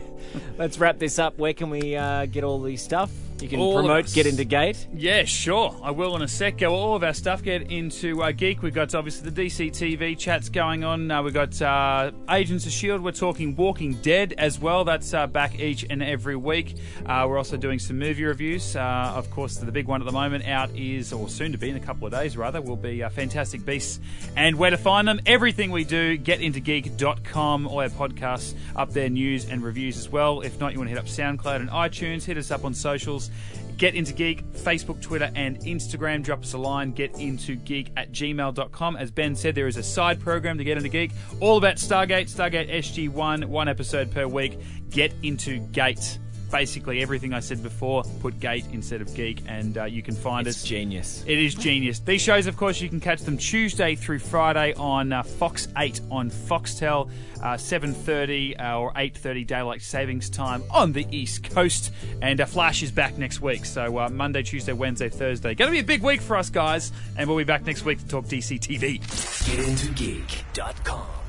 let's 0.57 0.77
wrap 0.79 0.99
this 0.99 1.19
up. 1.19 1.37
Where 1.37 1.53
can 1.53 1.69
we 1.69 1.95
uh, 1.95 2.25
get 2.27 2.43
all 2.43 2.61
the 2.61 2.77
stuff? 2.77 3.11
You 3.43 3.49
can 3.49 3.59
All 3.59 3.73
promote. 3.73 4.09
Get 4.13 4.25
Into 4.25 4.45
Gate. 4.45 4.87
Yeah, 4.95 5.25
sure. 5.25 5.77
I 5.83 5.91
will 5.91 6.15
in 6.15 6.21
a 6.21 6.29
sec. 6.29 6.59
Go 6.59 6.73
all 6.73 6.95
of 6.95 7.03
our 7.03 7.13
stuff. 7.13 7.43
Get 7.43 7.69
into 7.69 8.23
uh, 8.23 8.31
Geek. 8.31 8.61
We've 8.61 8.73
got 8.73 8.95
obviously 8.95 9.29
the 9.29 9.41
DC 9.41 9.71
TV 9.71 10.17
chats 10.17 10.47
going 10.47 10.85
on. 10.85 11.11
Uh, 11.11 11.21
we've 11.21 11.33
got 11.33 11.61
uh, 11.61 12.11
Agents 12.29 12.63
of 12.63 12.69
S.H.I.E.L.D. 12.69 13.03
We're 13.03 13.11
talking 13.11 13.53
Walking 13.57 13.95
Dead 13.95 14.33
as 14.37 14.61
well. 14.61 14.85
That's 14.85 15.13
uh, 15.13 15.27
back 15.27 15.59
each 15.59 15.85
and 15.89 16.01
every 16.01 16.37
week. 16.37 16.77
Uh, 17.05 17.25
we're 17.27 17.37
also 17.37 17.57
doing 17.57 17.79
some 17.79 17.99
movie 17.99 18.23
reviews. 18.23 18.77
Uh, 18.77 19.11
of 19.13 19.29
course, 19.29 19.57
the 19.57 19.69
big 19.73 19.87
one 19.87 20.01
at 20.01 20.05
the 20.05 20.13
moment 20.13 20.47
out 20.47 20.69
is, 20.73 21.11
or 21.11 21.27
soon 21.27 21.51
to 21.51 21.57
be 21.57 21.69
in 21.69 21.75
a 21.75 21.81
couple 21.81 22.07
of 22.07 22.13
days 22.13 22.37
rather, 22.37 22.61
will 22.61 22.77
be 22.77 23.03
uh, 23.03 23.09
Fantastic 23.09 23.65
Beasts 23.65 23.99
and 24.37 24.55
where 24.55 24.69
to 24.69 24.77
find 24.77 25.05
them. 25.05 25.19
Everything 25.25 25.71
we 25.71 25.83
do, 25.83 26.17
getintogeek.com. 26.17 27.67
All 27.67 27.81
our 27.81 27.89
podcasts 27.89 28.53
up 28.77 28.93
there, 28.93 29.09
news 29.09 29.49
and 29.49 29.61
reviews 29.61 29.97
as 29.97 30.07
well. 30.07 30.39
If 30.39 30.61
not, 30.61 30.71
you 30.71 30.79
want 30.79 30.91
to 30.91 30.95
hit 30.95 30.99
up 30.99 31.07
SoundCloud 31.07 31.57
and 31.57 31.69
iTunes. 31.69 32.23
Hit 32.23 32.37
us 32.37 32.49
up 32.49 32.63
on 32.63 32.73
socials. 32.73 33.31
Get 33.77 33.95
into 33.95 34.13
Geek, 34.13 34.45
Facebook, 34.53 35.01
Twitter, 35.01 35.31
and 35.35 35.59
Instagram. 35.61 36.23
Drop 36.23 36.43
us 36.43 36.53
a 36.53 36.57
line, 36.57 36.91
get 36.91 37.19
into 37.19 37.55
geek 37.55 37.91
at 37.97 38.11
gmail.com. 38.11 38.95
As 38.95 39.11
Ben 39.11 39.35
said, 39.35 39.55
there 39.55 39.67
is 39.67 39.77
a 39.77 39.83
side 39.83 40.19
program 40.19 40.57
to 40.57 40.63
Get 40.63 40.77
Into 40.77 40.89
Geek, 40.89 41.11
all 41.39 41.57
about 41.57 41.77
Stargate, 41.77 42.29
Stargate 42.33 42.71
SG1, 42.71 43.45
one 43.45 43.67
episode 43.67 44.11
per 44.11 44.27
week. 44.27 44.59
Get 44.89 45.13
into 45.23 45.59
Gate. 45.59 46.19
Basically, 46.53 47.01
everything 47.01 47.33
I 47.33 47.39
said 47.39 47.63
before, 47.63 48.03
put 48.21 48.39
Gate 48.39 48.65
instead 48.71 49.01
of 49.01 49.11
Geek, 49.15 49.41
and 49.47 49.75
uh, 49.75 49.85
you 49.85 50.03
can 50.03 50.13
find 50.13 50.45
It's 50.45 50.57
us. 50.57 50.63
genius. 50.63 51.23
It 51.25 51.39
is 51.39 51.55
genius. 51.55 51.97
These 51.97 52.21
shows, 52.21 52.45
of 52.45 52.57
course, 52.57 52.79
you 52.79 52.89
can 52.89 52.99
catch 52.99 53.21
them 53.21 53.39
Tuesday 53.39 53.95
through 53.95 54.19
Friday 54.19 54.75
on 54.75 55.11
uh, 55.11 55.23
Fox 55.23 55.67
8 55.75 55.99
on 56.11 56.29
Foxtel, 56.29 57.09
uh, 57.41 57.53
7.30 57.55 58.61
uh, 58.61 58.79
or 58.79 58.93
8.30 58.93 59.47
Daylight 59.47 59.81
Savings 59.81 60.29
Time 60.29 60.63
on 60.69 60.91
the 60.93 61.07
East 61.09 61.49
Coast. 61.49 61.91
And 62.21 62.39
uh, 62.39 62.45
Flash 62.45 62.83
is 62.83 62.91
back 62.91 63.17
next 63.17 63.41
week. 63.41 63.65
So 63.65 63.97
uh, 63.97 64.09
Monday, 64.09 64.43
Tuesday, 64.43 64.73
Wednesday, 64.73 65.09
Thursday. 65.09 65.55
Going 65.55 65.69
to 65.69 65.73
be 65.73 65.79
a 65.79 65.83
big 65.83 66.03
week 66.03 66.21
for 66.21 66.37
us, 66.37 66.51
guys. 66.51 66.91
And 67.17 67.27
we'll 67.27 67.39
be 67.39 67.45
back 67.45 67.65
next 67.65 67.83
week 67.83 67.97
to 67.97 68.07
talk 68.07 68.25
DC 68.25 68.59
TV. 68.59 69.01
GetIntoGeek.com. 69.01 71.22